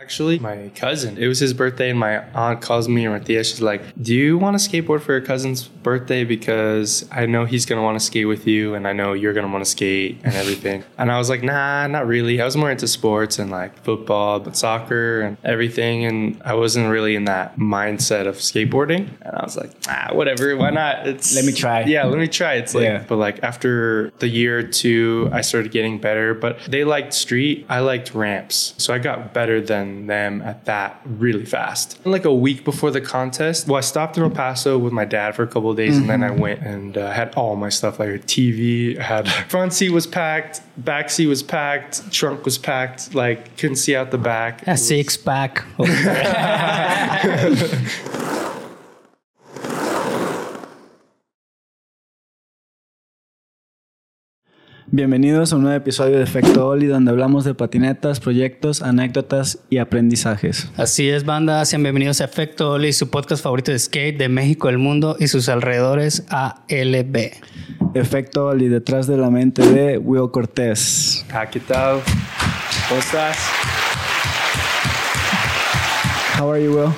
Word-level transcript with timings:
Actually, 0.00 0.40
my 0.40 0.72
cousin, 0.74 1.16
it 1.16 1.28
was 1.28 1.38
his 1.38 1.54
birthday, 1.54 1.88
and 1.88 1.98
my 1.98 2.18
aunt 2.32 2.60
calls 2.60 2.88
me 2.88 3.04
and 3.06 3.14
Matthias. 3.14 3.48
She's 3.50 3.60
like, 3.62 3.80
Do 4.02 4.12
you 4.12 4.36
want 4.36 4.58
to 4.58 4.68
skateboard 4.68 5.02
for 5.02 5.12
your 5.12 5.20
cousin's 5.20 5.68
birthday? 5.68 6.24
Because 6.24 7.08
I 7.12 7.26
know 7.26 7.44
he's 7.44 7.64
going 7.64 7.78
to 7.78 7.82
want 7.84 8.00
to 8.00 8.04
skate 8.04 8.26
with 8.26 8.44
you, 8.44 8.74
and 8.74 8.88
I 8.88 8.92
know 8.92 9.12
you're 9.12 9.32
going 9.32 9.46
to 9.46 9.52
want 9.52 9.64
to 9.64 9.70
skate 9.70 10.20
and 10.24 10.34
everything. 10.34 10.82
and 10.98 11.12
I 11.12 11.18
was 11.18 11.30
like, 11.30 11.44
Nah, 11.44 11.86
not 11.86 12.08
really. 12.08 12.40
I 12.42 12.44
was 12.44 12.56
more 12.56 12.72
into 12.72 12.88
sports 12.88 13.38
and 13.38 13.52
like 13.52 13.78
football, 13.84 14.40
but 14.40 14.56
soccer 14.56 15.20
and 15.20 15.36
everything. 15.44 16.04
And 16.06 16.42
I 16.44 16.54
wasn't 16.54 16.90
really 16.90 17.14
in 17.14 17.26
that 17.26 17.56
mindset 17.56 18.26
of 18.26 18.34
skateboarding. 18.38 19.08
And 19.22 19.36
I 19.36 19.44
was 19.44 19.56
like, 19.56 19.70
Ah, 19.86 20.08
whatever. 20.12 20.56
Why 20.56 20.70
not? 20.70 21.06
It's 21.06 21.36
Let 21.36 21.44
me 21.44 21.52
try. 21.52 21.84
Yeah, 21.84 22.06
let 22.06 22.18
me 22.18 22.26
try. 22.26 22.54
It's 22.54 22.74
like, 22.74 22.82
Yeah. 22.82 23.04
but 23.06 23.16
like 23.16 23.44
after 23.44 24.10
the 24.18 24.26
year 24.28 24.58
or 24.58 24.62
two, 24.64 25.28
I 25.30 25.42
started 25.42 25.70
getting 25.70 25.98
better. 26.00 26.34
But 26.34 26.58
they 26.66 26.82
liked 26.82 27.14
street, 27.14 27.64
I 27.68 27.78
liked 27.78 28.12
ramps, 28.12 28.74
so 28.76 28.92
I 28.92 28.98
got 28.98 29.32
better 29.32 29.60
than 29.60 29.83
them 30.06 30.42
at 30.42 30.64
that 30.64 31.00
really 31.04 31.44
fast. 31.44 31.98
And 32.04 32.12
like 32.12 32.24
a 32.24 32.34
week 32.34 32.64
before 32.64 32.90
the 32.90 33.00
contest, 33.00 33.66
well, 33.66 33.76
I 33.76 33.80
stopped 33.80 34.16
in 34.16 34.22
El 34.22 34.30
Paso 34.30 34.78
with 34.78 34.92
my 34.92 35.04
dad 35.04 35.34
for 35.34 35.42
a 35.42 35.46
couple 35.46 35.70
of 35.70 35.76
days, 35.76 35.96
and 35.96 36.08
then 36.08 36.22
I 36.22 36.30
went 36.30 36.60
and 36.60 36.96
uh, 36.96 37.10
had 37.10 37.34
all 37.34 37.56
my 37.56 37.68
stuff 37.68 37.98
like 37.98 38.08
a 38.08 38.18
TV. 38.18 38.98
I 38.98 39.02
had 39.02 39.28
front 39.48 39.72
seat 39.72 39.90
was 39.90 40.06
packed, 40.06 40.60
back 40.76 41.10
seat 41.10 41.26
was 41.26 41.42
packed, 41.42 42.10
trunk 42.12 42.44
was 42.44 42.58
packed. 42.58 43.14
Like 43.14 43.56
couldn't 43.56 43.76
see 43.76 43.96
out 43.96 44.10
the 44.10 44.18
back. 44.18 44.66
A 44.66 44.76
six 44.76 45.16
pack. 45.16 45.64
Bienvenidos 54.86 55.52
a 55.52 55.56
un 55.56 55.62
nuevo 55.62 55.76
episodio 55.76 56.18
de 56.18 56.24
Efecto 56.24 56.68
Oli, 56.68 56.86
donde 56.86 57.10
hablamos 57.10 57.44
de 57.44 57.54
patinetas, 57.54 58.20
proyectos, 58.20 58.82
anécdotas 58.82 59.58
y 59.70 59.78
aprendizajes. 59.78 60.70
Así 60.76 61.08
es, 61.08 61.24
banda. 61.24 61.64
Sean 61.64 61.82
bienvenidos 61.82 62.20
a 62.20 62.26
Efecto 62.26 62.72
Oli, 62.72 62.92
su 62.92 63.08
podcast 63.08 63.42
favorito 63.42 63.72
de 63.72 63.78
skate 63.78 64.18
de 64.18 64.28
México, 64.28 64.68
el 64.68 64.76
mundo 64.78 65.16
y 65.18 65.28
sus 65.28 65.48
alrededores 65.48 66.26
ALB. 66.28 67.32
Efecto 67.94 68.46
Oli, 68.46 68.68
detrás 68.68 69.06
de 69.06 69.16
la 69.16 69.30
mente 69.30 69.66
de 69.66 69.96
Will 69.98 70.30
Cortés. 70.30 71.24
Ah, 71.32 71.46
¿Qué 71.46 71.60
tal? 71.60 72.00
¿Cómo 72.88 73.00
estás? 73.00 73.38
How 76.38 76.52
are 76.52 76.62
you, 76.62 76.72
Will? 76.76 76.92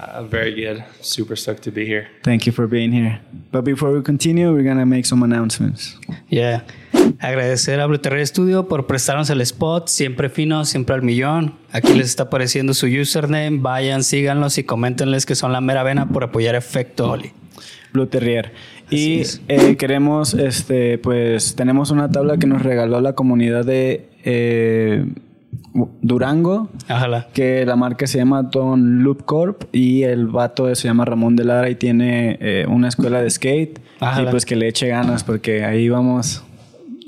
Uh, 0.00 0.22
very 0.24 0.52
good. 0.54 0.82
Super 1.02 1.36
stoked 1.36 1.62
to 1.64 1.70
be 1.70 1.84
here. 1.84 2.08
Thank 2.22 2.46
you 2.46 2.52
for 2.52 2.66
being 2.66 2.92
here. 2.92 3.20
But 3.52 3.64
before 3.64 3.92
we 3.92 4.02
continue, 4.02 4.52
we're 4.52 4.64
gonna 4.66 4.86
make 4.86 5.04
some 5.04 5.22
announcements. 5.22 5.96
Yeah. 6.30 6.62
Agradecer 7.18 7.80
a 7.80 7.86
Blue 7.86 7.98
Terrier 7.98 8.26
Studio 8.26 8.66
por 8.68 8.86
prestarnos 8.86 9.28
el 9.30 9.40
spot, 9.42 9.88
siempre 9.88 10.28
fino, 10.30 10.64
siempre 10.64 10.94
al 10.94 11.02
millón. 11.02 11.54
Aquí 11.72 11.92
les 11.94 12.06
está 12.06 12.24
apareciendo 12.24 12.72
su 12.74 12.86
username. 12.86 13.58
Vayan, 13.60 14.02
síganlos 14.04 14.58
y 14.58 14.64
coméntenles 14.64 15.26
que 15.26 15.34
son 15.34 15.52
la 15.52 15.60
mera 15.60 15.82
vena 15.82 16.08
por 16.08 16.24
apoyar 16.24 16.54
Efecto 16.54 17.10
Oli. 17.10 17.32
Blue 17.92 18.06
Terrier. 18.06 18.52
Y 18.88 19.20
es. 19.20 19.42
eh, 19.48 19.76
queremos, 19.76 20.34
este, 20.34 20.98
pues, 20.98 21.54
tenemos 21.56 21.90
una 21.90 22.10
tabla 22.10 22.38
que 22.38 22.46
nos 22.46 22.62
regaló 22.62 23.00
la 23.00 23.12
comunidad 23.14 23.64
de 23.64 24.08
eh, 24.24 25.04
Durango, 26.00 26.68
Ojalá. 26.88 27.28
que 27.32 27.64
la 27.66 27.76
marca 27.76 28.06
se 28.06 28.18
llama 28.18 28.42
Don 28.42 29.02
Loop 29.02 29.24
Corp 29.24 29.64
y 29.72 30.02
el 30.02 30.26
vato 30.26 30.72
se 30.74 30.88
llama 30.88 31.04
Ramón 31.04 31.36
de 31.36 31.44
Lara 31.44 31.70
y 31.70 31.74
tiene 31.76 32.38
eh, 32.40 32.66
una 32.68 32.88
escuela 32.88 33.20
de 33.20 33.30
skate 33.30 33.78
Ajá. 34.00 34.22
y 34.22 34.26
pues 34.26 34.44
que 34.44 34.56
le 34.56 34.66
eche 34.68 34.88
ganas 34.88 35.22
porque 35.22 35.64
ahí 35.64 35.88
vamos 35.88 36.42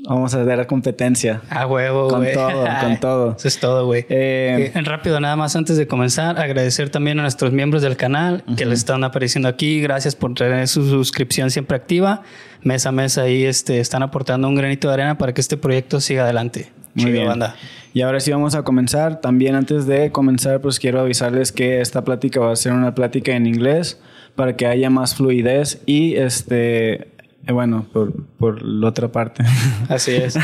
vamos 0.07 0.33
a 0.35 0.43
ver 0.43 0.65
competencia. 0.67 1.41
A 1.49 1.65
huevo, 1.65 2.07
Con 2.07 2.25
todo, 2.33 2.65
con 2.81 2.97
todo. 2.99 3.35
Eso 3.37 3.47
es 3.47 3.59
todo, 3.59 3.85
güey. 3.85 4.05
Eh, 4.09 4.71
Eh, 4.73 4.81
rápido, 4.83 5.19
nada 5.19 5.35
más 5.35 5.55
antes 5.55 5.77
de 5.77 5.87
comenzar, 5.87 6.39
agradecer 6.39 6.89
también 6.89 7.19
a 7.19 7.23
nuestros 7.23 7.51
miembros 7.51 7.81
del 7.81 7.97
canal 7.97 8.43
que 8.57 8.65
les 8.65 8.79
están 8.79 9.03
apareciendo 9.03 9.47
aquí. 9.49 9.81
Gracias 9.81 10.15
por 10.15 10.33
tener 10.33 10.67
su 10.67 10.87
suscripción 10.89 11.51
siempre 11.51 11.77
activa. 11.77 12.21
Mes 12.61 12.85
a 12.85 12.91
mes 12.91 13.17
ahí 13.17 13.43
este, 13.43 13.79
están 13.79 14.03
aportando 14.03 14.47
un 14.47 14.55
granito 14.55 14.87
de 14.87 14.93
arena 14.93 15.17
para 15.17 15.33
que 15.33 15.41
este 15.41 15.57
proyecto 15.57 15.99
siga 15.99 16.23
adelante. 16.23 16.71
Muy 16.95 17.05
Chido, 17.05 17.13
bien. 17.17 17.27
banda. 17.27 17.55
Y 17.93 18.01
ahora 18.01 18.19
sí 18.19 18.31
vamos 18.31 18.55
a 18.55 18.63
comenzar. 18.63 19.19
También 19.21 19.55
antes 19.55 19.85
de 19.87 20.11
comenzar, 20.11 20.61
pues 20.61 20.79
quiero 20.79 20.99
avisarles 21.01 21.51
que 21.51 21.81
esta 21.81 22.03
plática 22.03 22.39
va 22.39 22.51
a 22.51 22.55
ser 22.55 22.73
una 22.73 22.95
plática 22.95 23.35
en 23.35 23.45
inglés 23.47 23.99
para 24.35 24.55
que 24.55 24.65
haya 24.65 24.89
más 24.89 25.15
fluidez 25.15 25.81
y 25.85 26.15
este, 26.15 27.09
bueno, 27.51 27.85
por, 27.91 28.13
por 28.37 28.61
la 28.61 28.87
otra 28.87 29.11
parte. 29.11 29.43
Así 29.89 30.11
es. 30.11 30.37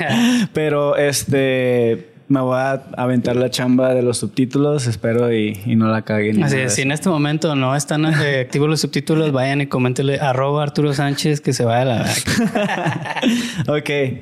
Pero 0.52 0.96
este, 0.96 2.14
me 2.28 2.40
voy 2.40 2.56
a 2.56 2.82
aventar 2.96 3.36
la 3.36 3.50
chamba 3.50 3.92
de 3.94 4.02
los 4.02 4.18
subtítulos, 4.18 4.86
espero 4.86 5.32
y, 5.32 5.60
y 5.66 5.76
no 5.76 5.88
la 5.88 6.02
caguen. 6.02 6.36
ni 6.36 6.42
Así 6.42 6.56
es. 6.58 6.74
Si 6.74 6.82
en 6.82 6.92
este 6.92 7.08
momento 7.08 7.54
no 7.56 7.74
están 7.74 8.04
eh, 8.06 8.40
activos 8.46 8.68
los 8.68 8.80
subtítulos, 8.80 9.32
vayan 9.32 9.60
y 9.62 9.66
coméntenle 9.66 10.20
arroba 10.20 10.62
Arturo 10.62 10.92
Sánchez 10.94 11.40
que 11.40 11.52
se 11.52 11.64
vaya 11.64 11.82
a 11.82 11.84
la 11.84 13.76
okay, 13.78 14.20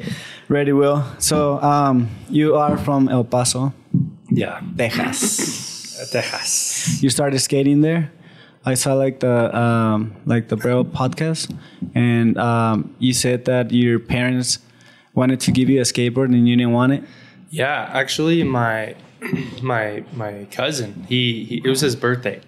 ready, 0.48 0.72
Will. 0.72 1.02
So, 1.18 1.60
um, 1.62 2.06
you 2.30 2.56
are 2.56 2.76
from 2.78 3.08
El 3.08 3.24
Paso, 3.24 3.72
Yeah. 4.30 4.60
Texas. 4.76 6.08
Texas. 6.10 7.00
you 7.02 7.10
started 7.10 7.38
skating 7.38 7.82
there. 7.82 8.10
I 8.64 8.74
saw 8.74 8.94
like 8.94 9.20
the 9.20 9.56
um, 9.56 10.14
like 10.24 10.48
the 10.48 10.56
Braille 10.56 10.84
podcast, 10.84 11.56
and 11.94 12.38
um, 12.38 12.94
you 12.98 13.12
said 13.12 13.44
that 13.46 13.72
your 13.72 13.98
parents 13.98 14.60
wanted 15.14 15.40
to 15.40 15.50
give 15.50 15.68
you 15.68 15.80
a 15.80 15.84
skateboard 15.84 16.26
and 16.26 16.48
you 16.48 16.56
didn't 16.56 16.72
want 16.72 16.92
it. 16.92 17.04
Yeah, 17.50 17.90
actually, 17.92 18.44
my 18.44 18.94
my 19.62 20.04
my 20.12 20.46
cousin, 20.50 21.04
he, 21.08 21.44
he 21.44 21.62
it 21.64 21.68
was 21.68 21.80
his 21.80 21.96
birthday. 21.96 22.40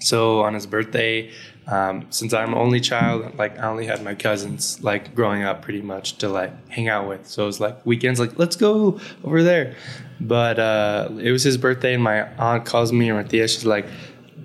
So 0.00 0.40
on 0.40 0.54
his 0.54 0.66
birthday, 0.66 1.30
um, 1.68 2.06
since 2.10 2.32
I'm 2.32 2.54
only 2.54 2.80
child, 2.80 3.38
like 3.38 3.58
I 3.58 3.68
only 3.68 3.86
had 3.86 4.02
my 4.02 4.14
cousins 4.14 4.82
like 4.82 5.14
growing 5.14 5.44
up 5.44 5.62
pretty 5.62 5.82
much 5.82 6.18
to 6.18 6.28
like 6.28 6.52
hang 6.68 6.88
out 6.88 7.06
with. 7.06 7.26
So 7.26 7.44
it 7.44 7.46
was 7.46 7.60
like 7.60 7.84
weekends, 7.86 8.18
like 8.18 8.38
let's 8.38 8.56
go 8.56 8.98
over 9.22 9.42
there. 9.42 9.76
But 10.20 10.58
uh, 10.58 11.08
it 11.20 11.32
was 11.32 11.42
his 11.42 11.56
birthday, 11.56 11.94
and 11.94 12.02
my 12.02 12.28
aunt 12.36 12.64
calls 12.64 12.92
me 12.92 13.08
and 13.08 13.18
Matthias. 13.18 13.54
She's 13.54 13.64
like, 13.64 13.86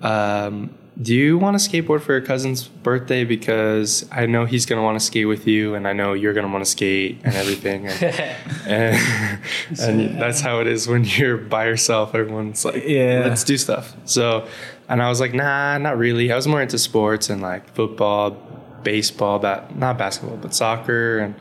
um, 0.02 0.70
"Do 1.00 1.14
you 1.14 1.38
want 1.38 1.58
to 1.58 1.68
skateboard 1.70 2.00
for 2.02 2.12
your 2.12 2.20
cousin's 2.20 2.66
birthday? 2.68 3.24
Because 3.24 4.08
I 4.10 4.26
know 4.26 4.44
he's 4.46 4.66
gonna 4.66 4.82
want 4.82 4.98
to 4.98 5.04
skate 5.04 5.28
with 5.28 5.46
you, 5.46 5.74
and 5.74 5.86
I 5.86 5.92
know 5.92 6.12
you're 6.12 6.32
gonna 6.34 6.48
want 6.52 6.64
to 6.64 6.70
skate 6.70 7.20
and 7.24 7.34
everything." 7.34 7.86
And, 7.86 8.02
and, 8.66 9.80
and 9.80 10.20
that's 10.20 10.40
how 10.40 10.60
it 10.60 10.66
is 10.66 10.88
when 10.88 11.04
you're 11.04 11.36
by 11.36 11.66
yourself. 11.66 12.14
Everyone's 12.14 12.64
like, 12.64 12.84
Yeah. 12.86 13.24
let's 13.26 13.44
do 13.44 13.56
stuff." 13.56 13.94
So, 14.04 14.46
and 14.88 15.02
I 15.02 15.08
was 15.08 15.20
like, 15.20 15.34
"Nah, 15.34 15.78
not 15.78 15.98
really." 15.98 16.32
I 16.32 16.36
was 16.36 16.46
more 16.48 16.62
into 16.62 16.78
sports 16.78 17.30
and 17.30 17.40
like 17.42 17.68
football, 17.74 18.36
baseball, 18.82 19.38
bat, 19.38 19.76
not 19.76 19.98
basketball, 19.98 20.36
but 20.38 20.54
soccer 20.54 21.18
and 21.18 21.34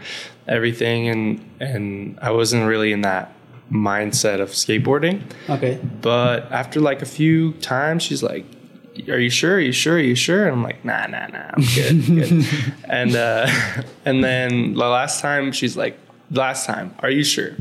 everything. 0.48 1.08
And 1.10 1.50
and 1.60 2.20
I 2.22 2.32
wasn't 2.32 2.68
really 2.68 2.92
in 2.92 3.02
that 3.02 3.34
mindset 3.72 4.40
of 4.40 4.50
skateboarding. 4.50 5.22
Ok. 5.50 5.80
But 6.02 6.52
after 6.52 6.80
like 6.80 7.02
a 7.02 7.06
few 7.06 7.54
times, 7.54 8.04
she's 8.04 8.24
like, 8.24 8.46
"Are 9.10 9.20
you 9.20 9.30
sure? 9.30 9.56
Are 9.56 9.60
you 9.60 9.72
sure? 9.74 9.96
Are 9.96 10.00
you 10.00 10.16
sure?" 10.16 10.44
And 10.46 10.54
I'm 10.54 10.64
like, 10.64 10.84
"Nah, 10.86 11.08
nah, 11.08 11.28
nah, 11.28 11.52
I'm 11.54 11.64
good." 11.76 12.06
good. 12.06 12.46
and 12.90 13.16
uh, 13.16 13.48
and 14.06 14.24
then 14.24 14.74
the 14.74 14.88
last 14.88 15.22
time, 15.22 15.52
she's 15.52 15.76
like, 15.78 15.98
"Last 16.32 16.66
time, 16.66 16.96
are 17.00 17.10
you 17.12 17.24
sure?" 17.24 17.52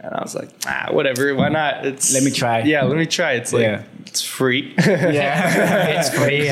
And 0.00 0.12
I 0.12 0.20
was 0.22 0.34
like, 0.34 0.50
"Ah, 0.66 0.88
whatever. 0.90 1.34
Why 1.34 1.48
not? 1.48 1.86
It's 1.86 2.12
Let 2.12 2.22
me 2.24 2.30
try. 2.30 2.60
Yeah, 2.62 2.82
let 2.84 2.98
me 2.98 3.06
try. 3.06 3.32
It's 3.32 3.52
like 3.54 3.62
Yeah. 3.62 3.82
it's 4.06 4.22
free. 4.22 4.74
Yeah. 4.78 5.96
It's 5.98 6.10
free. 6.10 6.46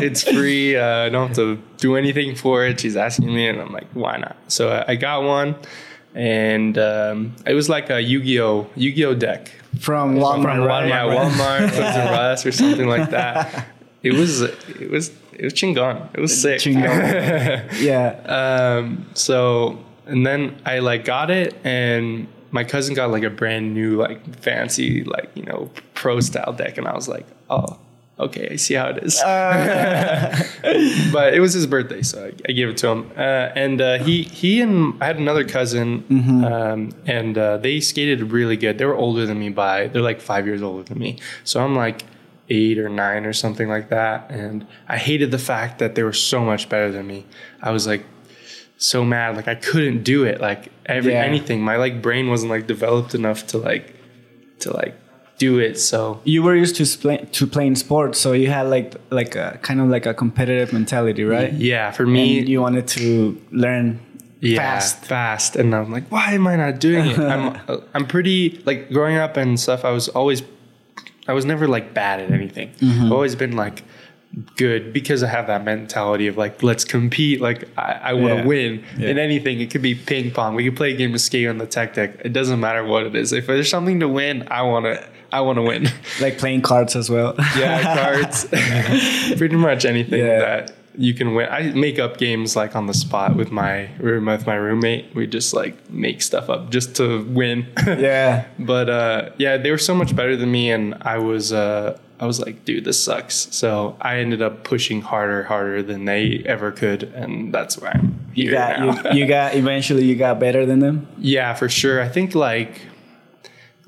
it's 0.00 0.22
free. 0.22 0.76
Uh, 0.76 1.06
I 1.06 1.08
don't 1.10 1.28
have 1.28 1.36
to 1.36 1.58
do 1.76 1.96
anything 1.96 2.34
for 2.34 2.64
it. 2.64 2.80
She's 2.80 2.96
asking 2.96 3.26
me, 3.34 3.46
and 3.48 3.60
I'm 3.60 3.72
like, 3.72 3.88
why 3.92 4.16
not? 4.16 4.36
So 4.48 4.70
I, 4.70 4.92
I 4.92 4.96
got 4.96 5.22
one, 5.22 5.54
and 6.18 6.76
um, 6.76 7.32
it 7.46 7.54
was 7.54 7.68
like 7.68 7.90
a 7.90 8.00
Yu-Gi-Oh 8.00 8.68
Yu-Gi-Oh 8.74 9.14
deck. 9.14 9.52
From 9.78 10.16
Walmart. 10.16 10.42
From? 10.42 10.58
Walmart. 10.58 10.88
yeah, 10.88 11.04
Walmart, 11.04 11.70
Toys 11.70 11.78
R 11.96 12.14
Us, 12.32 12.44
or 12.44 12.52
something 12.52 12.88
like 12.88 13.10
that. 13.10 13.66
It 14.00 14.12
was 14.14 14.42
it 14.42 14.90
was 14.92 15.10
it 15.32 15.42
was 15.42 15.52
chingon. 15.54 16.08
It 16.14 16.20
was 16.20 16.40
sick. 16.40 16.60
Chingon. 16.60 17.64
Yeah. 17.80 18.10
um, 18.78 19.06
so 19.14 19.76
and 20.06 20.24
then 20.24 20.56
I 20.64 20.78
like 20.78 21.04
got 21.04 21.32
it, 21.32 21.56
and 21.64 22.28
my 22.52 22.62
cousin 22.62 22.94
got 22.94 23.10
like 23.10 23.24
a 23.24 23.30
brand 23.30 23.74
new 23.74 23.96
like 23.96 24.20
fancy 24.36 25.02
like 25.02 25.30
you 25.34 25.42
know 25.42 25.68
pro 25.94 26.20
style 26.20 26.52
deck, 26.52 26.78
and 26.78 26.86
I 26.86 26.94
was 26.94 27.08
like, 27.08 27.26
oh. 27.50 27.78
Okay, 28.20 28.48
I 28.50 28.56
see 28.56 28.74
how 28.74 28.88
it 28.88 28.98
is. 29.04 29.20
but 31.12 31.34
it 31.34 31.40
was 31.40 31.52
his 31.52 31.66
birthday, 31.66 32.02
so 32.02 32.24
I, 32.26 32.32
I 32.48 32.52
gave 32.52 32.68
it 32.68 32.76
to 32.78 32.88
him. 32.88 33.10
Uh, 33.16 33.20
and 33.54 33.80
uh, 33.80 33.98
he 33.98 34.22
he 34.22 34.60
and 34.60 35.00
I 35.00 35.06
had 35.06 35.18
another 35.18 35.44
cousin, 35.44 36.04
um, 36.44 36.90
and 37.06 37.38
uh, 37.38 37.58
they 37.58 37.80
skated 37.80 38.32
really 38.32 38.56
good. 38.56 38.78
They 38.78 38.84
were 38.86 38.96
older 38.96 39.24
than 39.26 39.38
me 39.38 39.50
by 39.50 39.86
they're 39.88 40.02
like 40.02 40.20
five 40.20 40.46
years 40.46 40.62
older 40.62 40.82
than 40.82 40.98
me. 40.98 41.18
So 41.44 41.60
I'm 41.60 41.74
like 41.76 42.02
eight 42.50 42.78
or 42.78 42.88
nine 42.88 43.24
or 43.26 43.32
something 43.32 43.68
like 43.68 43.90
that. 43.90 44.30
And 44.30 44.66
I 44.88 44.96
hated 44.96 45.30
the 45.30 45.38
fact 45.38 45.78
that 45.78 45.94
they 45.94 46.02
were 46.02 46.12
so 46.14 46.44
much 46.44 46.68
better 46.68 46.90
than 46.90 47.06
me. 47.06 47.26
I 47.62 47.70
was 47.70 47.86
like 47.86 48.04
so 48.78 49.04
mad, 49.04 49.36
like 49.36 49.48
I 49.48 49.54
couldn't 49.54 50.02
do 50.02 50.24
it, 50.24 50.40
like 50.40 50.72
every 50.86 51.12
Yeah. 51.12 51.22
anything. 51.24 51.60
My 51.62 51.76
like 51.76 52.00
brain 52.02 52.28
wasn't 52.30 52.50
like 52.50 52.66
developed 52.66 53.14
enough 53.14 53.46
to 53.48 53.58
like 53.58 53.94
to 54.60 54.72
like 54.74 54.94
do 55.38 55.58
it. 55.58 55.78
So 55.78 56.20
You 56.24 56.42
were 56.42 56.56
used 56.56 56.76
to 56.76 56.84
play, 56.98 57.18
to 57.32 57.46
playing 57.46 57.76
sports, 57.76 58.18
so 58.18 58.32
you 58.32 58.48
had 58.50 58.68
like 58.68 58.94
like 59.10 59.36
a 59.36 59.58
kind 59.62 59.80
of 59.80 59.88
like 59.88 60.06
a 60.06 60.14
competitive 60.14 60.72
mentality, 60.72 61.24
right? 61.24 61.52
yeah, 61.52 61.90
for 61.92 62.06
me, 62.06 62.40
And 62.40 62.48
you 62.48 62.60
wanted 62.60 62.86
to 62.98 63.40
learn 63.52 64.00
yeah, 64.40 64.58
fast. 64.58 65.04
fast, 65.04 65.56
and 65.56 65.74
I'm 65.74 65.90
like, 65.90 66.06
why 66.10 66.32
am 66.32 66.46
I 66.46 66.56
not 66.56 66.78
doing 66.80 67.06
it? 67.06 67.18
I'm 67.18 67.58
I'm 67.94 68.06
pretty 68.06 68.62
like 68.66 68.90
growing 68.90 69.16
up 69.16 69.36
and 69.36 69.58
stuff. 69.58 69.84
I 69.84 69.90
was 69.90 70.08
always, 70.08 70.42
I 71.26 71.32
was 71.32 71.44
never 71.44 71.66
like 71.68 71.92
bad 71.94 72.20
at 72.20 72.30
anything. 72.30 72.68
Mm-hmm. 72.80 73.06
I've 73.06 73.12
always 73.12 73.34
been 73.36 73.56
like 73.56 73.82
good 74.56 74.92
because 74.92 75.22
I 75.22 75.28
have 75.28 75.46
that 75.46 75.64
mentality 75.64 76.26
of 76.28 76.36
like 76.36 76.62
let's 76.62 76.84
compete. 76.84 77.40
Like 77.40 77.68
I, 77.78 77.92
I 78.10 78.12
want 78.12 78.34
to 78.34 78.40
Yeah. 78.40 78.46
win 78.46 78.84
Yeah. 78.98 79.08
in 79.10 79.18
anything. 79.18 79.60
It 79.60 79.70
could 79.70 79.82
be 79.82 79.94
ping 79.94 80.30
pong. 80.30 80.54
We 80.54 80.64
could 80.64 80.76
play 80.76 80.92
a 80.92 80.96
game 80.96 81.14
of 81.14 81.20
skate 81.20 81.48
on 81.48 81.58
the 81.58 81.66
tech 81.66 81.94
deck. 81.94 82.10
It 82.24 82.32
doesn't 82.32 82.60
matter 82.60 82.84
what 82.84 83.04
it 83.06 83.14
is. 83.16 83.32
If 83.32 83.46
there's 83.46 83.70
something 83.70 84.00
to 84.00 84.08
win, 84.08 84.46
I 84.50 84.62
want 84.62 84.84
to. 84.86 85.02
I 85.32 85.40
want 85.42 85.56
to 85.56 85.62
win. 85.62 85.88
Like 86.20 86.38
playing 86.38 86.62
cards 86.62 86.96
as 86.96 87.10
well. 87.10 87.34
yeah, 87.58 87.94
cards. 87.94 88.44
Pretty 89.36 89.56
much 89.56 89.84
anything 89.84 90.20
Yeah. 90.20 90.38
that 90.38 90.72
you 90.96 91.14
can 91.14 91.34
win. 91.34 91.48
I 91.50 91.70
make 91.72 91.98
up 91.98 92.18
games 92.18 92.56
like 92.56 92.74
on 92.74 92.86
the 92.86 92.94
spot 92.94 93.36
with 93.36 93.50
my 93.52 93.88
room 93.98 94.26
with 94.26 94.46
my 94.46 94.54
roommate. 94.56 95.14
We 95.14 95.26
just 95.26 95.54
like 95.54 95.90
make 95.90 96.22
stuff 96.22 96.48
up 96.50 96.70
just 96.70 96.96
to 96.96 97.24
win. 97.24 97.66
yeah. 97.86 98.46
but 98.58 98.88
uh, 98.90 99.30
yeah, 99.38 99.56
they 99.58 99.70
were 99.70 99.78
so 99.78 99.94
much 99.94 100.16
better 100.16 100.36
than 100.36 100.50
me, 100.50 100.70
and 100.70 100.94
I 101.02 101.18
was 101.18 101.52
uh, 101.52 101.98
I 102.18 102.26
was 102.26 102.40
like, 102.40 102.64
dude, 102.64 102.84
this 102.84 103.00
sucks. 103.02 103.46
So 103.54 103.96
I 104.00 104.16
ended 104.18 104.42
up 104.42 104.64
pushing 104.64 105.02
harder, 105.02 105.44
harder 105.44 105.82
than 105.84 106.04
they 106.04 106.42
ever 106.46 106.72
could, 106.72 107.04
and 107.04 107.54
that's 107.54 107.78
why 107.78 107.90
I'm 107.94 108.18
here 108.34 108.46
You 108.46 108.50
got 108.50 108.80
now. 108.80 109.12
you, 109.12 109.20
you 109.20 109.26
got 109.28 109.54
eventually 109.54 110.04
you 110.04 110.16
got 110.16 110.40
better 110.40 110.66
than 110.66 110.80
them. 110.80 111.06
Yeah, 111.18 111.54
for 111.54 111.68
sure. 111.68 112.00
I 112.02 112.08
think 112.08 112.34
like 112.34 112.80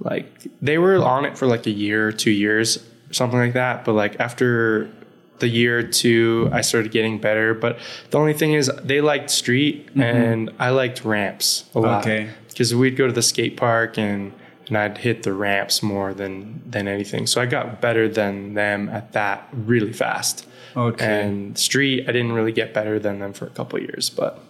like 0.00 0.49
they 0.61 0.79
were 0.79 0.97
on 0.97 1.25
it 1.25 1.38
for 1.38 1.47
like 1.47 1.67
a 1.67 1.70
year 1.70 2.08
or 2.08 2.12
two 2.12 2.31
years, 2.31 2.85
something 3.11 3.38
like 3.38 3.52
that. 3.52 3.85
But 3.85 3.93
like 3.93 4.19
after 4.19 4.91
the 5.38 5.49
year 5.49 5.79
or 5.79 5.82
two, 5.82 6.49
I 6.52 6.61
started 6.61 6.91
getting 6.93 7.19
better. 7.19 7.55
But 7.55 7.79
the 8.11 8.19
only 8.19 8.35
thing 8.35 8.52
is, 8.55 8.70
they 8.82 9.00
liked 9.00 9.31
street 9.31 9.88
mm-hmm. 9.88 10.02
and 10.02 10.50
I 10.58 10.70
liked 10.70 11.05
ramps 11.05 11.64
a 11.75 11.81
lot. 11.81 12.02
Okay. 12.02 12.31
Because 12.49 12.75
we'd 12.75 12.97
go 12.97 13.06
to 13.06 13.12
the 13.12 13.23
skate 13.23 13.56
park 13.56 13.99
and 13.99 14.32
and 14.69 14.79
I'd 14.79 14.99
hit 14.99 15.25
the 15.25 15.32
ramps 15.32 15.82
more 15.82 16.14
than 16.14 16.62
than 16.70 16.88
anything. 16.88 17.26
So 17.26 17.41
I 17.41 17.47
got 17.47 17.81
better 17.81 18.08
than 18.08 18.55
them 18.55 18.88
at 18.88 19.12
that 19.12 19.49
really 19.52 19.93
fast. 19.93 20.47
Okay. 20.76 21.23
And 21.23 21.58
street, 21.58 22.08
I 22.08 22.12
didn't 22.12 22.32
really 22.32 22.52
get 22.52 22.73
better 22.73 22.99
than 22.99 23.19
them 23.19 23.32
for 23.32 23.47
a 23.47 23.50
couple 23.50 23.79
of 23.79 23.82
years, 23.82 24.08
but 24.08 24.41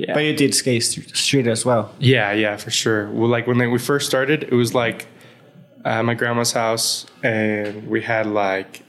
yeah. 0.00 0.14
But 0.14 0.20
you 0.24 0.34
did 0.34 0.54
skate 0.54 0.82
st- 0.82 1.16
street 1.16 1.46
as 1.46 1.64
well. 1.64 1.84
Yeah, 1.98 2.32
yeah, 2.32 2.56
for 2.56 2.70
sure. 2.70 3.10
Well, 3.10 3.28
like 3.36 3.46
when 3.46 3.58
they, 3.58 3.66
we 3.66 3.78
first 3.78 4.06
started, 4.06 4.44
it 4.44 4.52
was 4.52 4.74
like 4.74 5.06
at 5.84 6.04
my 6.04 6.14
grandma's 6.14 6.52
house, 6.52 7.06
and 7.22 7.88
we 7.88 8.00
had 8.02 8.26
like, 8.26 8.82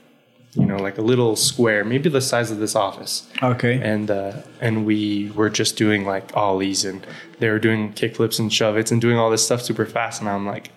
you 0.53 0.65
know, 0.65 0.77
like 0.87 0.97
a 0.97 1.01
little 1.01 1.35
square, 1.35 1.83
maybe 1.85 2.09
the 2.09 2.21
size 2.21 2.51
of 2.51 2.57
this 2.59 2.75
office, 2.75 3.27
Okay. 3.41 3.79
and 3.81 4.11
uh, 4.11 4.33
and 4.59 4.85
we 4.85 5.31
were 5.35 5.49
just 5.49 5.77
doing 5.77 6.05
like 6.05 6.35
ollies, 6.35 6.83
and 6.85 7.05
they 7.39 7.49
were 7.49 7.59
doing 7.59 7.93
kickflips 7.93 8.39
and 8.39 8.51
shove 8.51 8.75
its, 8.77 8.91
and 8.91 8.99
doing 9.01 9.17
all 9.17 9.29
this 9.31 9.43
stuff 9.45 9.61
super 9.61 9.85
fast, 9.85 10.21
and 10.21 10.29
I'm 10.29 10.45
like. 10.45 10.71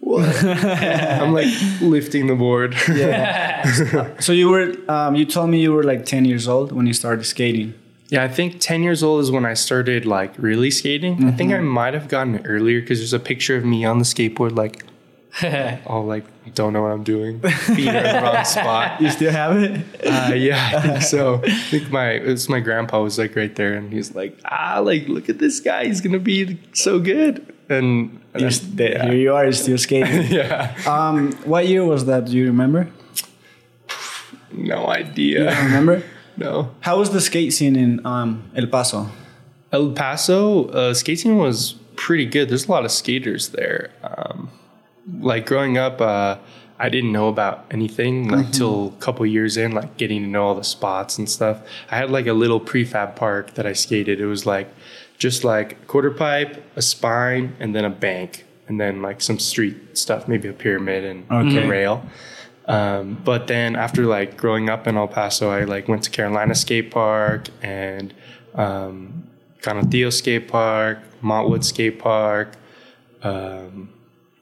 What? 0.00 0.44
I'm 0.44 1.32
like 1.34 1.48
lifting 1.80 2.28
the 2.28 2.36
board. 2.36 2.76
Yeah. 2.88 4.14
so 4.20 4.32
you 4.32 4.48
were 4.48 4.72
um, 4.88 5.16
you 5.16 5.24
told 5.26 5.50
me 5.50 5.60
you 5.60 5.72
were 5.72 5.82
like 5.82 6.06
10 6.06 6.24
years 6.24 6.46
old 6.46 6.70
when 6.70 6.86
you 6.86 6.92
started 6.92 7.24
skating. 7.24 7.74
Yeah, 8.08 8.24
I 8.24 8.28
think 8.28 8.56
10 8.60 8.82
years 8.82 9.02
old 9.02 9.20
is 9.22 9.30
when 9.30 9.44
I 9.44 9.52
started 9.54 10.06
like 10.06 10.32
really 10.38 10.70
skating. 10.70 11.24
I 11.26 11.30
think 11.32 11.52
I 11.52 11.60
might 11.60 11.92
have 11.94 12.08
gotten 12.08 12.44
earlier 12.46 12.80
because 12.80 12.98
there's 13.00 13.12
a 13.12 13.18
picture 13.20 13.56
of 13.56 13.64
me 13.66 13.84
on 13.84 13.98
the 13.98 14.04
skateboard, 14.04 14.56
like 14.56 14.84
all 15.86 16.06
like 16.06 16.24
don't 16.54 16.72
know 16.72 16.80
what 16.82 16.90
I'm 16.92 17.04
doing, 17.04 17.38
feet 17.40 17.88
are 17.88 17.96
in 17.98 18.16
the 18.16 18.20
wrong 18.22 18.44
spot. 18.46 18.98
You 19.00 19.10
still 19.10 19.30
have 19.30 19.56
it? 19.58 19.84
Uh, 20.04 20.32
yeah, 20.34 20.72
I 20.74 20.80
think 20.80 21.02
so. 21.02 21.42
I 21.46 21.50
think 21.70 21.90
my 21.90 22.12
it's 22.12 22.48
my 22.48 22.60
grandpa 22.60 23.02
was 23.02 23.18
like 23.18 23.36
right 23.36 23.54
there, 23.54 23.74
and 23.74 23.92
he's 23.92 24.14
like, 24.14 24.38
ah, 24.46 24.80
like 24.82 25.06
look 25.06 25.28
at 25.28 25.38
this 25.38 25.60
guy, 25.60 25.84
he's 25.84 26.00
gonna 26.00 26.18
be 26.18 26.58
so 26.72 26.98
good. 26.98 27.54
And, 27.68 28.18
and 28.32 28.42
then- 28.44 28.50
st- 28.50 29.02
Here 29.02 29.12
you 29.12 29.34
are, 29.34 29.52
still 29.52 29.76
skating. 29.76 30.26
yeah, 30.32 30.74
um, 30.86 31.32
what 31.44 31.68
year 31.68 31.84
was 31.84 32.06
that? 32.06 32.24
Do 32.24 32.32
you 32.32 32.46
remember? 32.46 32.88
no 34.52 34.80
You 34.84 34.86
idea. 34.88 35.44
don't 35.44 35.64
remember? 35.66 36.02
No. 36.38 36.70
How 36.80 36.98
was 36.98 37.10
the 37.10 37.20
skate 37.20 37.52
scene 37.52 37.76
in 37.76 38.04
um, 38.06 38.50
El 38.54 38.66
Paso? 38.66 39.08
El 39.72 39.92
Paso 39.92 40.68
uh, 40.68 40.94
skating 40.94 41.36
was 41.36 41.74
pretty 41.96 42.24
good. 42.26 42.48
There's 42.48 42.66
a 42.66 42.70
lot 42.70 42.84
of 42.84 42.90
skaters 42.90 43.48
there. 43.50 43.90
Um, 44.02 44.50
like 45.20 45.46
growing 45.46 45.76
up, 45.78 46.00
uh, 46.00 46.36
I 46.78 46.88
didn't 46.90 47.10
know 47.12 47.28
about 47.28 47.64
anything 47.72 48.28
like 48.28 48.52
till 48.52 48.94
a 48.96 49.00
couple 49.02 49.26
years 49.26 49.56
in, 49.56 49.72
like 49.72 49.96
getting 49.96 50.22
to 50.22 50.28
know 50.28 50.44
all 50.44 50.54
the 50.54 50.62
spots 50.64 51.18
and 51.18 51.28
stuff. 51.28 51.60
I 51.90 51.96
had 51.96 52.10
like 52.10 52.26
a 52.28 52.32
little 52.32 52.60
prefab 52.60 53.16
park 53.16 53.54
that 53.54 53.66
I 53.66 53.72
skated. 53.72 54.20
It 54.20 54.26
was 54.26 54.46
like 54.46 54.68
just 55.18 55.42
like 55.42 55.72
a 55.72 55.86
quarter 55.86 56.12
pipe, 56.12 56.62
a 56.76 56.82
spine, 56.82 57.56
and 57.58 57.74
then 57.74 57.84
a 57.84 57.90
bank, 57.90 58.44
and 58.68 58.80
then 58.80 59.02
like 59.02 59.20
some 59.20 59.40
street 59.40 59.98
stuff, 59.98 60.28
maybe 60.28 60.46
a 60.48 60.52
pyramid 60.52 61.02
and 61.04 61.28
Okay. 61.30 61.64
a 61.64 61.68
rail. 61.68 62.04
Um, 62.68 63.20
but 63.24 63.46
then 63.46 63.76
after 63.76 64.04
like 64.04 64.36
growing 64.36 64.68
up 64.68 64.86
in 64.86 64.96
El 64.96 65.08
Paso, 65.08 65.50
I 65.50 65.64
like 65.64 65.88
went 65.88 66.02
to 66.04 66.10
Carolina 66.10 66.54
Skate 66.54 66.90
Park 66.90 67.48
and 67.62 68.12
um, 68.54 69.26
Canutillo 69.62 70.12
Skate 70.12 70.48
Park, 70.48 70.98
Montwood 71.22 71.64
Skate 71.64 71.98
Park. 71.98 72.52
Um, 73.22 73.88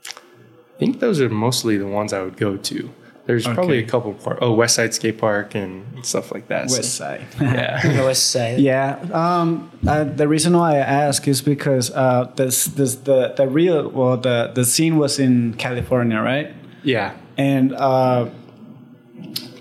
I 0.05 0.79
think 0.79 0.99
those 1.01 1.21
are 1.21 1.29
mostly 1.29 1.79
the 1.79 1.87
ones 1.87 2.13
I 2.13 2.21
would 2.23 2.37
go 2.37 2.57
to. 2.57 2.91
There's 3.27 3.45
probably 3.45 3.79
a 3.79 3.87
couple 3.87 4.17
more. 4.25 4.39
Oh, 4.41 4.53
West 4.53 4.77
Side 4.77 4.95
Skate 4.95 5.19
Park 5.19 5.57
and 5.57 6.05
stuff 6.07 6.31
like 6.31 6.47
that. 6.47 6.71
So, 6.71 6.79
West 6.79 6.95
Side. 6.95 7.27
yeah. 7.41 8.05
West 8.05 8.31
Side. 8.31 8.61
Yeah. 8.61 8.99
Um, 9.13 9.71
uh, 9.87 10.05
the 10.05 10.29
reason 10.29 10.57
why 10.57 10.75
I 10.75 10.79
ask 10.79 11.27
is 11.27 11.43
because 11.43 11.91
uh, 11.91 12.31
this, 12.37 12.67
this, 12.67 12.95
the, 12.95 13.35
the 13.37 13.49
real, 13.49 13.89
well, 13.89 14.17
the, 14.17 14.53
the 14.55 14.65
scene 14.65 14.97
was 14.97 15.19
in 15.19 15.55
California, 15.55 16.21
right? 16.21 16.55
Yeah. 16.87 17.17
And 17.37 17.75
uh, 17.75 18.31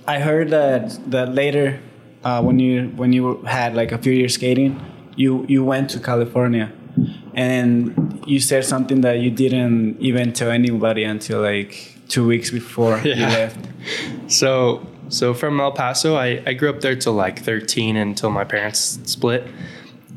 I 0.07 0.19
heard 0.19 0.51
that 0.51 0.97
that 1.11 1.33
later, 1.33 1.79
uh, 2.23 2.41
when 2.41 2.59
you 2.59 2.89
when 2.95 3.11
you 3.11 3.41
had 3.43 3.75
like 3.75 3.91
a 3.91 3.97
few 3.97 4.13
years 4.13 4.35
skating, 4.35 4.79
you 5.15 5.45
you 5.49 5.63
went 5.65 5.89
to 5.91 5.99
California, 5.99 6.71
and 7.33 8.23
you 8.25 8.39
said 8.39 8.63
something 8.63 9.01
that 9.01 9.19
you 9.19 9.31
didn't 9.31 9.99
even 9.99 10.31
tell 10.31 10.51
anybody 10.51 11.03
until 11.03 11.41
like 11.41 11.97
two 12.07 12.25
weeks 12.25 12.51
before 12.51 12.99
you 12.99 13.15
left. 13.15 13.57
So 14.27 14.81
so 15.09 15.33
from 15.33 15.59
El 15.59 15.71
Paso, 15.71 16.15
I, 16.15 16.41
I 16.47 16.53
grew 16.53 16.69
up 16.69 16.81
there 16.81 16.95
till 16.95 17.13
like 17.13 17.39
13 17.43 17.95
until 17.95 18.31
my 18.31 18.43
parents 18.43 18.99
split. 19.03 19.47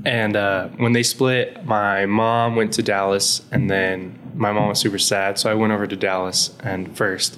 And 0.05 0.35
uh, 0.35 0.69
when 0.79 0.93
they 0.93 1.03
split, 1.03 1.65
my 1.67 2.07
mom 2.07 2.57
went 2.57 2.73
to 2.75 2.83
Dallas, 2.83 3.43
and 3.53 3.69
then 3.71 4.18
my 4.45 4.53
mom 4.53 4.69
was 4.69 4.79
super 4.79 4.99
sad, 4.99 5.39
so 5.39 5.51
I 5.51 5.55
went 5.55 5.73
over 5.73 5.87
to 5.87 5.97
Dallas 5.97 6.41
and 6.63 6.81
1st 6.97 7.31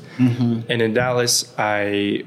And 0.70 0.82
in 0.82 0.92
Dallas, 0.94 1.34
I 1.58 2.24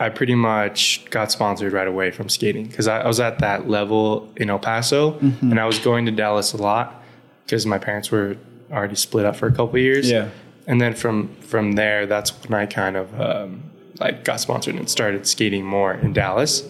I 0.00 0.08
pretty 0.10 0.34
much 0.36 1.04
got 1.10 1.32
sponsored 1.32 1.72
right 1.72 1.88
away 1.88 2.10
from 2.12 2.28
skating 2.28 2.66
because 2.66 2.86
I, 2.86 3.00
I 3.00 3.06
was 3.06 3.18
at 3.20 3.38
that 3.40 3.68
level 3.68 4.28
in 4.36 4.48
El 4.50 4.58
Paso, 4.60 5.18
and 5.50 5.58
I 5.58 5.66
was 5.66 5.78
going 5.80 6.06
to 6.06 6.12
Dallas 6.12 6.52
a 6.52 6.56
lot 6.70 6.86
because 7.44 7.66
my 7.66 7.78
parents 7.78 8.10
were 8.10 8.36
already 8.70 8.94
split 8.96 9.24
up 9.24 9.34
for 9.36 9.46
a 9.46 9.50
couple 9.50 9.76
of 9.76 9.80
years. 9.90 10.08
Yeah. 10.10 10.28
and 10.66 10.80
then 10.82 10.92
from 10.94 11.16
from 11.40 11.72
there 11.72 12.04
that's 12.06 12.30
when 12.42 12.52
i 12.62 12.66
kind 12.66 12.94
of 13.02 13.06
um, 13.26 13.62
like 14.00 14.16
got 14.28 14.38
sponsored 14.38 14.74
and 14.80 14.86
started 14.98 15.26
skating 15.26 15.64
more 15.64 15.92
in 16.04 16.12
dallas. 16.12 16.62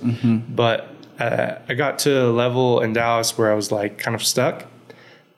But 0.62 0.78
uh, 1.18 1.56
i 1.68 1.74
got 1.74 1.98
to 2.06 2.12
a 2.28 2.30
level 2.44 2.80
in 2.84 2.92
dallas 2.92 3.36
where 3.36 3.50
i 3.50 3.54
was 3.54 3.68
like 3.72 3.92
kind 4.04 4.14
of 4.14 4.22
stuck 4.22 4.56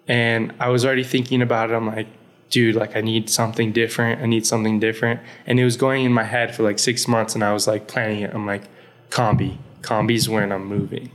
and 0.09 0.53
i 0.61 0.69
was 0.69 0.85
already 0.85 1.05
thinking 1.05 1.43
about 1.43 1.71
it 1.71 1.75
i'm 1.75 1.87
like 1.87 2.07
dude 2.51 2.75
like 2.75 2.97
i 2.97 3.01
need 3.01 3.29
something 3.31 3.73
different 3.73 4.21
i 4.23 4.27
need 4.27 4.45
something 4.47 4.81
different 4.81 5.21
and 5.47 5.61
it 5.61 5.65
was 5.65 5.77
going 5.77 6.05
in 6.05 6.13
my 6.13 6.25
head 6.25 6.55
for 6.55 6.63
like 6.63 6.79
six 6.79 7.07
months 7.07 7.35
and 7.35 7.45
i 7.45 7.53
was 7.53 7.67
like 7.67 7.87
planning 7.87 8.21
it 8.23 8.35
i'm 8.35 8.47
like 8.47 8.63
combi 9.11 9.57
combi's 9.83 10.29
when 10.29 10.51
i'm 10.53 10.65
moving 10.67 11.11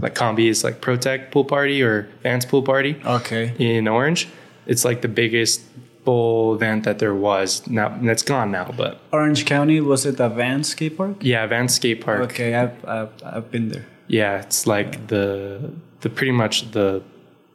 like 0.00 0.14
combi 0.14 0.48
is 0.48 0.64
like 0.64 0.80
Pro-Tec 0.80 1.30
pool 1.30 1.44
party 1.44 1.82
or 1.82 2.08
vans 2.22 2.44
pool 2.44 2.62
party 2.62 2.96
Okay. 3.06 3.52
in 3.58 3.86
Orange. 3.86 4.26
It's 4.66 4.84
like 4.84 5.02
the 5.02 5.08
biggest 5.08 5.62
bowl 6.04 6.52
event 6.54 6.82
that 6.84 6.98
there 6.98 7.14
was. 7.14 7.64
Now 7.68 7.96
that's 8.02 8.24
gone 8.24 8.50
now, 8.50 8.74
but 8.76 8.98
Orange 9.12 9.46
County 9.46 9.80
was 9.80 10.04
it 10.04 10.16
the 10.16 10.28
Van 10.28 10.64
skate 10.64 10.96
park? 10.96 11.18
yeah, 11.20 11.46
Van 11.46 11.68
Skate 11.68 12.00
Park. 12.04 12.22
Okay, 12.22 12.54
I've, 12.56 12.84
I've 12.84 13.10
I've 13.24 13.50
been 13.52 13.68
there. 13.68 13.86
Yeah, 14.08 14.40
it's 14.40 14.66
like 14.66 15.06
the 15.06 15.70
the 16.00 16.10
pretty 16.10 16.32
much 16.32 16.72
the 16.72 17.00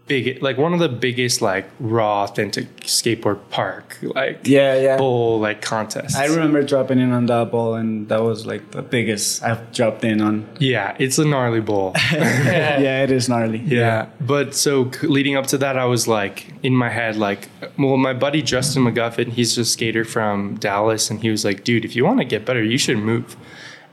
big, 0.09 0.41
like 0.41 0.57
one 0.57 0.73
of 0.73 0.79
the 0.79 0.89
biggest, 0.89 1.41
like 1.41 1.69
raw, 1.79 2.23
authentic 2.25 2.67
skateboard 2.81 3.39
park, 3.49 3.97
like 4.01 4.41
Yeah, 4.43 4.75
yeah. 4.77 4.97
bowl, 4.97 5.39
like 5.39 5.61
contest 5.61 6.17
I 6.17 6.25
remember 6.25 6.63
dropping 6.63 6.99
in 6.99 7.13
on 7.13 7.27
that 7.27 7.51
ball, 7.51 7.75
and 7.75 8.09
that 8.09 8.21
was 8.21 8.45
like 8.45 8.71
the 8.71 8.81
biggest 8.81 9.41
I've 9.43 9.71
dropped 9.71 10.03
in 10.03 10.19
on. 10.19 10.45
Yeah, 10.59 10.97
it's 10.99 11.17
a 11.19 11.25
gnarly 11.25 11.61
bowl. 11.61 11.93
yeah, 12.11 13.03
it 13.03 13.11
is 13.11 13.29
gnarly. 13.29 13.59
Yeah, 13.59 14.07
but 14.19 14.55
so 14.55 14.91
leading 15.03 15.37
up 15.37 15.47
to 15.47 15.57
that, 15.59 15.77
I 15.77 15.85
was 15.85 16.07
like 16.07 16.51
in 16.63 16.75
my 16.75 16.89
head, 16.89 17.15
like, 17.15 17.47
well, 17.77 17.95
my 17.95 18.13
buddy 18.13 18.41
Justin 18.41 18.83
McGuffin, 18.83 19.29
he's 19.29 19.57
a 19.57 19.63
skater 19.63 20.03
from 20.03 20.55
Dallas, 20.55 21.09
and 21.09 21.21
he 21.21 21.29
was 21.29 21.45
like, 21.45 21.63
dude, 21.63 21.85
if 21.85 21.95
you 21.95 22.03
want 22.03 22.19
to 22.19 22.25
get 22.25 22.45
better, 22.45 22.63
you 22.63 22.77
should 22.77 22.97
move. 22.97 23.37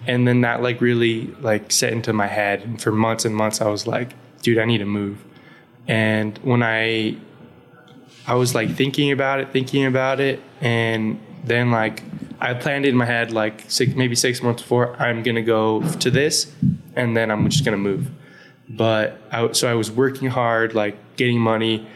And 0.06 0.26
then 0.26 0.40
that 0.40 0.62
like 0.62 0.80
really 0.80 1.26
like 1.40 1.70
set 1.70 1.92
into 1.92 2.12
my 2.12 2.26
head, 2.26 2.62
and 2.62 2.80
for 2.80 2.90
months 2.90 3.24
and 3.26 3.36
months, 3.36 3.60
I 3.60 3.68
was 3.68 3.86
like, 3.86 4.08
dude, 4.42 4.58
I 4.58 4.64
need 4.64 4.78
to 4.78 4.86
move. 4.86 5.22
And 5.88 6.36
when 6.38 6.62
I, 6.62 7.16
I 8.26 8.34
was 8.34 8.54
like 8.54 8.74
thinking 8.74 9.12
about 9.12 9.40
it, 9.40 9.52
thinking 9.52 9.86
about 9.86 10.20
it, 10.20 10.40
and 10.60 11.20
then 11.44 11.70
like 11.70 12.02
I 12.40 12.54
planned 12.54 12.84
it 12.84 12.90
in 12.90 12.96
my 12.96 13.04
head, 13.04 13.32
like 13.32 13.64
six, 13.68 13.94
maybe 13.94 14.14
six 14.14 14.42
months 14.42 14.62
before, 14.62 14.96
I'm 15.00 15.22
gonna 15.22 15.42
go 15.42 15.82
to 15.82 16.10
this, 16.10 16.52
and 16.94 17.16
then 17.16 17.30
I'm 17.30 17.48
just 17.48 17.64
gonna 17.64 17.76
move. 17.76 18.10
But 18.68 19.20
I, 19.30 19.52
so 19.52 19.70
I 19.70 19.74
was 19.74 19.90
working 19.90 20.28
hard, 20.28 20.74
like 20.74 20.96
getting 21.16 21.38
money, 21.38 21.86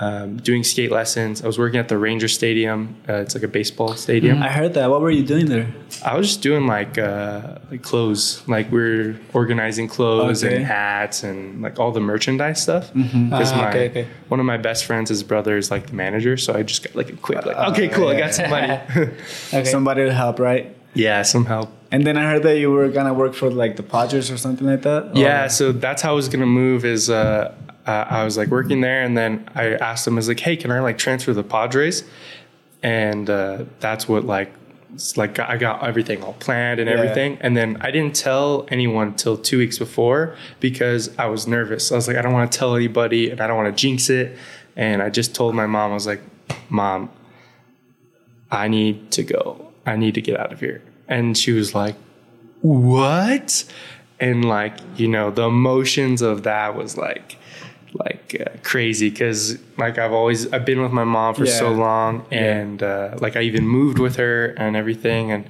um, 0.00 0.36
doing 0.36 0.62
skate 0.62 0.92
lessons. 0.92 1.42
I 1.42 1.46
was 1.46 1.58
working 1.58 1.80
at 1.80 1.88
the 1.88 1.98
Ranger 1.98 2.28
Stadium. 2.28 2.94
Uh, 3.08 3.14
it's 3.14 3.34
like 3.34 3.42
a 3.42 3.48
baseball 3.48 3.94
stadium. 3.94 4.40
I 4.42 4.48
heard 4.48 4.74
that. 4.74 4.90
What 4.90 5.00
were 5.00 5.10
you 5.10 5.24
doing 5.24 5.46
there? 5.46 5.66
I 6.04 6.16
was 6.16 6.28
just 6.28 6.42
doing 6.42 6.66
like 6.68 6.98
uh, 6.98 7.58
like 7.70 7.82
clothes, 7.82 8.42
like 8.46 8.70
we're 8.70 9.18
organizing 9.32 9.88
clothes 9.88 10.44
Okay. 10.44 10.56
and 10.56 10.64
hats 10.64 11.24
and 11.24 11.62
like 11.62 11.78
all 11.80 11.90
the 11.90 12.00
merchandise 12.00 12.62
stuff. 12.62 12.92
Because 12.94 13.52
Ah, 13.52 13.56
my 13.56 13.68
okay, 13.70 13.88
okay. 13.90 14.06
one 14.28 14.38
of 14.38 14.46
my 14.46 14.56
best 14.56 14.84
friends, 14.84 15.08
his 15.08 15.22
brother 15.24 15.56
is 15.56 15.70
like 15.70 15.88
the 15.88 15.94
manager, 15.94 16.36
so 16.36 16.54
I 16.54 16.62
just 16.62 16.84
got 16.84 16.94
like 16.94 17.10
a 17.10 17.16
quick 17.16 17.44
like, 17.44 17.56
okay, 17.72 17.88
cool, 17.88 18.08
I 18.08 18.18
got 18.18 18.34
some 18.34 18.50
money. 18.50 18.78
Okay. 19.52 19.64
Somebody 19.64 20.04
to 20.04 20.12
help, 20.12 20.38
right? 20.38 20.74
yeah, 20.94 21.22
some 21.22 21.44
help. 21.44 21.70
And 21.90 22.06
then 22.06 22.16
I 22.16 22.22
heard 22.30 22.42
that 22.42 22.58
you 22.58 22.70
were 22.70 22.88
gonna 22.88 23.14
work 23.14 23.34
for 23.34 23.50
like 23.50 23.76
the 23.76 23.82
Padres 23.82 24.30
or 24.30 24.36
something 24.36 24.66
like 24.66 24.82
that. 24.82 25.16
Yeah, 25.16 25.48
so 25.48 25.72
that's 25.72 26.02
how 26.02 26.10
I 26.12 26.14
was 26.14 26.28
gonna 26.28 26.46
move. 26.46 26.84
Is 26.84 27.08
uh, 27.10 27.54
uh, 27.88 28.06
I 28.08 28.24
was 28.24 28.36
like 28.36 28.48
working 28.48 28.80
there, 28.82 29.02
and 29.02 29.16
then 29.16 29.48
I 29.54 29.74
asked 29.74 30.06
him, 30.06 30.14
I 30.14 30.16
was 30.16 30.28
like, 30.28 30.40
"Hey, 30.40 30.56
can 30.56 30.70
I 30.70 30.80
like 30.80 30.98
transfer 30.98 31.32
the 31.32 31.42
Padres?" 31.42 32.04
And 32.82 33.28
uh, 33.30 33.64
that's 33.80 34.06
what 34.08 34.24
like, 34.24 34.52
like 35.16 35.38
I 35.38 35.56
got 35.56 35.82
everything 35.90 36.22
all 36.22 36.34
planned 36.34 36.80
and 36.80 36.88
Yeah. 36.88 36.96
everything, 36.96 37.38
and 37.40 37.56
then 37.56 37.78
I 37.80 37.90
didn't 37.90 38.14
tell 38.14 38.66
anyone 38.70 39.14
till 39.14 39.36
two 39.36 39.58
weeks 39.58 39.78
before 39.78 40.36
because 40.60 41.10
I 41.18 41.26
was 41.26 41.46
nervous. 41.46 41.90
I 41.90 41.96
was 41.96 42.06
like, 42.08 42.16
I 42.18 42.22
don't 42.22 42.32
want 42.34 42.52
to 42.52 42.58
tell 42.58 42.76
anybody, 42.76 43.30
and 43.30 43.40
I 43.40 43.46
don't 43.46 43.56
want 43.56 43.74
to 43.74 43.80
jinx 43.82 44.10
it. 44.10 44.36
And 44.76 45.02
I 45.02 45.08
just 45.10 45.34
told 45.34 45.54
my 45.54 45.66
mom, 45.66 45.90
I 45.90 45.94
was 45.94 46.06
like, 46.06 46.22
"Mom, 46.68 47.10
I 48.50 48.68
need 48.68 49.10
to 49.12 49.22
go. 49.22 49.72
I 49.86 49.96
need 49.96 50.14
to 50.14 50.20
get 50.20 50.38
out 50.38 50.52
of 50.52 50.60
here." 50.60 50.82
And 51.08 51.36
she 51.38 51.52
was 51.52 51.74
like, 51.74 51.96
"What?" 52.60 53.64
And 54.20 54.44
like, 54.44 54.74
you 54.96 55.08
know, 55.08 55.30
the 55.30 55.44
emotions 55.44 56.22
of 56.22 56.42
that 56.42 56.76
was 56.76 56.96
like 56.96 57.37
like 57.94 58.36
uh, 58.40 58.50
crazy 58.62 59.10
cuz 59.10 59.58
like 59.78 59.98
I've 59.98 60.12
always 60.12 60.52
I've 60.52 60.64
been 60.64 60.82
with 60.82 60.92
my 60.92 61.04
mom 61.04 61.34
for 61.34 61.46
so 61.46 61.70
long 61.72 62.24
and 62.30 62.82
uh, 62.82 63.16
like 63.20 63.36
I 63.36 63.42
even 63.42 63.66
moved 63.66 63.98
with 63.98 64.16
her 64.16 64.46
and 64.58 64.76
everything 64.76 65.30
and 65.32 65.44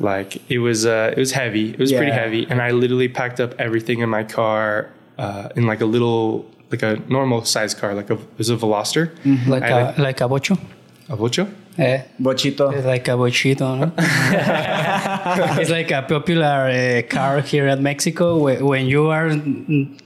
like 0.00 0.40
it 0.50 0.58
was 0.58 0.86
uh 0.86 1.12
it 1.16 1.18
was 1.18 1.32
heavy. 1.32 1.70
It 1.70 1.78
was 1.78 1.90
pretty 1.98 2.12
heavy 2.12 2.46
and 2.48 2.62
I 2.62 2.70
literally 2.70 3.08
packed 3.08 3.40
up 3.40 3.54
everything 3.58 3.98
in 4.00 4.08
my 4.08 4.24
car 4.24 4.88
uh 5.18 5.48
in 5.56 5.66
like 5.66 5.80
a 5.80 5.86
little 5.86 6.46
like 6.70 6.82
a 6.82 6.96
normal 7.08 7.44
size 7.44 7.74
car 7.74 7.94
like 7.94 8.10
a 8.10 8.14
it 8.14 8.38
was 8.38 8.50
a 8.50 8.56
Veloster. 8.56 9.10
Like 9.48 9.62
I 9.64 9.68
a, 9.68 9.84
like- 9.84 9.98
like 9.98 10.20
a 10.20 10.28
bocho. 10.28 10.58
A 11.10 11.16
Vocho? 11.16 11.48
Eh, 11.78 12.02
Bochito. 12.20 12.72
it's 12.74 12.84
like 12.86 13.06
a 13.06 13.12
bochito, 13.12 13.78
no? 13.78 13.92
it's 15.60 15.70
like 15.70 15.90
a 15.92 16.02
popular 16.02 16.44
uh, 16.68 17.02
car 17.08 17.40
here 17.40 17.68
at 17.68 17.80
Mexico. 17.80 18.36
Where, 18.36 18.64
when 18.64 18.86
you 18.86 19.06
are 19.10 19.30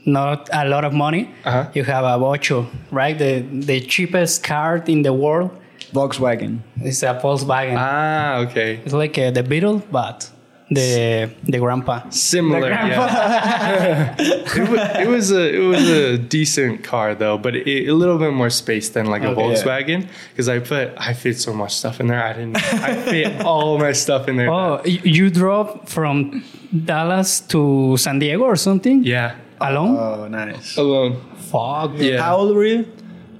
not 0.05 0.49
a 0.53 0.65
lot 0.67 0.85
of 0.85 0.93
money, 0.93 1.29
Uh-huh. 1.45 1.65
you 1.73 1.83
have 1.83 2.05
a 2.05 2.17
bocho, 2.19 2.67
right? 2.91 3.17
The 3.17 3.41
the 3.41 3.81
cheapest 3.81 4.43
car 4.43 4.83
in 4.87 5.01
the 5.01 5.13
world 5.13 5.49
Volkswagen. 5.93 6.59
It's 6.77 7.01
a 7.03 7.13
Volkswagen. 7.21 7.75
Ah, 7.77 8.37
okay. 8.45 8.79
It's 8.85 8.93
like 8.93 9.17
uh, 9.17 9.31
the 9.31 9.43
Beetle, 9.43 9.81
but 9.91 10.29
the 10.73 11.29
the 11.43 11.59
grandpa. 11.59 12.09
Similar, 12.09 12.69
yeah. 12.69 14.15
it, 14.19 14.69
was, 14.69 14.79
it 14.99 15.07
was 15.09 15.31
a 15.31 15.55
it 15.55 15.59
was 15.59 15.89
a 15.89 16.17
decent 16.17 16.83
car 16.83 17.15
though, 17.15 17.37
but 17.37 17.55
it, 17.55 17.87
a 17.89 17.93
little 17.93 18.17
bit 18.17 18.33
more 18.33 18.49
space 18.49 18.89
than 18.89 19.05
like 19.07 19.23
a 19.23 19.29
Okay. 19.29 19.41
Volkswagen 19.41 20.07
because 20.31 20.47
I 20.49 20.59
put 20.59 20.93
I 20.97 21.13
fit 21.13 21.39
so 21.39 21.53
much 21.53 21.73
stuff 21.75 21.99
in 21.99 22.07
there. 22.07 22.23
I 22.23 22.33
didn't. 22.33 22.57
I 22.57 22.93
fit 23.01 23.41
all 23.45 23.77
my 23.77 23.91
stuff 23.93 24.27
in 24.27 24.37
there. 24.37 24.49
Oh, 24.51 24.81
y- 24.85 25.01
you 25.03 25.29
drove 25.29 25.87
from 25.89 26.43
Dallas 26.85 27.39
to 27.51 27.95
San 27.97 28.19
Diego 28.19 28.43
or 28.43 28.55
something 28.55 29.03
Yeah, 29.03 29.35
alone? 29.61 29.95
Oh, 29.97 30.27
nice. 30.27 30.77
alone. 30.77 31.21
Fuck. 31.37 31.91
Yeah, 31.95 32.21
How 32.21 32.37
old 32.37 32.55
were 32.55 32.65
you? 32.65 32.85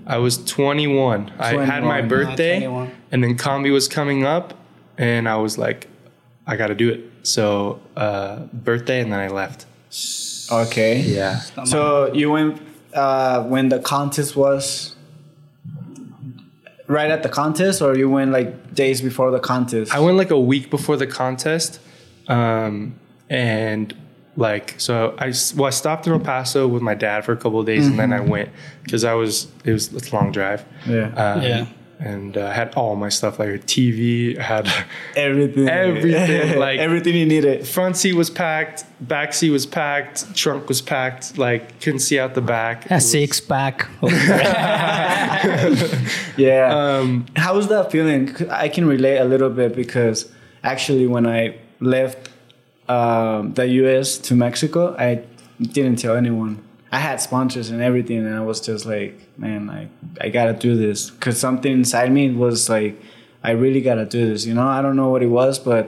I 0.06 0.18
was 0.18 0.38
21. 0.46 1.28
21. 1.28 1.32
I 1.40 1.66
had 1.66 1.84
my 1.84 2.02
birthday, 2.02 2.66
Ah, 2.68 2.88
and 3.12 3.24
then 3.24 3.38
Combi 3.38 3.72
was 3.72 3.88
coming 3.88 4.25
up, 4.25 4.54
and 4.98 5.30
I 5.30 5.38
was 5.38 5.58
like, 5.58 5.88
I 6.46 6.56
got 6.58 6.68
to 6.68 6.76
do 6.76 6.90
it. 6.90 7.02
So 7.24 7.80
uh, 7.96 8.40
birthday, 8.52 9.00
and 9.02 9.12
then 9.12 9.20
I 9.20 9.28
left. 9.30 9.66
Okay. 10.52 11.00
Yeah. 11.02 11.40
So 11.66 12.12
you 12.14 12.32
went 12.32 12.62
uh, 12.94 13.44
when 13.44 13.70
the 13.70 13.80
contest 13.80 14.36
was 14.36 14.96
right 16.88 17.10
at 17.10 17.24
the 17.24 17.30
contest, 17.30 17.82
or 17.82 17.96
you 17.98 18.10
went 18.10 18.32
like 18.32 18.74
days 18.74 19.02
before 19.02 19.32
the 19.32 19.40
contest? 19.40 19.94
I 19.96 20.00
went 20.00 20.18
like 20.18 20.32
a 20.32 20.40
week 20.40 20.70
before 20.70 20.98
the 20.98 21.08
contest, 21.08 21.80
um, 22.28 22.96
and 23.30 23.96
like 24.36 24.76
so 24.80 25.16
I 25.20 25.32
well 25.56 25.68
I 25.68 25.70
stopped 25.70 26.08
in 26.08 26.14
El 26.14 26.20
Paso 26.20 26.68
with 26.68 26.82
my 26.82 26.96
dad 26.96 27.24
for 27.24 27.32
a 27.32 27.38
couple 27.38 27.60
of 27.60 27.66
days, 27.66 27.88
and 27.88 27.98
then 27.98 28.12
I 28.12 28.20
went 28.20 28.50
because 28.84 29.04
I 29.04 29.14
was 29.14 29.48
it 29.64 29.72
was 29.72 29.94
it's 29.94 30.12
a 30.12 30.16
long 30.16 30.32
drive. 30.32 30.66
Yeah. 30.88 31.08
Um, 31.16 31.42
Yeah. 31.42 31.66
And 32.05 32.36
uh, 32.38 32.48
I 32.48 32.53
had 32.53 32.74
all 32.75 32.98
my 32.98 33.07
stuff 33.07 33.39
like 33.39 33.48
a 33.48 33.60
TV, 33.60 34.38
had 34.38 34.67
everything. 35.15 35.69
Everything, 35.69 36.60
like- 36.65 36.79
everything 36.79 37.15
you 37.15 37.25
needed. 37.25 37.65
front 37.65 37.95
seat 37.95 38.13
was 38.13 38.29
packed, 38.29 38.83
back 39.00 39.33
seat 39.33 39.51
was 39.51 39.65
packed, 39.65 40.36
trunk 40.36 40.67
was 40.67 40.81
packed, 40.81 41.38
like 41.38 41.79
couldn't 41.79 42.00
see 42.01 42.19
out 42.19 42.33
the 42.33 42.41
back. 42.41 42.91
A 42.91 43.00
six 43.00 43.39
pack. 43.39 43.88
Yeah. 46.38 46.74
Um, 46.98 47.25
How 47.36 47.55
was 47.55 47.67
that 47.69 47.91
feeling? 47.91 48.36
I 48.50 48.67
can 48.69 48.86
relate 48.86 49.17
a 49.19 49.25
little 49.25 49.50
bit 49.50 49.75
because 49.75 50.31
actually, 50.63 51.07
when 51.07 51.25
I 51.27 51.55
left 51.79 52.29
um, 52.89 53.53
the 53.53 53.67
US 53.83 54.17
to 54.27 54.36
Mexico, 54.36 54.95
I 54.98 55.22
didn't 55.62 55.98
tell 55.98 56.15
anyone. 56.15 56.63
I 56.94 57.00
had 57.00 57.18
sponsors 57.20 57.68
and 57.74 57.82
everything, 57.82 58.20
and 58.28 58.36
I 58.36 58.42
was 58.42 58.60
just 58.70 58.86
like, 58.86 59.14
man, 59.38 59.62
I, 59.80 59.82
I 60.22 60.30
gotta 60.30 60.54
do 60.54 60.72
this. 60.86 61.10
Because 61.10 61.40
something 61.40 61.72
inside 61.82 62.12
me 62.12 62.30
was 62.46 62.70
like, 62.70 62.94
I 63.44 63.52
really 63.64 63.82
gotta 63.82 64.06
do 64.06 64.22
this. 64.30 64.46
You 64.46 64.54
know, 64.54 64.68
I 64.68 64.82
don't 64.84 64.96
know 64.96 65.10
what 65.10 65.24
it 65.24 65.32
was, 65.42 65.58
but 65.58 65.86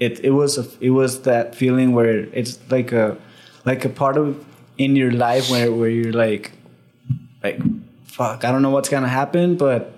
it, 0.00 0.18
it 0.24 0.30
was 0.40 0.58
a, 0.58 0.66
it 0.80 0.90
was 0.90 1.22
that 1.22 1.54
feeling 1.54 1.92
where 1.92 2.18
it's 2.40 2.58
like 2.70 2.90
a 2.92 3.16
like 3.64 3.84
a 3.84 3.88
part 3.88 4.16
of 4.16 4.44
in 4.78 4.96
your 4.96 5.12
life 5.12 5.48
where, 5.50 5.70
where 5.72 5.88
you're 5.90 6.12
like 6.26 6.44
like 7.44 7.58
fuck, 8.06 8.44
I 8.44 8.50
don't 8.52 8.62
know 8.62 8.70
what's 8.70 8.88
gonna 8.88 9.08
happen, 9.22 9.56
but 9.56 9.92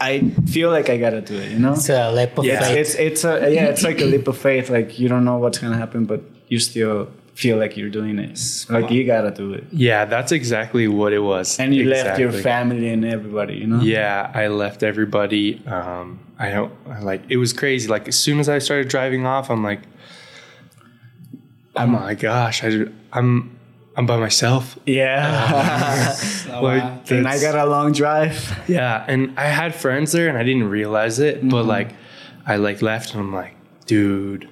I 0.00 0.20
feel 0.46 0.70
like 0.70 0.88
I 0.90 0.96
gotta 0.98 1.20
do 1.22 1.36
it. 1.36 1.50
You 1.52 1.58
know, 1.58 1.72
It's 1.74 1.88
a 1.90 2.10
leap 2.12 2.36
of 2.38 2.44
Yeah. 2.44 2.60
faith. 2.60 2.76
it's 2.78 2.94
it's 2.94 3.24
a 3.24 3.52
yeah, 3.54 3.66
it's 3.72 3.82
like 3.82 4.00
a 4.00 4.04
leap 4.04 4.28
of 4.28 4.36
faith. 4.38 4.70
Like 4.70 4.98
you 4.98 5.08
don't 5.08 5.24
know 5.24 5.36
what's 5.38 5.58
gonna 5.58 5.76
happen, 5.78 6.04
but 6.04 6.20
you 6.48 6.58
still 6.58 7.08
feel 7.36 7.58
like 7.58 7.76
you're 7.76 7.90
doing 8.00 8.18
it. 8.18 8.38
Like 8.70 8.90
you 8.90 9.04
gotta 9.06 9.30
do 9.30 9.52
it, 9.52 9.64
yeah, 9.70 10.04
that's 10.06 10.32
exactly 10.32 10.88
what 10.88 11.12
it 11.12 11.20
was. 11.20 11.58
and 11.60 11.74
you 11.74 11.84
left 11.88 12.18
your 12.18 12.32
family 12.32 12.88
and 12.88 13.04
everybody. 13.04 13.54
You 13.62 13.66
know. 13.66 13.80
Yeah, 13.82 14.30
I 14.34 14.48
left 14.48 14.82
everybody. 14.82 15.62
Um, 15.66 16.18
I 16.38 16.50
don't 16.50 16.72
like 17.02 17.22
it 17.28 17.36
was 17.36 17.52
crazy. 17.52 17.88
Like 17.88 18.08
as 18.08 18.18
soon 18.18 18.40
as 18.40 18.48
I 18.48 18.58
started 18.58 18.88
driving 18.88 19.26
off, 19.26 19.50
I'm 19.50 19.62
like, 19.62 19.82
oh 21.76 21.86
my 21.86 22.14
gosh, 22.14 22.64
I, 22.64 22.86
I'm 23.12 23.58
I'm 23.96 24.06
by 24.06 24.16
myself. 24.18 24.78
Yeah. 24.86 26.14
Like 26.56 27.10
and 27.10 27.28
I 27.28 27.38
got 27.38 27.54
a 27.54 27.68
long 27.68 27.92
drive. 27.92 28.36
yeah, 28.66 29.04
and 29.08 29.38
I 29.38 29.44
had 29.44 29.74
friends 29.74 30.12
there, 30.12 30.28
and 30.30 30.38
I 30.38 30.42
didn't 30.42 30.70
realize 30.70 31.18
it, 31.18 31.42
but 31.46 31.56
Mm-hmm. 31.60 31.68
like 31.68 31.90
I 32.46 32.56
like 32.56 32.80
left, 32.80 33.12
and 33.12 33.20
I'm 33.20 33.34
like, 33.34 33.54
dude, 33.84 34.48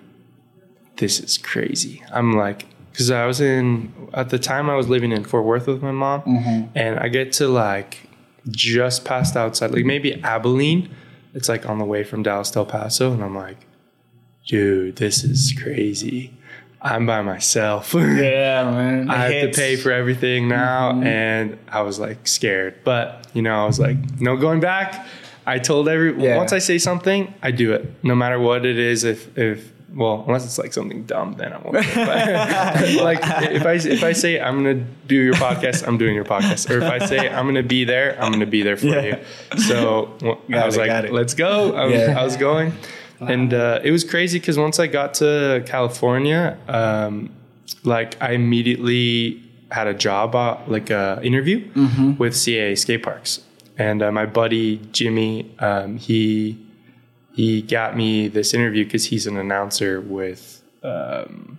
this 0.96 1.18
is 1.20 1.38
crazy. 1.38 2.02
I'm 2.12 2.32
like. 2.36 2.66
Because 2.94 3.10
I 3.10 3.26
was 3.26 3.40
in, 3.40 3.92
at 4.14 4.28
the 4.30 4.38
time 4.38 4.70
I 4.70 4.76
was 4.76 4.88
living 4.88 5.10
in 5.10 5.24
Fort 5.24 5.44
Worth 5.44 5.66
with 5.66 5.82
my 5.82 5.90
mom, 5.90 6.22
Mm-hmm. 6.22 6.78
and 6.78 7.00
I 7.00 7.08
get 7.08 7.32
to 7.34 7.48
like 7.48 8.08
just 8.50 9.04
past 9.04 9.36
outside, 9.36 9.72
like 9.72 9.84
maybe 9.84 10.22
Abilene. 10.22 10.90
It's 11.34 11.48
like 11.48 11.68
on 11.68 11.78
the 11.80 11.84
way 11.84 12.04
from 12.04 12.22
Dallas 12.22 12.50
to 12.52 12.60
El 12.60 12.66
Paso, 12.66 13.12
and 13.12 13.24
I'm 13.24 13.34
like, 13.36 13.66
dude, 14.46 14.94
this 14.96 15.24
is 15.24 15.52
crazy. 15.60 16.32
I'm 16.80 17.04
by 17.06 17.22
myself. 17.22 17.94
Yeah, 17.94 18.70
man. 18.70 19.10
I 19.10 19.16
have 19.32 19.50
to 19.52 19.56
pay 19.60 19.74
for 19.76 19.90
everything 19.90 20.46
now, 20.48 20.92
Mm-hmm. 20.92 21.02
and 21.06 21.58
I 21.68 21.80
was 21.82 21.98
like 21.98 22.28
scared. 22.28 22.74
But 22.84 23.26
you 23.34 23.42
know, 23.42 23.60
I 23.62 23.66
was 23.66 23.80
like, 23.80 23.96
no 24.20 24.36
going 24.36 24.60
back. 24.60 25.04
I 25.46 25.58
told 25.58 25.88
every 25.88 26.16
Yeah. 26.22 26.36
once 26.36 26.52
I 26.52 26.58
say 26.58 26.78
something, 26.78 27.34
I 27.42 27.50
do 27.50 27.72
it, 27.72 27.92
no 28.04 28.14
matter 28.14 28.38
what 28.38 28.64
it 28.64 28.78
is. 28.78 29.02
If 29.02 29.36
if 29.36 29.72
well, 29.94 30.24
unless 30.26 30.44
it's 30.44 30.58
like 30.58 30.72
something 30.72 31.04
dumb, 31.04 31.34
then 31.34 31.52
I 31.52 31.58
won't. 31.58 31.72
do 31.72 31.78
it. 31.82 31.94
But 31.94 32.94
like 33.04 33.18
if 33.52 33.64
I 33.64 33.72
if 33.74 34.02
I 34.04 34.12
say 34.12 34.40
I'm 34.40 34.56
gonna 34.56 34.84
do 35.06 35.14
your 35.16 35.34
podcast, 35.34 35.86
I'm 35.86 35.98
doing 35.98 36.14
your 36.14 36.24
podcast. 36.24 36.68
Or 36.70 36.78
if 36.78 36.84
I 36.84 36.98
say 37.06 37.28
I'm 37.28 37.46
gonna 37.46 37.62
be 37.62 37.84
there, 37.84 38.16
I'm 38.20 38.32
gonna 38.32 38.46
be 38.46 38.62
there 38.62 38.76
for 38.76 38.86
Yeah. 38.86 39.18
you. 39.54 39.58
So 39.60 40.10
well, 40.22 40.40
I 40.52 40.66
was 40.66 40.76
it, 40.76 40.80
like, 40.88 41.10
let's 41.12 41.34
go. 41.34 41.74
I 41.74 41.84
was, 41.86 41.94
Yeah. 41.94 42.18
I 42.20 42.24
was 42.24 42.36
going, 42.36 42.72
and 43.20 43.54
uh, 43.54 43.80
it 43.84 43.90
was 43.92 44.02
crazy 44.04 44.38
because 44.38 44.58
once 44.58 44.78
I 44.80 44.86
got 44.88 45.14
to 45.14 45.62
California, 45.66 46.58
um, 46.68 47.30
like 47.84 48.20
I 48.20 48.32
immediately 48.32 49.40
had 49.70 49.86
a 49.86 49.94
job, 49.94 50.34
uh, 50.34 50.58
like 50.66 50.90
a 50.90 51.20
interview 51.22 51.68
Mm-hmm. 51.72 52.16
with 52.18 52.36
CA 52.36 52.74
skate 52.74 53.02
parks, 53.02 53.40
and 53.78 54.02
uh, 54.02 54.10
my 54.12 54.26
buddy 54.26 54.78
Jimmy, 54.92 55.50
um, 55.58 55.96
he 55.98 56.58
he 57.34 57.60
got 57.62 57.96
me 57.96 58.28
this 58.28 58.54
interview 58.54 58.84
because 58.84 59.06
he's 59.06 59.26
an 59.26 59.36
announcer 59.36 60.00
with. 60.00 60.62
Um, 60.82 61.58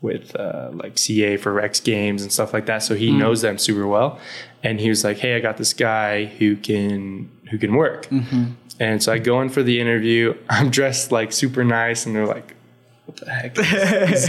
with 0.00 0.34
uh, 0.34 0.70
like 0.72 0.98
CA 0.98 1.36
for 1.36 1.60
X 1.60 1.78
Games 1.78 2.22
and 2.22 2.32
stuff 2.32 2.52
like 2.52 2.66
that, 2.66 2.82
so 2.82 2.96
he 2.96 3.10
Mm. 3.10 3.18
knows 3.18 3.42
them 3.42 3.56
super 3.56 3.86
well. 3.86 4.18
And 4.64 4.80
he 4.80 4.88
was 4.88 5.04
like, 5.04 5.18
"Hey, 5.18 5.36
I 5.36 5.40
got 5.40 5.58
this 5.58 5.72
guy 5.72 6.24
who 6.24 6.56
can 6.56 7.30
who 7.50 7.58
can 7.58 7.74
work." 7.76 8.06
Mm-hmm. 8.08 8.44
And 8.80 9.00
so 9.00 9.12
I 9.12 9.18
go 9.18 9.40
in 9.42 9.48
for 9.48 9.62
the 9.62 9.80
interview. 9.80 10.34
I'm 10.50 10.70
dressed 10.70 11.12
like 11.12 11.32
super 11.32 11.62
nice, 11.62 12.04
and 12.04 12.16
they're 12.16 12.26
like, 12.26 12.54
"What 13.06 13.18
the 13.18 13.30
heck 13.30 13.56
is 13.56 13.70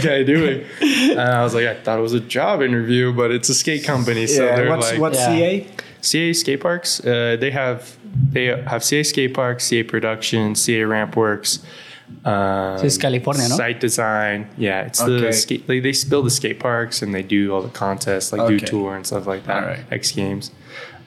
guy 0.04 0.22
doing?" 0.34 0.64
And 0.80 1.18
I 1.20 1.42
was 1.42 1.54
like, 1.56 1.66
"I 1.66 1.74
thought 1.74 1.98
it 1.98 2.02
was 2.02 2.14
a 2.14 2.20
job 2.20 2.62
interview, 2.62 3.12
but 3.12 3.32
it's 3.32 3.48
a 3.48 3.54
skate 3.54 3.82
company." 3.82 4.28
So 4.28 4.44
yeah. 4.44 4.54
they're 4.54 4.70
What's 4.70 4.92
like, 4.92 5.00
what's 5.00 5.18
Yeah. 5.18 5.26
CA? 5.26 5.66
CA 6.02 6.32
skate 6.34 6.60
parks. 6.60 7.00
Uh, 7.04 7.36
they 7.40 7.50
have 7.50 7.96
they 8.34 8.46
have 8.46 8.84
CA 8.84 9.02
skate 9.02 9.32
parks, 9.34 9.64
CA 9.64 9.82
production, 9.82 10.54
CA 10.54 10.82
ramp 10.84 11.16
works. 11.16 11.60
Um, 12.24 12.78
So 12.78 12.84
it's 12.84 12.98
California, 12.98 13.48
no? 13.48 13.56
Site 13.56 13.80
design. 13.80 14.48
Yeah, 14.58 14.82
it's 14.82 15.00
Okay. 15.00 15.26
the 15.26 15.32
skate. 15.32 15.68
Like, 15.68 15.82
they 15.82 15.94
build 16.08 16.26
the 16.26 16.30
skate 16.30 16.60
parks 16.60 17.02
and 17.02 17.14
they 17.14 17.22
do 17.22 17.52
all 17.54 17.62
the 17.62 17.68
contests, 17.70 18.32
like 18.32 18.46
Dew 18.48 18.56
Okay. 18.56 18.66
tour 18.66 18.94
and 18.94 19.06
stuff 19.06 19.26
like 19.26 19.46
that. 19.46 19.62
All 19.62 19.68
right. 19.68 19.80
X 19.90 20.12
Games. 20.12 20.50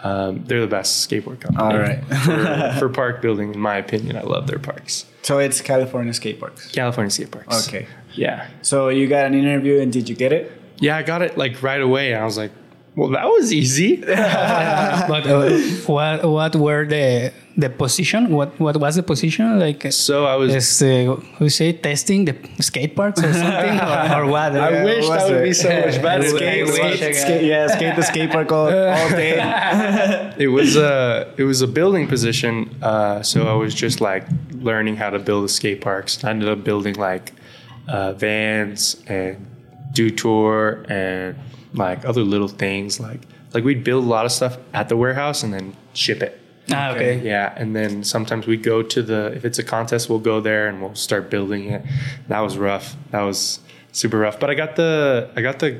Um, 0.03 0.43
they're 0.45 0.61
the 0.61 0.67
best 0.67 1.07
skateboard 1.09 1.39
company. 1.39 1.57
All 1.63 1.77
right. 1.77 2.03
for, 2.25 2.79
for 2.79 2.89
park 2.89 3.21
building, 3.21 3.53
in 3.53 3.59
my 3.59 3.77
opinion, 3.77 4.15
I 4.15 4.21
love 4.21 4.47
their 4.47 4.59
parks. 4.59 5.05
So 5.23 5.39
it's 5.39 5.59
California 5.61 6.13
skate 6.13 6.39
parks. 6.39 6.71
California 6.71 7.09
skate 7.11 7.31
parks. 7.31 7.67
Okay. 7.67 7.87
Yeah. 8.13 8.47
So 8.61 8.89
you 8.89 9.07
got 9.07 9.25
an 9.25 9.33
interview 9.33 9.79
and 9.79 9.91
did 9.91 10.07
you 10.09 10.15
get 10.15 10.31
it? 10.31 10.51
Yeah, 10.79 10.97
I 10.97 11.03
got 11.03 11.21
it 11.21 11.37
like 11.37 11.61
right 11.63 11.81
away. 11.81 12.13
I 12.15 12.23
was 12.25 12.37
like, 12.37 12.51
well, 12.97 13.09
that 13.09 13.25
was 13.25 13.53
easy. 13.53 13.97
But 15.07 15.23
uh, 15.27 15.57
what 15.85 16.25
what 16.25 16.55
were 16.55 16.85
the 16.85 17.31
the 17.55 17.69
position? 17.69 18.29
What 18.29 18.59
what 18.59 18.75
was 18.77 18.95
the 18.95 19.03
position? 19.03 19.59
Like 19.59 19.91
so 19.91 20.25
I 20.25 20.35
was 20.35 20.53
is 20.53 20.81
uh, 20.81 21.15
who 21.37 21.47
say 21.49 21.73
testing 21.73 22.25
the 22.25 22.35
skate 22.59 22.95
parks 22.95 23.23
or 23.23 23.31
something 23.31 23.79
or, 23.89 24.17
or 24.17 24.25
what? 24.25 24.55
I 24.57 24.83
wish 24.83 25.07
what 25.07 25.13
was 25.13 25.27
that 25.27 25.29
would 25.29 25.41
it? 25.41 25.43
be 25.43 25.53
so 25.53 25.69
much 25.69 26.01
better. 26.07 26.27
Skate, 26.27 26.67
skate, 26.67 27.15
skate, 27.15 27.43
yeah, 27.45 27.67
skate 27.67 27.95
the 27.95 28.01
skate 28.01 28.31
park 28.31 28.51
all, 28.51 28.65
all 28.65 29.09
day. 29.09 30.33
it 30.39 30.47
was 30.47 30.75
a 30.75 31.31
it 31.37 31.43
was 31.43 31.61
a 31.61 31.67
building 31.67 32.07
position. 32.07 32.75
Uh, 32.81 33.21
so 33.21 33.47
I 33.47 33.53
was 33.53 33.75
just 33.75 34.01
like 34.01 34.25
learning 34.53 34.95
how 34.95 35.11
to 35.11 35.19
build 35.19 35.43
the 35.45 35.49
skate 35.49 35.81
parks. 35.81 36.23
I 36.23 36.31
ended 36.31 36.49
up 36.49 36.63
building 36.63 36.95
like 36.95 37.33
uh, 37.87 38.13
vans 38.13 39.01
and 39.05 39.45
Dew 39.93 40.09
Tour 40.09 40.83
and 40.89 41.35
like 41.77 42.05
other 42.05 42.21
little 42.21 42.47
things. 42.47 42.99
Like 42.99 43.21
like 43.53 43.63
we'd 43.63 43.83
build 43.83 44.03
a 44.03 44.07
lot 44.07 44.25
of 44.25 44.31
stuff 44.31 44.57
at 44.73 44.89
the 44.89 44.97
warehouse 44.97 45.43
and 45.43 45.53
then 45.53 45.75
ship 45.93 46.21
it. 46.21 46.39
Ah, 46.71 46.91
okay. 46.91 47.21
Yeah, 47.23 47.53
and 47.55 47.75
then 47.75 48.03
sometimes 48.03 48.45
we 48.45 48.57
go 48.57 48.83
to 48.83 49.01
the 49.01 49.31
if 49.33 49.45
it's 49.45 49.57
a 49.57 49.63
contest, 49.63 50.09
we'll 50.09 50.19
go 50.19 50.41
there 50.41 50.67
and 50.67 50.81
we'll 50.81 50.95
start 50.95 51.29
building 51.29 51.69
it. 51.71 51.83
That 52.27 52.41
was 52.41 52.57
rough. 52.57 52.95
That 53.11 53.21
was 53.21 53.59
super 53.93 54.19
rough. 54.19 54.39
But 54.39 54.49
I 54.49 54.53
got 54.53 54.75
the 54.75 55.29
I 55.35 55.41
got 55.41 55.59
the 55.59 55.79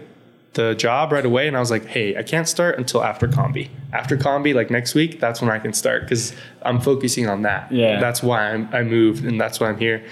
the 0.54 0.74
job 0.76 1.12
right 1.12 1.26
away, 1.26 1.48
and 1.48 1.56
I 1.56 1.60
was 1.60 1.70
like, 1.70 1.86
hey, 1.86 2.18
I 2.18 2.24
can't 2.24 2.48
start 2.48 2.78
until 2.78 3.04
after 3.04 3.28
combi. 3.28 3.70
After 3.94 4.18
combi, 4.18 4.54
like 4.56 4.72
next 4.72 4.96
week, 4.96 5.20
that's 5.20 5.42
when 5.42 5.52
I 5.52 5.60
can 5.60 5.74
start 5.74 6.04
because 6.04 6.34
I'm 6.64 6.82
focusing 6.82 7.28
on 7.30 7.44
that. 7.44 7.72
Yeah. 7.72 8.00
that's 8.00 8.24
why 8.24 8.52
I'm, 8.52 8.68
I 8.74 8.84
moved, 8.84 9.24
and 9.24 9.40
that's 9.40 9.60
why 9.60 9.70
I'm 9.70 9.78
here. 9.78 10.04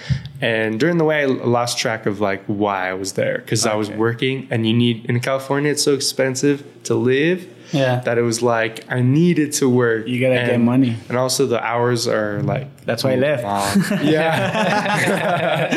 And 0.42 0.80
during 0.80 0.98
the 0.98 1.04
way, 1.04 1.24
I 1.24 1.26
lost 1.26 1.78
track 1.78 2.06
of 2.06 2.22
like 2.22 2.44
why 2.46 2.90
I 2.90 2.94
was 2.94 3.14
there 3.14 3.40
because 3.40 3.66
I 3.66 3.76
was 3.76 3.90
working, 3.90 4.48
and 4.52 4.68
you 4.68 4.74
need 4.74 5.06
in 5.06 5.20
California, 5.20 5.72
it's 5.72 5.84
so 5.84 5.94
expensive 5.94 6.64
to 6.84 6.96
live 6.96 7.50
Yeah. 7.76 8.00
that 8.06 8.18
it 8.18 8.22
was 8.24 8.42
like 8.42 8.86
I 8.92 9.02
needed 9.02 9.52
to 9.60 9.70
work. 9.70 10.08
You 10.08 10.20
gotta 10.20 10.36
get 10.46 10.60
money. 10.60 10.96
and 11.10 11.18
also 11.18 11.46
the 11.46 11.62
hours 11.64 12.08
are 12.08 12.42
like 12.44 12.68
That's 12.86 13.04
why 13.04 13.14
I 13.14 13.16
left. 13.16 13.44
long. 13.44 14.02
yeah, 14.04 15.68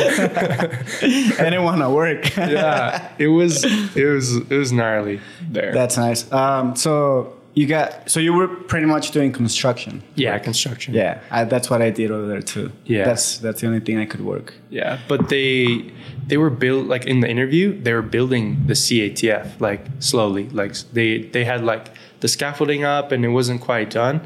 I 1.39 1.45
didn't 1.45 1.65
want 1.65 1.81
to 1.81 1.91
work. 1.91 2.37
yeah. 2.37 3.09
It 3.19 3.29
was 3.29 3.65
it 3.65 4.05
was 4.05 4.37
it 4.37 4.51
was 4.57 4.73
gnarly 4.73 5.21
there. 5.51 5.73
That's 5.73 5.97
nice. 5.97 6.31
Um, 6.33 6.77
so 6.77 7.35
you 7.55 7.67
got 7.67 8.09
so 8.11 8.21
you 8.21 8.33
were 8.33 8.47
pretty 8.49 8.87
much 8.87 9.11
doing 9.11 9.33
construction. 9.33 10.03
yeah, 10.15 10.39
construction. 10.39 10.95
Yeah, 10.95 11.21
I, 11.31 11.45
that's 11.45 11.69
what 11.71 11.83
I 11.83 11.91
did 11.91 12.11
over 12.11 12.27
there 12.27 12.43
too. 12.43 12.71
Yeah. 12.85 13.05
that's 13.05 13.39
that's 13.39 13.61
the 13.61 13.67
only 13.67 13.81
thing 13.81 13.99
I 13.99 14.07
could 14.07 14.21
work. 14.21 14.55
Yeah, 14.71 14.99
but 15.09 15.29
they 15.29 15.93
they 16.29 16.37
were 16.37 16.51
built 16.51 16.87
like 16.87 17.05
in 17.07 17.21
the 17.21 17.29
interview 17.29 17.67
they 17.83 17.93
were 17.93 18.03
building 18.17 18.45
the 18.67 18.75
CATF 18.75 19.61
like 19.61 19.81
slowly 19.99 20.49
like 20.51 20.75
they 20.93 21.23
they 21.35 21.45
had 21.45 21.65
like 21.65 21.87
the 22.21 22.29
scaffolding 22.29 22.85
up 22.85 23.13
and 23.13 23.25
it 23.25 23.29
wasn't 23.29 23.61
quite 23.61 23.91
done. 23.91 24.21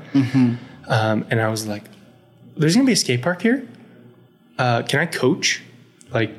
Um, 0.89 1.25
and 1.31 1.41
I 1.41 1.49
was 1.49 1.67
like, 1.67 1.85
"There's 2.57 2.75
gonna 2.75 2.87
be 2.87 2.93
a 2.93 2.97
skate 2.97 3.23
park 3.23 3.43
here. 3.43 3.67
Uh, 4.59 4.83
can 4.83 5.01
I 5.01 5.07
coach? 5.07 5.63
Like, 6.13 6.33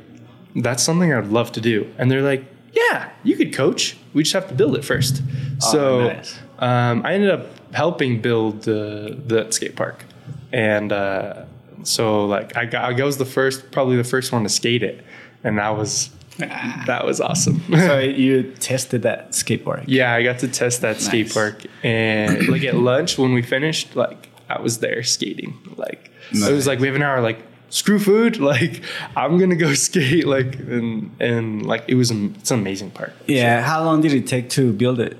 that's 0.56 0.84
something 0.84 1.14
I'd 1.14 1.28
love 1.28 1.52
to 1.54 1.62
do." 1.62 1.88
And 1.98 2.10
they're 2.12 2.22
like, 2.34 2.44
"Yeah, 2.74 3.10
you 3.24 3.36
could 3.38 3.54
coach. 3.54 3.98
We 4.14 4.24
just 4.24 4.34
have 4.34 4.48
to 4.50 4.54
build 4.56 4.76
it 4.76 4.84
first. 4.84 5.22
so 5.60 6.08
nice. 6.08 6.40
um, 6.60 7.04
I 7.06 7.14
ended 7.14 7.32
up 7.32 7.46
helping 7.74 8.22
build 8.22 8.64
the 8.64 9.18
the 9.26 9.50
skate 9.52 9.76
park, 9.76 10.06
and 10.52 10.92
uh, 10.92 11.46
so 11.84 12.26
like 12.26 12.58
I 12.58 12.66
got 12.66 13.00
I 13.00 13.04
was 13.04 13.18
the 13.18 13.26
first 13.26 13.72
probably 13.72 13.96
the 13.96 14.04
first 14.04 14.32
one 14.32 14.44
to 14.44 14.50
skate 14.50 14.84
it, 14.84 15.04
and 15.44 15.58
that 15.58 15.78
was 15.78 16.10
that 16.38 17.06
was 17.06 17.22
awesome. 17.22 17.62
so 17.70 18.00
you 18.24 18.44
tested 18.60 19.04
that 19.04 19.32
skateboard. 19.32 19.84
yeah, 19.88 20.14
I 20.14 20.24
got 20.24 20.40
to 20.40 20.48
test 20.48 20.82
that 20.82 21.00
skate 21.02 21.26
Nice. 21.28 21.34
park, 21.34 21.64
and 21.84 22.48
like 22.48 22.64
at 22.64 22.76
lunch 22.76 23.18
when 23.18 23.34
we 23.34 23.42
finished, 23.42 23.96
like 23.96 24.30
I 24.50 24.60
was 24.62 24.80
there 24.80 25.04
skating. 25.04 25.58
Like 25.78 26.12
it 26.32 26.52
was 26.52 26.66
like 26.68 26.80
we 26.80 26.88
have 26.88 26.96
an 26.96 27.04
hour. 27.04 27.22
Like 27.22 27.40
screw 27.70 28.00
food. 28.00 28.38
Like 28.54 28.82
I'm 29.16 29.38
gonna 29.38 29.56
go 29.56 29.74
skate. 29.74 30.26
Like 30.28 30.56
and 30.56 31.16
and 31.20 31.66
like 31.66 31.84
it 31.88 31.96
was 31.96 32.10
it's 32.12 32.52
an 32.52 32.60
amazing 32.60 32.92
park. 32.92 33.14
Yeah. 33.28 33.62
How 33.62 33.84
long 33.84 34.02
did 34.02 34.14
it 34.14 34.26
take 34.28 34.50
to 34.52 34.74
build 34.74 35.00
it? 35.00 35.18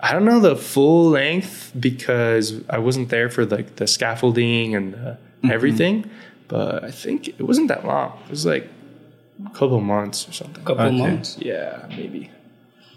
I 0.00 0.12
don't 0.12 0.24
know 0.26 0.40
the 0.40 0.56
full 0.56 1.08
length 1.10 1.72
because 1.78 2.62
I 2.68 2.78
wasn't 2.78 3.08
there 3.08 3.28
for 3.30 3.44
like 3.46 3.76
the 3.76 3.86
scaffolding 3.86 4.74
and 4.74 4.94
the 4.94 5.18
Mm-hmm. 5.42 5.50
everything, 5.52 6.10
but 6.48 6.82
I 6.82 6.90
think 6.90 7.28
it 7.28 7.42
wasn't 7.42 7.68
that 7.68 7.84
long. 7.84 8.18
It 8.24 8.30
was 8.30 8.46
like 8.46 8.66
couple 9.52 9.80
months 9.80 10.28
or 10.28 10.32
something. 10.32 10.64
Couple 10.64 10.86
Okay. 10.86 10.96
months. 10.96 11.36
Yeah, 11.40 11.86
maybe. 11.90 12.30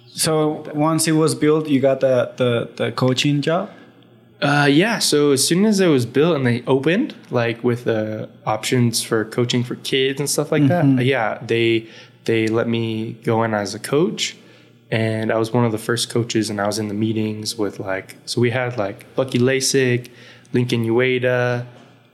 So 0.08 0.64
once 0.74 1.08
it 1.08 1.14
was 1.14 1.36
built, 1.36 1.68
you 1.68 1.80
got 1.80 2.00
the 2.00 2.32
the, 2.38 2.70
the 2.76 2.92
coaching 2.92 3.42
job. 3.42 3.70
Uh, 4.42 4.68
yeah. 4.72 5.00
So 5.00 5.32
as 5.32 5.46
soon 5.46 5.66
as 5.66 5.80
it 5.80 5.88
was 5.88 6.06
built 6.06 6.36
and 6.38 6.46
they 6.48 6.64
opened, 6.66 7.14
like 7.30 7.62
with 7.64 7.84
the 7.84 8.30
options 8.46 9.04
for 9.04 9.26
coaching 9.26 9.64
for 9.64 9.76
kids 9.76 10.20
and 10.20 10.30
stuff 10.30 10.52
like 10.52 10.68
that, 10.68 10.86
yeah, 11.06 11.40
they 11.46 11.88
they 12.26 12.48
let 12.48 12.68
me 12.68 13.14
go 13.24 13.44
in 13.44 13.54
as 13.54 13.76
a 13.76 13.80
coach, 13.80 14.38
and 14.92 15.32
I 15.32 15.38
was 15.38 15.52
one 15.52 15.66
of 15.66 15.72
the 15.72 15.78
first 15.78 16.10
coaches, 16.10 16.50
and 16.50 16.60
I 16.62 16.68
was 16.68 16.80
in 16.80 16.88
the 16.88 16.94
meetings 16.94 17.58
with 17.58 17.80
like, 17.80 18.16
so 18.26 18.40
we 18.40 18.52
had 18.52 18.78
like 18.78 19.14
Bucky 19.16 19.40
Lasek, 19.40 20.10
Lincoln 20.54 20.86
Ueda. 20.86 21.66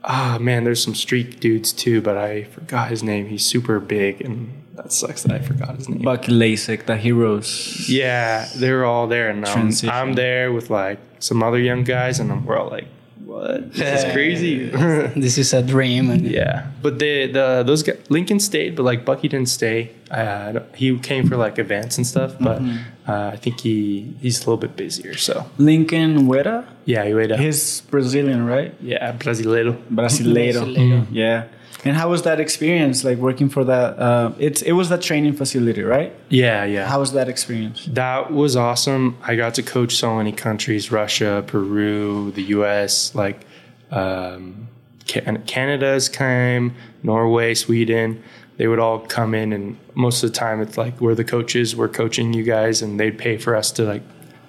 Ah 0.08 0.38
man, 0.40 0.62
there's 0.62 0.82
some 0.82 0.94
street 0.94 1.40
dudes 1.40 1.72
too, 1.72 2.00
but 2.00 2.16
I 2.16 2.44
forgot 2.44 2.90
his 2.90 3.02
name. 3.02 3.26
He's 3.26 3.44
super 3.44 3.80
big, 3.80 4.20
and 4.20 4.62
that 4.74 4.92
sucks 4.92 5.24
that 5.24 5.32
I 5.32 5.40
forgot 5.40 5.74
his 5.76 5.88
name. 5.88 6.02
Bucky 6.02 6.30
Lasek, 6.30 6.86
the 6.86 6.96
heroes. 6.96 7.88
Yeah, 7.88 8.48
they're 8.54 8.84
all 8.84 9.08
there, 9.08 9.28
and 9.30 9.44
um. 9.44 9.72
I'm 9.88 10.12
there 10.12 10.52
with 10.52 10.70
like 10.70 11.00
some 11.18 11.42
other 11.42 11.58
young 11.58 11.82
guys, 11.82 12.20
and 12.20 12.46
we're 12.46 12.56
all 12.56 12.70
like, 12.70 12.86
"What? 13.26 13.72
This 13.76 14.04
is 14.04 14.12
crazy." 14.14 14.54
This 15.24 15.36
is 15.38 15.52
a 15.52 15.62
dream. 15.62 16.10
And 16.14 16.22
yeah, 16.22 16.70
but 16.82 16.98
the 17.02 17.26
the 17.26 17.44
those 17.66 17.82
guys, 17.82 17.98
Lincoln 18.08 18.38
stayed, 18.40 18.76
but 18.76 18.84
like 18.90 19.04
Bucky 19.04 19.28
didn't 19.28 19.50
stay. 19.50 19.90
Uh, 20.10 20.60
he 20.78 20.96
came 21.02 21.26
for 21.28 21.36
like 21.36 21.58
events 21.58 21.98
and 21.98 22.06
stuff, 22.06 22.32
but 22.38 22.62
Mm-hmm. 22.62 23.10
uh, 23.10 23.34
I 23.34 23.36
think 23.42 23.60
he 23.66 23.76
he's 24.22 24.38
a 24.38 24.42
little 24.46 24.62
bit 24.66 24.76
busier. 24.78 25.16
So 25.18 25.44
Lincoln 25.58 26.26
Ueda? 26.30 26.64
yeah, 26.86 27.02
he 27.04 27.12
wait 27.14 27.32
up. 27.32 27.40
He's 27.42 27.82
Brazilian, 27.90 28.46
right? 28.46 28.70
Yeah, 28.80 29.10
Brasileiro. 29.18 29.74
Brasileiro. 29.90 30.62
Brasileiro. 30.62 31.06
Yeah. 31.10 31.50
And 31.86 31.96
how 31.96 32.10
was 32.10 32.22
that 32.22 32.40
experience, 32.40 33.04
like 33.04 33.18
working 33.18 33.48
for 33.48 33.64
that? 33.64 33.98
Uh, 33.98 34.32
it's 34.38 34.62
it 34.62 34.72
was 34.72 34.88
that 34.88 35.02
training 35.02 35.34
facility, 35.34 35.82
right? 35.82 36.12
Yeah, 36.28 36.64
yeah. 36.64 36.86
How 36.86 37.00
was 37.00 37.12
that 37.12 37.28
experience? 37.28 37.86
That 37.86 38.32
was 38.32 38.56
awesome. 38.56 39.16
I 39.22 39.36
got 39.36 39.54
to 39.54 39.62
coach 39.62 39.94
so 39.94 40.16
many 40.16 40.32
countries: 40.32 40.90
Russia, 40.90 41.44
Peru, 41.46 42.32
the 42.32 42.42
U.S. 42.42 43.14
Like 43.14 43.46
um, 43.90 44.68
Canada's 45.06 46.08
came, 46.08 46.74
Norway, 47.02 47.54
Sweden. 47.54 48.22
They 48.56 48.66
would 48.68 48.78
all 48.78 49.00
come 49.00 49.34
in, 49.34 49.52
and 49.52 49.76
most 49.94 50.22
of 50.22 50.32
the 50.32 50.36
time, 50.36 50.60
it's 50.60 50.78
like 50.78 51.00
we're 51.00 51.14
the 51.14 51.24
coaches. 51.24 51.76
We're 51.76 51.88
coaching 51.88 52.32
you 52.32 52.42
guys, 52.42 52.82
and 52.82 52.98
they'd 52.98 53.18
pay 53.18 53.36
for 53.36 53.54
us 53.54 53.70
to 53.72 53.82
like 53.84 54.02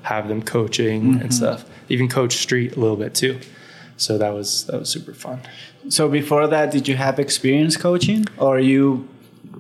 have 0.04 0.28
them 0.30 0.42
coaching 0.42 1.20
and 1.22 1.34
stuff. 1.34 1.66
Even 1.90 2.08
coach 2.08 2.34
street 2.38 2.78
a 2.78 2.80
little 2.80 2.96
bit 2.96 3.14
too. 3.14 3.40
So 3.98 4.18
that 4.18 4.34
was 4.34 4.66
that 4.66 4.80
was 4.80 4.90
super 4.90 5.14
fun. 5.14 5.42
So 5.90 6.08
before 6.10 6.48
that, 6.48 6.72
did 6.72 6.88
you 6.88 6.96
have 6.96 7.20
experience 7.20 7.76
coaching, 7.78 8.26
or 8.38 8.60
you 8.60 9.08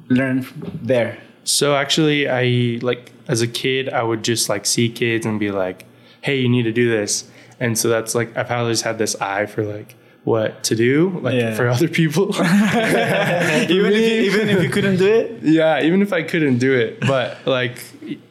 learned 0.10 0.46
there? 0.82 1.18
So 1.44 1.76
actually, 1.76 2.28
I 2.30 2.80
like 2.82 3.12
as 3.28 3.42
a 3.42 3.48
kid, 3.48 3.90
I 3.90 4.04
would 4.04 4.24
just 4.24 4.48
like 4.50 4.66
see 4.66 4.90
kids 4.90 5.26
and 5.26 5.40
be 5.40 5.52
like, 5.52 5.86
"Hey, 6.22 6.40
you 6.40 6.50
need 6.50 6.64
to 6.64 6.72
do 6.72 6.90
this," 6.90 7.30
and 7.60 7.78
so 7.78 7.90
that's 7.90 8.14
like 8.16 8.36
I've 8.38 8.52
always 8.52 8.82
had 8.82 8.98
this 8.98 9.16
eye 9.22 9.46
for 9.48 9.64
like 9.64 9.96
what 10.24 10.62
to 10.66 10.76
do, 10.76 11.20
like 11.24 11.36
Yeah. 11.36 11.56
for 11.56 11.68
other 11.70 11.88
people. 11.88 12.30
even 12.36 13.92
if 13.94 13.98
you, 13.98 14.22
even 14.32 14.50
if 14.50 14.62
you 14.64 14.70
couldn't 14.70 14.98
do 14.98 15.08
it. 15.08 15.42
yeah, 15.44 15.82
even 15.82 16.02
if 16.02 16.12
I 16.14 16.22
couldn't 16.24 16.58
do 16.60 16.74
it, 16.74 17.00
but 17.02 17.38
like 17.46 17.82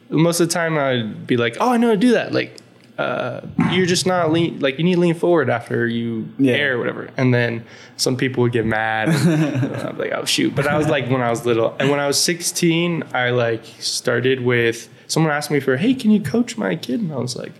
most 0.09 0.39
of 0.39 0.47
the 0.47 0.53
time, 0.53 0.77
I'd 0.77 1.25
be 1.27 1.37
like, 1.37 1.57
"Oh, 1.59 1.71
I 1.73 1.77
know 1.77 1.87
how 1.87 1.93
to 1.93 1.99
do 1.99 2.11
that." 2.13 2.33
Like. 2.33 2.61
Uh, 2.97 3.41
you're 3.71 3.85
just 3.85 4.07
not 4.07 4.31
lean 4.31 4.59
like 4.59 4.77
you 4.79 4.83
need 4.83 4.95
to 4.95 4.99
lean 4.99 5.13
forward 5.13 5.49
after 5.51 5.85
you 5.87 6.27
Yeah. 6.39 6.53
air 6.53 6.75
or 6.75 6.79
whatever. 6.79 7.09
And 7.15 7.31
then 7.33 7.63
some 7.95 8.17
people 8.17 8.41
would 8.43 8.51
get 8.53 8.65
mad 8.65 9.09
and 9.09 9.65
i'm 9.87 9.97
like 10.03 10.11
oh 10.13 10.25
shoot. 10.25 10.55
But 10.55 10.65
i 10.67 10.75
was 10.77 10.87
like 10.89 11.07
when 11.07 11.21
i 11.21 11.29
was 11.29 11.45
little 11.45 11.75
and 11.79 11.91
when 11.91 11.99
i 11.99 12.07
was 12.07 12.19
16 12.19 13.03
i 13.13 13.29
like 13.29 13.63
started 13.79 14.41
with 14.43 14.89
someone 15.07 15.31
asked 15.31 15.51
me 15.51 15.59
for 15.59 15.77
hey 15.77 15.93
can 15.93 16.09
you 16.09 16.19
coach 16.21 16.57
my 16.57 16.75
kid? 16.75 16.99
And 17.01 17.11
i 17.13 17.17
was 17.17 17.35
like 17.35 17.53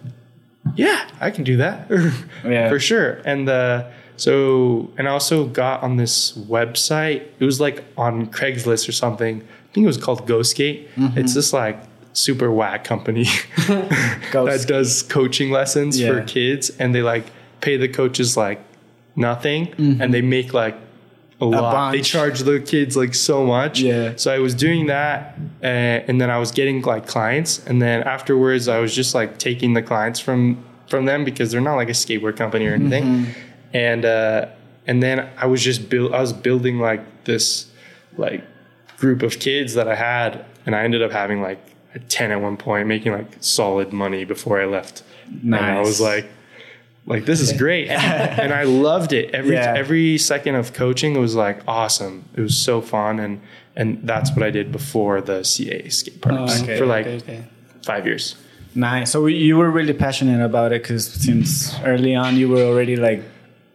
yeah 0.75 1.07
i 1.21 1.29
can 1.29 1.43
do 1.43 1.57
that. 1.57 1.87
Yeah. 2.43 2.69
for 2.69 2.79
sure. 2.79 3.21
And 3.23 3.47
uh 3.47 3.83
so 4.15 4.89
and 4.97 5.07
i 5.07 5.11
also 5.11 5.45
got 5.45 5.83
on 5.83 5.97
this 5.97 6.31
website. 6.35 7.27
It 7.39 7.45
was 7.45 7.59
like 7.61 7.83
on 7.95 8.27
craigslist 8.27 8.89
or 8.89 8.91
something. 8.91 9.41
I 9.41 9.73
think 9.73 9.83
it 9.83 9.87
was 9.87 9.97
called 9.97 10.25
Go 10.25 10.41
Skate. 10.41 10.89
It's 11.15 11.35
just 11.35 11.53
like 11.53 11.77
super 12.17 12.49
whack 12.51 12.83
company 12.83 13.25
that 13.67 14.65
does 14.67 15.03
coaching 15.03 15.51
lessons 15.51 15.99
Yeah. 15.99 16.09
for 16.09 16.23
kids 16.23 16.69
and 16.79 16.93
they 16.95 17.01
like 17.01 17.25
pay 17.61 17.77
the 17.77 17.87
coaches 17.87 18.35
like 18.37 18.59
nothing 19.15 19.73
and 20.01 20.13
they 20.13 20.21
make 20.21 20.53
like 20.53 20.75
a 21.39 21.45
lot 21.45 21.91
they 21.91 22.01
charge 22.01 22.39
the 22.41 22.59
kids 22.59 22.97
like 22.97 23.13
so 23.13 23.45
much 23.45 23.79
Yeah. 23.79 24.13
so 24.15 24.33
i 24.33 24.39
was 24.39 24.53
doing 24.55 24.87
that 24.87 25.37
uh, 25.63 25.67
and 26.07 26.19
then 26.19 26.29
i 26.31 26.37
was 26.39 26.51
getting 26.51 26.81
like 26.81 27.05
clients 27.07 27.63
and 27.67 27.81
then 27.81 28.01
afterwards 28.03 28.67
i 28.67 28.79
was 28.79 28.95
just 28.95 29.13
like 29.13 29.37
taking 29.37 29.73
the 29.73 29.81
clients 29.83 30.19
from 30.19 30.63
from 30.87 31.05
them 31.05 31.23
because 31.23 31.51
they're 31.51 31.61
not 31.61 31.75
like 31.75 31.89
a 31.89 31.93
skateboard 32.03 32.35
company 32.37 32.65
or 32.65 32.73
anything 32.73 33.03
Mm-hmm. 33.03 33.31
and 33.77 34.05
uh 34.05 34.47
and 34.87 35.03
then 35.03 35.29
i 35.37 35.45
was 35.45 35.61
just 35.63 35.89
build 35.89 36.13
i 36.13 36.21
was 36.21 36.33
building 36.33 36.79
like 36.79 37.01
this 37.25 37.67
like 38.17 38.41
group 38.97 39.21
of 39.21 39.37
kids 39.39 39.73
that 39.75 39.87
i 39.87 39.95
had 39.95 40.43
and 40.65 40.75
i 40.75 40.81
ended 40.83 41.01
up 41.03 41.11
having 41.11 41.41
like 41.41 41.59
a 41.95 41.99
10 41.99 42.31
at 42.31 42.41
one 42.41 42.57
point 42.57 42.87
making 42.87 43.11
like 43.13 43.27
solid 43.39 43.91
money 43.93 44.23
before 44.25 44.61
i 44.61 44.65
left. 44.65 45.03
And 45.43 45.55
i 45.55 45.79
was 45.79 45.99
like 46.01 46.25
like 47.05 47.25
this 47.25 47.39
is 47.39 47.53
great. 47.53 47.87
And, 47.89 48.39
and 48.43 48.53
i 48.53 48.63
loved 48.63 49.13
it. 49.13 49.33
Every 49.33 49.55
Yeah. 49.55 49.73
every 49.77 50.17
second 50.17 50.55
of 50.55 50.73
coaching 50.73 51.15
it 51.15 51.19
was 51.19 51.35
like 51.35 51.61
awesome. 51.67 52.25
It 52.35 52.41
was 52.41 52.57
so 52.57 52.81
fun. 52.81 53.19
And 53.19 53.39
and 53.75 53.99
that's 54.03 54.29
what 54.35 54.43
i 54.43 54.49
did 54.51 54.71
before 54.71 55.21
the 55.21 55.43
ca 55.43 55.87
skate 55.89 56.21
parks 56.21 56.59
Oh, 56.59 56.63
okay, 56.63 56.77
for 56.77 56.85
like 56.85 57.05
Okay, 57.07 57.17
okay. 57.23 57.43
five 57.83 58.05
years. 58.05 58.35
Nice. 58.75 59.11
So 59.11 59.25
you 59.27 59.57
were 59.57 59.71
really 59.71 59.93
passionate 59.93 60.43
about 60.43 60.71
it 60.71 60.81
because 60.83 61.05
since 61.07 61.73
early 61.83 62.13
on 62.15 62.35
you 62.37 62.47
were 62.49 62.61
already 62.63 62.95
like 62.95 63.23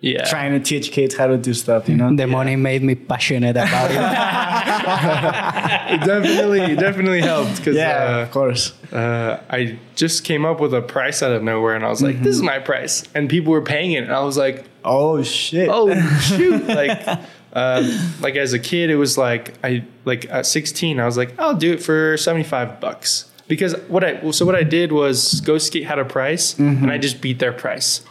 yeah 0.02 0.24
trying 0.26 0.52
to 0.52 0.60
teach 0.60 0.92
kids 0.92 1.14
how 1.16 1.26
to 1.26 1.38
do 1.38 1.54
stuff. 1.54 1.88
You 1.88 1.96
know. 1.96 2.14
The 2.14 2.26
money 2.26 2.56
made 2.56 2.82
me 2.82 2.94
passionate 2.94 3.56
about 3.56 3.90
it. 3.90 3.96
it 5.94 6.06
definitely 6.06 6.60
it 6.60 6.78
definitely 6.78 7.22
helped 7.22 7.56
because 7.56 7.76
yeah, 7.76 8.18
of 8.18 8.30
course. 8.30 8.74
uh, 8.92 9.40
I 9.48 9.78
just 9.94 10.24
came 10.24 10.44
up 10.44 10.60
with 10.60 10.74
a 10.74 10.82
price 10.82 11.22
out 11.22 11.32
of 11.32 11.42
nowhere, 11.42 11.74
and 11.74 11.84
I 11.84 11.88
was 11.88 12.02
like, 12.02 12.22
"This 12.22 12.36
is 12.36 12.42
my 12.42 12.58
price," 12.58 13.04
and 13.14 13.30
people 13.30 13.52
were 13.52 13.62
paying 13.62 13.92
it, 13.92 14.04
and 14.04 14.12
I 14.12 14.20
was 14.20 14.36
like, 14.36 14.64
Oh 14.84 15.22
shit. 15.22 15.68
"Oh 15.70 15.94
shoot!" 16.20 16.66
like, 16.82 17.06
um, 17.52 17.88
like 18.20 18.36
as 18.36 18.52
a 18.52 18.58
kid, 18.58 18.90
it 18.90 18.96
was 18.96 19.16
like 19.16 19.54
I 19.64 19.84
like 20.04 20.28
at 20.30 20.46
16, 20.46 20.98
I 20.98 21.06
was 21.06 21.16
like, 21.16 21.38
"I'll 21.38 21.54
do 21.54 21.72
it 21.72 21.82
for 21.82 22.16
75 22.16 22.80
bucks," 22.80 23.30
because 23.48 23.74
what 23.88 24.02
I 24.04 24.30
so 24.32 24.44
what 24.44 24.56
I 24.56 24.64
did 24.64 24.92
was 24.92 25.40
Go 25.42 25.58
Skate 25.58 25.84
had 25.84 25.98
a 25.98 26.04
price, 26.04 26.58
and 26.58 26.90
I 26.90 26.98
just 26.98 27.20
beat 27.20 27.38
their 27.38 27.52
price. 27.52 28.02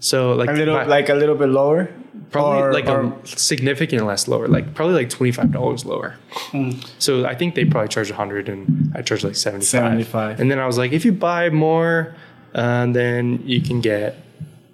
So 0.00 0.32
like 0.32 0.48
a 0.48 0.52
little 0.52 0.74
my- 0.74 0.84
like 0.86 1.08
a 1.08 1.14
little 1.14 1.34
bit 1.36 1.48
lower. 1.50 1.88
probably 2.32 2.62
Or- 2.62 2.72
like 2.72 2.86
or- 2.88 3.12
a 3.22 3.26
significant 3.26 4.06
less 4.06 4.28
lower, 4.28 4.46
like 4.48 4.74
probably 4.74 4.94
like 4.94 5.10
twenty 5.10 5.32
five 5.32 5.50
dollars 5.52 5.84
lower. 5.84 6.14
So 6.98 7.24
I 7.26 7.34
think 7.34 7.54
they 7.54 7.64
probably 7.64 7.88
charge 7.88 8.10
a 8.10 8.14
hundred, 8.14 8.48
and 8.48 8.92
I 8.94 9.02
charge 9.02 9.24
like 9.24 9.36
seventy 9.36 9.64
five. 9.64 9.98
75. 10.06 10.40
And 10.40 10.50
then 10.50 10.58
I 10.58 10.66
was 10.66 10.78
like, 10.78 10.92
if 10.92 11.04
you 11.04 11.12
buy 11.12 11.50
more, 11.50 12.14
uh, 12.54 12.86
then 12.86 13.42
you 13.44 13.60
can 13.60 13.80
get 13.80 14.16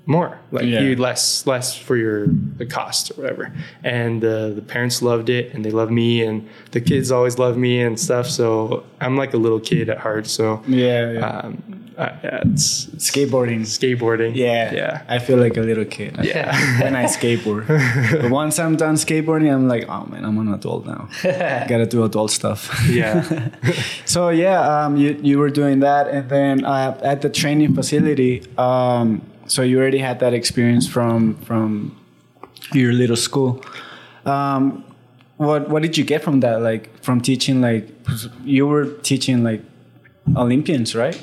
more, 0.08 0.38
like 0.52 0.64
Yeah. 0.66 0.80
you 0.82 0.94
less 0.96 1.46
less 1.46 1.76
for 1.76 1.96
your 1.96 2.26
the 2.58 2.66
cost 2.66 3.10
or 3.10 3.22
whatever. 3.22 3.52
And 3.82 4.22
uh, 4.24 4.50
the 4.50 4.62
parents 4.62 5.02
loved 5.02 5.28
it, 5.30 5.52
and 5.54 5.64
they 5.64 5.70
love 5.72 5.90
me, 5.90 6.22
and 6.22 6.46
the 6.72 6.80
kids 6.80 7.10
always 7.10 7.38
love 7.38 7.56
me 7.56 7.80
and 7.80 7.98
stuff. 7.98 8.26
So 8.28 8.84
I'm 9.00 9.16
like 9.16 9.32
a 9.34 9.38
little 9.38 9.60
kid 9.60 9.88
at 9.88 9.98
heart. 9.98 10.26
So 10.28 10.62
yeah, 10.68 11.10
yeah. 11.12 11.26
um, 11.40 11.85
uh, 11.96 12.14
yeah, 12.22 12.40
it's, 12.44 12.88
it's 12.88 13.10
skateboarding. 13.10 13.60
skateboarding. 13.60 14.34
Yeah, 14.34 14.72
yeah. 14.74 15.02
I 15.08 15.18
feel 15.18 15.38
like 15.38 15.56
a 15.56 15.62
little 15.62 15.86
kid. 15.86 16.18
Yeah. 16.22 16.54
when 16.82 16.94
I 16.94 17.04
skateboard. 17.04 17.66
but 18.22 18.30
once 18.30 18.58
I'm 18.58 18.76
done 18.76 18.96
skateboarding, 18.96 19.52
I'm 19.52 19.66
like, 19.66 19.88
oh 19.88 20.04
man, 20.06 20.24
I'm 20.24 20.36
an 20.38 20.52
adult 20.52 20.86
now. 20.86 21.08
Gotta 21.22 21.86
do 21.86 22.04
adult 22.04 22.30
stuff. 22.30 22.70
Yeah. 22.88 23.48
so 24.04 24.28
yeah, 24.28 24.60
um, 24.60 24.96
you 24.96 25.18
you 25.22 25.38
were 25.38 25.50
doing 25.50 25.80
that, 25.80 26.08
and 26.08 26.28
then 26.28 26.64
uh, 26.64 26.98
at 27.02 27.22
the 27.22 27.30
training 27.30 27.74
facility, 27.74 28.44
um, 28.58 29.22
so 29.46 29.62
you 29.62 29.78
already 29.78 29.98
had 29.98 30.20
that 30.20 30.34
experience 30.34 30.86
from 30.86 31.36
from 31.36 31.96
your 32.72 32.92
little 32.92 33.16
school. 33.16 33.62
Um, 34.26 34.84
what 35.38 35.70
what 35.70 35.82
did 35.82 35.96
you 35.96 36.04
get 36.04 36.22
from 36.22 36.40
that? 36.40 36.60
Like 36.60 37.02
from 37.02 37.22
teaching, 37.22 37.62
like 37.62 37.88
you 38.44 38.66
were 38.66 38.86
teaching 39.02 39.42
like 39.42 39.62
Olympians, 40.36 40.94
right? 40.94 41.18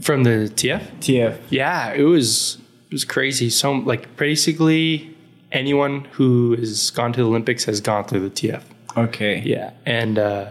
From 0.00 0.24
the 0.24 0.50
TF. 0.54 0.98
TF. 1.00 1.38
Yeah, 1.50 1.92
it 1.92 2.02
was 2.02 2.58
it 2.86 2.92
was 2.92 3.04
crazy. 3.04 3.50
So 3.50 3.72
like 3.72 4.16
basically 4.16 5.16
anyone 5.52 6.04
who 6.12 6.54
has 6.56 6.90
gone 6.90 7.12
to 7.14 7.22
the 7.22 7.26
Olympics 7.26 7.64
has 7.64 7.80
gone 7.80 8.04
through 8.04 8.28
the 8.28 8.30
TF. 8.30 8.62
Okay. 8.96 9.40
Yeah, 9.40 9.72
and 9.84 10.18
uh, 10.18 10.50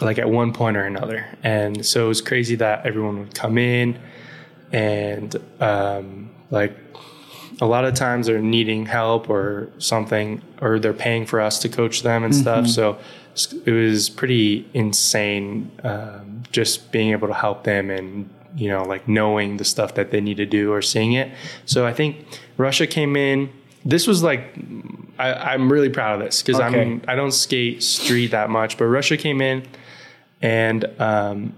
like 0.00 0.18
at 0.18 0.28
one 0.28 0.52
point 0.52 0.76
or 0.76 0.84
another, 0.84 1.26
and 1.42 1.84
so 1.84 2.06
it 2.06 2.08
was 2.08 2.20
crazy 2.20 2.56
that 2.56 2.86
everyone 2.86 3.20
would 3.20 3.34
come 3.34 3.58
in, 3.58 3.98
and 4.72 5.36
um, 5.60 6.30
like 6.50 6.76
a 7.60 7.66
lot 7.66 7.84
of 7.84 7.94
times 7.94 8.26
they're 8.26 8.40
needing 8.40 8.86
help 8.86 9.28
or 9.28 9.70
something, 9.78 10.42
or 10.60 10.78
they're 10.78 10.92
paying 10.92 11.26
for 11.26 11.40
us 11.40 11.58
to 11.60 11.68
coach 11.68 12.02
them 12.02 12.24
and 12.24 12.34
stuff. 12.34 12.66
So 12.68 12.98
it 13.64 13.70
was 13.70 14.10
pretty 14.10 14.68
insane, 14.74 15.70
um, 15.84 16.42
just 16.50 16.90
being 16.92 17.10
able 17.10 17.28
to 17.28 17.34
help 17.34 17.64
them 17.64 17.90
and 17.90 18.28
you 18.58 18.68
know 18.68 18.82
like 18.82 19.08
knowing 19.08 19.56
the 19.56 19.64
stuff 19.64 19.94
that 19.94 20.10
they 20.10 20.20
need 20.20 20.36
to 20.38 20.46
do 20.46 20.72
or 20.72 20.82
seeing 20.82 21.12
it. 21.12 21.32
So 21.64 21.86
I 21.86 21.92
think 21.92 22.16
Russia 22.56 22.86
came 22.86 23.16
in. 23.16 23.48
This 23.84 24.06
was 24.06 24.22
like 24.22 24.42
I, 25.18 25.32
I'm 25.52 25.72
really 25.72 25.88
proud 25.90 26.18
of 26.20 26.24
this 26.24 26.42
because 26.42 26.60
Okay. 26.60 26.80
I'm 26.82 27.02
I 27.08 27.14
don't 27.14 27.32
skate 27.32 27.82
street 27.82 28.30
that 28.32 28.50
much, 28.50 28.76
but 28.78 28.84
Russia 28.86 29.16
came 29.16 29.40
in 29.40 29.62
and 30.42 30.84
um, 31.00 31.52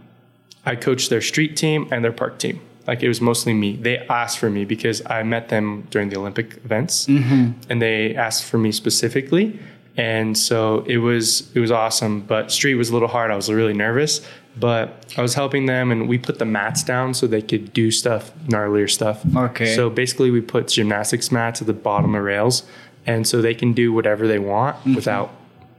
I 0.65 0.77
coached 0.77 1.11
their 1.11 1.21
street 1.21 1.57
team 1.57 1.89
and 1.91 2.05
their 2.05 2.13
park 2.13 2.39
team. 2.39 2.61
Like 2.87 3.03
it 3.03 3.09
was 3.09 3.21
mostly 3.21 3.53
me. 3.55 3.77
They 3.77 3.99
asked 4.09 4.39
for 4.39 4.51
me 4.51 4.65
because 4.65 5.03
I 5.07 5.23
met 5.23 5.49
them 5.49 5.87
during 5.91 6.09
the 6.09 6.17
Olympic 6.19 6.57
events, 6.65 7.07
and 7.07 7.81
they 7.83 8.15
asked 8.17 8.45
for 8.45 8.59
me 8.59 8.73
specifically. 8.73 9.59
And 9.97 10.37
so 10.37 10.81
it 10.87 10.97
was 10.99 11.51
it 11.55 11.61
was 11.61 11.71
awesome. 11.71 12.23
But 12.23 12.51
street 12.51 12.75
was 12.75 12.89
a 12.91 12.93
little 12.95 13.09
hard. 13.09 13.31
I 13.31 13.37
was 13.37 13.51
really 13.53 13.75
nervous, 13.75 14.27
but 14.57 15.15
I 15.17 15.23
was 15.23 15.35
helping 15.35 15.67
them, 15.67 15.91
and 15.91 16.09
we 16.09 16.19
put 16.19 16.39
the 16.39 16.45
mats 16.45 16.83
down 16.83 17.15
so 17.15 17.27
they 17.27 17.43
could 17.43 17.73
do 17.73 17.91
stuff, 17.91 18.33
gnarlier 18.47 18.91
stuff. 18.91 19.25
Okay. 19.35 19.75
So 19.75 19.91
basically, 19.91 20.31
we 20.31 20.41
put 20.41 20.69
gymnastics 20.69 21.31
mats 21.31 21.61
at 21.61 21.67
the 21.67 21.73
bottom 21.73 22.15
of 22.15 22.23
rails, 22.23 22.65
and 23.07 23.27
so 23.27 23.41
they 23.41 23.55
can 23.55 23.73
do 23.73 23.93
whatever 23.93 24.27
they 24.27 24.39
want 24.39 24.77
mm-hmm. 24.79 24.95
without 24.95 25.33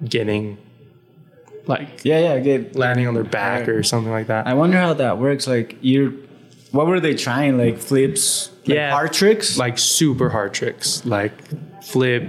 getting 0.04 0.58
like 1.68 2.04
Yeah, 2.04 2.20
yeah. 2.20 2.40
Get. 2.40 2.76
landing 2.76 3.08
on 3.08 3.14
their 3.14 3.24
back 3.24 3.68
or 3.68 3.84
something 3.84 4.12
like 4.12 4.28
that. 4.28 4.48
I 4.48 4.54
wonder 4.54 4.78
how 4.78 4.94
that 4.94 5.18
works. 5.18 5.48
Like 5.48 5.78
you're 5.82 6.12
what 6.72 6.88
were 6.88 7.00
they 7.00 7.16
trying? 7.16 7.58
Like 7.58 7.78
flips? 7.78 8.50
Like 8.66 8.76
Yeah. 8.76 8.92
hard 8.92 9.14
tricks. 9.14 9.58
like 9.58 9.78
super 9.78 10.30
hard 10.30 10.54
tricks, 10.54 11.06
like 11.06 11.34
flip, 11.84 12.24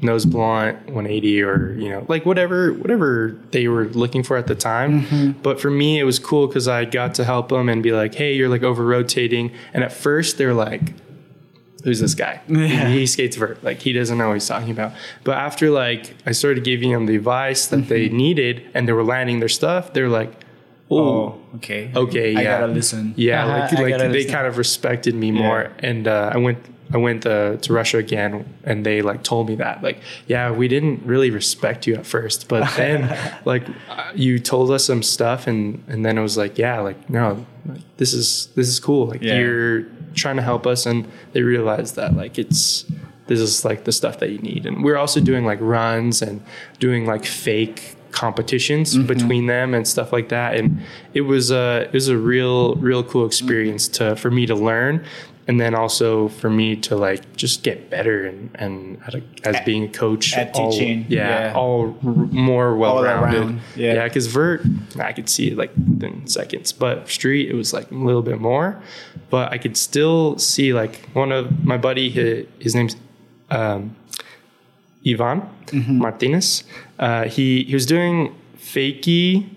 nose 0.00 0.24
blunt, 0.24 0.76
180, 0.86 1.42
or 1.42 1.72
you 1.78 1.88
know, 1.90 2.04
like 2.08 2.24
whatever 2.24 2.72
whatever 2.72 3.36
they 3.50 3.66
were 3.68 3.86
looking 3.88 4.22
for 4.22 4.36
at 4.36 4.46
the 4.46 4.54
time. 4.54 5.34
But 5.42 5.60
for 5.60 5.70
me, 5.70 5.98
it 5.98 6.04
was 6.04 6.18
cool 6.18 6.46
because 6.46 6.68
I 6.68 6.84
got 6.84 7.14
to 7.16 7.24
help 7.24 7.48
them 7.48 7.68
and 7.68 7.82
be 7.82 7.92
like, 7.92 8.14
"Hey, 8.14 8.34
you're 8.34 8.48
like 8.48 8.62
over 8.62 8.84
rotating." 8.84 9.52
And 9.74 9.82
at 9.82 9.92
first, 9.92 10.38
they're 10.38 10.54
like, 10.54 10.92
"Who's 11.84 12.00
this 12.00 12.14
guy? 12.14 12.40
Yeah. 12.48 12.88
He, 12.88 13.00
he 13.00 13.06
skates 13.06 13.36
vert. 13.36 13.62
Like 13.64 13.80
he 13.80 13.92
doesn't 13.92 14.16
know 14.18 14.28
what 14.28 14.34
he's 14.34 14.46
talking 14.48 14.70
about." 14.70 14.92
But 15.24 15.36
after 15.38 15.70
like 15.70 16.14
I 16.26 16.32
started 16.32 16.64
giving 16.64 16.92
them 16.92 17.06
the 17.06 17.16
advice 17.16 17.66
that 17.66 17.88
they 17.88 18.08
needed, 18.08 18.62
and 18.74 18.86
they 18.86 18.92
were 18.92 19.04
landing 19.04 19.40
their 19.40 19.48
stuff, 19.48 19.92
they're 19.94 20.08
like, 20.08 20.32
"Oh." 20.90 20.98
oh, 20.98 21.40
okay. 21.56 21.90
Okay, 21.94 22.36
I 22.36 22.40
yeah. 22.42 22.60
gotta 22.60 22.72
listen. 22.72 23.14
Yeah, 23.16 23.44
Uh-huh, 23.46 23.58
like, 23.58 23.72
like 23.72 23.98
they 23.98 24.04
understand. 24.04 24.32
kind 24.34 24.46
of 24.46 24.58
respected 24.58 25.14
me 25.14 25.30
more, 25.32 25.72
and 25.80 26.06
uh, 26.06 26.30
I 26.32 26.36
went 26.38 26.58
I 26.92 26.96
went 26.96 27.26
uh, 27.26 27.56
to 27.56 27.72
Russia 27.72 27.98
again, 27.98 28.44
and 28.64 28.84
they 28.86 29.02
like 29.02 29.22
told 29.22 29.48
me 29.48 29.56
that 29.56 29.82
like 29.82 30.00
yeah 30.26 30.50
we 30.50 30.68
didn't 30.68 31.04
really 31.04 31.30
respect 31.30 31.86
you 31.86 31.94
at 31.96 32.06
first, 32.06 32.48
but 32.48 32.68
then 32.76 33.38
like 33.44 33.64
uh, 33.90 34.10
you 34.14 34.38
told 34.38 34.70
us 34.70 34.84
some 34.84 35.02
stuff, 35.02 35.46
and 35.46 35.82
and 35.88 36.04
then 36.04 36.16
it 36.18 36.22
was 36.22 36.36
like 36.36 36.58
yeah 36.58 36.80
like 36.80 37.10
no 37.10 37.44
like, 37.66 37.80
this 37.98 38.12
is 38.14 38.48
this 38.54 38.68
is 38.68 38.80
cool 38.80 39.06
like 39.06 39.22
Yeah. 39.22 39.38
you're 39.38 39.82
trying 40.14 40.36
to 40.36 40.42
help 40.42 40.66
us, 40.66 40.86
and 40.86 41.06
they 41.32 41.42
realized 41.42 41.96
that 41.96 42.14
like 42.16 42.38
it's 42.38 42.84
this 43.26 43.40
is 43.40 43.64
like 43.64 43.84
the 43.84 43.92
stuff 43.92 44.18
that 44.20 44.30
you 44.30 44.38
need, 44.38 44.64
and 44.64 44.82
we're 44.82 44.96
also 44.96 45.20
doing 45.20 45.44
like 45.44 45.58
runs 45.60 46.22
and 46.22 46.42
doing 46.78 47.04
like 47.06 47.24
fake 47.26 47.94
competitions 48.10 48.96
between 48.96 49.46
them 49.46 49.74
and 49.74 49.86
stuff 49.86 50.14
like 50.14 50.30
that 50.30 50.56
and 50.56 50.80
it 51.12 51.20
was 51.20 51.50
a 51.50 51.82
it 51.82 51.92
was 51.92 52.08
a 52.08 52.16
real 52.16 52.74
real 52.76 53.04
cool 53.04 53.26
experience 53.26 53.86
to 53.86 54.16
for 54.16 54.30
me 54.30 54.46
to 54.46 54.54
learn 54.54 55.04
and 55.48 55.58
then 55.58 55.74
also 55.74 56.28
for 56.28 56.50
me 56.50 56.76
to 56.76 56.94
like 56.94 57.34
just 57.36 57.62
get 57.64 57.88
better 57.90 58.26
and 58.26 58.50
and 58.54 59.00
at 59.06 59.14
a, 59.14 59.22
as 59.44 59.58
being 59.64 59.84
a 59.84 59.88
coach 59.88 60.36
at 60.36 60.54
all- 60.54 60.70
teaching, 60.70 61.06
yeah, 61.08 61.50
yeah. 61.50 61.54
all 61.54 61.96
r- 62.04 62.12
more 62.12 62.76
well 62.76 63.02
rounded 63.02 63.58
yeah. 63.74 63.94
yeah 63.94 64.04
because 64.04 64.26
vert 64.26 64.60
i 65.00 65.12
could 65.12 65.28
see 65.28 65.48
it 65.50 65.56
like 65.56 65.72
within 65.76 66.26
seconds 66.26 66.70
but 66.72 67.08
street 67.08 67.48
it 67.48 67.54
was 67.54 67.72
like 67.72 67.90
a 67.90 67.94
little 67.94 68.22
bit 68.22 68.38
more 68.40 68.80
but 69.30 69.50
i 69.50 69.56
could 69.58 69.76
still 69.76 70.36
see 70.38 70.72
like 70.74 71.08
one 71.14 71.32
of 71.32 71.64
my 71.64 71.78
buddy 71.78 72.10
his, 72.10 72.46
his 72.60 72.74
name's 72.74 72.94
um 73.50 73.96
Ivan 75.06 75.42
Martinez. 75.72 76.64
Uh, 76.98 77.24
he 77.24 77.62
he 77.64 77.72
was 77.72 77.86
doing 77.86 78.34
fakie 78.58 79.48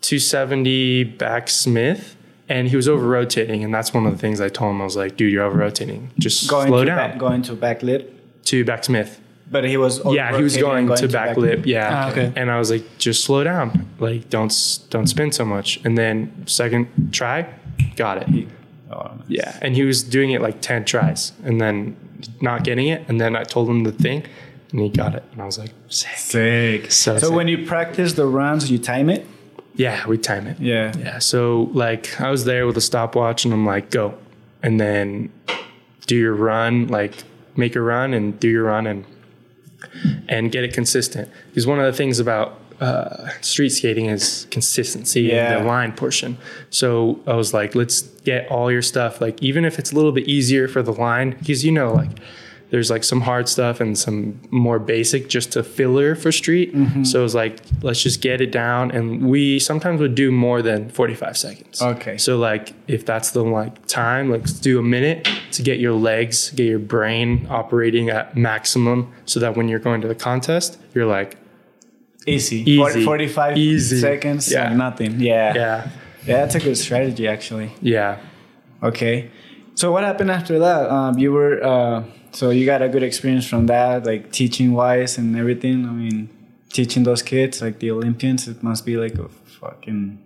270 0.00 1.04
back 1.04 1.48
Smith, 1.48 2.15
and 2.48 2.68
he 2.68 2.76
was 2.76 2.88
over 2.88 3.06
rotating, 3.06 3.64
and 3.64 3.72
that's 3.74 3.92
one 3.94 4.06
of 4.06 4.12
the 4.12 4.18
things 4.18 4.40
I 4.40 4.48
told 4.48 4.74
him. 4.74 4.80
I 4.80 4.84
was 4.84 4.96
like, 4.96 5.16
"Dude, 5.16 5.32
you're 5.32 5.44
over 5.44 5.58
rotating. 5.58 6.10
Just 6.18 6.48
Going 6.48 6.68
slow 6.68 6.80
to 6.80 6.86
down." 6.86 6.96
Back, 6.96 7.18
going 7.18 7.42
to 7.42 7.54
back 7.54 7.82
lip. 7.82 8.12
to 8.44 8.64
back 8.64 8.84
Smith. 8.84 9.20
But 9.50 9.64
he 9.64 9.76
was. 9.76 10.00
Yeah, 10.04 10.36
he 10.36 10.42
was 10.42 10.54
rotating 10.56 10.70
going, 10.86 10.88
and 10.90 10.96
to 10.98 11.08
back 11.08 11.36
lip. 11.36 11.66
Yeah, 11.66 11.88
Ah, 11.92 12.10
okay. 12.10 12.32
and 12.36 12.50
I 12.50 12.58
was 12.58 12.70
like, 12.70 12.84
"Just 12.98 13.24
slow 13.24 13.44
down. 13.44 13.88
Like, 14.00 14.28
don't 14.30 14.52
don't 14.90 15.06
spin 15.06 15.30
so 15.32 15.44
much." 15.44 15.80
And 15.84 15.96
then 15.96 16.32
second 16.46 16.88
try, 17.12 17.46
got 17.96 18.18
it. 18.22 18.48
Oh, 18.90 19.10
Yeah, 19.28 19.56
and 19.62 19.74
he 19.76 19.82
was 19.84 20.02
doing 20.02 20.30
it 20.32 20.40
like 20.40 20.60
ten 20.60 20.84
tries, 20.84 21.32
and 21.44 21.60
then 21.60 21.96
not 22.40 22.64
getting 22.64 22.88
it, 22.88 23.04
and 23.08 23.20
then 23.20 23.36
I 23.36 23.42
told 23.44 23.68
him 23.68 23.84
the 23.84 23.92
thing, 23.92 24.24
and 24.72 24.80
he 24.80 24.88
got 24.88 25.14
it, 25.14 25.22
and 25.32 25.40
I 25.42 25.46
was 25.46 25.58
like, 25.58 25.70
"Sick." 25.88 26.16
Sick. 26.16 26.90
So 26.92 27.18
So, 27.18 27.26
sick. 27.28 27.36
when 27.36 27.46
you 27.48 27.66
practice 27.66 28.14
the 28.14 28.26
runs, 28.26 28.68
you 28.70 28.78
time 28.78 29.08
it. 29.10 29.26
Yeah, 29.76 30.06
we 30.08 30.18
time 30.18 30.46
it. 30.46 30.58
Yeah. 30.58 30.92
Yeah. 30.98 31.18
So 31.18 31.70
like 31.72 32.20
I 32.20 32.30
was 32.30 32.44
there 32.44 32.66
with 32.66 32.76
a 32.76 32.80
stopwatch 32.80 33.44
and 33.44 33.52
I'm 33.54 33.64
like, 33.66 33.90
go. 33.90 34.16
And 34.62 34.80
then 34.80 35.30
do 36.06 36.16
your 36.16 36.34
run, 36.34 36.88
like 36.88 37.14
make 37.56 37.76
a 37.76 37.80
run 37.80 38.12
and 38.14 38.38
do 38.40 38.48
your 38.48 38.64
run 38.64 38.86
and 38.86 39.04
and 40.28 40.50
get 40.50 40.64
it 40.64 40.72
consistent. 40.72 41.30
Because 41.48 41.66
one 41.66 41.78
of 41.78 41.86
the 41.86 41.92
things 41.92 42.18
about 42.18 42.58
uh, 42.80 43.28
street 43.40 43.70
skating 43.70 44.06
is 44.06 44.46
consistency 44.50 45.22
Yeah. 45.22 45.56
in 45.58 45.62
the 45.62 45.68
line 45.68 45.92
portion. 45.92 46.36
So 46.70 47.20
I 47.26 47.34
was 47.34 47.54
like, 47.54 47.74
let's 47.74 48.02
get 48.02 48.48
all 48.50 48.70
your 48.70 48.82
stuff, 48.82 49.20
like 49.20 49.42
even 49.42 49.64
if 49.64 49.78
it's 49.78 49.92
a 49.92 49.94
little 49.94 50.12
bit 50.12 50.26
easier 50.28 50.68
for 50.68 50.82
the 50.82 50.92
line, 50.92 51.30
because 51.38 51.64
you 51.64 51.72
know, 51.72 51.92
like 51.92 52.10
there's 52.70 52.90
like 52.90 53.04
some 53.04 53.20
hard 53.20 53.48
stuff 53.48 53.80
and 53.80 53.96
some 53.96 54.40
more 54.50 54.78
basic 54.80 55.28
just 55.28 55.52
to 55.52 55.62
filler 55.62 56.14
for 56.16 56.32
street. 56.32 56.72
So 57.04 57.20
it 57.20 57.22
was 57.22 57.34
like, 57.34 57.60
let's 57.82 58.02
just 58.02 58.20
get 58.20 58.40
it 58.40 58.50
down. 58.50 58.90
And 58.90 59.28
we 59.28 59.58
sometimes 59.60 60.00
would 60.00 60.14
do 60.16 60.32
more 60.32 60.62
than 60.62 60.88
45 60.90 61.36
seconds. 61.36 61.80
Okay. 61.80 62.18
So 62.18 62.38
like 62.38 62.72
if 62.88 63.06
that's 63.06 63.30
the 63.30 63.44
like 63.44 63.86
time, 63.86 64.30
let's 64.30 64.52
do 64.52 64.78
a 64.80 64.82
minute 64.82 65.28
to 65.52 65.62
get 65.62 65.78
your 65.78 65.92
legs, 65.92 66.50
get 66.50 66.64
your 66.66 66.80
brain 66.80 67.46
operating 67.48 68.10
at 68.10 68.36
maximum 68.36 69.12
so 69.26 69.38
that 69.40 69.56
when 69.56 69.68
you're 69.68 69.78
going 69.78 70.00
to 70.00 70.08
the 70.08 70.14
contest, 70.16 70.78
you're 70.94 71.06
like, 71.06 71.36
Easy. 72.28 72.56
Easy. 72.68 72.76
Forty- 72.78 73.04
45 73.04 73.56
Easy. 73.56 74.00
seconds. 74.00 74.50
Yeah. 74.50 74.70
Yeah. 74.70 74.76
Nothing. 74.76 75.20
Yeah. 75.20 75.54
yeah, 75.54 75.88
Yeah, 76.26 76.36
that's 76.40 76.56
a 76.56 76.60
good 76.60 76.76
strategy, 76.76 77.28
actually. 77.28 77.70
yeah. 77.80 78.18
Okay. 78.82 79.30
So 79.76 79.92
what 79.92 80.02
happened 80.02 80.32
after 80.32 80.58
that? 80.58 80.90
Um, 80.90 81.18
you 81.18 81.30
were 81.30 81.62
uh, 81.62 82.02
so 82.36 82.50
you 82.50 82.66
got 82.66 82.82
a 82.82 82.88
good 82.90 83.02
experience 83.02 83.46
from 83.46 83.64
that, 83.68 84.04
like 84.04 84.30
teaching 84.30 84.74
wise 84.74 85.16
and 85.16 85.34
everything. 85.38 85.86
I 85.86 85.90
mean, 85.92 86.28
teaching 86.70 87.02
those 87.02 87.22
kids, 87.22 87.62
like 87.62 87.78
the 87.78 87.90
Olympians, 87.90 88.46
it 88.46 88.62
must 88.62 88.84
be 88.84 88.98
like 88.98 89.14
a 89.14 89.28
fucking 89.28 90.22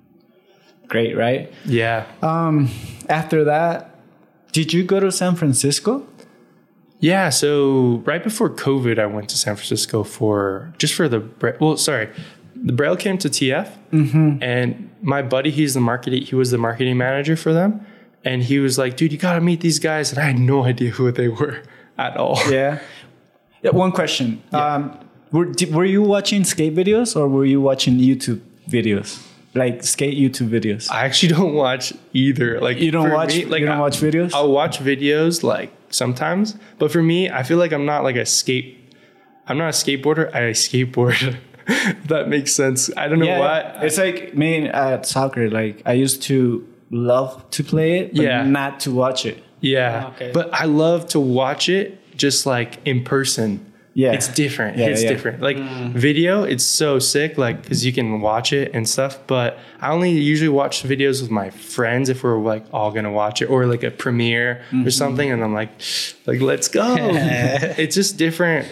great, 0.88 1.16
right? 1.16 1.52
Yeah. 1.64 2.06
Um, 2.20 2.68
after 3.08 3.44
that, 3.44 4.00
did 4.50 4.72
you 4.72 4.82
go 4.82 4.98
to 4.98 5.12
San 5.12 5.36
Francisco? 5.36 6.04
Yeah, 6.98 7.28
so 7.28 8.02
right 8.04 8.24
before 8.24 8.50
COVID, 8.50 8.98
I 8.98 9.06
went 9.06 9.28
to 9.28 9.36
San 9.36 9.54
Francisco 9.54 10.02
for 10.02 10.74
just 10.78 10.94
for 10.94 11.08
the 11.08 11.20
well, 11.60 11.76
sorry, 11.76 12.08
the 12.56 12.72
Braille 12.72 12.96
came 12.96 13.18
to 13.18 13.28
TF, 13.28 13.70
and 14.42 14.90
my 15.00 15.22
buddy, 15.22 15.52
he's 15.52 15.74
the 15.74 15.80
marketing, 15.80 16.22
he 16.22 16.34
was 16.34 16.50
the 16.50 16.58
marketing 16.58 16.96
manager 16.98 17.36
for 17.36 17.52
them, 17.52 17.86
and 18.24 18.42
he 18.42 18.58
was 18.58 18.78
like, 18.78 18.96
"Dude, 18.96 19.12
you 19.12 19.18
got 19.18 19.34
to 19.34 19.40
meet 19.40 19.60
these 19.60 19.78
guys," 19.78 20.10
and 20.10 20.18
I 20.18 20.24
had 20.24 20.40
no 20.40 20.64
idea 20.72 20.90
who 20.90 21.10
they 21.12 21.28
were 21.28 21.62
at 22.06 22.16
all. 22.16 22.38
Yeah. 22.50 22.80
Yeah. 23.62 23.70
One 23.72 23.92
question. 23.92 24.42
Um, 24.52 24.98
were 25.32 25.44
did, 25.46 25.74
were 25.74 25.84
you 25.84 26.02
watching 26.02 26.44
skate 26.44 26.74
videos 26.74 27.14
or 27.16 27.28
were 27.28 27.44
you 27.44 27.60
watching 27.60 27.98
YouTube 27.98 28.40
videos? 28.68 29.26
Like 29.54 29.82
skate 29.84 30.16
YouTube 30.16 30.48
videos. 30.48 30.90
I 30.90 31.04
actually 31.04 31.32
don't 31.38 31.54
watch 31.54 31.92
either. 32.12 32.60
Like 32.60 32.78
You 32.78 32.90
don't 32.90 33.10
watch. 33.10 33.34
me, 33.36 33.44
like 33.44 33.60
you 33.60 33.66
don't 33.66 33.76
I- 33.78 33.80
watch 33.80 33.98
videos. 33.98 34.32
I'll 34.34 34.50
watch 34.52 34.78
videos 34.78 35.42
like 35.42 35.70
sometimes, 35.90 36.56
but 36.78 36.90
for 36.90 37.02
me, 37.02 37.28
I 37.28 37.42
feel 37.42 37.58
like 37.58 37.72
I'm 37.72 37.84
not 37.84 38.02
like 38.04 38.16
a 38.16 38.24
skate. 38.24 38.76
I'm 39.46 39.58
not 39.58 39.68
a 39.68 39.76
skateboarder. 39.82 40.32
I 40.34 40.52
skateboard. 40.52 41.36
That 42.06 42.28
makes 42.28 42.52
sense. 42.52 42.90
I 42.96 43.06
don't 43.06 43.20
know 43.20 43.38
why. 43.38 43.60
It's 43.82 43.96
like 43.98 44.34
me 44.34 44.66
at 44.66 45.06
soccer. 45.06 45.48
Like 45.50 45.82
I 45.86 45.92
used 45.92 46.22
to 46.22 46.66
love 46.90 47.48
to 47.50 47.62
play 47.62 48.00
it, 48.00 48.14
but 48.14 48.22
Yeah. 48.24 48.42
not 48.42 48.80
to 48.80 48.90
watch 48.90 49.24
it. 49.24 49.38
Yeah. 49.60 50.04
Ah, 50.06 50.14
okay. 50.14 50.30
But 50.32 50.52
I 50.54 50.64
love 50.64 51.06
to 51.08 51.20
watch 51.20 51.68
it 51.68 51.98
just 52.16 52.46
like 52.46 52.78
in 52.86 53.04
person. 53.04 53.66
Yeah. 53.92 54.12
It's 54.12 54.28
different. 54.28 54.78
Yeah, 54.78 54.86
it's 54.86 55.02
yeah. 55.02 55.08
different. 55.08 55.42
Like 55.42 55.56
video, 55.94 56.44
it's 56.44 56.64
so 56.64 56.98
sick, 57.00 57.36
like, 57.36 57.60
because 57.62 57.84
you 57.84 57.92
can 57.92 58.20
watch 58.20 58.52
it 58.52 58.70
and 58.72 58.88
stuff. 58.88 59.18
But 59.26 59.58
I 59.80 59.90
only 59.90 60.12
usually 60.12 60.48
watch 60.48 60.84
videos 60.84 61.20
with 61.20 61.30
my 61.30 61.50
friends 61.50 62.08
if 62.08 62.22
we're 62.22 62.38
like 62.38 62.64
all 62.72 62.92
gonna 62.92 63.10
watch 63.10 63.42
it 63.42 63.46
or 63.46 63.66
like 63.66 63.82
a 63.82 63.90
premiere 63.90 64.62
Mm-hmm. 64.70 64.86
or 64.86 64.90
something. 64.90 65.30
And 65.30 65.42
I'm 65.42 65.52
like, 65.52 65.70
like, 66.26 66.40
let's 66.40 66.68
go. 66.68 66.94
it's 67.00 67.96
just 67.96 68.16
different. 68.16 68.68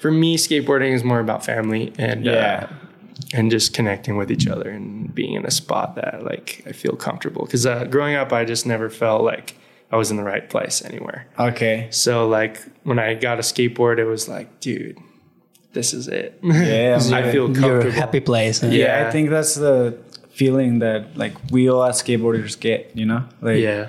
For 0.00 0.10
me, 0.12 0.36
skateboarding 0.36 0.92
is 0.94 1.02
more 1.02 1.18
about 1.20 1.44
family 1.44 1.92
and 1.98 2.24
Yeah. 2.24 2.68
uh, 2.70 2.74
and 3.32 3.50
just 3.50 3.74
connecting 3.74 4.16
with 4.16 4.30
each 4.30 4.46
other 4.46 4.70
and 4.70 5.12
being 5.14 5.34
in 5.34 5.44
a 5.44 5.50
spot 5.50 5.96
that 5.96 6.22
like 6.24 6.62
I 6.66 6.72
feel 6.72 6.94
comfortable. 6.94 7.44
Because 7.44 7.66
uh, 7.66 7.84
growing 7.86 8.14
up, 8.14 8.32
I 8.32 8.44
just 8.44 8.66
never 8.66 8.88
felt 8.88 9.22
like 9.24 9.56
I 9.92 9.96
was 9.96 10.10
in 10.10 10.16
the 10.16 10.24
right 10.24 10.48
place 10.48 10.82
anywhere. 10.84 11.26
Okay. 11.38 11.88
So 11.90 12.26
like 12.28 12.58
when 12.82 12.98
I 12.98 13.14
got 13.14 13.38
a 13.38 13.42
skateboard, 13.42 13.98
it 13.98 14.04
was 14.06 14.28
like, 14.28 14.60
dude, 14.60 14.98
this 15.72 15.92
is 15.94 16.08
it. 16.08 16.38
Yeah, 16.42 16.98
I 17.06 17.10
man. 17.22 17.32
feel 17.32 17.46
Your 17.50 17.54
comfortable. 17.54 17.90
happy 17.92 18.20
place. 18.20 18.60
huh? 18.60 18.68
Yeah. 18.68 19.00
Yeah, 19.02 19.08
I 19.08 19.10
think 19.12 19.30
that's 19.30 19.54
the 19.54 19.96
feeling 20.30 20.80
that 20.80 21.16
like 21.16 21.34
we 21.52 21.68
all 21.70 21.84
as 21.84 22.02
skateboarders 22.02 22.58
get. 22.58 22.90
You 22.94 23.06
know, 23.06 23.24
like 23.40 23.58
Yeah, 23.60 23.88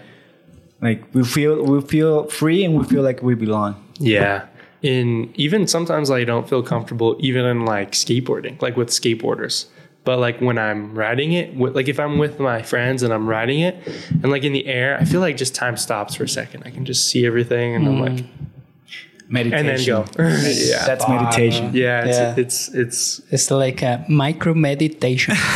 like 0.82 1.04
we 1.14 1.24
feel 1.24 1.64
we 1.64 1.82
feel 1.82 2.26
free 2.28 2.64
and 2.66 2.78
we 2.78 2.84
feel 2.86 3.02
like 3.04 3.22
we 3.24 3.36
belong. 3.36 3.76
yeah. 4.00 4.48
In 4.82 5.32
even 5.36 5.66
sometimes 5.66 6.12
I 6.12 6.24
don't 6.26 6.48
feel 6.48 6.62
comfortable 6.62 7.16
even 7.20 7.44
in 7.46 7.66
like 7.66 7.94
skateboarding, 7.94 8.62
like 8.62 8.78
with 8.78 8.90
skateboarders. 8.90 9.66
But 10.06 10.20
like 10.20 10.40
when 10.40 10.58
I'm 10.58 10.94
riding 10.96 11.34
it, 11.34 11.58
like 11.58 11.88
if 11.90 12.00
I'm 12.00 12.18
with 12.20 12.40
my 12.40 12.62
friends 12.62 13.02
and 13.04 13.12
I'm 13.14 13.28
riding 13.28 13.60
it, 13.60 13.76
and 14.22 14.32
like 14.32 14.44
in 14.44 14.54
the 14.54 14.66
air, 14.68 14.98
I 15.02 15.06
feel 15.06 15.20
like 15.20 15.36
just 15.36 15.56
time 15.56 15.76
stops 15.78 16.16
for 16.16 16.24
a 16.24 16.30
second. 16.30 16.64
I 16.66 16.70
can 16.70 16.86
just 16.86 17.08
see 17.10 17.26
everything, 17.26 17.76
and 17.76 17.88
I'm 17.88 18.00
like, 18.00 18.26
Meditation. 19.28 19.58
and 19.58 19.68
then 19.80 19.86
go. 19.88 20.06
yeah, 20.20 20.86
That's 20.86 21.10
meditation. 21.10 21.66
man. 21.66 21.74
yeah, 21.76 22.06
it's, 22.06 22.18
Yeah. 22.18 22.36
it's 22.38 22.70
it's 22.70 23.22
It's 23.32 23.50
like 23.50 23.82
a 23.82 24.06
micro 24.08 24.54
meditation. 24.54 25.34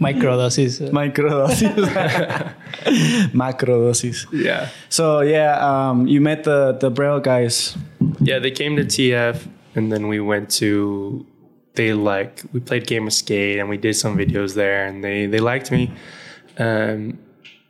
Microdosis. 0.00 0.80
Microdosis. 0.90 1.74
Macrodosis. 3.32 4.26
yeah. 4.32 4.68
So 4.88 5.20
yeah, 5.20 5.58
um, 5.60 6.06
you 6.06 6.20
met 6.20 6.44
the 6.44 6.72
the 6.80 6.90
Braille 6.90 7.20
guys. 7.20 7.76
Yeah, 8.20 8.38
they 8.38 8.50
came 8.50 8.76
to 8.76 8.84
TF 8.84 9.46
and 9.74 9.90
then 9.92 10.08
we 10.08 10.20
went 10.20 10.50
to 10.60 11.24
they 11.74 11.92
like 11.92 12.42
we 12.52 12.60
played 12.60 12.86
game 12.86 13.06
of 13.06 13.12
skate 13.12 13.58
and 13.58 13.68
we 13.68 13.76
did 13.76 13.94
some 13.94 14.16
videos 14.16 14.54
there 14.54 14.86
and 14.86 15.04
they 15.04 15.26
they 15.26 15.40
liked 15.40 15.70
me. 15.70 15.92
Um 16.58 17.18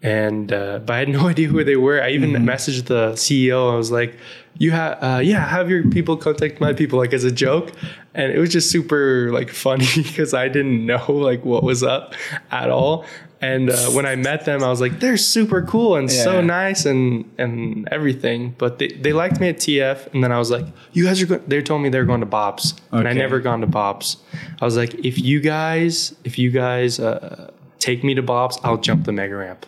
and 0.03 0.53
uh, 0.53 0.79
but 0.81 0.95
I 0.95 0.99
had 1.01 1.09
no 1.19 1.29
idea 1.29 1.49
who 1.49 1.63
they 1.65 1.77
were. 1.77 2.03
I 2.03 2.11
even 2.11 2.31
messaged 2.33 2.87
the 2.87 3.13
CEO. 3.13 3.73
I 3.73 3.77
was 3.77 3.91
like, 3.91 4.17
"You 4.59 4.71
have, 4.73 4.99
uh, 5.03 5.21
yeah, 5.23 5.47
have 5.47 5.69
your 5.71 5.89
people 5.91 6.17
contact 6.17 6.61
my 6.61 6.73
people," 6.73 6.99
like 6.99 7.13
as 7.13 7.25
a 7.25 7.31
joke, 7.31 7.73
and 8.15 8.33
it 8.33 8.39
was 8.39 8.51
just 8.51 8.71
super 8.71 9.31
like 9.33 9.51
funny 9.67 9.87
because 9.97 10.35
I 10.35 10.49
didn't 10.49 10.87
know 10.87 11.05
like 11.13 11.45
what 11.45 11.63
was 11.63 11.83
up 11.83 12.15
at 12.51 12.71
all. 12.71 13.05
And 13.43 13.71
uh, 13.71 13.77
when 13.93 14.05
I 14.05 14.17
met 14.17 14.45
them, 14.45 14.63
I 14.63 14.69
was 14.69 14.81
like, 14.83 15.01
"They're 15.01 15.17
super 15.17 15.63
cool 15.63 15.97
and 15.97 16.11
so 16.13 16.43
nice 16.43 16.85
and 16.85 17.25
and 17.39 17.89
everything." 17.91 18.55
But 18.59 18.79
they, 18.79 18.89
they 18.89 19.13
liked 19.15 19.41
me 19.41 19.49
at 19.49 19.57
TF, 19.57 20.13
and 20.13 20.23
then 20.23 20.31
I 20.31 20.39
was 20.39 20.51
like, 20.51 20.67
"You 20.93 21.05
guys 21.07 21.23
are 21.23 21.27
going." 21.27 21.43
They 21.47 21.63
told 21.63 21.81
me 21.81 21.89
they're 21.89 22.05
going 22.05 22.21
to 22.21 22.27
Bob's, 22.27 22.75
and 22.93 23.09
I 23.09 23.15
never 23.15 23.41
gone 23.41 23.63
to 23.63 23.67
Bob's. 23.67 24.19
I 24.61 24.65
was 24.65 24.77
like, 24.77 24.93
"If 24.95 25.19
you 25.19 25.41
guys, 25.41 26.15
if 26.25 26.39
you 26.39 26.51
guys 26.51 27.01
uh, 27.01 27.51
take 27.79 28.05
me 28.05 28.15
to 28.15 28.23
Bob's, 28.23 28.59
I'll 28.63 28.77
jump 28.77 29.05
the 29.07 29.13
mega 29.13 29.37
ramp." 29.37 29.65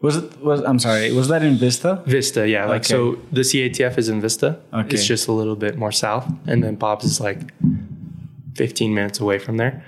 Was 0.00 0.16
it? 0.16 0.40
Was 0.40 0.60
I'm 0.60 0.78
sorry. 0.78 1.10
Was 1.12 1.26
that 1.28 1.42
in 1.42 1.56
Vista? 1.56 2.02
Vista, 2.06 2.46
yeah. 2.46 2.66
Like 2.66 2.82
Okay. 2.82 2.88
so, 2.90 3.18
the 3.32 3.40
CATF 3.40 3.98
is 3.98 4.08
in 4.08 4.20
Vista. 4.20 4.60
Okay. 4.72 4.94
It's 4.94 5.06
just 5.06 5.26
a 5.26 5.32
little 5.32 5.56
bit 5.56 5.76
more 5.76 5.90
south, 5.92 6.30
and 6.46 6.62
then 6.62 6.76
Bob's 6.76 7.04
is 7.04 7.20
like 7.20 7.40
15 8.54 8.94
minutes 8.94 9.18
away 9.18 9.38
from 9.40 9.56
there. 9.56 9.82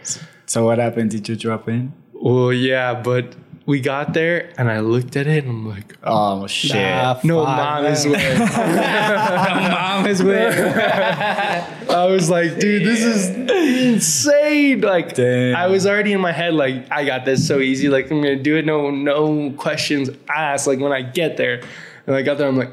So 0.47 0.65
what 0.65 0.79
happened? 0.79 1.11
Did 1.11 1.29
you 1.29 1.37
drop 1.37 1.69
in? 1.69 1.93
Well, 2.21 2.53
yeah, 2.53 2.95
but 2.95 3.35
we 3.67 3.81
got 3.81 4.15
there, 4.15 4.53
and 4.59 4.71
I 4.71 4.81
looked 4.81 5.17
at 5.17 5.27
it, 5.27 5.45
and 5.45 5.51
I'm 5.51 5.69
like, 5.69 5.97
Oh 6.05 6.47
shit! 6.47 6.77
Ah, 6.77 7.21
no, 7.25 7.45
mom 7.45 7.83
man. 7.83 7.93
is 7.93 8.07
way. 8.07 8.37
mom 8.39 10.07
is 10.07 10.23
with. 10.23 10.77
I 11.91 12.07
was 12.07 12.31
like, 12.31 12.59
dude, 12.59 12.85
this 12.87 13.03
is 13.03 13.29
insane. 13.31 14.81
Like, 14.81 15.15
Damn. 15.15 15.57
I 15.57 15.67
was 15.67 15.87
already 15.87 16.13
in 16.13 16.21
my 16.21 16.33
head, 16.33 16.55
like, 16.55 16.91
I 16.93 17.05
got 17.05 17.25
this 17.25 17.47
so 17.47 17.59
easy. 17.59 17.89
Like, 17.89 18.11
I'm 18.11 18.23
gonna 18.23 18.37
do 18.37 18.57
it. 18.57 18.65
No, 18.65 18.91
no 18.91 19.51
questions 19.53 20.11
asked. 20.29 20.67
Like 20.67 20.79
when 20.79 20.93
I 20.93 21.03
get 21.03 21.37
there, 21.37 21.63
and 22.07 22.15
I 22.15 22.23
got 22.23 22.39
there, 22.39 22.47
I'm 22.49 22.57
like, 22.57 22.71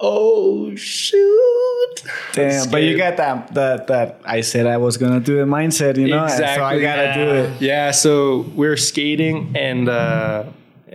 oh 0.00 0.74
shoot. 0.76 2.02
Damn, 2.32 2.70
but 2.70 2.82
you 2.82 2.96
got 2.96 3.16
that 3.16 3.54
that 3.54 3.86
that 3.86 4.20
I 4.24 4.40
said 4.42 4.66
I 4.66 4.76
was 4.78 4.96
gonna 4.96 5.20
do 5.20 5.36
the 5.36 5.44
mindset, 5.44 5.96
you 5.96 6.08
know. 6.08 6.24
exactly, 6.24 6.56
So 6.56 6.64
I 6.64 6.80
gotta 6.80 7.14
do 7.14 7.30
it. 7.34 7.62
Yeah, 7.62 7.90
so 7.92 8.40
we 8.54 8.66
were 8.66 8.76
skating 8.76 9.52
and 9.56 9.88
uh, 9.88 10.44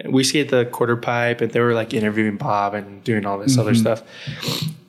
we 0.05 0.23
skate 0.23 0.49
the 0.49 0.65
quarter 0.65 0.95
pipe, 0.97 1.41
and 1.41 1.51
they 1.51 1.59
were 1.59 1.73
like 1.73 1.93
interviewing 1.93 2.37
Bob 2.37 2.73
and 2.73 3.03
doing 3.03 3.25
all 3.25 3.37
this 3.39 3.57
other 3.57 3.71
Mm-hmm. 3.71 3.81
stuff. 3.81 4.03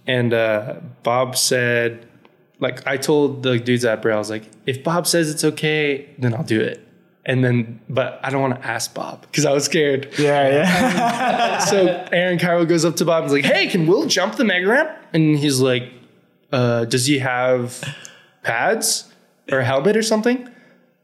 And 0.06 0.32
uh, 0.34 0.76
Bob 1.04 1.36
said, 1.36 2.04
like, 2.58 2.84
I 2.86 2.96
told 2.96 3.42
the 3.44 3.58
dudes 3.58 3.84
at 3.84 4.02
Braille, 4.02 4.16
I 4.16 4.18
was 4.18 4.30
like, 4.30 4.42
if 4.66 4.82
Bob 4.82 5.06
says 5.06 5.30
it's 5.30 5.44
okay, 5.44 6.08
then 6.18 6.34
I'll 6.34 6.42
do 6.42 6.60
it. 6.60 6.84
And 7.26 7.44
then, 7.44 7.80
but 7.88 8.18
I 8.22 8.30
don't 8.30 8.40
want 8.40 8.60
to 8.60 8.66
ask 8.66 8.94
Bob 8.94 9.20
because 9.22 9.44
I 9.44 9.52
was 9.52 9.64
scared. 9.64 10.08
Yeah, 10.18 10.48
yeah. 10.48 11.58
so 11.58 12.08
Aaron 12.12 12.38
Kyro 12.38 12.66
goes 12.66 12.84
up 12.84 12.96
to 12.96 13.04
Bob 13.04 13.24
and 13.24 13.26
is 13.26 13.32
like, 13.32 13.44
"Hey, 13.44 13.66
can 13.68 13.86
Will 13.86 14.06
jump 14.06 14.36
the 14.36 14.44
mega 14.44 14.66
ramp?" 14.66 14.90
And 15.12 15.38
he's 15.38 15.60
like, 15.60 15.92
uh, 16.50 16.86
"Does 16.86 17.04
he 17.06 17.18
have 17.18 17.82
pads 18.42 19.12
or 19.52 19.58
a 19.58 19.64
helmet 19.64 19.96
or 19.98 20.02
something?" 20.02 20.48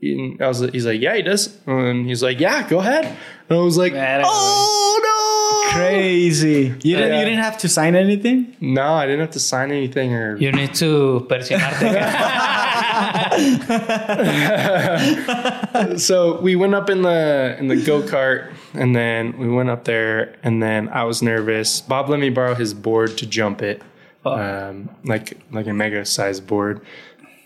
And 0.03 0.41
I 0.43 0.49
was, 0.49 0.61
he's 0.61 0.87
like, 0.87 1.01
"Yeah, 1.03 1.17
he 1.17 1.23
does." 1.23 1.55
And 1.67 2.07
he's 2.07 2.23
like, 2.23 2.41
"Yeah, 2.41 2.67
go 2.67 2.79
ahead." 2.79 3.05
And 3.05 3.59
I 3.59 3.61
was 3.63 3.77
like, 3.77 3.93
Man, 3.93 4.23
"Oh 4.25 5.01
no!" 5.05 5.79
Crazy. 5.79 6.73
You 6.83 6.97
didn't 6.97 7.13
Yeah. 7.13 7.19
you 7.19 7.25
didn't 7.27 7.41
have 7.45 7.59
to 7.59 7.69
sign 7.69 7.95
anything? 7.95 8.57
No, 8.61 8.95
I 8.95 9.05
didn't 9.05 9.21
have 9.21 9.33
to 9.33 9.41
sign 9.41 9.71
anything 9.71 10.15
or. 10.15 10.37
You 10.39 10.51
need 10.51 10.75
to 10.77 11.27
persionarte. 11.29 12.53
so 15.99 16.41
we 16.41 16.57
went 16.57 16.75
up 16.75 16.89
in 16.89 17.03
the 17.03 17.57
in 17.59 17.69
the 17.69 17.77
go 17.77 18.03
kart, 18.03 18.53
and 18.75 18.97
then 18.97 19.37
we 19.39 19.49
went 19.49 19.71
up 19.71 19.85
there, 19.85 20.37
and 20.43 20.63
then 20.63 20.89
I 20.89 21.05
was 21.05 21.23
nervous. 21.23 21.81
Bob 21.81 22.09
let 22.09 22.21
me 22.21 22.31
borrow 22.31 22.55
his 22.55 22.75
board 22.75 23.19
to 23.19 23.27
jump 23.27 23.63
it, 23.63 23.83
um, 24.25 24.91
like 25.05 25.39
like 25.51 25.67
a 25.67 25.73
mega 25.73 26.05
sized 26.05 26.47
board. 26.47 26.81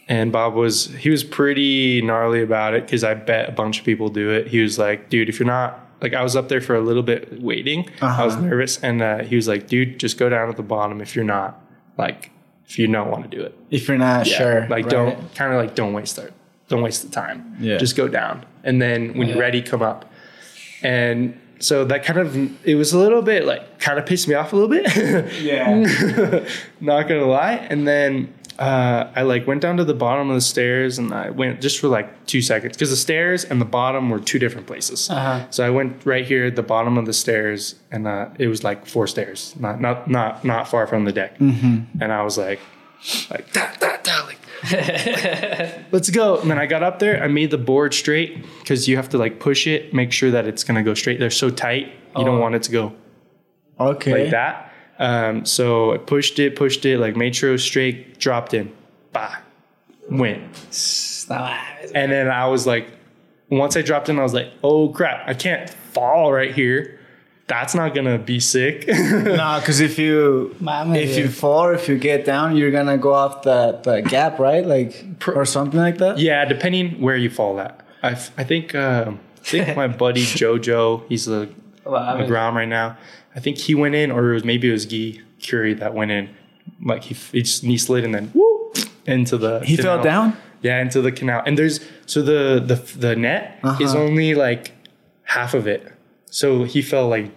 And 0.08 0.32
Bob 0.32 0.54
was 0.54 0.86
he 0.86 1.10
was 1.10 1.22
pretty 1.24 2.02
gnarly 2.02 2.42
about 2.42 2.74
it 2.74 2.84
because 2.84 3.04
I 3.04 3.14
bet 3.14 3.48
a 3.48 3.52
bunch 3.52 3.80
of 3.80 3.84
people 3.84 4.08
do 4.08 4.30
it. 4.30 4.48
He 4.48 4.60
was 4.60 4.78
like, 4.78 5.08
"Dude, 5.08 5.28
if 5.28 5.38
you're 5.38 5.46
not 5.46 5.86
like," 6.00 6.14
I 6.14 6.22
was 6.22 6.36
up 6.36 6.48
there 6.48 6.60
for 6.60 6.74
a 6.74 6.80
little 6.80 7.02
bit 7.04 7.40
waiting. 7.40 7.88
I 8.00 8.24
was 8.24 8.36
nervous, 8.36 8.78
and 8.82 9.02
uh, 9.02 9.18
he 9.24 9.36
was 9.36 9.46
like, 9.48 9.68
"Dude, 9.68 9.98
just 10.00 10.18
go 10.18 10.28
down 10.28 10.48
at 10.48 10.56
the 10.56 10.62
bottom 10.62 11.00
if 11.00 11.14
you're 11.14 11.24
not 11.24 11.62
like 11.96 12.30
if 12.70 12.78
you 12.78 12.86
don't 12.86 13.10
want 13.10 13.30
to 13.30 13.36
do 13.36 13.42
it." 13.42 13.54
If 13.70 13.88
you're 13.88 13.98
not 13.98 14.26
Yeah, 14.26 14.38
sure. 14.38 14.60
Like 14.68 14.84
right? 14.84 14.90
don't 14.90 15.34
kind 15.34 15.52
of 15.52 15.58
like 15.58 15.74
don't 15.74 15.92
waste 15.92 16.18
our 16.18 16.30
don't 16.68 16.82
waste 16.82 17.02
the 17.02 17.10
time. 17.10 17.56
Yeah. 17.60 17.76
Just 17.78 17.96
go 17.96 18.06
down. 18.08 18.46
And 18.62 18.80
then 18.80 19.14
when 19.18 19.28
you're 19.28 19.38
ready, 19.38 19.60
come 19.60 19.82
up. 19.82 20.10
And 20.82 21.38
so 21.58 21.84
that 21.84 22.04
kind 22.04 22.18
of 22.18 22.36
it 22.66 22.76
was 22.76 22.92
a 22.92 22.98
little 22.98 23.22
bit 23.22 23.44
like 23.44 23.78
kind 23.80 23.98
of 23.98 24.06
pissed 24.06 24.28
me 24.28 24.34
off 24.34 24.52
a 24.52 24.56
little 24.56 24.70
bit. 24.70 24.86
Yeah. 25.42 26.44
Not 26.80 27.08
gonna 27.08 27.26
lie. 27.26 27.54
And 27.54 27.86
then 27.86 28.32
uh, 28.60 29.10
I 29.16 29.22
like 29.22 29.46
went 29.46 29.62
down 29.62 29.78
to 29.78 29.84
the 29.84 29.94
bottom 29.94 30.28
of 30.28 30.34
the 30.34 30.40
stairs 30.42 30.98
and 30.98 31.12
I 31.14 31.30
went 31.30 31.60
just 31.62 31.80
for 31.80 31.88
like 31.88 32.26
two 32.26 32.42
seconds 32.42 32.76
because 32.76 32.90
the 32.90 32.96
stairs 32.96 33.42
and 33.44 33.60
the 33.60 33.64
bottom 33.64 34.10
were 34.10 34.20
two 34.20 34.38
different 34.38 34.66
places. 34.66 35.08
Uh-huh. 35.10 35.46
So 35.50 35.66
I 35.66 35.70
went 35.70 36.04
right 36.04 36.26
here 36.26 36.44
at 36.44 36.56
the 36.56 36.62
bottom 36.62 36.98
of 36.98 37.06
the 37.06 37.14
stairs 37.14 37.74
and 37.90 38.06
uh, 38.06 38.28
it 38.38 38.48
was 38.48 38.62
like 38.62 38.84
four 38.86 39.06
stairs, 39.06 39.54
not 39.58 39.80
not 39.80 40.08
not 40.10 40.44
not 40.44 40.68
far 40.68 40.86
from 40.86 41.04
the 41.06 41.12
deck. 41.12 41.38
Mm-hmm. 41.38 42.02
And 42.02 42.12
I 42.12 42.22
was 42.22 42.36
like, 42.36 42.60
like 43.30 43.50
da 43.54 43.72
da 43.80 43.96
da 44.02 44.24
like 44.26 44.36
let's 45.92 46.10
go. 46.10 46.38
And 46.38 46.50
then 46.50 46.58
I 46.58 46.66
got 46.66 46.82
up 46.82 46.98
there. 46.98 47.22
I 47.22 47.28
made 47.28 47.50
the 47.50 47.58
board 47.58 47.94
straight 47.94 48.44
because 48.60 48.86
you 48.88 48.96
have 48.96 49.08
to 49.10 49.18
like 49.18 49.40
push 49.40 49.66
it, 49.66 49.94
make 49.94 50.12
sure 50.12 50.30
that 50.32 50.46
it's 50.46 50.64
gonna 50.64 50.82
go 50.82 50.94
straight. 50.94 51.18
They're 51.18 51.30
so 51.30 51.50
tight, 51.50 51.86
you 52.16 52.24
don't 52.24 52.36
Oh. 52.38 52.40
want 52.40 52.54
it 52.56 52.62
to 52.64 52.72
go 52.72 52.92
Okay. 53.78 54.22
like 54.24 54.30
that. 54.32 54.69
Um, 55.00 55.44
so 55.46 55.92
I 55.94 55.96
pushed 55.98 56.38
it, 56.38 56.54
pushed 56.56 56.84
it, 56.84 56.98
like 56.98 57.16
made 57.16 57.34
sure 57.34 57.48
it 57.48 57.52
was 57.52 57.64
straight, 57.64 58.18
dropped 58.20 58.52
in, 58.54 58.70
bah, 59.12 59.36
went. 60.10 60.42
And 61.94 62.12
then 62.12 62.28
I 62.30 62.46
was 62.48 62.66
like, 62.66 62.86
once 63.48 63.76
I 63.76 63.82
dropped 63.82 64.08
in, 64.08 64.18
I 64.18 64.22
was 64.22 64.34
like, 64.34 64.52
oh 64.62 64.90
crap, 64.90 65.26
I 65.28 65.34
can't 65.34 65.68
fall 65.70 66.32
right 66.32 66.54
here. 66.54 66.98
That's 67.46 67.74
not 67.74 67.94
gonna 67.96 68.18
be 68.18 68.38
sick. 68.38 68.86
No, 68.88 69.56
because 69.58 69.80
if 69.80 69.98
you 69.98 70.54
Mames, 70.60 70.96
if 71.02 71.16
you 71.18 71.28
fall, 71.28 71.70
if 71.70 71.88
you 71.88 71.98
get 71.98 72.24
down, 72.24 72.56
you're 72.56 72.70
gonna 72.70 72.96
go 72.98 73.12
off 73.12 73.42
the, 73.42 73.80
the 73.82 74.02
gap, 74.02 74.38
right? 74.38 74.64
Like 74.64 75.04
or 75.26 75.44
something 75.44 75.80
like 75.80 75.98
that. 75.98 76.18
yeah, 76.18 76.44
depending 76.44 77.00
where 77.00 77.16
you 77.16 77.28
fall 77.30 77.58
at. 77.58 77.80
I, 78.02 78.10
f- 78.12 78.30
I 78.38 78.44
think 78.44 78.74
um 78.76 79.18
I 79.38 79.44
think 79.44 79.76
my 79.82 79.88
buddy 79.88 80.22
Jojo, 80.22 81.02
he's 81.08 81.24
the 81.24 81.48
on 81.86 82.20
the 82.20 82.26
ground 82.26 82.54
right 82.54 82.68
now. 82.68 82.96
I 83.34 83.40
think 83.40 83.58
he 83.58 83.74
went 83.74 83.94
in, 83.94 84.10
or 84.10 84.30
it 84.30 84.34
was 84.34 84.44
maybe 84.44 84.68
it 84.68 84.72
was 84.72 84.86
Gui 84.86 85.22
Khury 85.40 85.78
that 85.78 85.94
went 85.94 86.10
in. 86.10 86.28
Like 86.84 87.04
he, 87.04 87.14
he 87.14 87.42
just 87.42 87.62
knee 87.64 87.78
slid 87.78 88.04
and 88.04 88.14
then 88.14 88.28
whoop 88.34 88.76
into 89.06 89.36
the. 89.38 89.60
He 89.60 89.76
fell 89.76 90.02
down. 90.02 90.36
Yeah, 90.62 90.80
into 90.82 91.00
the 91.00 91.10
canal. 91.12 91.42
And 91.46 91.56
there's 91.58 91.80
so 92.06 92.20
the 92.22 92.60
the 92.64 92.74
the 92.98 93.16
net 93.16 93.58
is 93.80 93.94
Uh-huh. 93.94 93.98
only 94.02 94.34
like 94.34 94.72
half 95.22 95.54
of 95.54 95.66
it. 95.66 95.92
So 96.26 96.64
he 96.64 96.82
fell 96.82 97.08
like 97.08 97.30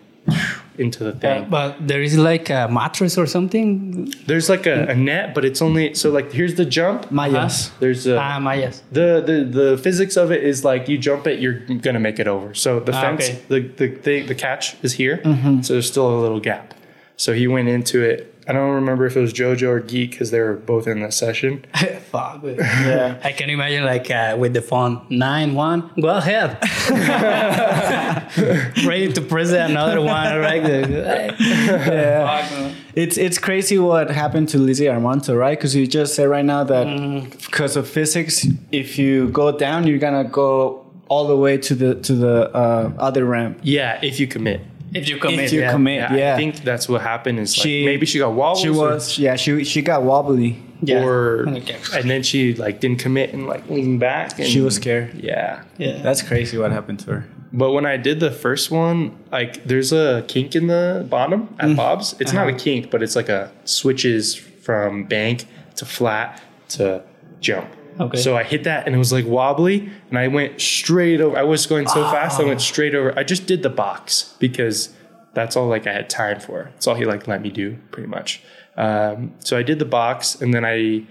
into 0.77 1.03
the 1.03 1.12
thing. 1.13 1.47
But 1.49 1.88
there 1.88 2.01
is 2.01 2.17
like 2.17 2.49
a 2.49 2.67
mattress 2.69 3.17
or 3.17 3.25
something. 3.25 4.12
There's 4.27 4.49
like 4.49 4.65
a, 4.65 4.88
a 4.88 4.95
net, 4.95 5.33
but 5.36 5.45
it's 5.45 5.62
only 5.62 5.93
so 5.93 6.09
like 6.12 6.31
here's 6.31 6.55
the 6.55 6.65
jump. 6.65 7.12
Mayas. 7.12 7.69
There's 7.79 8.07
a 8.07 8.17
Ah, 8.19 8.39
mayas. 8.39 8.81
the, 8.91 9.21
the 9.25 9.43
the 9.59 9.77
physics 9.77 10.17
of 10.17 10.31
it 10.31 10.43
is 10.43 10.63
like 10.65 10.88
you 10.89 10.97
jump 10.97 11.27
it, 11.27 11.39
you're 11.39 11.59
gonna 11.86 11.99
make 11.99 12.19
it 12.19 12.27
over. 12.27 12.53
So 12.53 12.79
the 12.79 12.93
Ah, 12.95 13.01
fence, 13.01 13.29
okay. 13.29 13.39
the, 13.49 13.59
the 13.62 13.88
the 13.88 14.21
the 14.27 14.36
catch 14.36 14.75
is 14.83 14.93
here, 14.93 15.17
Mm-hmm. 15.23 15.62
so 15.62 15.73
there's 15.73 15.88
still 15.88 16.09
a 16.09 16.19
little 16.19 16.39
gap. 16.39 16.73
So 17.17 17.33
he 17.33 17.47
went 17.47 17.67
into 17.69 18.01
it. 18.01 18.33
I 18.47 18.51
don't 18.51 18.71
remember 18.71 19.06
if 19.06 19.15
it 19.15 19.21
was 19.21 19.34
JoJo 19.34 19.67
or 19.67 19.79
Geek 19.79 20.12
because 20.12 20.32
they 20.32 20.39
were 20.41 20.53
both 20.56 20.88
in 20.88 20.99
that 21.01 21.13
session. 21.13 21.65
Fuck. 22.12 22.41
Yeah. 22.43 23.19
I 23.23 23.32
can 23.32 23.49
imagine 23.49 23.86
like 23.86 24.12
uh, 24.12 24.36
with 24.38 24.53
the 24.53 24.62
phone 24.62 25.06
nine 25.10 25.53
one. 25.56 25.89
Go 25.99 26.10
ahead. 26.10 26.58
Ready 28.86 29.12
to 29.13 29.21
press 29.21 29.51
another 29.51 30.01
one. 30.01 30.38
Right. 30.39 30.63
Yeah. 31.43 32.47
Fuck. 32.47 32.75
It's 32.95 33.17
it's 33.17 33.38
crazy 33.38 33.79
what 33.79 34.12
happened 34.12 34.49
to 34.49 34.58
Lizzie 34.58 34.86
Armanto, 34.86 35.38
right? 35.38 35.58
Because 35.58 35.75
you 35.75 35.88
just 35.88 36.15
said 36.15 36.25
right 36.29 36.45
now 36.45 36.63
that 36.63 37.32
because 37.41 37.75
of 37.75 37.88
physics, 37.88 38.45
if 38.71 38.99
you 38.99 39.29
go 39.29 39.58
down, 39.58 39.88
you're 39.88 39.99
gonna 39.99 40.23
go 40.25 40.86
all 41.08 41.27
the 41.27 41.38
way 41.38 41.58
to 41.58 41.75
the 41.75 41.96
to 41.96 42.13
the 42.13 42.50
uh, 42.56 42.91
other 42.98 43.25
ramp. 43.25 43.60
Yeah, 43.63 44.00
if 44.04 44.19
you 44.19 44.27
commit. 44.27 44.62
If 44.94 45.10
you 45.10 45.15
if 45.15 45.21
commit, 45.21 45.52
you 45.52 45.62
yeah. 45.62 45.71
commit, 45.71 45.96
Yeah, 46.00 46.15
yeah. 46.15 46.33
I 46.33 46.37
think 46.37 46.58
that's 46.63 46.87
what 46.89 47.02
happened. 47.02 47.39
Is 47.39 47.58
like 47.58 47.63
She- 47.63 47.85
maybe 47.85 48.06
she 48.06 48.19
got 48.19 48.33
wobbles. 48.33 48.62
she 48.62 48.69
or- 48.69 48.73
was, 48.94 49.17
yeah, 49.17 49.35
she 49.35 49.63
she 49.63 49.81
got 49.81 50.04
wobbly. 50.04 50.58
Yeah. 50.85 51.04
or 51.06 51.48
Okay. 51.48 51.77
and 51.96 52.10
then 52.10 52.23
she 52.23 52.54
like 52.56 52.81
didn't 52.81 53.00
commit 53.00 53.31
and 53.33 53.48
like 53.48 53.69
leaned 53.69 54.02
back. 54.02 54.37
And, 54.37 54.48
She 54.48 54.60
was 54.60 54.75
scared. 54.75 55.13
Yeah. 55.15 55.62
Yeah. 55.77 56.02
That's 56.02 56.21
crazy 56.21 56.58
what 56.58 56.71
happened 56.73 57.00
to 57.00 57.12
her. 57.12 57.25
But 57.54 57.71
when 57.71 57.85
I 57.85 57.96
did 57.96 58.19
the 58.19 58.31
first 58.31 58.69
one, 58.69 59.12
like 59.31 59.63
there's 59.65 59.94
a 59.94 60.25
kink 60.27 60.56
in 60.56 60.67
the 60.67 61.06
bottom 61.10 61.48
at 61.60 61.69
Mm. 61.69 61.75
Bob's. 61.77 62.15
It's 62.19 62.33
Uh-huh. 62.33 62.46
not 62.46 62.54
a 62.54 62.58
kink, 62.58 62.91
but 62.91 63.02
it's 63.02 63.15
like 63.15 63.29
a 63.29 63.50
switches 63.63 64.35
from 64.35 65.06
bank 65.06 65.46
to 65.75 65.85
flat 65.85 66.41
to 66.69 67.02
jump. 67.39 67.67
Okay. 68.00 68.17
So 68.17 68.35
I 68.35 68.44
hit 68.44 68.63
that 68.65 68.85
and 68.85 68.96
it 68.96 69.00
was 69.00 69.12
like 69.12 69.25
wobbly 69.25 69.89
and 70.10 70.17
I 70.17 70.27
went 70.27 70.60
straight 70.62 71.21
over. 71.21 71.37
I 71.37 71.44
was 71.44 71.65
going 71.65 71.87
so 71.87 72.04
fast, 72.12 72.39
I 72.39 72.44
went 72.44 72.62
straight 72.62 72.96
over. 72.96 73.17
I 73.17 73.23
just 73.23 73.46
did 73.46 73.63
the 73.63 73.69
box 73.69 74.35
because 74.39 74.94
that's 75.33 75.56
all 75.56 75.67
like 75.67 75.87
I 75.87 75.94
had 75.94 76.10
time 76.10 76.39
for. 76.39 76.71
It's 76.75 76.87
all 76.87 76.96
he 76.96 77.06
like 77.06 77.27
let 77.27 77.41
me 77.41 77.50
do 77.50 77.77
pretty 77.91 78.08
much. 78.08 78.41
Um, 78.75 79.33
so 79.39 79.58
I 79.58 79.63
did 79.63 79.79
the 79.79 79.85
box 79.85 80.41
and 80.41 80.54
then 80.54 80.65
I 80.65 81.06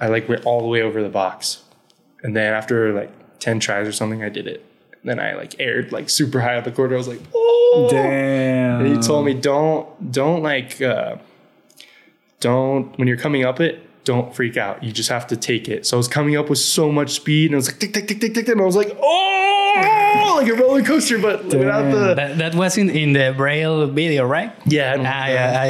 I 0.00 0.08
like 0.08 0.28
went 0.28 0.44
all 0.44 0.60
the 0.60 0.66
way 0.66 0.82
over 0.82 1.02
the 1.02 1.08
box. 1.08 1.62
And 2.22 2.36
then 2.36 2.52
after 2.52 2.92
like 2.92 3.10
10 3.38 3.60
tries 3.60 3.86
or 3.86 3.92
something, 3.92 4.22
I 4.22 4.28
did 4.28 4.46
it. 4.46 4.64
And 5.00 5.10
Then 5.10 5.20
I 5.20 5.34
like 5.34 5.56
aired 5.60 5.92
like 5.92 6.08
super 6.10 6.40
high 6.40 6.56
up 6.56 6.64
the 6.64 6.72
corner. 6.72 6.94
I 6.94 6.98
was 6.98 7.08
like, 7.08 7.20
oh. 7.34 7.88
Damn. 7.90 8.80
And 8.84 8.96
he 8.96 9.00
told 9.00 9.24
me, 9.24 9.34
don't, 9.34 10.12
don't 10.12 10.42
like, 10.42 10.80
uh, 10.82 11.16
don't, 12.40 12.96
when 12.98 13.08
you're 13.08 13.16
coming 13.16 13.44
up 13.44 13.60
it, 13.60 13.88
don't 14.04 14.34
freak 14.34 14.56
out. 14.56 14.82
You 14.82 14.90
just 14.92 15.08
have 15.10 15.26
to 15.28 15.36
take 15.36 15.68
it. 15.68 15.86
So 15.86 15.96
I 15.96 15.98
was 15.98 16.08
coming 16.08 16.36
up 16.36 16.48
with 16.50 16.58
so 16.58 16.90
much 16.90 17.10
speed 17.12 17.46
and 17.46 17.54
I 17.54 17.58
was 17.58 17.68
like, 17.68 17.78
tick, 17.78 17.92
tick, 17.92 18.08
tick, 18.08 18.20
tick, 18.20 18.34
tick. 18.34 18.48
And 18.48 18.60
I 18.60 18.64
was 18.64 18.76
like, 18.76 18.96
oh, 19.00 20.34
like 20.40 20.48
a 20.50 20.54
roller 20.54 20.82
coaster, 20.82 21.18
but 21.18 21.44
without 21.44 21.90
the, 21.92 22.14
That, 22.14 22.38
that 22.38 22.54
was 22.54 22.76
in, 22.78 22.90
in 22.90 23.12
the 23.12 23.32
Braille 23.36 23.86
video, 23.86 24.26
right? 24.26 24.52
yeah. 24.66 24.94
and- 24.94 25.06
Ah, 25.06 25.26
yeah, 25.26 25.60
I, 25.60 25.66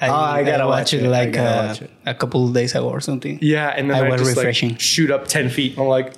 I, 0.00 0.08
Oh, 0.08 0.14
I 0.14 0.42
gotta 0.44 0.66
watch 0.66 0.92
watched 0.92 0.94
it. 0.94 1.04
I 1.04 1.08
like 1.08 1.36
uh, 1.36 1.64
watch 1.68 1.82
it. 1.82 1.90
a 2.06 2.14
couple 2.14 2.46
of 2.46 2.54
days 2.54 2.72
ago 2.72 2.88
or 2.88 3.00
something. 3.00 3.38
Yeah, 3.42 3.68
and 3.68 3.90
then 3.90 3.96
I 4.04 4.06
I, 4.06 4.10
was 4.10 4.20
just 4.22 4.36
refreshing. 4.36 4.70
like 4.70 4.80
shoot 4.80 5.10
up 5.10 5.26
ten 5.26 5.48
feet. 5.50 5.72
And 5.72 5.82
I'm 5.82 5.88
like, 5.88 6.14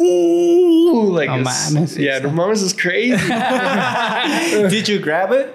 ooh, 0.00 1.10
like 1.10 1.28
Oh, 1.30 1.38
it's- 1.40 1.96
yeah, 1.96 2.18
the 2.18 2.28
mamas 2.30 2.62
is 2.62 2.72
crazy. 2.72 3.16
Did 4.68 4.88
you 4.88 4.98
grab 4.98 5.32
it? 5.32 5.54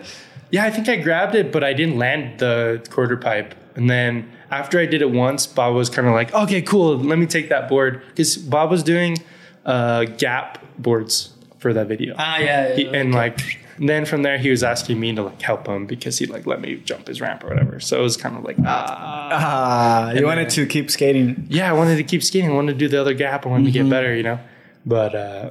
yeah, 0.52 0.64
I 0.66 0.72
think 0.72 0.88
I 0.90 0.96
grabbed 0.98 1.36
it, 1.36 1.52
but 1.52 1.64
I 1.64 1.74
didn't 1.74 1.98
land 1.98 2.40
the 2.40 2.84
quarter 2.90 3.18
pipe. 3.18 3.54
And 3.76 3.90
then 3.90 4.32
after 4.60 4.80
I 4.80 4.86
did 4.86 5.02
it 5.02 5.12
once, 5.12 5.46
Bob 5.48 5.76
was 5.76 5.90
kind 5.90 6.08
of 6.08 6.14
like, 6.14 6.34
okay, 6.34 6.62
cool, 6.62 6.98
let 6.98 7.18
me 7.20 7.26
take 7.26 7.50
that 7.50 7.68
board 7.70 8.02
because 8.10 8.38
Bob 8.38 8.70
was 8.72 8.84
doing 8.84 9.18
uh, 9.66 10.06
gap 10.18 10.60
boards 10.78 11.34
for 11.60 11.74
that 11.74 11.88
video. 11.88 12.16
Ah, 12.18 12.38
yeah. 12.38 12.74
He- 12.76 12.88
and 12.88 13.14
like 13.14 13.40
then 13.78 14.06
from 14.06 14.22
there 14.24 14.38
he 14.38 14.50
was 14.50 14.64
asking 14.64 14.98
me 15.00 15.14
to 15.14 15.22
like 15.24 15.42
help 15.42 15.68
him 15.68 15.86
because 15.86 16.18
he 16.18 16.26
like 16.28 16.46
let 16.46 16.62
me 16.62 16.76
jump 16.86 17.08
his 17.08 17.20
ramp 17.20 17.44
or 17.44 17.48
whatever. 17.50 17.80
So 17.80 18.00
it 18.00 18.04
was 18.04 18.16
kind 18.18 18.38
of 18.38 18.44
like 18.44 18.58
ah 18.66 19.30
Ah, 19.32 20.12
you 20.12 20.18
And 20.18 20.26
wanted 20.26 20.44
then- 20.50 20.66
to 20.66 20.66
keep 20.66 20.90
skating. 20.92 21.46
yeah, 21.50 21.70
I 21.70 21.74
wanted 21.74 21.98
to 21.98 22.04
keep 22.04 22.24
skating. 22.24 22.50
I 22.52 22.54
wanted 22.54 22.74
to 22.74 22.78
do 22.80 22.88
the 22.88 23.02
other 23.02 23.14
gap. 23.14 23.46
I 23.46 23.50
wanted 23.50 23.66
to 23.66 23.72
get 23.72 23.90
better, 23.90 24.16
you 24.16 24.24
know. 24.24 24.40
But 24.86 25.16
uh, 25.16 25.50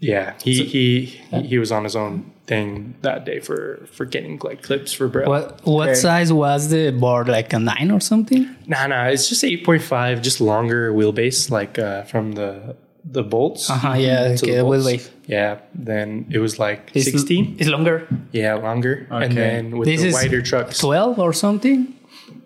yeah, 0.00 0.34
he 0.42 0.64
he 0.64 1.04
he 1.42 1.58
was 1.58 1.70
on 1.72 1.84
his 1.84 1.96
own 1.96 2.30
thing 2.46 2.94
that 3.02 3.24
day 3.26 3.40
for 3.40 3.86
for 3.92 4.04
getting 4.06 4.38
like 4.42 4.62
clips 4.62 4.92
for 4.92 5.08
Braille. 5.08 5.28
what 5.28 5.60
what 5.66 5.88
Okay. 5.90 5.94
size 5.98 6.32
was 6.32 6.68
the 6.70 6.90
board? 6.92 7.28
Like 7.28 7.52
a 7.52 7.58
nine 7.58 7.90
or 7.90 8.00
something? 8.00 8.48
Nah, 8.66 8.86
nah, 8.86 9.06
it's 9.06 9.28
just 9.28 9.42
eight 9.44 9.64
point 9.64 9.82
five, 9.82 10.22
just 10.22 10.40
longer 10.40 10.92
wheelbase, 10.92 11.50
like 11.50 11.78
uh, 11.78 12.02
from 12.04 12.32
the 12.32 12.76
the 13.04 13.22
bolts. 13.22 13.68
Uh 13.70 13.74
huh. 13.74 13.94
Yeah. 13.94 14.36
to 14.36 14.46
the 14.46 14.52
Wheelbase. 14.64 15.08
Yeah, 15.26 15.58
then 15.74 16.26
it 16.30 16.38
was 16.38 16.58
like 16.58 16.90
It's- 16.94 17.04
sixteen. 17.04 17.56
It's 17.58 17.68
longer. 17.68 18.06
Yeah, 18.32 18.54
longer. 18.54 19.06
Okay. 19.10 19.24
And 19.24 19.36
then 19.36 19.78
with 19.78 19.86
This 19.88 20.02
the 20.02 20.08
is 20.08 20.14
wider 20.14 20.42
trucks. 20.42 20.78
Twelve 20.78 21.18
or 21.18 21.32
something. 21.32 21.94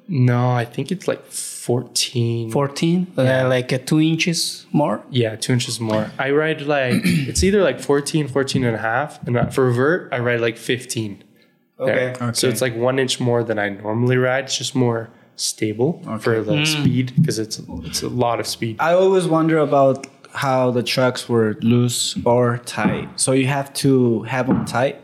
No, 0.08 0.50
I 0.50 0.64
think 0.64 0.90
it's 0.92 1.06
like 1.08 1.22
fourteen. 1.66 2.50
Fourteen. 2.50 2.98
Yeah. 3.16 3.44
Uh, 3.44 3.48
like 3.48 3.72
uh, 3.72 3.78
two 3.78 4.00
inches 4.00 4.66
more. 4.72 4.96
Yeah, 5.10 5.36
two 5.36 5.52
inches 5.52 5.78
more. 5.80 6.04
I 6.18 6.30
ride 6.42 6.62
like 6.62 7.00
it's 7.30 7.42
either 7.44 7.62
like 7.62 7.80
14, 7.80 8.28
14 8.28 8.64
and 8.64 8.76
a 8.76 8.78
half. 8.78 9.10
And 9.26 9.36
uh, 9.36 9.46
for 9.46 9.70
vert, 9.70 10.12
I 10.12 10.18
ride 10.18 10.40
like 10.40 10.56
15. 10.56 11.24
there. 11.78 12.10
Okay. 12.10 12.32
So 12.32 12.48
it's 12.48 12.60
like 12.60 12.74
one 12.76 12.98
inch 12.98 13.20
more 13.20 13.42
than 13.44 13.58
I 13.58 13.68
normally 13.70 14.16
ride. 14.16 14.44
It's 14.44 14.58
just 14.58 14.74
more 14.74 15.08
stable 15.36 15.90
for 16.20 16.42
the 16.42 16.64
speed 16.66 17.12
because 17.16 17.38
it's 17.38 17.60
it's 17.88 18.02
a 18.02 18.08
lot 18.08 18.38
of 18.40 18.46
speed. 18.46 18.76
I 18.78 18.92
always 18.94 19.26
wonder 19.26 19.58
about 19.58 20.06
how 20.34 20.70
the 20.70 20.82
trucks 20.82 21.28
were 21.28 21.56
loose 21.62 22.16
or 22.24 22.58
tight. 22.78 23.08
So 23.20 23.32
you 23.32 23.46
have 23.46 23.72
to 23.84 24.22
have 24.34 24.46
them 24.46 24.64
tight. 24.64 24.96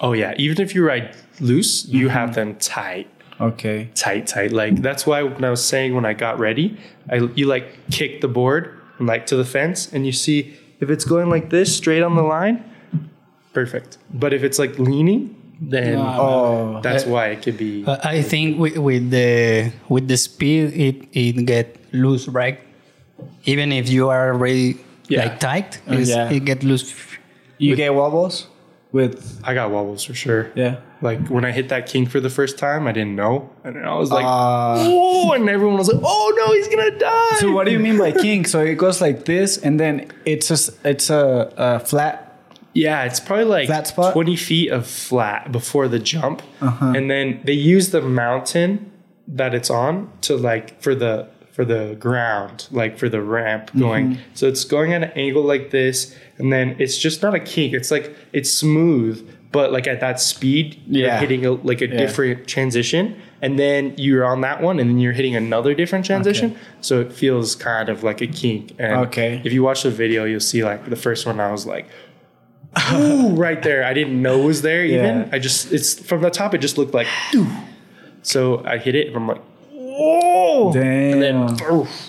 Oh 0.00 0.12
yeah, 0.12 0.32
even 0.44 0.60
if 0.60 0.74
you 0.74 0.84
ride 0.86 1.14
loose, 1.40 1.86
you 1.86 2.08
have 2.08 2.34
them 2.34 2.56
tight, 2.56 3.08
Okay. 3.40 3.88
tight, 3.94 4.26
tight. 4.26 4.52
Like 4.52 4.82
that's 4.82 5.06
why 5.06 5.22
when 5.22 5.44
I 5.44 5.50
was 5.50 5.64
saying 5.64 5.94
when 5.94 6.04
I 6.04 6.12
got 6.12 6.38
ready, 6.38 6.76
I 7.10 7.16
you 7.34 7.46
like 7.46 7.66
kick 7.90 8.20
the 8.20 8.28
board 8.28 8.76
like 8.98 9.24
to 9.26 9.36
the 9.36 9.44
fence, 9.46 9.90
and 9.92 10.04
you 10.04 10.12
see 10.12 10.54
if 10.80 10.90
it's 10.90 11.04
going 11.04 11.30
like 11.30 11.48
this 11.50 11.74
straight 11.74 12.02
on 12.02 12.16
the 12.16 12.22
line, 12.22 12.62
perfect. 13.52 13.98
But 14.12 14.32
if 14.34 14.42
it's 14.44 14.58
like 14.58 14.78
leaning, 14.78 15.34
then 15.60 15.96
Oh. 15.98 16.80
that's 16.82 17.04
why 17.06 17.28
it 17.28 17.42
could 17.42 17.56
be. 17.56 17.84
Uh, 17.86 17.96
I 18.04 18.20
think 18.22 18.58
with, 18.58 18.76
with 18.76 19.10
the 19.10 19.72
with 19.88 20.08
the 20.08 20.16
speed, 20.16 20.72
it 20.76 20.96
it 21.12 21.46
get 21.46 21.76
loose, 21.92 22.28
right? 22.28 22.60
Even 23.44 23.72
if 23.72 23.88
you 23.88 24.08
are 24.10 24.32
already 24.32 24.76
Yeah. 25.08 25.24
like 25.24 25.40
tight, 25.40 25.80
it's, 25.88 26.10
yeah. 26.10 26.28
it 26.30 26.44
get 26.44 26.62
loose. 26.62 26.92
You 27.58 27.76
get 27.76 27.94
wobbles 27.94 28.46
with 28.92 29.40
I 29.44 29.54
got 29.54 29.70
wobbles 29.70 30.04
for 30.04 30.14
sure. 30.14 30.50
yeah. 30.54 30.76
Like 31.02 31.28
when 31.28 31.44
I 31.44 31.50
hit 31.52 31.68
that 31.70 31.86
kink 31.86 32.10
for 32.10 32.20
the 32.20 32.28
first 32.28 32.58
time, 32.58 32.86
I 32.86 32.92
didn't 32.92 33.16
know, 33.16 33.48
and 33.64 33.78
I 33.86 33.94
was 33.94 34.10
like, 34.10 34.24
Uh, 34.24 34.74
"Oh!" 34.78 35.32
and 35.32 35.48
everyone 35.48 35.78
was 35.78 35.88
like, 35.88 36.02
"Oh 36.04 36.32
no, 36.36 36.52
he's 36.52 36.68
gonna 36.68 36.98
die!" 36.98 37.36
so 37.38 37.52
what 37.52 37.64
do 37.66 37.72
you 37.72 37.78
mean 37.78 37.96
by 37.96 38.12
kink? 38.12 38.46
So 38.48 38.60
it 38.60 38.74
goes 38.76 39.00
like 39.00 39.24
this, 39.24 39.56
and 39.56 39.80
then 39.80 40.10
it's 40.26 40.48
just 40.48 40.70
it's 40.84 41.08
a, 41.08 41.52
a 41.56 41.80
flat. 41.80 42.26
Yeah, 42.74 43.04
it's 43.04 43.18
probably 43.18 43.46
like 43.46 43.66
Flat 43.66 43.86
spot? 43.88 44.12
20 44.12 44.36
feet 44.36 44.70
of 44.70 44.86
flat 44.86 45.50
before 45.50 45.88
the 45.88 45.98
jump. 45.98 46.40
Uh-huh. 46.60 46.92
And 46.94 47.10
then 47.10 47.40
they 47.44 47.52
use 47.54 47.90
the 47.90 48.00
mountain 48.00 48.92
that 49.26 49.54
it's 49.54 49.70
on 49.70 50.08
to 50.22 50.36
like 50.36 50.80
for 50.80 50.94
the 50.94 51.28
for 51.60 51.64
the 51.66 51.94
ground, 51.96 52.66
like 52.70 52.96
for 52.98 53.10
the 53.10 53.20
ramp 53.20 53.70
going. 53.78 54.12
Mm-hmm. 54.12 54.20
So 54.32 54.48
it's 54.48 54.64
going 54.64 54.94
at 54.94 55.02
an 55.02 55.10
angle 55.14 55.42
like 55.42 55.70
this, 55.70 56.16
and 56.38 56.50
then 56.50 56.74
it's 56.78 56.96
just 56.96 57.22
not 57.22 57.34
a 57.34 57.40
kink. 57.40 57.74
It's 57.74 57.90
like 57.90 58.16
it's 58.32 58.50
smooth, 58.50 59.28
but 59.52 59.70
like 59.72 59.86
at 59.86 60.00
that 60.00 60.20
speed, 60.20 60.80
you're 60.86 61.08
Yeah. 61.08 61.20
hitting 61.20 61.44
a, 61.44 61.50
like 61.52 61.82
a 61.82 61.86
Yeah. 61.88 61.98
different 61.98 62.46
transition. 62.46 63.14
And 63.42 63.58
then 63.58 63.92
you're 63.98 64.24
on 64.24 64.40
that 64.40 64.62
one, 64.62 64.78
and 64.78 64.88
then 64.88 64.98
you're 64.98 65.12
hitting 65.12 65.36
another 65.36 65.74
different 65.74 66.06
transition. 66.06 66.56
So 66.80 67.00
it 67.00 67.12
feels 67.12 67.54
kind 67.56 67.90
of 67.90 68.02
like 68.02 68.22
a 68.22 68.26
kink. 68.26 68.72
And 68.78 68.92
Okay. 69.08 69.42
if 69.44 69.52
you 69.52 69.62
watch 69.62 69.82
the 69.82 69.90
video, 69.90 70.24
you'll 70.24 70.40
see 70.40 70.64
like 70.64 70.88
the 70.88 70.96
first 70.96 71.26
one, 71.26 71.40
I 71.40 71.52
was 71.52 71.66
like, 71.66 71.86
Ooh, 72.94 73.28
right 73.46 73.62
there. 73.62 73.84
I 73.84 73.92
didn't 73.92 74.22
know 74.22 74.40
it 74.42 74.46
was 74.46 74.62
there 74.62 74.82
even. 74.84 75.18
Yeah. 75.20 75.28
I 75.32 75.38
just 75.38 75.72
it's 75.72 75.98
from 76.00 76.22
the 76.22 76.30
top. 76.30 76.54
It 76.54 76.58
just 76.62 76.78
looked 76.78 76.94
like. 76.94 77.08
Doo. 77.32 77.46
So 78.22 78.62
I 78.64 78.78
hit 78.78 78.94
it, 78.94 79.08
and 79.08 79.16
I'm 79.16 79.26
like, 79.28 79.42
whoa! 80.30 80.72
Damn. 80.72 81.12
And 81.22 81.22
then 81.22 81.72
oof. 81.72 82.06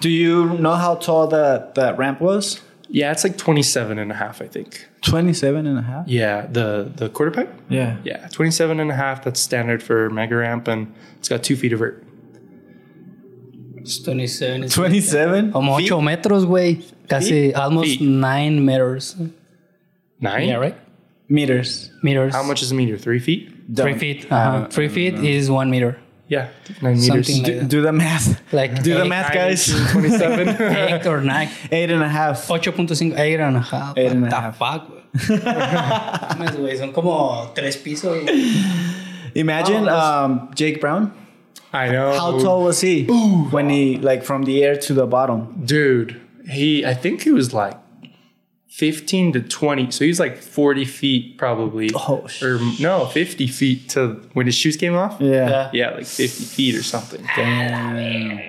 Do 0.00 0.08
you 0.08 0.58
know 0.58 0.74
how 0.74 0.94
tall 0.96 1.26
that 1.28 1.74
that 1.74 1.98
ramp 1.98 2.20
was? 2.20 2.60
Yeah, 2.88 3.12
it's 3.12 3.22
like 3.22 3.36
27 3.38 3.98
and 3.98 4.10
a 4.10 4.14
half, 4.16 4.42
I 4.42 4.48
think. 4.48 4.88
27 5.02 5.66
and 5.66 5.78
a 5.78 5.82
half. 5.82 6.08
Yeah, 6.08 6.46
the 6.50 6.90
the 6.96 7.08
quarter 7.08 7.30
pipe. 7.30 7.52
Yeah. 7.68 7.96
Yeah, 8.04 8.26
27 8.28 8.80
and 8.80 8.90
a 8.90 8.94
half. 8.96 9.22
That's 9.22 9.38
standard 9.38 9.82
for 9.82 10.10
mega 10.10 10.34
ramp, 10.36 10.66
and 10.66 10.92
it's 11.18 11.28
got 11.28 11.42
two 11.44 11.54
feet 11.56 11.72
of 11.72 11.78
vert. 11.78 12.02
It's 13.76 13.98
27. 14.02 14.64
it's 14.64 14.74
27. 14.74 15.52
Como 15.52 15.78
8 15.78 15.90
metros, 16.02 16.44
güey. 16.46 16.82
Casi 17.08 17.30
Feet? 17.48 17.54
almost 17.54 17.98
Feet. 17.98 18.02
9 18.02 18.64
meters. 18.64 19.16
Nine. 20.20 20.48
Yeah, 20.48 20.56
right? 20.56 20.76
meters. 21.28 21.90
Meters. 22.02 22.34
How 22.34 22.42
much 22.42 22.60
is 22.62 22.72
a 22.72 22.74
meter? 22.74 22.98
Three 22.98 23.20
feet. 23.20 23.48
3 23.48 23.74
Don't- 23.74 23.98
feet. 23.98 24.26
Uh-huh. 24.30 24.60
don't- 24.60 24.72
3 24.72 24.88
feet 24.88 25.14
is 25.14 25.48
1 25.50 25.70
meter. 25.70 25.96
Yeah, 26.30 26.48
nine 26.80 26.94
meters. 26.94 27.26
Something 27.26 27.42
like 27.42 27.62
Do, 27.66 27.66
do 27.66 27.82
the 27.82 27.92
math. 27.92 28.52
Like 28.52 28.82
Do 28.84 28.94
the 28.94 29.04
math, 29.04 29.34
guys. 29.34 29.66
27. 29.90 30.48
8 31.02 31.06
or 31.06 31.20
9. 31.20 31.48
Eight 31.72 31.90
and 31.90 32.02
a 32.04 32.08
half. 32.08 32.46
8.5, 32.46 33.18
8 33.18 33.40
and 33.40 33.56
a 33.56 33.60
half. 33.60 33.98
Eight 33.98 34.12
and 34.12 34.20
a 34.20 34.22
What 34.22 34.30
the 34.30 34.36
half. 34.40 34.56
fuck, 34.56 34.82
güey? 34.88 35.40
Mames, 36.38 36.54
güey, 36.56 36.78
Son 36.78 36.92
como 36.92 37.50
3 37.54 37.76
pisos. 37.82 38.22
Imagine 39.34 39.88
Oh, 39.88 39.98
um, 39.98 40.50
Jake 40.54 40.80
Brown. 40.80 41.12
I 41.72 41.88
know. 41.90 42.12
How 42.12 42.38
tall 42.38 42.62
was 42.64 42.80
he 42.80 43.06
when 43.50 43.68
he 43.70 43.96
like 43.98 44.22
from 44.24 44.44
the 44.44 44.62
air 44.64 44.76
to 44.76 44.94
the 44.94 45.06
bottom? 45.06 45.62
dude 45.64 46.20
he 46.50 46.84
i 46.86 46.94
think 46.94 47.22
he 47.22 47.30
was 47.30 47.52
like 47.54 47.76
15 48.80 49.32
to 49.34 49.40
20 49.42 49.90
so 49.90 50.04
he's 50.06 50.18
like 50.18 50.38
40 50.38 50.84
feet 50.86 51.36
probably 51.36 51.90
Oh, 51.94 52.26
sh- 52.26 52.42
or 52.42 52.58
no 52.80 53.04
50 53.06 53.46
feet 53.46 53.90
to 53.90 54.14
when 54.32 54.46
his 54.46 54.54
shoes 54.54 54.76
came 54.78 54.94
off 54.96 55.20
Yeah. 55.20 55.68
yeah 55.74 55.90
like 55.90 56.06
50 56.06 56.44
feet 56.44 56.74
or 56.76 56.82
something 56.82 57.22
Damn. 57.36 58.40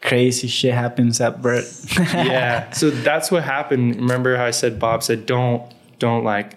Crazy 0.00 0.46
shit 0.48 0.72
happens 0.74 1.20
at 1.20 1.38
vert. 1.40 1.64
yeah 2.14 2.70
so 2.70 2.88
that's 2.90 3.30
what 3.30 3.42
happened 3.44 3.96
remember 3.96 4.36
how 4.36 4.44
i 4.46 4.50
said 4.52 4.78
bob 4.78 5.02
said 5.02 5.26
don't 5.26 5.62
don't 5.98 6.24
like 6.24 6.56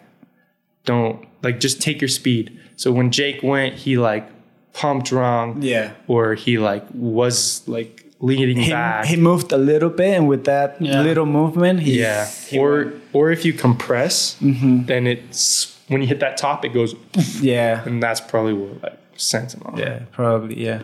don't 0.85 1.27
like 1.43 1.59
just 1.59 1.81
take 1.81 1.99
your 2.01 2.07
speed. 2.07 2.59
So 2.75 2.91
when 2.91 3.11
Jake 3.11 3.43
went, 3.43 3.75
he 3.75 3.97
like 3.97 4.27
pumped 4.73 5.11
wrong, 5.11 5.61
Yeah. 5.61 5.91
or 6.07 6.33
he 6.35 6.57
like 6.57 6.83
was 6.93 7.67
like 7.67 8.05
leaning 8.21 8.57
He, 8.57 8.69
back. 8.71 9.05
he 9.05 9.15
moved 9.17 9.51
a 9.51 9.57
little 9.57 9.89
bit, 9.89 10.15
and 10.17 10.27
with 10.27 10.43
that 10.45 10.77
Yeah. 10.79 11.01
little 11.01 11.25
movement, 11.25 11.79
he, 11.81 11.99
yeah, 11.99 12.27
he 12.49 12.57
or 12.59 12.71
went- 12.85 12.95
or 13.13 13.31
if 13.31 13.43
you 13.45 13.53
compress, 13.53 14.37
Mm-hmm. 14.41 14.85
then 14.85 15.07
it's 15.07 15.77
when 15.89 16.01
you 16.01 16.07
hit 16.07 16.19
that 16.19 16.37
top, 16.37 16.63
it 16.63 16.73
goes, 16.73 16.95
yeah, 17.41 17.83
and 17.85 18.01
that's 18.01 18.21
probably 18.21 18.53
what 18.53 18.81
like 18.83 18.97
sent 19.17 19.53
him 19.53 19.61
off. 19.65 19.77
yeah, 19.79 19.99
probably, 20.11 20.63
yeah. 20.63 20.81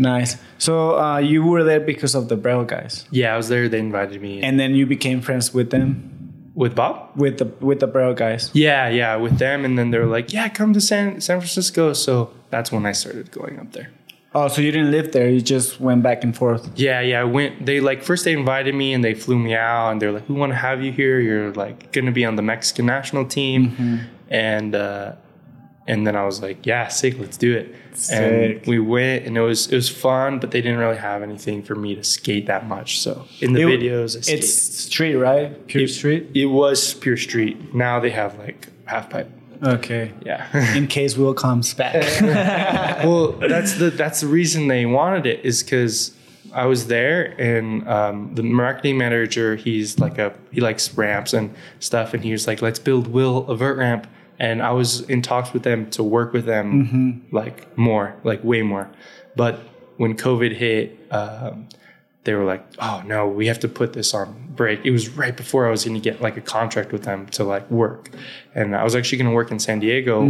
Nice. 0.00 0.36
So 0.58 0.96
uh, 0.98 1.18
you 1.18 1.42
were 1.42 1.64
there 1.64 1.80
because 1.80 2.14
of 2.14 2.28
the 2.28 2.36
Braille 2.36 2.64
guys, 2.64 3.04
Yeah, 3.10 3.34
I 3.34 3.36
was 3.36 3.48
there. 3.48 3.68
They 3.68 3.78
invited 3.80 4.20
me 4.22 4.40
and 4.42 4.58
then 4.60 4.74
you 4.74 4.86
became 4.86 5.20
friends 5.20 5.52
with 5.52 5.70
them, 5.70 5.86
with 6.54 6.74
Bob. 6.74 6.94
with 7.16 7.38
the 7.38 7.46
with 7.60 7.80
the 7.80 7.86
Braille 7.88 8.14
guys. 8.14 8.50
Yeah, 8.52 8.88
yeah, 8.88 9.16
with 9.16 9.38
them, 9.38 9.64
and 9.64 9.76
then 9.78 9.90
they 9.90 9.98
were 9.98 10.06
like, 10.16 10.32
"Yeah, 10.32 10.48
come 10.50 10.72
to 10.74 10.80
San 10.80 11.20
San 11.20 11.38
Francisco." 11.40 11.94
So 11.94 12.30
that's 12.50 12.70
when 12.70 12.86
I 12.86 12.92
started 12.92 13.30
going 13.32 13.58
up 13.58 13.72
there. 13.72 13.88
Oh, 14.44 14.48
so 14.48 14.60
you 14.60 14.70
didn't 14.70 14.90
live 14.90 15.12
there; 15.12 15.28
you 15.28 15.40
just 15.40 15.80
went 15.80 16.02
back 16.02 16.22
and 16.24 16.36
forth. 16.36 16.62
Yeah, 16.76 17.00
yeah. 17.00 17.20
I 17.20 17.24
went. 17.24 17.66
They 17.66 17.80
like 17.80 18.02
first 18.02 18.24
they 18.24 18.32
invited 18.32 18.74
me 18.74 18.92
and 18.94 19.02
they 19.02 19.14
flew 19.14 19.38
me 19.38 19.54
out, 19.54 19.90
and 19.90 20.00
they're 20.00 20.12
like, 20.12 20.28
"We 20.28 20.34
want 20.36 20.52
to 20.52 20.56
have 20.56 20.82
you 20.84 20.92
here. 20.92 21.18
You're 21.20 21.52
like 21.52 21.92
gonna 21.92 22.12
be 22.12 22.24
on 22.24 22.36
the 22.36 22.42
Mexican 22.42 22.86
national 22.86 23.24
team," 23.26 24.00
and 24.30 24.74
uh, 24.74 25.12
and 25.86 26.06
then 26.06 26.14
I 26.14 26.24
was 26.24 26.40
like, 26.42 26.66
"Yeah, 26.66 26.88
sick. 26.88 27.18
Let's 27.18 27.36
do 27.36 27.56
it." 27.56 27.74
Sick. 27.94 28.60
And 28.60 28.66
we 28.66 28.78
went, 28.78 29.26
and 29.26 29.36
it 29.36 29.40
was 29.40 29.66
it 29.72 29.74
was 29.74 29.88
fun, 29.88 30.38
but 30.38 30.50
they 30.52 30.60
didn't 30.60 30.78
really 30.78 30.98
have 30.98 31.22
anything 31.22 31.62
for 31.62 31.74
me 31.74 31.94
to 31.96 32.04
skate 32.04 32.46
that 32.46 32.66
much. 32.68 33.00
So 33.00 33.24
in 33.40 33.54
the 33.54 33.62
It- 33.62 33.80
videos, 33.80 34.16
I. 34.16 34.34
It's 34.34 34.52
street, 34.52 35.16
right? 35.16 35.66
Pure 35.66 35.84
It- 35.84 35.88
street. 35.88 36.22
It 36.34 36.46
was 36.46 36.94
pure 36.94 37.16
street. 37.16 37.74
Now 37.74 37.98
they 37.98 38.10
have 38.10 38.38
like 38.38 38.68
half 38.84 39.10
pipe. 39.10 39.30
Okay. 39.62 40.12
Yeah. 40.24 40.76
In 40.76 40.86
case 40.86 41.16
Will 41.16 41.34
comes 41.34 41.74
back. 41.74 41.94
well, 43.04 43.32
that's 43.32 43.74
the 43.78 43.90
that's 43.90 44.20
the 44.20 44.26
reason 44.26 44.68
they 44.68 44.86
wanted 44.86 45.26
it 45.26 45.44
is 45.44 45.62
because 45.62 46.14
I 46.52 46.66
was 46.66 46.86
there 46.86 47.34
and 47.38 47.86
um, 47.88 48.34
the 48.34 48.42
marketing 48.42 48.98
manager 48.98 49.56
he's 49.56 49.98
like 49.98 50.18
a 50.18 50.34
he 50.50 50.60
likes 50.60 50.96
ramps 50.96 51.32
and 51.34 51.54
stuff 51.80 52.14
and 52.14 52.22
he 52.22 52.32
was 52.32 52.46
like 52.46 52.62
let's 52.62 52.78
build 52.78 53.08
Will 53.08 53.46
a 53.48 53.56
vert 53.56 53.76
ramp 53.76 54.06
and 54.38 54.62
I 54.62 54.70
was 54.70 55.02
in 55.02 55.22
talks 55.22 55.52
with 55.52 55.64
them 55.64 55.90
to 55.90 56.02
work 56.02 56.32
with 56.32 56.44
them 56.44 57.26
like 57.32 57.76
more 57.76 58.14
like 58.24 58.42
way 58.44 58.62
more, 58.62 58.90
but 59.36 59.60
when 59.96 60.16
COVID 60.16 60.54
hit. 60.54 60.98
Um, 61.10 61.68
they 62.28 62.34
were 62.34 62.44
like, 62.44 62.62
"Oh 62.78 63.02
no, 63.06 63.26
we 63.26 63.46
have 63.46 63.58
to 63.60 63.68
put 63.68 63.94
this 63.94 64.12
on 64.12 64.52
break." 64.54 64.84
It 64.84 64.90
was 64.90 65.08
right 65.08 65.34
before 65.34 65.66
I 65.66 65.70
was 65.70 65.82
going 65.86 65.94
to 65.94 66.00
get 66.00 66.20
like 66.20 66.36
a 66.36 66.42
contract 66.42 66.92
with 66.92 67.04
them 67.04 67.24
to 67.28 67.42
like 67.42 67.70
work, 67.70 68.10
and 68.54 68.76
I 68.76 68.84
was 68.84 68.94
actually 68.94 69.16
going 69.16 69.30
to 69.30 69.34
work 69.34 69.50
in 69.50 69.58
San 69.58 69.80
Diego, 69.80 70.24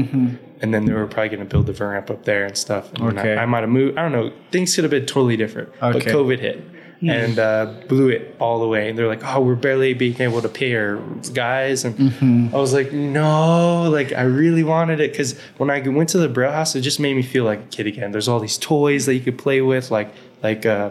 and 0.60 0.72
then 0.72 0.84
they 0.84 0.92
were 0.92 1.08
probably 1.08 1.30
going 1.30 1.40
to 1.40 1.44
build 1.44 1.66
the 1.66 1.72
ramp 1.72 2.08
up 2.08 2.24
there 2.24 2.46
and 2.46 2.56
stuff. 2.56 2.92
And 2.92 3.18
Okay. 3.18 3.36
I, 3.36 3.42
I 3.42 3.46
might 3.46 3.62
have 3.62 3.68
moved. 3.68 3.98
I 3.98 4.02
don't 4.02 4.12
know. 4.12 4.30
Things 4.52 4.76
could 4.76 4.84
have 4.84 4.92
been 4.92 5.06
totally 5.06 5.36
different, 5.36 5.70
okay. 5.82 5.98
but 5.98 6.02
COVID 6.04 6.38
hit 6.38 6.62
and 7.02 7.38
uh, 7.38 7.74
blew 7.88 8.08
it 8.08 8.36
all 8.38 8.60
the 8.60 8.68
way. 8.68 8.88
And 8.88 8.96
they're 8.96 9.08
like, 9.08 9.24
"Oh, 9.24 9.40
we're 9.40 9.56
barely 9.56 9.92
being 9.92 10.20
able 10.20 10.40
to 10.40 10.48
pay 10.48 10.72
our 10.76 10.98
guys," 11.34 11.84
and 11.84 12.52
I 12.54 12.56
was 12.56 12.72
like, 12.72 12.92
"No!" 12.92 13.90
Like 13.90 14.12
I 14.12 14.22
really 14.22 14.62
wanted 14.62 15.00
it 15.00 15.10
because 15.10 15.36
when 15.56 15.68
I 15.68 15.80
went 15.80 16.10
to 16.10 16.18
the 16.18 16.28
Braille 16.28 16.52
House, 16.52 16.76
it 16.76 16.82
just 16.82 17.00
made 17.00 17.16
me 17.16 17.22
feel 17.22 17.42
like 17.42 17.58
a 17.58 17.66
kid 17.76 17.88
again. 17.88 18.12
There's 18.12 18.28
all 18.28 18.38
these 18.38 18.56
toys 18.58 19.06
that 19.06 19.14
you 19.14 19.20
could 19.20 19.38
play 19.38 19.60
with, 19.62 19.90
like 19.90 20.12
like. 20.44 20.64
Uh, 20.64 20.90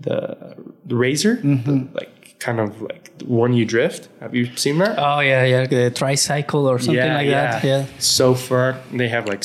the, 0.00 0.56
the 0.84 0.94
razor, 0.96 1.36
the, 1.36 1.88
like 1.94 2.36
kind 2.38 2.60
of 2.60 2.80
like 2.82 3.10
one 3.24 3.52
you 3.54 3.64
drift. 3.64 4.08
Have 4.20 4.34
you 4.34 4.54
seen 4.56 4.78
that? 4.78 4.98
Oh 4.98 5.20
yeah, 5.20 5.44
yeah, 5.44 5.66
the 5.66 5.90
tricycle 5.90 6.68
or 6.68 6.78
something 6.78 7.02
like 7.12 7.28
that. 7.28 7.64
Yeah. 7.64 7.86
So 7.98 8.34
far, 8.34 8.78
They 8.92 9.08
have 9.08 9.26
like 9.26 9.42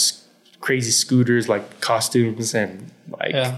crazy 0.60 0.91
scooters, 0.91 1.47
like 1.49 1.80
costumes, 1.82 2.54
and 2.54 2.91
like 3.20 3.32
Yeah. 3.34 3.58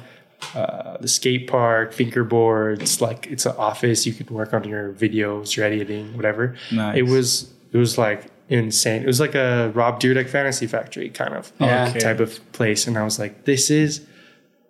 uh, 0.55 0.97
the 0.99 1.07
skate 1.07 1.47
park, 1.47 1.93
fingerboards. 1.93 3.01
Like 3.01 3.27
it's 3.27 3.45
an 3.45 3.55
office. 3.57 4.05
You 4.05 4.13
could 4.13 4.29
work 4.29 4.53
on 4.53 4.63
your 4.65 4.93
videos, 4.93 5.55
your 5.55 5.65
editing, 5.65 6.15
whatever. 6.15 6.55
Nice. 6.71 6.97
It 6.97 7.03
was. 7.03 7.51
It 7.71 7.77
was 7.77 7.97
like 7.97 8.25
insane. 8.49 9.01
It 9.01 9.07
was 9.07 9.19
like 9.19 9.33
a 9.33 9.71
Rob 9.73 9.99
Dyrdek 9.99 10.29
Fantasy 10.29 10.67
Factory 10.67 11.09
kind 11.09 11.33
of 11.33 11.51
Yeah. 11.59 11.91
Type 11.91 12.19
of 12.19 12.39
place, 12.51 12.85
and 12.87 12.97
I 12.99 13.03
was 13.03 13.17
like, 13.17 13.45
this 13.45 13.71
is 13.71 14.05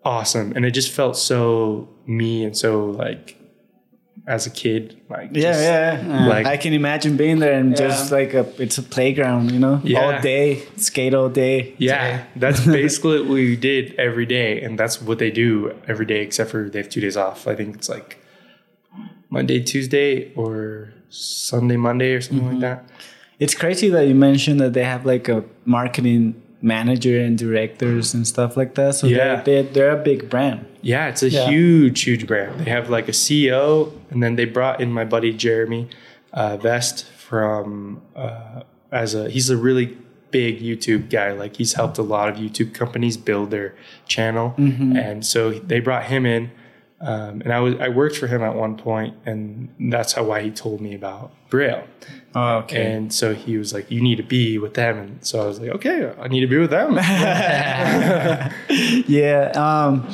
awesome, 0.05 0.53
and 0.55 0.65
it 0.65 0.71
just 0.71 0.91
felt 0.91 1.17
so 1.17 1.89
me 2.05 2.43
and 2.43 2.55
so 2.57 2.85
like 2.85 3.37
as 4.25 4.47
a 4.47 4.49
kid, 4.49 5.01
like 5.09 5.29
Yeah, 5.33 5.41
just- 5.41 5.61
yeah, 5.63 6.07
yeah. 6.07 6.25
Uh, 6.25 6.29
like- 6.29 6.45
I 6.45 6.57
can 6.57 6.73
imagine 6.73 7.17
being 7.17 7.39
there 7.39 7.53
and 7.59 7.75
just 7.75 8.11
like 8.11 8.33
a, 8.33 8.45
it's 8.61 8.77
a 8.77 8.83
playground, 8.83 9.51
you 9.51 9.59
know, 9.59 9.81
Yeah. 9.83 9.99
all 9.99 10.21
day, 10.21 10.63
skate 10.77 11.13
all 11.13 11.27
day. 11.29 11.73
Yeah, 11.77 12.23
that's 12.35 12.65
basically 12.79 13.19
what 13.19 13.29
we 13.29 13.57
did 13.57 13.93
every 13.95 14.25
day, 14.25 14.61
and 14.61 14.79
that's 14.79 15.01
what 15.01 15.19
they 15.19 15.29
do 15.31 15.75
every 15.87 16.05
day, 16.05 16.21
except 16.21 16.51
for 16.51 16.69
they 16.69 16.79
have 16.79 16.89
two 16.89 17.01
days 17.01 17.17
off. 17.17 17.47
I 17.47 17.55
think 17.55 17.75
it's 17.75 17.89
like 17.89 18.19
Monday, 19.29 19.59
Tuesday, 19.61 20.33
or 20.35 20.93
Sunday, 21.09 21.75
Monday, 21.75 22.13
or 22.13 22.21
something 22.21 22.45
like 22.45 22.53
mm-hmm. 22.53 22.61
that. 22.61 22.89
It's 23.39 23.55
crazy 23.55 23.89
that 23.89 24.07
you 24.07 24.15
mentioned 24.15 24.59
that 24.61 24.73
they 24.73 24.83
have 24.85 25.05
like 25.05 25.27
a 25.27 25.43
marketing 25.65 26.41
manager 26.63 27.19
and 27.19 27.37
directors 27.37 28.13
and 28.13 28.25
stuff 28.25 28.55
like 28.57 28.73
that. 28.75 28.95
So 28.95 29.05
Yeah. 29.07 29.41
they're, 29.41 29.63
they're, 29.63 29.73
they're 29.73 29.91
a 29.99 30.03
big 30.03 30.29
brand. 30.29 30.65
Yeah, 30.81 31.09
it's 31.09 31.21
a 31.21 31.29
Yeah. 31.29 31.49
huge, 31.49 32.01
huge 32.01 32.25
brand. 32.25 32.61
They 32.61 32.69
have 32.71 32.89
like 32.89 33.07
a 33.09 33.11
CEO, 33.13 33.91
and 34.09 34.23
then 34.23 34.35
they 34.37 34.45
brought 34.45 34.79
in 34.81 34.91
my 34.91 35.03
buddy 35.05 35.33
Jeremy 35.33 35.89
uh, 36.31 36.57
Vest 36.57 37.05
from 37.05 38.01
uh, 38.15 38.61
as 38.91 39.13
a 39.13 39.29
he's 39.29 39.49
a 39.49 39.57
really 39.57 39.97
big 40.31 40.61
YouTube 40.61 41.09
guy. 41.09 41.31
Like 41.33 41.57
he's 41.57 41.73
helped 41.73 41.97
a 41.99 42.01
lot 42.01 42.27
of 42.29 42.35
YouTube 42.37 42.73
companies 42.73 43.17
build 43.17 43.51
their 43.51 43.75
channel, 44.07 44.55
and 44.57 45.25
so 45.25 45.51
they 45.51 45.79
brought 45.79 46.05
him 46.05 46.25
in. 46.25 46.49
Um, 47.03 47.41
and 47.41 47.51
I 47.51 47.59
was 47.59 47.75
I 47.81 47.89
worked 47.89 48.15
for 48.15 48.27
him 48.27 48.41
at 48.41 48.55
one 48.55 48.77
point, 48.77 49.13
and 49.25 49.67
that's 49.91 50.13
how 50.13 50.23
why 50.23 50.41
he 50.41 50.51
told 50.51 50.79
me 50.79 50.95
about 50.95 51.33
Braille. 51.49 51.83
Oh, 52.33 52.59
okay. 52.59 52.93
And 52.93 53.13
so 53.13 53.33
he 53.33 53.57
was 53.57 53.73
like, 53.73 53.91
"You 53.91 53.99
need 53.99 54.15
to 54.15 54.23
be 54.23 54.57
with 54.57 54.75
them," 54.75 54.97
and 54.97 55.25
so 55.25 55.43
I 55.43 55.47
was 55.47 55.59
like, 55.59 55.71
"Okay, 55.71 56.13
I 56.17 56.29
need 56.29 56.39
to 56.39 56.47
be 56.47 56.57
with 56.57 56.69
them." 56.69 56.95
yeah. 59.07 59.51
Um, 59.53 60.07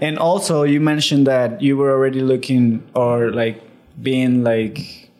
and 0.00 0.18
also, 0.18 0.62
you 0.62 0.80
mentioned 0.80 1.26
that 1.26 1.60
you 1.60 1.76
were 1.76 1.92
already 1.92 2.22
looking 2.22 2.82
or 2.94 3.30
like 3.30 3.62
being 4.00 4.42
like 4.42 5.10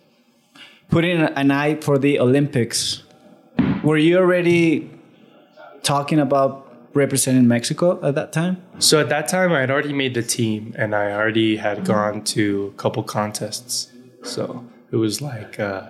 putting 0.89 1.21
an 1.21 1.51
eye 1.51 1.75
for 1.75 1.99
the 1.99 2.21
Olympics. 2.21 3.03
Were 3.85 3.99
you 3.99 4.17
already 4.17 4.91
talking 5.83 6.19
about 6.19 6.62
representing 6.95 7.49
Mexico 7.49 7.99
at 8.07 8.15
that 8.15 8.33
time? 8.33 8.63
So 8.79 9.01
at 9.01 9.09
that 9.09 9.29
time, 9.29 9.53
I 9.53 9.61
had 9.61 9.71
already 9.71 9.93
made 9.93 10.15
the 10.15 10.23
team, 10.23 10.75
and 10.77 10.95
I 10.95 11.13
already 11.13 11.57
had 11.57 11.85
gone 11.85 12.25
to 12.25 12.73
a 12.75 12.79
couple 12.79 13.03
contests. 13.03 13.91
So 14.23 14.65
it 14.91 14.97
was 14.97 15.21
like, 15.21 15.59
uh, 15.59 15.89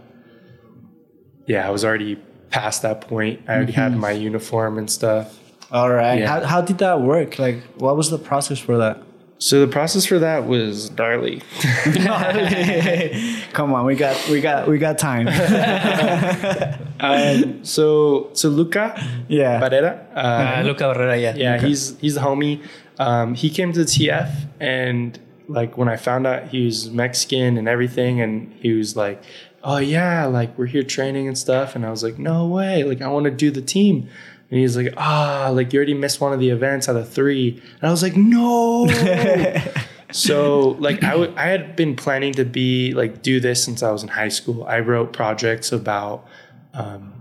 yeah, 1.46 1.66
I 1.66 1.70
was 1.70 1.84
already 1.84 2.16
past 2.50 2.82
that 2.82 3.00
point. 3.02 3.40
I 3.48 3.54
already 3.56 3.72
had 3.72 3.96
my 3.96 4.12
uniform 4.12 4.78
and 4.78 4.90
stuff. 4.90 5.38
All 5.70 5.90
right. 5.90 6.20
Yeah. 6.20 6.28
How, 6.28 6.46
how 6.46 6.60
did 6.60 6.78
that 6.78 7.00
work? 7.00 7.38
Like, 7.38 7.62
what 7.78 7.96
was 7.96 8.10
the 8.10 8.18
process 8.18 8.58
for 8.58 8.78
that? 8.78 9.02
So 9.42 9.58
the 9.58 9.66
process 9.66 10.06
for 10.06 10.20
that 10.20 10.46
was 10.46 10.92
gnarly. 10.92 11.42
Come 13.52 13.74
on, 13.74 13.84
we 13.84 13.96
got 13.96 14.28
we 14.28 14.40
got 14.40 14.68
we 14.68 14.78
got 14.78 14.98
time. 14.98 15.26
um, 17.00 17.64
so 17.64 18.30
so 18.34 18.48
Luca 18.48 18.94
yeah. 19.26 19.60
Barrera, 19.60 20.06
uh, 20.14 20.60
Uh, 20.60 20.62
Luca 20.64 20.84
Barrera, 20.84 21.20
yeah. 21.20 21.34
yeah, 21.34 21.58
he's 21.60 21.98
he's 21.98 22.14
the 22.14 22.20
homie. 22.20 22.64
Um, 23.00 23.34
he 23.34 23.50
came 23.50 23.72
to 23.72 23.80
the 23.80 23.84
TF, 23.84 24.30
and 24.60 25.18
like 25.48 25.76
when 25.76 25.88
I 25.88 25.96
found 25.96 26.24
out 26.24 26.46
he 26.46 26.64
was 26.64 26.90
Mexican 26.90 27.58
and 27.58 27.66
everything, 27.66 28.20
and 28.20 28.52
he 28.60 28.74
was 28.74 28.94
like, 28.96 29.24
"Oh 29.64 29.78
yeah, 29.78 30.24
like 30.26 30.56
we're 30.56 30.66
here 30.66 30.84
training 30.84 31.26
and 31.26 31.36
stuff," 31.36 31.74
and 31.74 31.84
I 31.84 31.90
was 31.90 32.04
like, 32.04 32.16
"No 32.16 32.46
way! 32.46 32.84
Like 32.84 33.02
I 33.02 33.08
want 33.08 33.24
to 33.24 33.32
do 33.32 33.50
the 33.50 33.62
team." 33.62 34.08
And 34.52 34.60
he's 34.60 34.76
like, 34.76 34.92
"Ah, 34.98 35.48
like 35.50 35.72
you 35.72 35.78
already 35.78 35.94
missed 35.94 36.20
one 36.20 36.34
of 36.34 36.38
the 36.38 36.50
events 36.50 36.86
out 36.86 36.94
of 36.96 37.08
three. 37.08 37.60
and 37.80 37.88
I 37.88 37.90
was 37.90 38.02
like, 38.02 38.14
"No." 38.16 38.86
so 40.12 40.76
like 40.78 41.02
I 41.02 41.32
I 41.36 41.46
had 41.46 41.74
been 41.74 41.96
planning 41.96 42.34
to 42.34 42.44
be 42.44 42.92
like 42.92 43.22
do 43.22 43.40
this 43.40 43.64
since 43.64 43.82
I 43.82 43.90
was 43.90 44.02
in 44.02 44.08
high 44.10 44.28
school. 44.28 44.64
I 44.64 44.80
wrote 44.80 45.12
projects 45.14 45.72
about 45.72 46.26
um, 46.74 47.14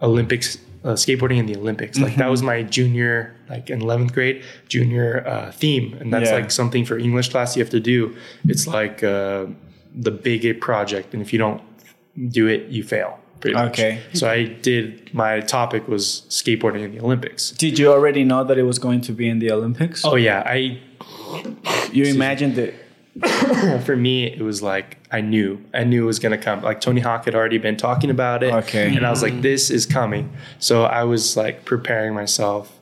Olympics, 0.00 0.56
uh, 0.84 0.94
skateboarding 0.94 1.38
in 1.38 1.46
the 1.46 1.56
Olympics. 1.56 1.98
Like 1.98 2.16
that 2.16 2.30
was 2.30 2.42
my 2.42 2.62
junior, 2.62 3.34
like 3.50 3.68
in 3.68 3.82
eleventh 3.82 4.12
grade, 4.14 4.42
junior 4.68 5.26
uh, 5.26 5.52
theme, 5.52 5.94
and 6.00 6.12
that's 6.12 6.30
Yeah. 6.30 6.36
like 6.36 6.50
something 6.50 6.84
for 6.86 6.96
English 6.98 7.28
class 7.28 7.54
you 7.56 7.62
have 7.62 7.70
to 7.70 7.80
do. 7.80 8.16
It's 8.48 8.66
like 8.66 9.02
uh, 9.02 9.46
the 9.94 10.10
big 10.10 10.60
project, 10.60 11.12
and 11.12 11.20
if 11.22 11.32
you 11.34 11.38
don't 11.38 11.60
do 12.30 12.46
it, 12.46 12.68
you 12.68 12.82
fail. 12.82 13.18
Pretty 13.40 13.54
much. 13.54 13.72
Okay. 13.72 14.00
So 14.14 14.28
I 14.28 14.44
did. 14.44 15.12
My 15.12 15.40
topic 15.40 15.88
was 15.88 16.22
skateboarding 16.28 16.82
in 16.82 16.92
the 16.92 17.00
Olympics. 17.00 17.50
Did 17.50 17.78
you 17.78 17.92
already 17.92 18.24
know 18.24 18.44
that 18.44 18.58
it 18.58 18.62
was 18.62 18.78
going 18.78 19.00
to 19.02 19.12
be 19.12 19.28
in 19.28 19.38
the 19.38 19.50
Olympics? 19.50 20.04
Oh 20.04 20.16
yeah, 20.16 20.42
I 20.46 20.80
you 21.92 22.04
imagined 22.04 22.58
it. 22.58 22.74
for 23.84 23.96
me, 23.96 24.26
it 24.26 24.42
was 24.42 24.62
like 24.62 24.98
I 25.10 25.20
knew, 25.20 25.64
I 25.72 25.84
knew 25.84 26.02
it 26.02 26.06
was 26.06 26.18
gonna 26.18 26.38
come. 26.38 26.62
Like 26.62 26.80
Tony 26.80 27.00
Hawk 27.00 27.24
had 27.24 27.34
already 27.34 27.58
been 27.58 27.76
talking 27.76 28.10
about 28.10 28.42
it, 28.42 28.52
Okay. 28.52 28.94
and 28.94 29.06
I 29.06 29.10
was 29.10 29.22
like, 29.22 29.42
this 29.42 29.70
is 29.70 29.86
coming. 29.86 30.34
So 30.58 30.84
I 30.84 31.04
was 31.04 31.36
like 31.36 31.64
preparing 31.64 32.14
myself 32.14 32.78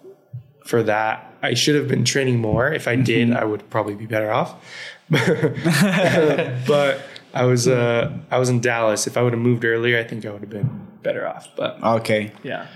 for 0.64 0.82
that. 0.84 1.32
I 1.42 1.55
should 1.55 1.74
have 1.74 1.88
been 1.88 2.05
training 2.05 2.38
more. 2.38 2.72
If 2.72 2.88
I 2.88 2.96
did, 2.96 3.28
mm-hmm. 3.28 3.36
I 3.36 3.44
would 3.44 3.68
probably 3.70 3.94
be 3.94 4.07
better 4.07 4.32
off. 4.32 4.55
but 6.66 7.00
I 7.35 7.45
was 7.45 7.66
uh 7.68 8.11
I 8.30 8.39
was 8.39 8.49
in 8.49 8.61
Dallas. 8.61 9.07
If 9.07 9.16
I 9.16 9.22
would 9.22 9.32
have 9.32 9.43
moved 9.43 9.64
earlier, 9.64 9.99
I 9.99 10.05
think 10.05 10.24
I 10.24 10.30
would 10.30 10.41
have 10.41 10.51
been 10.51 10.70
better 11.03 11.26
off. 11.26 11.49
But 11.57 11.82
Okay. 11.82 12.32
yeah. 12.43 12.66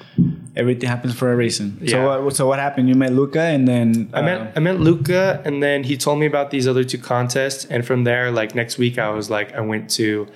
Everything 0.56 0.88
happens 0.88 1.14
for 1.14 1.32
a 1.32 1.36
reason. 1.36 1.78
So 1.86 1.96
Yeah. 1.96 2.18
what? 2.24 2.36
So 2.36 2.46
what 2.46 2.58
happened? 2.58 2.88
You 2.88 2.94
met 2.96 3.12
Luca, 3.12 3.40
and 3.40 3.66
then 3.68 4.10
I 4.12 4.18
uh, 4.18 4.22
met 4.22 4.52
I 4.56 4.60
met 4.60 4.80
Luca, 4.80 5.40
and 5.44 5.62
then 5.62 5.84
he 5.84 5.96
told 5.96 6.18
me 6.18 6.26
about 6.26 6.50
these 6.50 6.66
other 6.68 6.84
two 6.84 6.98
contests, 6.98 7.64
and 7.72 7.86
from 7.86 8.04
there, 8.04 8.30
like 8.30 8.54
next 8.54 8.76
week, 8.78 8.98
I 8.98 9.10
was 9.10 9.30
like, 9.30 9.54
I 9.54 9.60
went 9.60 9.88
to, 9.90 10.26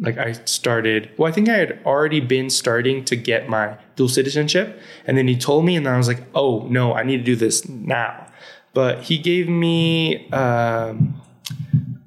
like, 0.00 0.18
I 0.18 0.32
started. 0.44 1.10
Well, 1.16 1.28
I 1.30 1.32
think 1.32 1.48
I 1.48 1.56
had 1.56 1.78
already 1.86 2.20
been 2.20 2.50
starting 2.50 3.04
to 3.04 3.14
get 3.16 3.48
my 3.48 3.76
dual 3.96 4.08
citizenship, 4.08 4.80
and 5.06 5.16
then 5.16 5.28
he 5.28 5.36
told 5.36 5.64
me, 5.64 5.76
and 5.76 5.86
then 5.86 5.94
I 5.94 5.98
was 5.98 6.08
like, 6.08 6.22
oh 6.34 6.66
no, 6.68 6.92
I 6.92 7.04
need 7.04 7.18
to 7.18 7.24
do 7.32 7.36
this 7.36 7.68
now. 7.68 8.26
But 8.74 9.02
he 9.08 9.18
gave 9.18 9.48
me 9.48 10.28
um, 10.32 11.14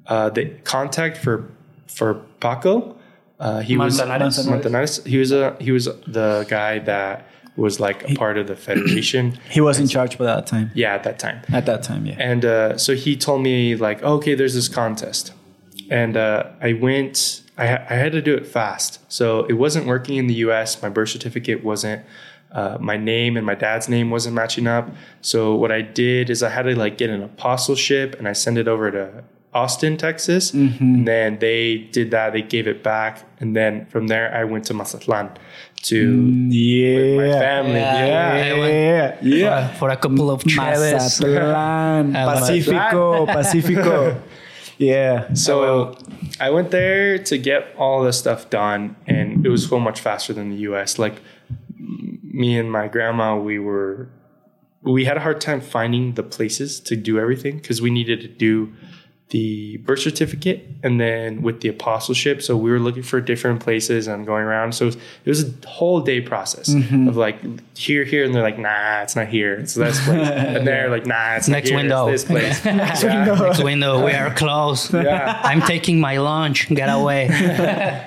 uh, 0.08 0.30
the 0.30 0.46
contact 0.64 1.16
for 1.16 1.50
for 1.86 2.14
Paco. 2.40 2.96
Uh, 3.38 3.60
he 3.60 3.76
was 3.76 3.98
Manzanares. 3.98 5.04
He 5.04 5.18
was 5.18 5.32
a 5.32 5.56
he 5.60 5.70
was 5.70 5.84
the 5.84 6.46
guy 6.48 6.80
that 6.80 7.26
was 7.56 7.80
like 7.80 8.08
a 8.08 8.14
part 8.14 8.38
of 8.38 8.46
the 8.46 8.56
federation. 8.56 9.38
he 9.50 9.60
was 9.60 9.78
in 9.78 9.88
charge 9.88 10.16
by 10.16 10.24
that 10.24 10.46
time. 10.46 10.70
Yeah, 10.74 10.94
at 10.94 11.02
that 11.04 11.18
time. 11.18 11.42
At 11.52 11.66
that 11.66 11.82
time, 11.82 12.06
yeah. 12.06 12.16
And 12.18 12.44
uh, 12.44 12.78
so 12.78 12.94
he 12.94 13.16
told 13.16 13.42
me 13.42 13.76
like, 13.76 14.02
okay, 14.02 14.34
there's 14.34 14.54
this 14.54 14.68
contest, 14.68 15.32
and 15.90 16.16
uh, 16.16 16.50
I 16.60 16.72
went. 16.72 17.42
I, 17.56 17.66
ha- 17.66 17.84
I 17.90 17.94
had 17.94 18.12
to 18.12 18.22
do 18.22 18.34
it 18.36 18.46
fast, 18.46 19.00
so 19.12 19.44
it 19.46 19.54
wasn't 19.54 19.86
working 19.86 20.16
in 20.16 20.28
the 20.28 20.34
U.S. 20.34 20.80
My 20.80 20.88
birth 20.88 21.10
certificate 21.10 21.64
wasn't. 21.64 22.04
Uh, 22.50 22.78
my 22.80 22.96
name 22.96 23.36
and 23.36 23.44
my 23.44 23.54
dad's 23.54 23.90
name 23.90 24.10
wasn't 24.10 24.34
matching 24.34 24.66
up. 24.66 24.88
So 25.20 25.54
what 25.54 25.70
I 25.70 25.82
did 25.82 26.30
is 26.30 26.42
I 26.42 26.48
had 26.48 26.62
to 26.62 26.74
like 26.74 26.96
get 26.96 27.10
an 27.10 27.22
apostleship 27.22 28.16
and 28.18 28.26
I 28.26 28.32
sent 28.32 28.56
it 28.56 28.66
over 28.66 28.90
to 28.90 29.22
Austin, 29.54 29.96
Texas. 29.96 30.52
Mm-hmm. 30.52 30.84
And 30.84 31.08
then 31.08 31.38
they 31.38 31.88
did 31.92 32.10
that. 32.10 32.32
They 32.32 32.42
gave 32.42 32.66
it 32.66 32.82
back, 32.82 33.24
and 33.40 33.56
then 33.56 33.86
from 33.86 34.06
there 34.08 34.34
I 34.34 34.44
went 34.44 34.64
to 34.66 34.74
Mazatlan 34.74 35.30
to 35.82 36.12
mm, 36.12 36.48
Yeah. 36.50 37.16
my 37.16 37.38
family. 37.38 37.72
Yeah. 37.80 38.06
Yeah. 38.06 38.44
Yeah, 38.44 38.62
I 38.64 38.68
yeah, 38.68 39.36
yeah. 39.36 39.72
For 39.74 39.90
a 39.90 39.96
couple 39.96 40.30
of 40.30 40.42
Cheves. 40.44 40.56
Mazatlan, 40.56 42.12
Pacifico, 42.32 43.26
Pacifico. 43.36 44.22
Yeah. 44.78 45.32
So 45.34 45.96
I 46.40 46.50
went 46.50 46.70
there 46.70 47.18
to 47.18 47.38
get 47.38 47.74
all 47.76 48.02
this 48.02 48.18
stuff 48.18 48.50
done, 48.50 48.96
and 49.06 49.44
it 49.44 49.48
was 49.48 49.66
so 49.68 49.80
much 49.80 50.00
faster 50.00 50.32
than 50.32 50.50
the 50.50 50.56
U.S. 50.70 50.98
Like 50.98 51.20
me 51.78 52.56
and 52.58 52.70
my 52.70 52.88
grandma, 52.88 53.36
we 53.36 53.58
were 53.58 54.08
we 54.82 55.04
had 55.04 55.16
a 55.16 55.20
hard 55.20 55.40
time 55.40 55.60
finding 55.60 56.14
the 56.14 56.22
places 56.22 56.80
to 56.80 56.96
do 56.96 57.18
everything 57.18 57.56
because 57.56 57.82
we 57.82 57.90
needed 57.90 58.20
to 58.20 58.28
do 58.28 58.72
the 59.30 59.76
birth 59.78 60.00
certificate 60.00 60.66
and 60.82 60.98
then 60.98 61.42
with 61.42 61.60
the 61.60 61.68
apostleship. 61.68 62.40
So 62.40 62.56
we 62.56 62.70
were 62.70 62.78
looking 62.78 63.02
for 63.02 63.20
different 63.20 63.60
places 63.60 64.06
and 64.06 64.24
going 64.24 64.44
around. 64.44 64.74
So 64.74 64.86
it 64.86 64.96
was 65.26 65.42
a 65.44 65.66
whole 65.66 66.00
day 66.00 66.22
process 66.22 66.70
mm-hmm. 66.70 67.08
of 67.08 67.16
like 67.16 67.38
here, 67.76 68.04
here, 68.04 68.24
and 68.24 68.34
they're 68.34 68.42
like, 68.42 68.58
nah, 68.58 69.02
it's 69.02 69.16
not 69.16 69.28
here. 69.28 69.54
It's 69.54 69.74
this 69.74 70.02
place. 70.04 70.28
and 70.30 70.66
they're 70.66 70.88
like, 70.88 71.04
nah, 71.04 71.34
it's 71.34 71.46
Next 71.46 71.70
not 71.70 71.72
here. 71.72 71.76
window. 71.76 72.08
It's 72.08 72.24
this 72.24 72.30
place. 72.30 72.64
Next 72.76 73.02
Yeah. 73.02 73.24
Next 73.24 73.62
window. 73.62 74.04
We 74.04 74.12
are 74.12 74.34
closed. 74.34 74.94
Yeah. 75.08 75.40
I'm 75.44 75.62
taking 75.62 76.00
my 76.00 76.18
lunch. 76.18 76.68
Get 76.68 76.88
away. 76.88 77.28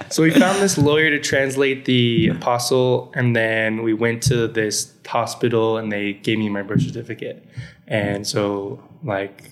So 0.10 0.24
we 0.24 0.32
found 0.32 0.62
this 0.62 0.78
lawyer 0.78 1.10
to 1.10 1.20
translate 1.20 1.86
the 1.86 2.28
apostle, 2.28 3.12
and 3.16 3.36
then 3.36 3.82
we 3.82 3.94
went 3.94 4.24
to 4.24 4.48
this 4.48 4.94
hospital, 5.08 5.78
and 5.78 5.92
they 5.92 6.14
gave 6.14 6.38
me 6.38 6.50
my 6.50 6.64
birth 6.64 6.82
certificate. 6.82 7.46
And 7.88 8.28
so, 8.28 8.84
like, 9.04 9.52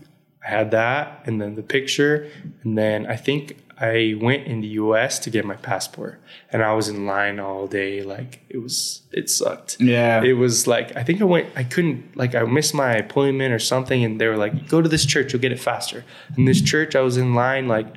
I 0.49 0.57
had 0.57 0.71
that, 0.71 1.21
and 1.25 1.39
then 1.39 1.55
the 1.55 1.61
picture, 1.61 2.27
and 2.63 2.75
then 2.77 3.05
I 3.05 3.15
think 3.15 3.63
I 3.79 4.15
went 4.19 4.47
in 4.47 4.61
the 4.61 4.67
U.S. 4.83 5.19
to 5.19 5.29
get 5.29 5.45
my 5.45 5.55
passport, 5.55 6.19
and 6.51 6.63
I 6.63 6.73
was 6.73 6.89
in 6.89 7.05
line 7.05 7.39
all 7.39 7.67
day. 7.67 8.01
Like, 8.01 8.41
it 8.49 8.57
was, 8.57 9.03
it 9.11 9.29
sucked. 9.29 9.79
Yeah. 9.79 10.23
It 10.23 10.33
was 10.33 10.65
like 10.65 10.95
I 10.97 11.03
think 11.03 11.21
I 11.21 11.25
went. 11.25 11.47
I 11.55 11.63
couldn't 11.63 12.17
like 12.17 12.33
I 12.33 12.41
missed 12.43 12.73
my 12.73 12.93
appointment 12.93 13.53
or 13.53 13.59
something, 13.59 14.03
and 14.03 14.19
they 14.19 14.27
were 14.27 14.37
like, 14.37 14.67
"Go 14.67 14.81
to 14.81 14.89
this 14.89 15.05
church, 15.05 15.31
you'll 15.31 15.41
get 15.41 15.51
it 15.51 15.59
faster." 15.59 16.03
And 16.35 16.47
this 16.47 16.61
church, 16.61 16.95
I 16.95 17.01
was 17.01 17.15
in 17.15 17.35
line 17.35 17.67
like 17.67 17.87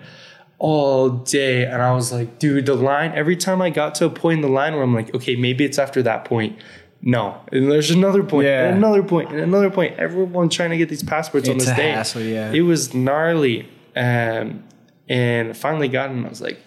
all 0.58 1.08
day, 1.08 1.64
and 1.64 1.80
I 1.80 1.92
was 1.92 2.12
like, 2.12 2.38
"Dude, 2.38 2.66
the 2.66 2.74
line." 2.74 3.12
Every 3.14 3.36
time 3.36 3.62
I 3.62 3.70
got 3.70 3.94
to 3.96 4.04
a 4.04 4.10
point 4.10 4.36
in 4.36 4.42
the 4.42 4.54
line 4.60 4.74
where 4.74 4.82
I'm 4.82 4.94
like, 4.94 5.14
"Okay, 5.14 5.36
maybe 5.36 5.64
it's 5.64 5.78
after 5.78 6.02
that 6.02 6.24
point." 6.26 6.58
No, 7.04 7.40
and 7.50 7.70
there's 7.70 7.90
another 7.90 8.22
point, 8.22 8.46
Yeah. 8.46 8.68
and 8.68 8.78
another 8.78 9.02
point, 9.02 9.30
and 9.30 9.40
another 9.40 9.70
point. 9.70 9.98
Everyone 9.98 10.48
trying 10.48 10.70
to 10.70 10.76
get 10.76 10.88
these 10.88 11.02
passports 11.02 11.48
on 11.48 11.56
It's 11.56 11.64
this 11.66 11.74
a 11.74 11.76
day. 11.76 11.90
hassle, 11.90 12.22
yeah. 12.22 12.52
It 12.52 12.60
was 12.62 12.94
gnarly, 12.94 13.68
um, 13.96 14.62
and 15.08 15.56
finally 15.56 15.88
got 15.88 16.10
it. 16.10 16.12
And 16.16 16.26
I 16.26 16.28
was 16.28 16.40
like, 16.40 16.58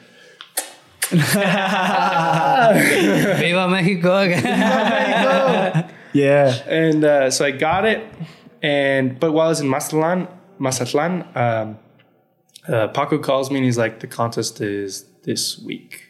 Viva 3.39 3.67
Mexico. 3.69 4.25
Yeah. 6.13 6.63
and 6.69 7.03
uh, 7.03 7.29
so 7.29 7.43
I 7.45 7.51
got 7.51 7.83
it. 7.85 8.01
And 8.63 9.19
but 9.19 9.33
while 9.33 9.47
I 9.47 9.49
was 9.49 9.59
in 9.59 9.67
Mazatlan, 9.67 10.27
Mazatlan, 10.59 11.25
um, 11.35 11.77
uh, 12.69 12.87
Paco 12.87 13.17
calls 13.19 13.51
me 13.51 13.57
and 13.57 13.65
he's 13.65 13.77
like, 13.77 13.99
"The 13.99 14.07
contest 14.07 14.61
is 14.61 15.03
this 15.23 15.59
week." 15.59 16.01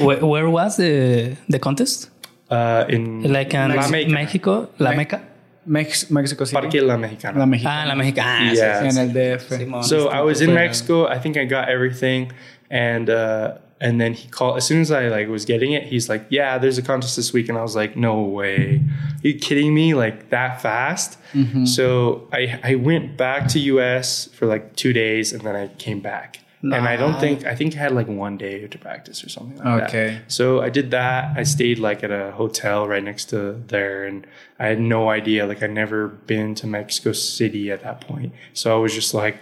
where, 0.00 0.26
where 0.26 0.50
was 0.50 0.76
the 0.76 1.36
the 1.48 1.58
contest? 1.60 2.09
Uh, 2.50 2.84
in 2.88 3.22
Like 3.32 3.54
in 3.54 3.68
La 3.76 3.86
Meca. 3.88 4.10
Mexico, 4.10 4.68
La 4.78 4.92
Meca. 4.92 5.20
Mex- 5.66 6.10
Mexico 6.10 6.44
City. 6.44 6.60
Parque 6.60 6.80
La 6.82 6.96
Mexicana. 6.96 7.38
La 7.38 7.44
Ah, 7.44 7.46
Mexicana. 7.46 7.86
La 7.88 7.94
Mexica. 7.94 8.22
Ah, 8.24 8.52
Yeah. 8.52 8.82
En 8.84 8.98
el 8.98 9.08
DF. 9.12 9.48
Simón. 9.48 9.84
so 9.84 10.08
I 10.08 10.20
was 10.22 10.40
in 10.40 10.52
Mexico. 10.54 11.06
I 11.06 11.18
think 11.18 11.36
I 11.36 11.44
got 11.44 11.68
everything, 11.68 12.32
and 12.70 13.08
uh, 13.08 13.58
and 13.80 14.00
then 14.00 14.14
he 14.14 14.26
called 14.28 14.56
as 14.56 14.64
soon 14.66 14.80
as 14.80 14.90
I 14.90 15.08
like 15.08 15.28
was 15.28 15.44
getting 15.44 15.72
it. 15.72 15.84
He's 15.84 16.08
like, 16.08 16.24
"Yeah, 16.28 16.58
there's 16.58 16.78
a 16.78 16.82
contest 16.82 17.14
this 17.16 17.32
week," 17.32 17.48
and 17.48 17.56
I 17.56 17.62
was 17.62 17.76
like, 17.76 17.94
"No 17.96 18.20
way, 18.22 18.80
Are 19.22 19.28
you 19.28 19.34
kidding 19.38 19.72
me? 19.74 19.94
Like 19.94 20.30
that 20.30 20.60
fast?" 20.60 21.18
So 21.64 22.26
I 22.32 22.58
I 22.64 22.74
went 22.74 23.16
back 23.16 23.46
to 23.52 23.58
US 23.74 24.28
for 24.34 24.46
like 24.46 24.74
two 24.76 24.92
days, 24.92 25.32
and 25.32 25.42
then 25.42 25.54
I 25.54 25.68
came 25.78 26.00
back. 26.00 26.40
And 26.62 26.74
I 26.74 26.96
don't 26.96 27.18
think 27.18 27.46
I 27.46 27.54
think 27.54 27.74
I 27.74 27.78
had 27.78 27.92
like 27.92 28.06
one 28.06 28.36
day 28.36 28.66
to 28.66 28.78
practice 28.78 29.24
or 29.24 29.30
something 29.30 29.56
like 29.58 29.66
Okay. 29.66 29.78
that. 29.80 29.88
Okay. 29.88 30.20
So 30.28 30.60
I 30.60 30.68
did 30.68 30.90
that. 30.90 31.36
I 31.38 31.42
stayed 31.44 31.78
like 31.78 32.04
at 32.04 32.10
a 32.10 32.32
hotel 32.32 32.86
right 32.86 33.02
next 33.02 33.30
to 33.30 33.54
there, 33.68 34.04
and 34.04 34.26
I 34.58 34.66
had 34.66 34.78
no 34.78 35.08
idea. 35.08 35.46
Like 35.46 35.62
I'd 35.62 35.70
never 35.70 36.08
been 36.08 36.54
to 36.56 36.66
Mexico 36.66 37.12
City 37.12 37.70
at 37.70 37.82
that 37.82 38.02
point, 38.02 38.34
so 38.52 38.76
I 38.76 38.78
was 38.78 38.94
just 38.94 39.14
like, 39.14 39.36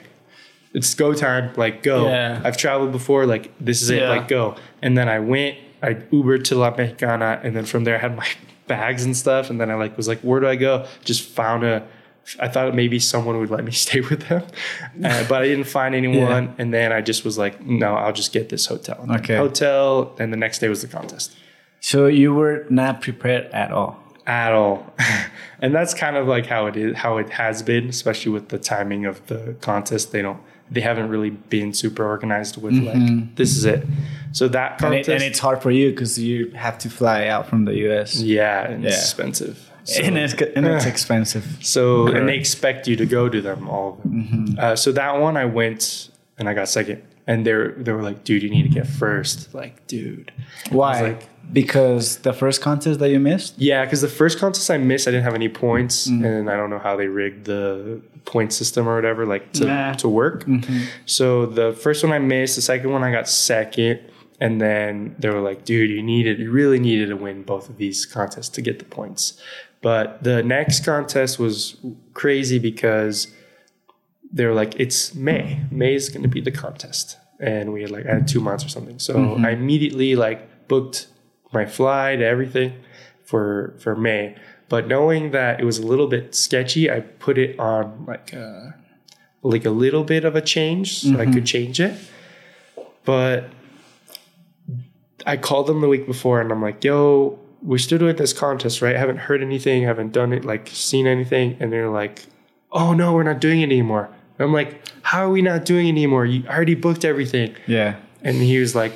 "It's 0.75 0.95
go 0.95 1.13
time! 1.13 1.51
Like 1.57 1.83
go!" 1.83 2.07
Yeah. 2.09 2.41
I've 2.45 2.57
traveled 2.57 2.93
before. 2.93 3.27
Like 3.27 3.51
this 3.59 3.83
is 3.83 3.91
it. 3.91 4.03
Yeah. 4.03 4.11
Like 4.11 4.29
go! 4.29 4.55
And 4.81 4.97
then 4.97 5.09
I 5.09 5.19
went. 5.19 5.59
I 5.83 5.95
Ubered 5.95 6.45
to 6.45 6.55
La 6.57 6.71
Mexicana, 6.77 7.41
and 7.43 7.55
then 7.57 7.65
from 7.65 7.83
there 7.85 7.97
I 7.97 7.99
had 7.99 8.17
my 8.17 8.29
bags 8.69 9.05
and 9.05 9.17
stuff. 9.17 9.51
And 9.51 9.61
then 9.61 9.71
I 9.73 9.75
like 9.75 9.97
was 9.97 10.07
like, 10.07 10.21
"Where 10.21 10.39
do 10.39 10.47
I 10.47 10.55
go?" 10.57 10.87
Just 11.05 11.23
found 11.23 11.65
a. 11.65 11.83
I 12.41 12.49
thought 12.49 12.75
maybe 12.75 12.99
someone 12.99 13.39
would 13.39 13.51
let 13.51 13.65
me 13.65 13.73
stay 13.87 14.01
with 14.01 14.29
them, 14.29 14.43
uh, 15.05 15.25
but 15.29 15.43
I 15.43 15.47
didn't 15.49 15.65
find 15.67 15.95
anyone. 15.95 16.55
And 16.59 16.73
then 16.75 16.93
I 16.93 17.01
just 17.01 17.25
was 17.25 17.39
like, 17.39 17.61
"No, 17.65 17.95
I'll 17.95 18.13
just 18.13 18.33
get 18.33 18.49
this 18.49 18.67
hotel." 18.67 18.99
And 19.03 19.13
Okay. 19.13 19.37
Hotel, 19.37 20.15
and 20.19 20.33
the 20.33 20.37
next 20.37 20.59
day 20.61 20.69
was 20.69 20.83
the 20.83 20.89
contest. 20.89 21.35
So 21.81 22.07
you 22.07 22.35
were 22.35 22.67
not 22.71 23.01
prepared 23.03 23.47
at 23.53 23.71
all. 23.73 24.03
At 24.27 24.53
all, 24.53 24.93
and 25.63 25.75
that's 25.75 25.95
kind 25.95 26.17
of 26.17 26.27
like 26.29 26.45
how 26.45 26.67
it 26.67 26.77
is, 26.77 26.97
how 26.97 27.17
it 27.17 27.31
has 27.31 27.63
been, 27.63 27.89
especially 27.89 28.31
with 28.33 28.49
the 28.51 28.59
timing 28.59 29.07
of 29.07 29.27
the 29.29 29.57
contest. 29.63 30.13
They 30.13 30.21
don't, 30.21 30.39
they 30.71 30.83
haven't 30.83 31.09
really 31.09 31.31
been 31.31 31.73
super 31.73 32.05
organized 32.05 32.61
with 32.61 32.75
like 32.75 33.35
this 33.37 33.57
is 33.57 33.65
it. 33.65 33.87
So 34.33 34.47
that 34.49 34.73
And, 34.73 34.81
contest, 34.81 35.09
it, 35.09 35.13
and 35.15 35.23
it's 35.23 35.39
hard 35.39 35.63
for 35.63 35.71
you 35.71 35.91
because 35.91 36.19
you 36.19 36.51
have 36.51 36.77
to 36.81 36.91
fly 36.91 37.27
out 37.29 37.47
from 37.49 37.65
the 37.65 37.75
US. 37.89 38.21
yeah, 38.21 38.69
and 38.69 38.85
it's 38.85 38.99
expensive. 38.99 39.68
So, 39.89 40.03
and, 40.03 40.19
it's, 40.19 40.35
and 40.35 40.67
it's 40.67 40.85
expensive. 40.85 41.47
so 41.63 42.09
and 42.09 42.29
they 42.29 42.37
expect 42.37 42.87
you 42.87 42.95
to 42.97 43.07
go 43.07 43.29
to 43.31 43.41
them 43.41 43.69
all. 43.69 43.95
Of 43.95 44.03
them. 44.03 44.13
Mm-hmm. 44.13 44.59
Uh, 44.59 44.77
so 44.77 44.93
that 44.93 45.19
one 45.19 45.37
I 45.39 45.47
went 45.47 46.11
and 46.37 46.47
I 46.47 46.53
got 46.53 46.69
second, 46.69 47.03
and 47.27 47.47
they 47.47 47.55
were 47.55 47.75
they 47.79 47.93
were 47.93 48.03
like, 48.03 48.23
dude, 48.23 48.43
you 48.43 48.51
need 48.51 48.65
to 48.65 48.69
get 48.69 48.87
first. 48.87 49.55
Like, 49.55 49.87
dude, 49.87 50.31
Why? 50.71 51.01
like- 51.01 51.29
because 51.51 52.19
the 52.19 52.35
first 52.35 52.61
contest 52.61 53.01
that 53.01 53.09
you 53.09 53.19
missed? 53.19 53.55
Yeah, 53.59 53.83
because 53.87 54.03
the 54.03 54.09
first 54.09 54.39
contest 54.39 54.71
I 54.71 54.77
missed, 54.77 55.09
I 55.09 55.13
didn't 55.13 55.25
have 55.25 55.35
any 55.35 55.49
points, 55.49 56.07
mm-hmm. 56.07 56.23
and 56.23 56.51
I 56.51 56.57
don't 56.59 56.69
know 56.69 56.79
how 56.79 56.95
they 56.97 57.07
rigged 57.07 57.47
the 57.47 58.03
point 58.27 58.53
system 58.53 58.87
or 58.87 58.95
whatever, 58.95 59.25
like 59.25 59.53
to, 59.55 59.65
Nah. 59.65 59.93
to 59.95 60.09
work. 60.11 60.45
Mm-hmm. 60.45 60.81
So 61.07 61.47
the 61.47 61.73
first 61.73 62.05
one 62.05 62.13
I 62.13 62.19
missed, 62.19 62.57
the 62.57 62.61
second 62.63 62.91
one 62.91 63.03
I 63.03 63.11
got 63.11 63.27
second, 63.31 64.01
and 64.41 64.61
then 64.61 65.17
they 65.19 65.31
were 65.31 65.41
like, 65.41 65.65
"Dude, 65.65 65.89
you 65.91 66.03
needed, 66.03 66.39
you 66.39 66.51
really 66.51 66.79
needed 66.79 67.09
to 67.09 67.17
win 67.17 67.45
both 67.45 67.71
of 67.71 67.79
these 67.79 68.05
contests 68.05 68.51
to 68.51 68.61
get 68.61 68.79
the 68.79 68.85
points." 68.85 69.41
But 69.81 70.23
the 70.25 70.43
next 70.43 70.85
contest 70.85 71.39
was 71.39 71.77
crazy 72.15 72.59
because 72.59 73.29
they 74.33 74.45
were 74.45 74.55
like, 74.55 74.75
"It's 74.79 75.15
May. 75.15 75.61
May 75.71 75.95
is 75.95 76.09
going 76.09 76.23
to 76.23 76.29
be 76.29 76.41
the 76.41 76.51
contest," 76.51 77.17
and 77.41 77.73
we 77.73 77.83
had 77.83 77.91
like 77.91 78.07
I 78.07 78.15
had 78.15 78.29
two 78.29 78.41
months 78.41 78.65
or 78.65 78.69
something. 78.69 78.99
So 78.99 79.15
mm-hmm. 79.15 79.45
I 79.45 79.51
immediately 79.51 80.17
like 80.17 80.69
booked 80.69 81.07
my 81.53 81.65
flight, 81.65 82.21
everything 82.21 82.73
for 83.25 83.75
for 83.79 83.95
May. 83.95 84.37
But 84.69 84.87
knowing 84.87 85.31
that 85.31 85.61
it 85.61 85.65
was 85.65 85.79
a 85.79 85.87
little 85.87 86.09
bit 86.09 86.35
sketchy, 86.35 86.91
I 86.91 87.01
put 87.01 87.39
it 87.39 87.59
on 87.59 88.05
like 88.07 88.33
a, 88.33 88.75
like 89.43 89.65
a 89.65 89.71
little 89.71 90.05
bit 90.05 90.25
of 90.25 90.37
a 90.37 90.43
change, 90.43 91.01
so 91.01 91.15
I 91.15 91.25
could 91.25 91.35
mm-hmm. 91.35 91.45
change 91.45 91.81
it. 91.81 91.99
But 93.05 93.45
I 95.25 95.37
called 95.39 95.69
them 95.69 95.81
the 95.81 95.89
week 95.89 96.07
before, 96.07 96.41
and 96.41 96.53
I'm 96.53 96.61
like, 96.61 96.85
"Yo, 96.85 97.39
we're 97.63 97.79
still 97.79 97.99
doing 97.99 98.17
this 98.17 98.33
contest, 98.33 98.81
right? 98.83 98.95
I 98.97 98.99
haven't 98.99 99.19
heard 99.19 99.43
anything, 99.43 99.83
haven't 99.83 100.13
done 100.13 100.33
it, 100.33 100.45
like 100.45 100.69
seen 100.69 101.07
anything." 101.07 101.57
And 101.61 101.73
they're 101.73 101.89
like, 101.91 102.27
"Oh 102.73 102.93
no, 102.95 103.13
we're 103.13 103.23
not 103.25 103.41
doing 103.41 103.61
it 103.61 103.65
anymore." 103.65 104.09
And 104.39 104.47
I'm 104.47 104.53
like, 104.53 104.81
"How 105.03 105.27
are 105.27 105.31
we 105.31 105.43
not 105.43 105.65
doing 105.65 105.87
it 105.87 105.91
anymore? 105.91 106.25
You 106.27 106.47
already 106.49 106.75
booked 106.75 107.05
everything." 107.05 107.55
Yeah. 107.67 107.97
And 108.23 108.37
he 108.37 108.59
was 108.59 108.75
like, 108.75 108.93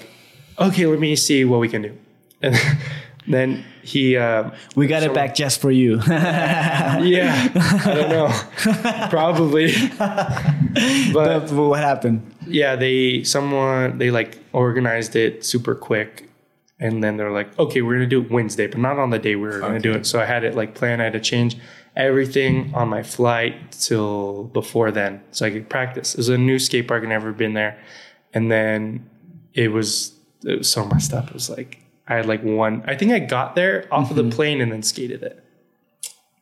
"Okay, 0.59 0.87
let 0.87 0.99
me 1.01 1.17
see 1.17 1.45
what 1.45 1.61
we 1.61 1.69
can 1.69 1.83
do." 1.83 1.97
And 2.41 2.57
then 3.29 3.65
he, 3.83 4.17
uh, 4.17 4.51
We 4.77 4.87
got 4.87 5.03
it 5.03 5.13
back 5.15 5.35
just 5.35 5.61
for 5.61 5.71
you. 5.71 6.01
yeah, 6.09 7.49
I 7.55 7.95
don't 7.95 8.11
know, 8.11 9.09
probably, 9.11 9.73
but 9.99 11.49
but 11.49 11.53
what 11.53 11.81
happened? 11.81 12.23
yeah, 12.47 12.77
they 12.77 13.23
someone 13.25 13.99
they 13.99 14.11
like 14.11 14.39
organized 14.53 15.17
it 15.17 15.45
super 15.45 15.75
quick, 15.75 16.29
and 16.83 17.03
then 17.03 17.17
they're 17.17 17.31
like, 17.31 17.57
okay, 17.59 17.81
we're 17.81 17.95
gonna 17.95 18.07
do 18.07 18.21
it 18.23 18.31
Wednesday, 18.31 18.67
but 18.67 18.81
not 18.81 18.99
on 18.99 19.11
the 19.11 19.19
day 19.19 19.37
we 19.37 19.47
were 19.47 19.61
gonna 19.61 19.79
do 19.79 19.93
it. 19.93 20.05
So 20.05 20.21
I 20.21 20.25
had 20.25 20.43
it 20.43 20.57
like 20.57 20.75
planned. 20.75 21.01
I 21.01 21.05
had 21.05 21.13
to 21.13 21.21
change 21.21 21.57
everything 21.95 22.75
on 22.75 22.89
my 22.89 23.05
flight 23.05 23.71
till 23.71 24.45
before 24.45 24.91
then, 24.91 25.23
so 25.31 25.47
I 25.47 25.51
could 25.51 25.69
practice. 25.69 26.15
It 26.15 26.19
was 26.19 26.29
a 26.29 26.37
new 26.37 26.59
skate 26.59 26.89
park, 26.89 27.05
I'd 27.05 27.09
never 27.09 27.33
been 27.33 27.55
there, 27.55 27.79
and 28.35 28.51
then 28.51 29.09
it 29.55 29.69
was 29.69 30.13
it 30.45 30.59
was 30.59 30.69
so 30.69 30.85
messed 30.85 31.13
up. 31.13 31.29
It 31.29 31.35
was 31.35 31.49
like 31.49 31.79
I 32.09 32.17
had 32.17 32.27
like 32.27 32.43
one. 32.43 32.83
I 32.87 32.97
think 32.97 33.13
I 33.13 33.21
got 33.21 33.55
there 33.55 33.87
off 33.93 34.11
of 34.11 34.17
the 34.17 34.23
mm-hmm. 34.23 34.31
plane 34.31 34.61
and 34.61 34.73
then 34.73 34.83
skated 34.83 35.23
it. 35.23 35.45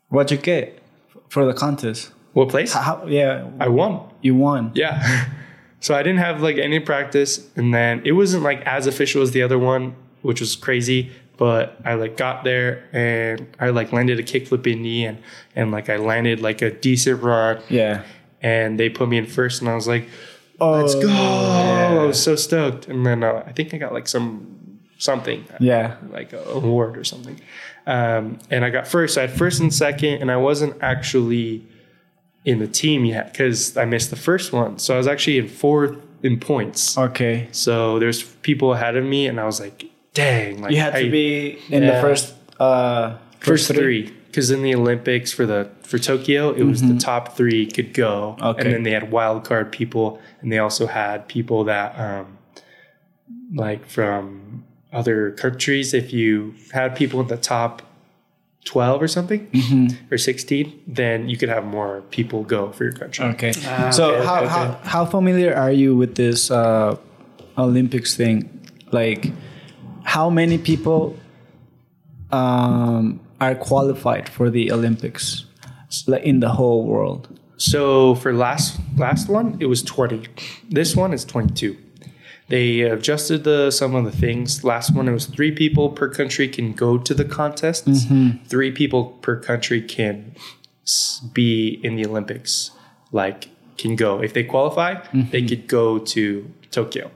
What'd 0.09 0.31
you 0.31 0.39
get 0.39 0.83
for 1.29 1.45
the 1.45 1.53
contest? 1.53 2.13
What 2.33 2.49
place? 2.49 2.73
How, 2.73 3.05
yeah, 3.07 3.47
I 3.61 3.69
won. 3.69 4.09
you 4.23 4.35
won. 4.35 4.73
Yeah. 4.75 5.29
So 5.83 5.95
I 5.95 6.03
didn't 6.03 6.19
have 6.19 6.43
like 6.43 6.59
any 6.59 6.79
practice 6.79 7.49
and 7.57 7.73
then 7.73 8.03
it 8.05 8.13
wasn't 8.13 8.43
like 8.43 8.61
as 8.67 8.87
official 8.87 9.23
as 9.23 9.31
the 9.31 9.43
other 9.43 9.59
one, 9.59 9.97
which 10.23 10.41
was 10.41 10.57
crazy. 10.57 11.11
But 11.37 11.79
I 11.87 11.95
like 11.95 12.17
got 12.19 12.45
there 12.45 12.85
and 12.93 13.47
I 13.59 13.71
like 13.71 13.93
landed 13.93 14.19
a 14.19 14.23
kickflip 14.23 14.65
indie 14.65 15.03
and 15.09 15.19
and 15.57 15.71
like 15.73 15.89
I 15.89 15.97
landed 15.97 16.41
like 16.41 16.61
a 16.61 16.71
decent 16.71 17.23
run 17.23 17.63
Yeah. 17.71 18.03
and 18.43 18.79
they 18.79 18.91
put 18.91 19.09
me 19.09 19.17
in 19.17 19.27
first 19.27 19.63
and 19.63 19.71
I 19.71 19.75
was 19.75 19.89
like, 19.89 20.07
let's 20.61 20.95
go. 20.95 21.09
I 21.11 22.05
was 22.05 22.23
so 22.23 22.37
stoked. 22.37 22.89
And 22.89 23.07
then 23.07 23.23
uh, 23.25 23.43
I 23.47 23.53
think 23.53 23.73
I 23.73 23.79
got 23.79 23.95
like 23.95 24.07
some 24.07 24.81
something 24.99 25.47
Yeah. 25.61 25.97
like 26.13 26.35
a 26.35 26.43
award 26.51 26.99
or 26.99 27.05
something. 27.05 27.41
Um, 27.87 28.39
and 28.51 28.63
I 28.63 28.69
got 28.69 28.87
first. 28.87 29.17
I 29.17 29.23
had 29.23 29.31
first 29.33 29.61
and 29.61 29.73
second, 29.73 30.21
and 30.21 30.31
I 30.31 30.37
wasn't 30.37 30.77
actually 30.83 31.67
in 32.45 32.59
the 32.59 32.69
team 32.69 33.07
yet 33.07 33.33
because 33.33 33.77
I 33.79 33.87
missed 33.87 34.11
the 34.11 34.17
first 34.17 34.53
one. 34.53 34.79
So 34.79 34.95
I 34.95 34.99
was 34.99 35.07
actually 35.07 35.39
in 35.39 35.49
fourth 35.49 35.97
in 36.23 36.39
points. 36.39 36.99
Okay. 36.99 37.49
So 37.53 37.99
there's 37.99 38.23
people 38.23 38.75
ahead 38.75 38.97
of 38.97 39.05
me, 39.05 39.27
and 39.27 39.41
I 39.41 39.45
was 39.47 39.59
like, 39.59 39.87
dang, 40.15 40.61
like 40.63 40.73
You 40.73 40.79
had 40.81 40.93
to 40.95 41.07
I- 41.07 41.11
be 41.11 41.59
in 41.71 41.87
the 41.87 42.01
first 42.01 42.35
uh 42.59 43.17
first 43.41 43.69
three. 43.73 44.13
Because 44.27 44.53
in 44.53 44.63
the 44.63 44.77
Olympics 44.77 45.33
for 45.33 45.45
the 45.45 45.69
for 45.83 45.99
Tokyo, 45.99 46.53
it 46.53 46.63
was 46.63 46.83
the 46.83 46.97
top 46.97 47.37
three 47.37 47.67
could 47.67 47.93
go, 47.93 48.37
Okay. 48.41 48.63
and 48.63 48.73
then 48.73 48.83
they 48.85 48.93
had 48.93 49.11
wild 49.11 49.43
card 49.43 49.73
people, 49.73 50.21
and 50.41 50.53
they 50.53 50.59
also 50.59 50.87
had 50.87 51.27
people 51.27 51.65
that 51.65 51.99
um, 51.99 52.39
like 53.53 53.85
from 53.87 54.63
other 54.93 55.33
countries. 55.33 55.93
If 55.95 56.13
you 56.13 56.55
had 56.73 56.95
people 56.95 57.21
in 57.21 57.27
the 57.27 57.37
top 57.37 57.83
twelve 58.65 59.03
or 59.03 59.09
something 59.09 59.51
or 60.13 60.19
sixteen, 60.19 60.81
then 60.87 61.29
you 61.29 61.37
could 61.37 61.49
have 61.49 61.65
more 61.65 62.03
people 62.13 62.45
go 62.45 62.71
for 62.71 62.85
your 62.85 62.93
country. 62.93 63.25
Okay. 63.35 63.53
Ah, 63.67 63.91
so 63.91 64.15
okay, 64.15 64.27
how, 64.27 64.37
okay, 64.39 64.49
how 64.49 64.81
how 64.85 65.05
familiar 65.05 65.53
are 65.55 65.73
you 65.73 65.97
with 65.97 66.15
this 66.15 66.53
uh, 66.53 66.97
Olympics 67.59 68.17
thing? 68.17 68.49
Like, 68.93 69.33
how 70.05 70.31
many 70.31 70.59
people 70.59 71.17
um, 72.31 73.21
are 73.41 73.55
qualified 73.55 74.29
for 74.29 74.51
the 74.51 74.73
Olympics 74.73 75.45
like, 76.07 76.23
in 76.23 76.41
the 76.41 76.51
whole 76.51 76.85
world? 76.87 77.39
So 77.57 78.15
for 78.15 78.33
last 78.33 78.81
last 78.97 79.29
one, 79.29 79.57
it 79.61 79.67
was 79.67 79.83
twenty. 79.83 80.27
This 80.69 80.97
one 80.97 81.13
is 81.13 81.25
twenty 81.25 81.55
two. 81.55 81.77
They 82.49 82.81
adjusted 82.81 83.45
the 83.45 83.71
some 83.71 83.95
of 83.95 84.05
the 84.05 84.11
things. 84.13 84.65
Last 84.65 84.95
one, 84.95 85.07
it 85.09 85.13
was 85.13 85.27
three 85.27 85.53
people 85.53 85.91
per 85.91 86.09
country 86.09 86.49
can 86.49 86.73
go 86.73 86.99
to 86.99 87.15
the 87.15 87.25
contests. 87.25 88.07
Three 88.47 88.73
people 88.73 89.05
per 89.23 89.37
country 89.37 89.83
can 89.83 90.35
be 91.33 91.79
in 91.85 91.97
the 91.97 92.07
Olympics. 92.07 92.71
Like 93.13 93.49
can 93.77 93.97
go 93.97 94.23
if 94.23 94.33
they 94.35 94.45
qualify, 94.45 95.03
they 95.13 95.43
could 95.43 95.67
go 95.67 95.99
to 95.99 96.51
Tokyo, 96.71 97.11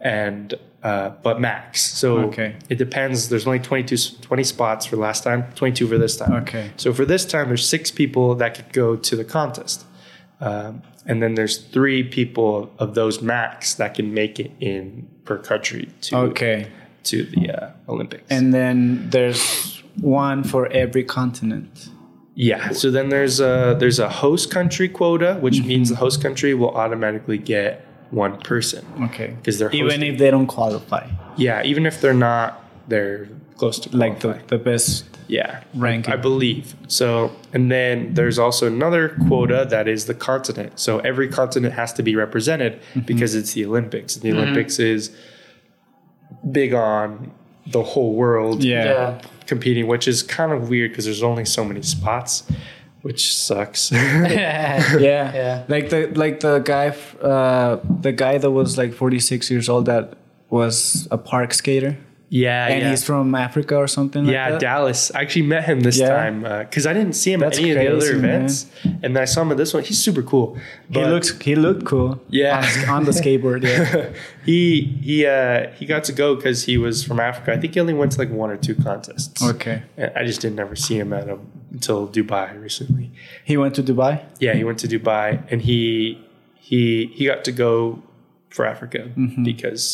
and 0.00 0.54
uh, 0.82 1.10
but 1.22 1.40
max. 1.40 1.82
So 1.82 2.18
Okay. 2.28 2.54
it 2.68 2.78
depends. 2.78 3.28
There's 3.28 3.46
only 3.46 3.58
22, 3.58 3.94
s- 3.94 4.10
20 4.20 4.44
spots 4.44 4.86
for 4.86 4.96
last 4.96 5.24
time, 5.24 5.44
twenty 5.56 5.74
two 5.74 5.88
for 5.88 5.98
this 5.98 6.16
time. 6.16 6.32
Okay. 6.42 6.70
So 6.76 6.92
for 6.92 7.04
this 7.04 7.24
time, 7.24 7.48
there's 7.48 7.68
six 7.68 7.90
people 7.90 8.34
that 8.36 8.54
could 8.54 8.72
go 8.72 8.94
to 8.96 9.16
the 9.16 9.24
contest, 9.24 9.84
um, 10.40 10.82
and 11.06 11.22
then 11.22 11.34
there's 11.34 11.56
three 11.58 12.02
people 12.04 12.70
of 12.78 12.94
those 12.94 13.20
max 13.22 13.74
that 13.74 13.94
can 13.94 14.14
make 14.14 14.38
it 14.38 14.52
in 14.60 15.08
per 15.24 15.38
country 15.38 15.88
to 16.02 16.16
Okay. 16.16 16.68
to 17.04 17.24
the 17.24 17.50
uh, 17.50 17.70
Olympics. 17.88 18.24
And 18.30 18.52
then 18.54 19.08
there's 19.10 19.82
one 20.00 20.44
for 20.44 20.66
every 20.68 21.02
continent. 21.04 21.88
yeah, 22.34 22.70
so 22.70 22.88
then 22.92 23.08
there's 23.08 23.40
a 23.40 23.74
there's 23.80 23.98
a 23.98 24.08
host 24.08 24.48
country 24.50 24.88
quota, 24.88 25.34
which 25.40 25.56
Mm-hmm. 25.58 25.68
means 25.68 25.88
the 25.88 25.96
host 25.96 26.22
country 26.22 26.54
will 26.54 26.70
automatically 26.76 27.38
get 27.38 27.84
one 28.10 28.38
person 28.40 28.84
Okay. 29.04 29.28
because 29.36 29.58
they're 29.58 29.70
Even 29.72 29.90
hosting. 29.90 30.12
if 30.14 30.18
they 30.18 30.30
don't 30.30 30.46
qualify, 30.46 31.08
yeah, 31.36 31.62
even 31.62 31.86
if 31.86 32.00
they're 32.00 32.14
not, 32.14 32.64
they're 32.88 33.28
close 33.56 33.78
to 33.80 33.96
like 33.96 34.20
the, 34.20 34.40
the 34.48 34.58
best. 34.58 35.04
Yeah, 35.30 35.62
ranking. 35.74 36.14
I 36.14 36.16
believe. 36.16 36.74
So, 36.86 37.30
and 37.52 37.70
then 37.70 38.14
there's 38.14 38.38
also 38.38 38.66
another 38.66 39.10
quota 39.28 39.66
that 39.68 39.86
is 39.86 40.06
the 40.06 40.14
continent. 40.14 40.80
So 40.80 41.00
every 41.00 41.28
continent 41.28 41.74
has 41.74 41.92
to 41.94 42.02
be 42.02 42.16
represented 42.16 42.80
Mm-hmm. 42.80 43.00
because 43.00 43.34
it's 43.34 43.52
the 43.52 43.66
Olympics. 43.66 44.14
The 44.16 44.32
Olympics 44.32 44.78
is 44.78 45.14
big 46.50 46.72
on 46.72 47.30
the 47.66 47.82
whole 47.82 48.14
world 48.14 48.64
Yeah. 48.64 49.20
competing, 49.46 49.86
which 49.86 50.08
is 50.08 50.22
kind 50.22 50.52
of 50.52 50.70
weird 50.70 50.92
because 50.92 51.04
there's 51.04 51.22
only 51.22 51.44
so 51.44 51.62
many 51.62 51.82
spots, 51.82 52.44
which 53.02 53.34
sucks. 53.34 53.92
yeah. 53.92 54.98
Yeah. 54.98 55.34
Yeah. 55.34 55.64
Like 55.68 55.90
the 55.90 56.06
like 56.14 56.40
the 56.40 56.58
guy 56.58 56.88
uh 57.22 57.80
the 58.00 58.12
guy 58.12 58.38
that 58.38 58.50
was 58.50 58.76
like 58.78 58.92
46 58.92 59.50
years 59.50 59.68
old 59.68 59.86
that 59.86 60.14
was 60.50 61.06
a 61.10 61.18
park 61.18 61.52
skater 61.54 61.96
yeah, 62.30 62.66
and 62.66 62.82
yeah. 62.82 62.90
he's 62.90 63.04
from 63.04 63.34
Africa 63.34 63.76
or 63.76 63.88
something 63.88 64.24
like 64.24 64.32
yeah, 64.32 64.50
that. 64.50 64.60
Dallas. 64.60 65.10
I 65.14 65.22
actually 65.22 65.46
met 65.46 65.64
him 65.64 65.80
this 65.80 65.98
Yeah. 65.98 66.08
time 66.08 66.42
because 66.42 66.86
I 66.86 66.92
didn't 66.92 67.14
see 67.14 67.32
him 67.32 67.40
That's 67.40 67.56
at 67.56 67.62
any 67.64 67.70
of 67.70 67.78
the 67.78 67.86
other 67.88 68.00
crazy, 68.00 68.20
man. 68.20 68.34
events, 68.34 68.66
and 69.02 69.16
I 69.16 69.24
saw 69.24 69.42
him 69.42 69.50
at 69.52 69.56
this 69.56 69.72
one. 69.72 69.82
He's 69.82 69.98
super 69.98 70.22
cool. 70.22 70.58
he 70.90 71.02
looks 71.04 71.38
he 71.38 71.54
looked 71.54 71.86
cool. 71.86 72.20
Yeah. 72.28 72.58
On, 72.88 72.96
on 72.96 73.04
the 73.04 73.12
skateboard, 73.12 73.64
yeah. 73.64 74.10
he 74.44 74.82
he 75.02 75.26
uh 75.26 75.70
he 75.70 75.86
got 75.86 76.04
to 76.04 76.12
go 76.12 76.36
because 76.36 76.64
he 76.64 76.76
was 76.76 77.02
from 77.02 77.18
Africa. 77.18 77.52
I 77.52 77.58
think 77.58 77.74
he 77.74 77.80
only 77.80 77.94
went 77.94 78.12
to 78.12 78.18
like 78.18 78.30
one 78.30 78.50
or 78.50 78.58
two 78.58 78.74
contests. 78.74 79.42
Okay. 79.42 79.82
And 79.96 80.12
I 80.14 80.24
just 80.24 80.42
didn't 80.42 80.60
ever 80.60 80.76
see 80.76 80.98
him 80.98 81.12
at 81.12 81.28
him 81.28 81.40
until 81.78 82.08
Dubai 82.08 82.48
recently. 82.60 83.06
He 83.50 83.56
went 83.56 83.74
to 83.78 83.82
Dubai. 83.90 84.12
Yeah, 84.40 84.54
he 84.60 84.64
went 84.68 84.78
to 84.84 84.88
Dubai 84.88 85.28
and 85.50 85.62
he 85.62 85.80
he 86.68 87.06
he 87.16 87.22
got 87.32 87.40
to 87.48 87.52
go 87.52 88.02
for 88.50 88.62
Africa 88.66 89.00
Mm-hmm. 89.16 89.44
because 89.50 89.84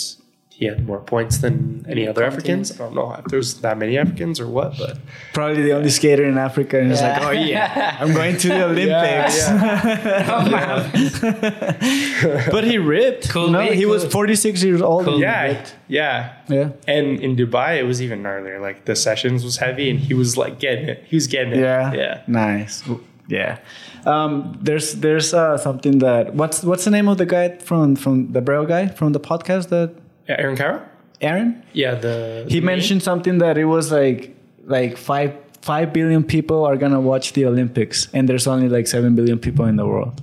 he 0.57 0.67
had 0.67 0.87
more 0.87 1.01
points 1.01 1.39
than 1.39 1.85
any 1.89 2.07
other 2.07 2.23
Africans. 2.23 2.71
I 2.73 2.77
don't 2.77 2.95
know 2.95 3.13
if 3.19 3.25
there's 3.27 3.55
that 3.63 3.77
many 3.77 3.99
Africans 3.99 4.39
or 4.39 4.47
what, 4.47 4.79
but 4.79 4.99
Probably 5.33 5.63
the 5.63 5.73
only 5.73 5.91
skater 5.91 6.25
in 6.25 6.39
Africa 6.39 6.79
and 6.79 6.91
he's 6.91 7.03
like, 7.03 7.21
"Oh 7.23 7.33
yeah, 7.33 7.97
I'm 8.01 8.15
going 8.15 8.37
to 8.39 8.49
the 8.49 8.65
Olympics." 8.71 9.49
but 12.51 12.65
he 12.65 12.79
ripped. 12.79 13.29
Cool 13.31 13.47
you 13.47 13.53
know? 13.53 13.61
week, 13.61 13.73
He 13.75 13.87
was 13.87 14.05
46 14.05 14.63
years 14.63 14.83
old. 14.83 15.07
and 15.07 15.17
he 15.17 15.23
yeah, 15.23 15.43
ripped. 15.45 15.75
yeah. 15.89 16.37
Yeah. 16.49 16.71
And 16.87 17.21
in 17.21 17.37
Dubai, 17.37 17.79
it 17.79 17.85
was 17.85 18.03
even 18.03 18.23
gnarlier. 18.23 18.61
Like 18.61 18.85
the 18.85 18.97
sessions 18.97 19.45
was 19.45 19.59
heavy, 19.59 19.91
and 19.91 19.99
he 19.99 20.15
was 20.15 20.37
like 20.37 20.59
getting 20.59 20.89
it. 20.89 21.05
He 21.07 21.17
was 21.17 21.27
getting 21.27 21.53
it. 21.55 21.59
Yeah. 21.59 21.93
yeah. 21.93 22.23
Nice. 22.27 22.83
Yeah. 23.29 23.59
Um, 24.07 24.59
there's 24.61 24.95
there's 24.95 25.33
uh, 25.33 25.57
something 25.57 25.99
that 26.01 26.35
what's 26.35 26.63
what's 26.63 26.85
the 26.85 26.91
name 26.91 27.09
of 27.09 27.19
the 27.19 27.27
guy 27.27 27.57
from 27.59 27.97
from 27.97 28.33
the 28.33 28.43
Braille 28.43 28.67
guy 28.67 28.89
from 28.89 29.13
the 29.13 29.21
podcast 29.21 29.69
that 29.71 29.89
Yeah, 29.89 30.01
Aaron 30.29 30.57
Kyro. 30.57 30.83
Aaron? 31.21 31.63
Yeah, 31.73 31.95
the 31.95 32.45
He 32.49 32.61
the 32.61 32.67
mentioned 32.67 33.03
something 33.03 33.39
that 33.39 33.57
it 33.59 33.65
was 33.67 33.91
like 33.93 34.35
like 34.67 34.97
five 34.97 35.33
five 35.63 35.93
billion 35.93 36.23
people 36.25 36.65
are 36.65 36.77
gonna 36.77 37.01
watch 37.01 37.33
the 37.33 37.47
Olympics 37.47 38.09
and 38.13 38.29
there's 38.29 38.47
only 38.47 38.69
like 38.69 38.87
seven 38.87 39.15
billion 39.15 39.39
people 39.39 39.65
in 39.67 39.77
the 39.77 39.87
world. 39.87 40.21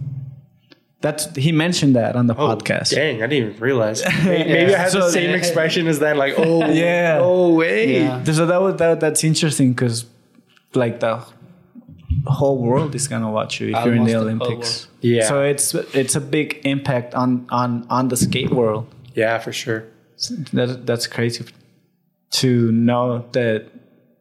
That's 1.01 1.35
he 1.35 1.51
mentioned 1.51 1.95
that 1.95 2.15
on 2.15 2.27
the 2.27 2.35
Oh, 2.35 2.49
podcast. 2.55 2.93
Dang, 2.93 3.23
I 3.23 3.27
didn't 3.27 3.49
even 3.49 3.59
realize. 3.61 4.03
Maybe, 4.23 4.49
maybe 4.53 4.75
I 4.75 4.77
had 4.77 4.87
the 4.91 5.01
So- 5.01 5.09
same 5.09 5.31
expression 5.31 5.87
as 5.87 5.97
that. 5.99 6.15
Like, 6.15 6.35
oh, 6.37 6.65
Yeah. 6.83 7.19
oh 7.21 7.55
wait. 7.55 8.01
Yeah. 8.03 8.23
So 8.23 8.45
that 8.45 8.61
was 8.61 8.75
that, 8.77 8.99
that's 8.99 9.23
interesting 9.23 9.71
because 9.73 10.05
like 10.75 10.99
the 10.99 11.23
whole 12.27 12.59
world 12.61 12.93
is 12.93 13.07
gonna 13.07 13.31
watch 13.31 13.59
you 13.59 13.75
if 13.75 13.83
you're 13.85 13.93
in 13.93 13.99
Almost 14.05 14.13
the 14.13 14.19
the 14.19 14.25
Olympics. 14.25 14.87
Yeah. 15.01 15.27
So 15.27 15.41
it's 15.41 15.73
it's 15.73 16.15
a 16.15 16.21
big 16.21 16.61
impact 16.65 17.15
on 17.15 17.47
on 17.49 17.85
on 17.89 18.09
the 18.09 18.17
skate 18.17 18.51
world. 18.51 18.85
Yeah, 19.13 19.37
for 19.39 19.51
sure. 19.51 19.85
That 20.53 20.85
that's 20.85 21.07
crazy 21.07 21.45
to 22.31 22.71
know 22.71 23.25
that. 23.31 23.65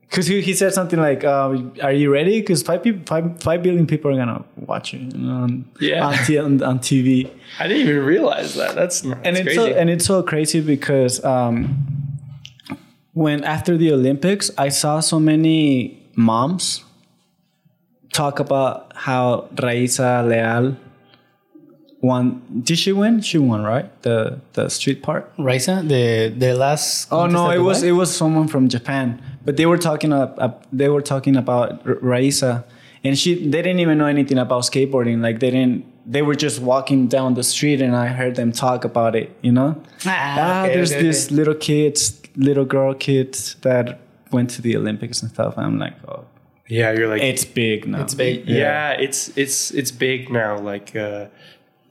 Because 0.03 0.27
he, 0.27 0.41
he 0.41 0.55
said 0.55 0.73
something 0.75 0.99
like, 0.99 1.23
uh, 1.23 1.57
"Are 1.83 1.93
you 1.93 2.13
ready? 2.13 2.41
Because 2.41 2.63
five 2.65 2.83
people, 2.83 3.03
five, 3.07 3.41
five 3.41 3.63
billion 3.63 3.87
people 3.87 4.11
are 4.11 4.17
gonna 4.17 4.45
watch 4.57 4.93
you 4.93 5.09
on, 5.15 5.67
Yeah. 5.79 6.07
on, 6.07 6.15
t- 6.27 6.39
on, 6.39 6.61
on 6.65 6.79
TV." 6.81 7.31
I 7.61 7.69
didn't 7.69 7.87
even 7.89 8.05
realize 8.05 8.55
that. 8.57 8.75
That's, 8.75 9.03
that's 9.03 9.21
and 9.25 9.37
it's 9.37 9.45
crazy. 9.45 9.57
so 9.57 9.67
and 9.67 9.89
it's 9.89 10.05
so 10.07 10.23
crazy 10.25 10.61
because 10.61 11.23
um, 11.25 11.77
when 13.13 13.45
after 13.45 13.77
the 13.77 13.93
Olympics, 13.93 14.51
I 14.59 14.71
saw 14.71 14.99
so 15.01 15.21
many 15.21 16.03
moms 16.17 16.83
talk 18.13 18.41
about 18.41 18.93
how 18.97 19.49
Rayssa 19.55 20.27
Leal 20.27 20.77
won. 22.01 22.43
Did 22.63 22.79
she 22.79 22.93
win? 22.93 23.21
She 23.21 23.39
won, 23.39 23.63
right? 23.63 23.91
The 24.03 24.41
the 24.55 24.69
street 24.69 25.03
part. 25.03 25.35
Rayssa, 25.37 25.87
the 25.87 26.29
the 26.37 26.55
last. 26.55 27.09
Oh 27.13 27.27
no, 27.27 27.51
it 27.51 27.59
was 27.59 27.83
it 27.83 27.93
was 27.93 28.15
someone 28.15 28.49
from 28.49 28.69
Japan, 28.69 29.21
but 29.45 29.57
they 29.57 29.67
were 29.67 29.79
talking 29.79 30.13
up, 30.13 30.37
up 30.39 30.67
they 30.73 30.89
were 30.89 31.03
talking 31.03 31.37
about 31.37 31.87
R- 31.87 31.97
Rayssa, 31.97 32.65
and 33.05 33.19
she 33.19 33.35
they 33.35 33.63
didn't 33.63 33.81
even 33.81 33.99
know 33.99 34.07
anything 34.07 34.39
about 34.39 34.63
skateboarding. 34.63 35.21
Like 35.23 35.41
they 35.41 35.51
didn't, 35.51 35.85
they 36.11 36.23
were 36.23 36.35
just 36.35 36.61
walking 36.61 37.07
down 37.09 37.35
the 37.35 37.43
street, 37.45 37.81
and 37.81 37.95
I 37.95 38.07
heard 38.09 38.35
them 38.37 38.53
talk 38.53 38.85
about 38.85 39.15
it. 39.17 39.31
You 39.43 39.53
know, 39.53 39.83
Ah, 40.07 40.65
okay, 40.65 40.75
there's 40.75 40.93
okay, 40.93 41.03
these 41.03 41.27
okay. 41.27 41.35
little 41.35 41.55
kids, 41.55 42.23
little 42.37 42.65
girl 42.65 42.95
kids 42.95 43.57
that 43.63 44.01
went 44.33 44.51
to 44.51 44.63
the 44.63 44.77
Olympics 44.77 45.23
and 45.23 45.31
stuff. 45.31 45.57
And 45.57 45.67
I'm 45.67 45.79
like, 45.79 45.95
oh, 46.09 46.25
yeah, 46.69 46.93
you're 46.93 47.09
like, 47.09 47.21
it's 47.23 47.45
big 47.45 47.87
now. 47.89 48.03
It's 48.03 48.15
big. 48.15 48.49
yeah, 48.49 48.93
it's 48.93 49.37
it's 49.37 49.71
it's 49.73 49.91
big 49.91 50.31
now. 50.31 50.59
Like 50.59 50.95
uh, 50.97 51.27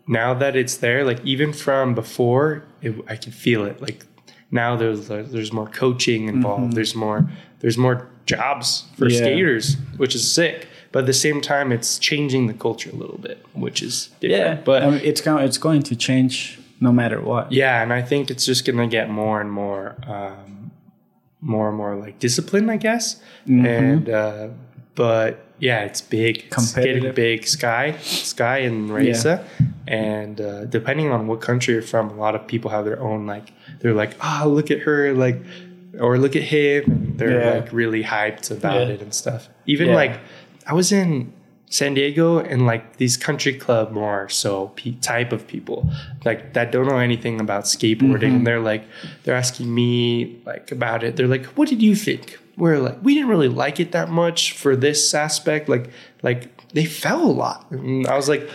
now 0.10 0.34
that 0.34 0.56
it's 0.56 0.78
there, 0.78 1.06
like 1.06 1.24
even 1.24 1.54
from 1.54 1.94
before, 1.96 2.64
it, 2.82 2.96
I 3.08 3.16
can 3.16 3.32
feel 3.32 3.64
it. 3.66 3.80
Like 3.82 4.06
now 4.52 4.76
there's 4.76 5.08
there's 5.08 5.54
more 5.54 5.68
coaching 5.70 6.28
involved. 6.28 6.74
There's 6.74 6.96
more 6.96 7.30
there's 7.62 7.78
more 7.78 8.08
jobs 8.26 8.86
for 8.98 9.08
Yeah. 9.08 9.20
skaters, 9.20 9.78
which 9.98 10.16
is 10.16 10.30
sick. 10.40 10.68
But 10.92 11.00
at 11.02 11.06
the 11.06 11.14
same 11.14 11.40
time, 11.40 11.72
it's 11.72 12.00
changing 12.00 12.48
the 12.48 12.54
culture 12.56 12.90
a 12.90 12.96
little 12.96 13.20
bit, 13.20 13.46
which 13.54 13.84
is 13.84 14.10
Yeah. 14.22 14.56
But 14.66 14.82
I 14.84 14.90
mean, 14.90 15.02
it's 15.04 15.22
going 15.22 15.46
it's 15.46 15.60
going 15.60 15.84
to 15.84 15.96
change 15.96 16.60
no 16.82 16.92
matter 16.92 17.22
what. 17.22 17.52
yeah, 17.52 17.84
and 17.84 17.92
I 17.94 18.02
think 18.02 18.32
it's 18.32 18.46
just 18.46 18.66
gonna 18.66 18.88
get 18.88 19.10
more 19.10 19.40
and 19.42 19.52
more, 19.52 19.96
um, 20.08 20.72
more 21.42 21.68
and 21.70 21.78
more 21.78 21.96
like 21.96 22.18
discipline, 22.20 22.70
I 22.70 22.78
guess. 22.78 23.22
Mm-hmm. 23.48 23.66
And 23.66 24.10
uh, 24.10 24.48
but 24.96 25.46
yeah, 25.60 25.84
it's 25.84 26.02
big. 26.02 26.46
It's 26.52 26.74
getting 26.74 27.14
big. 27.14 27.46
Sky, 27.48 27.96
Sky, 28.02 28.60
and 28.60 28.90
Rayssa, 28.90 29.44
and 29.88 30.40
uh, 30.42 30.66
depending 30.66 31.12
on 31.12 31.28
what 31.28 31.42
country 31.42 31.74
you're 31.74 31.84
from, 31.84 32.10
a 32.10 32.16
lot 32.16 32.36
of 32.36 32.48
people 32.48 32.72
have 32.72 32.86
their 32.86 33.00
own 33.02 33.26
like. 33.26 33.52
They're 33.80 33.94
like, 33.94 34.14
oh, 34.24 34.48
look 34.50 34.72
at 34.72 34.80
her, 34.80 35.14
like, 35.14 35.42
or 36.00 36.18
look 36.18 36.36
at 36.36 36.44
him. 36.44 36.84
And 36.86 37.18
they're 37.18 37.40
Yeah. 37.42 37.54
like 37.60 37.74
really 37.74 38.04
hyped 38.04 38.52
about 38.52 38.76
Yeah. 38.88 38.94
it 38.94 39.02
and 39.02 39.14
stuff. 39.14 39.50
Even 39.66 39.88
Yeah. 39.90 39.96
like, 39.96 40.20
I 40.68 40.74
was 40.74 40.92
in 40.92 41.32
San 41.72 41.94
Diego 41.94 42.40
and 42.40 42.66
like 42.66 42.98
these 42.98 43.16
country 43.16 43.54
club 43.54 43.92
more 43.92 44.28
so 44.30 44.68
pe- 44.76 44.96
type 45.02 45.32
of 45.32 45.46
people 45.48 45.88
like 46.26 46.54
that 46.54 46.72
don't 46.72 46.88
know 46.88 46.98
anything 46.98 47.40
about 47.40 47.66
skateboarding 47.66 48.38
and 48.38 48.48
they're 48.48 48.60
like 48.60 48.84
they're 49.24 49.36
asking 49.36 49.72
me 49.74 50.40
like 50.48 50.72
about 50.72 51.04
it 51.04 51.16
they're 51.16 51.28
like 51.28 51.46
what 51.58 51.70
did 51.70 51.80
you 51.80 51.94
think 51.96 52.40
we're 52.60 52.78
like 52.78 52.98
we 53.02 53.14
didn't 53.14 53.30
really 53.30 53.48
like 53.48 53.80
it 53.80 53.92
that 53.92 54.10
much 54.10 54.54
for 54.54 54.76
this 54.76 55.14
aspect 55.14 55.68
like 55.68 55.90
like 56.22 56.68
they 56.74 56.86
fell 56.86 57.24
a 57.24 57.32
lot 57.32 57.70
and 57.72 58.06
I 58.08 58.16
was 58.16 58.30
like 58.30 58.50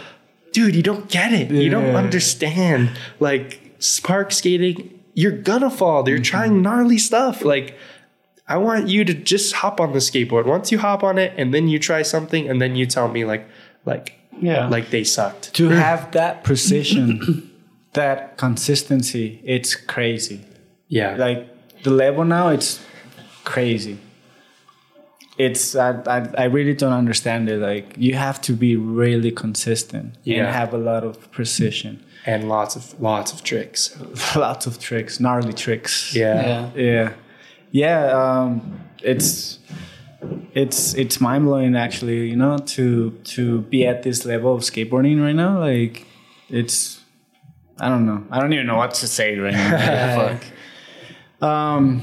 dude 0.53 0.77
you 0.77 0.83
don't 0.83 1.09
get 1.09 1.33
it 1.33 1.51
you 1.51 1.71
don't 1.71 1.97
understand 1.97 2.91
like 3.19 3.61
spark 3.79 4.31
skating 4.31 5.01
you're 5.15 5.33
gonna 5.33 5.71
fall 5.71 6.03
they're 6.03 6.17
mm-hmm. 6.17 6.23
trying 6.23 6.63
gnarly 6.63 6.99
stuff 6.99 7.45
like 7.45 7.77
I 8.47 8.59
want 8.59 8.89
you 8.89 9.05
to 9.05 9.15
just 9.15 9.55
hop 9.55 9.81
on 9.81 9.93
the 9.93 9.99
skateboard. 10.01 10.45
Once 10.45 10.71
you 10.71 10.79
hop 10.79 11.03
on 11.03 11.19
it 11.19 11.33
and 11.37 11.55
then 11.55 11.69
you 11.69 11.79
try 11.79 12.03
something 12.03 12.49
and 12.49 12.61
then 12.61 12.77
you 12.77 12.87
tell 12.87 13.09
me 13.09 13.25
like 13.25 13.49
like 13.87 14.19
Yeah. 14.41 14.69
like 14.69 14.91
they 14.91 15.05
sucked. 15.05 15.55
to 15.55 15.69
have 15.71 16.13
that 16.13 16.45
precision, 16.45 17.51
that 17.95 18.37
consistency, 18.37 19.41
it's 19.45 19.75
crazy. 19.75 20.45
Yeah. 20.89 21.17
Like 21.17 21.49
the 21.83 21.91
level 21.91 22.25
now, 22.25 22.49
it's 22.49 22.81
crazy. 23.45 23.99
It's 25.37 25.75
I, 25.75 26.01
I 26.07 26.29
I 26.39 26.45
really 26.45 26.75
don't 26.75 26.93
understand 26.93 27.49
it. 27.49 27.59
Like 27.59 27.95
you 27.99 28.15
have 28.15 28.41
to 28.43 28.53
be 28.53 28.77
really 28.77 29.33
consistent 29.33 30.15
Yeah. 30.23 30.45
and 30.47 30.55
have 30.55 30.73
a 30.73 30.79
lot 30.79 31.03
of 31.03 31.31
precision, 31.33 32.05
and 32.25 32.49
lots 32.49 32.77
of 32.77 33.01
lots 33.01 33.33
of 33.33 33.43
tricks. 33.43 33.97
lots 34.37 34.67
of 34.67 34.79
tricks, 34.79 35.19
gnarly 35.19 35.53
tricks. 35.53 36.15
Yeah. 36.15 36.41
Yeah. 36.47 36.71
yeah, 36.77 37.13
yeah. 37.73 38.07
Um, 38.41 38.79
it's 39.03 39.59
it's 40.55 40.95
it's 40.95 41.21
mind 41.21 41.45
blowing 41.47 41.75
actually. 41.75 42.29
You 42.31 42.37
know, 42.37 42.59
to 42.59 43.11
to 43.35 43.63
be 43.63 43.85
at 43.89 44.05
this 44.05 44.25
level 44.25 44.55
of 44.55 44.61
skateboarding 44.63 45.21
right 45.21 45.35
now, 45.35 45.59
like 45.59 46.07
it's 46.49 47.01
I 47.81 47.89
don't 47.89 48.07
know. 48.07 48.23
I 48.31 48.39
don't 48.39 48.53
even 48.53 48.67
know 48.69 48.77
what 48.77 48.95
to 48.95 49.09
say 49.09 49.37
right 49.37 49.53
now. 49.53 50.39
Fuck. 50.39 50.45
Um, 51.49 52.03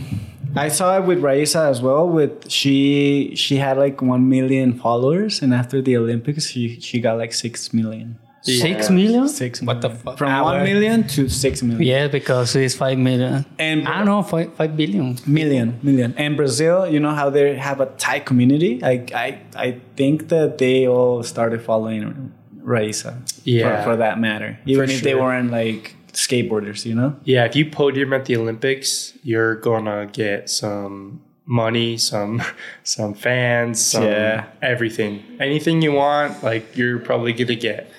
I 0.56 0.68
saw 0.70 0.97
it 0.97 1.06
with 1.06 1.22
Rayssa 1.22 1.70
as 1.70 1.82
well. 1.82 2.08
With 2.08 2.49
she 2.52 3.34
she 3.36 3.58
had 3.58 3.78
like 3.78 4.02
one 4.02 4.28
million 4.30 4.74
followers, 4.78 5.41
and 5.41 5.54
after 5.54 5.82
the 5.82 5.97
Olympics, 5.97 6.47
she 6.47 6.80
she 6.80 6.99
got 6.99 7.18
like 7.18 7.34
six 7.34 7.74
million. 7.74 8.18
Six 8.43 8.89
million? 8.89 9.28
Six. 9.30 9.62
What 9.62 9.82
the 9.82 9.91
fuck? 9.91 10.18
From 10.18 10.30
Ah, 10.32 10.41
one 10.43 10.56
well. 10.56 10.64
million 10.66 11.08
to 11.10 11.30
six 11.30 11.62
million. 11.62 11.84
Yeah, 11.88 12.08
because 12.08 12.56
it's 12.56 12.74
five 12.74 12.97
million. 12.97 13.45
And 13.60 13.88
I 13.88 13.97
don't 13.97 14.08
know, 14.08 14.24
five, 14.24 14.52
five 14.56 14.76
billion. 14.76 15.18
million 15.28 15.78
million 15.84 16.16
and 16.18 16.36
brazil 16.36 16.88
you 16.88 16.99
know 16.99 17.12
how 17.14 17.30
they 17.30 17.56
have 17.56 17.80
a 17.80 17.86
tight 18.02 18.26
community 18.26 18.84
i 18.84 18.93
i, 19.14 19.28
I 19.56 19.78
think 19.95 20.30
that 20.30 20.58
they 20.58 20.88
all 20.88 21.22
started 21.22 21.62
following 21.62 22.34
rayssa 22.66 23.14
Yeah. 23.43 23.84
for, 23.84 23.91
for 23.91 23.95
that 23.97 24.20
matter 24.20 24.58
even 24.66 24.88
For 24.88 24.91
if 24.91 25.02
they 25.02 25.14
weren't 25.16 25.52
like 25.52 25.95
skateboarders 26.14 26.86
you 26.86 26.95
know 26.95 27.16
Yeah, 27.24 27.45
if 27.45 27.55
you 27.55 27.66
podium 27.66 28.14
at 28.14 28.26
the 28.26 28.36
Olympics, 28.38 29.14
you're 29.24 29.55
gonna 29.55 30.07
get 30.12 30.49
some 30.49 31.22
money, 31.45 31.97
some 31.97 32.41
some 32.84 33.14
fans, 33.14 33.84
some 33.86 34.03
Yeah. 34.03 34.45
everything. 34.62 35.24
Anything 35.39 35.82
you 35.82 35.93
want, 35.93 36.43
like 36.43 36.78
you're 36.78 36.99
probably 36.99 37.34
gonna 37.34 37.55
get. 37.55 37.89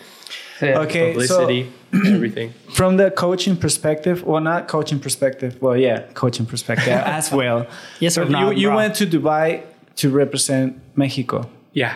okay 0.63 1.13
Publicity, 1.13 1.67
everything. 2.07 2.53
from 2.73 2.97
the 2.97 3.11
coaching 3.11 3.57
perspective 3.57 4.23
well 4.23 4.41
not 4.41 4.69
coaching 4.69 5.01
perspective 5.01 5.61
well 5.61 5.77
yeah 5.77 5.99
coaching 6.15 6.47
perspective 6.47 6.93
as 7.19 7.33
well 7.33 7.67
Yes 8.01 8.17
or 8.17 8.25
So 8.25 8.31
no, 8.31 8.51
you, 8.51 8.59
you 8.63 8.69
went 8.81 8.95
to 9.01 9.05
dubai 9.07 9.63
to 10.01 10.09
represent 10.11 10.69
mexico 10.97 11.39
Yeah. 11.73 11.95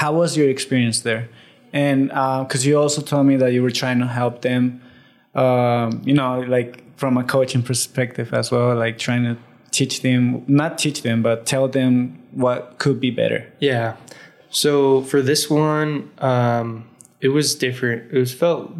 how 0.00 0.12
was 0.20 0.36
your 0.36 0.48
experience 0.56 1.00
there 1.08 1.22
and 1.72 1.98
uh, 2.12 2.44
because 2.44 2.62
you 2.66 2.74
also 2.78 3.00
told 3.00 3.24
me 3.30 3.36
that 3.42 3.50
you 3.54 3.62
were 3.62 3.70
trying 3.82 3.98
to 4.00 4.06
help 4.20 4.42
them 4.42 4.62
um, 5.34 6.02
you 6.04 6.14
know 6.14 6.40
like 6.40 6.82
from 6.96 7.16
a 7.16 7.24
coaching 7.24 7.62
perspective 7.62 8.34
as 8.34 8.50
well 8.50 8.74
like 8.74 8.98
trying 8.98 9.24
to 9.24 9.36
teach 9.70 10.02
them 10.02 10.44
not 10.46 10.76
teach 10.78 11.02
them 11.02 11.22
but 11.22 11.46
tell 11.46 11.68
them 11.68 12.20
what 12.32 12.78
could 12.78 13.00
be 13.00 13.10
better 13.10 13.50
Yeah. 13.60 13.96
So 14.50 15.02
for 15.02 15.22
this 15.22 15.48
one, 15.48 16.10
um, 16.18 16.88
it 17.20 17.28
was 17.28 17.54
different. 17.54 18.12
It 18.12 18.18
was 18.18 18.34
felt 18.34 18.72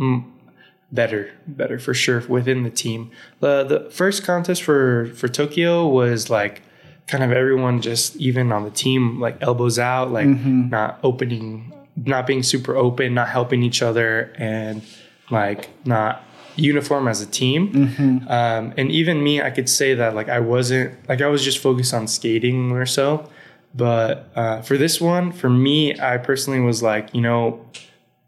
better, 0.90 1.30
better 1.46 1.78
for 1.78 1.94
sure 1.94 2.20
within 2.28 2.64
the 2.64 2.70
team. 2.70 3.10
The 3.38 3.64
the 3.64 3.90
first 3.90 4.24
contest 4.24 4.62
for 4.62 5.06
for 5.14 5.28
Tokyo 5.28 5.86
was 5.86 6.28
like 6.28 6.62
kind 7.06 7.22
of 7.22 7.30
everyone 7.32 7.80
just 7.80 8.16
even 8.16 8.50
on 8.52 8.64
the 8.64 8.70
team 8.70 9.20
like 9.20 9.36
elbows 9.40 9.78
out, 9.78 10.10
like 10.10 10.26
not 10.26 10.98
opening, 11.04 11.72
not 11.96 12.26
being 12.26 12.42
super 12.42 12.74
open, 12.74 13.14
not 13.14 13.28
helping 13.28 13.62
each 13.62 13.80
other, 13.82 14.32
and 14.36 14.82
like 15.30 15.68
not 15.86 16.24
uniform 16.60 17.08
as 17.08 17.20
a 17.20 17.26
team. 17.26 18.24
Um, 18.28 18.74
and 18.76 18.90
even 18.90 19.22
me, 19.22 19.40
I 19.40 19.50
could 19.50 19.68
say 19.68 19.94
that 19.94 20.14
like 20.14 20.28
I 20.28 20.40
wasn't 20.40 21.08
like 21.08 21.20
I 21.20 21.26
was 21.28 21.42
just 21.44 21.58
focused 21.58 21.94
on 21.94 22.06
skating 22.06 22.68
more 22.68 22.86
so. 22.86 23.28
But 23.74 24.30
uh, 24.34 24.62
for 24.62 24.76
this 24.76 25.00
one, 25.00 25.32
for 25.32 25.48
me, 25.48 25.98
I 25.98 26.18
personally 26.18 26.60
was 26.60 26.82
like, 26.82 27.14
you 27.14 27.20
know, 27.20 27.64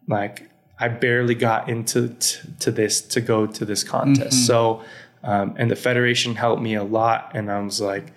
like 0.07 0.49
I 0.79 0.89
barely 0.89 1.35
got 1.35 1.69
into 1.69 2.09
t- 2.09 2.39
to 2.61 2.71
this 2.71 3.01
to 3.01 3.21
go 3.21 3.47
to 3.47 3.65
this 3.65 3.85
contest. 3.85 4.47
So, 4.47 4.83
um, 5.25 5.55
and 5.57 5.71
the 5.71 5.77
federation 5.77 6.35
helped 6.35 6.63
me 6.63 6.75
a 6.75 6.85
lot, 6.85 7.33
and 7.35 7.51
I 7.51 7.61
was 7.61 7.81
like, 7.81 8.13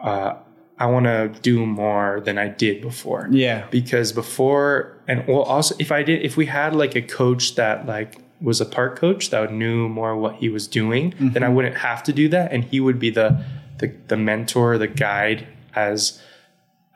uh, 0.00 0.34
I 0.80 0.86
want 0.86 1.04
to 1.04 1.28
do 1.42 1.66
more 1.66 2.20
than 2.24 2.38
I 2.38 2.48
did 2.48 2.80
before. 2.80 3.28
Yeah. 3.30 3.66
Because 3.70 4.12
before, 4.12 4.96
and 5.06 5.26
well, 5.28 5.42
also 5.42 5.74
if 5.78 5.92
I 5.92 6.02
did, 6.02 6.22
if 6.22 6.38
we 6.38 6.46
had 6.46 6.74
like 6.74 6.96
a 6.96 7.02
coach 7.02 7.54
that 7.56 7.84
like 7.86 8.16
was 8.40 8.60
a 8.60 8.66
park 8.66 8.98
coach 8.98 9.30
that 9.30 9.52
knew 9.52 9.88
more 9.88 10.16
what 10.16 10.36
he 10.36 10.48
was 10.48 10.66
doing, 10.66 11.14
then 11.18 11.42
I 11.42 11.46
Mm-hmm. 11.46 11.54
wouldn't 11.54 11.76
have 11.78 12.02
to 12.04 12.12
do 12.12 12.28
that, 12.30 12.52
and 12.52 12.64
he 12.64 12.80
would 12.80 12.98
be 12.98 13.10
the 13.10 13.42
the, 13.78 13.94
the 14.08 14.16
mentor, 14.16 14.76
the 14.76 14.86
guide 14.88 15.46
as 15.74 16.20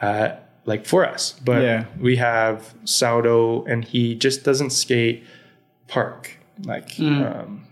uh, 0.02 0.32
like 0.66 0.84
for 0.86 1.06
us. 1.06 1.32
But 1.44 1.62
Yeah. 1.62 1.84
we 1.98 2.16
have 2.16 2.74
Saudo, 2.84 3.64
and 3.66 3.84
he 3.84 4.14
just 4.14 4.44
doesn't 4.44 4.70
skate 4.70 5.24
park 5.88 6.38
like 6.64 6.88
Mm. 6.96 7.20
um, 7.42 7.66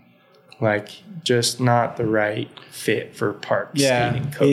like 0.59 0.89
just 1.23 1.59
not 1.59 1.95
the 1.97 2.05
right 2.07 2.49
fit 2.71 3.15
for 3.15 3.33
park 3.33 3.71
Yeah. 3.73 4.11
skating 4.11 4.31
coach. 4.31 4.47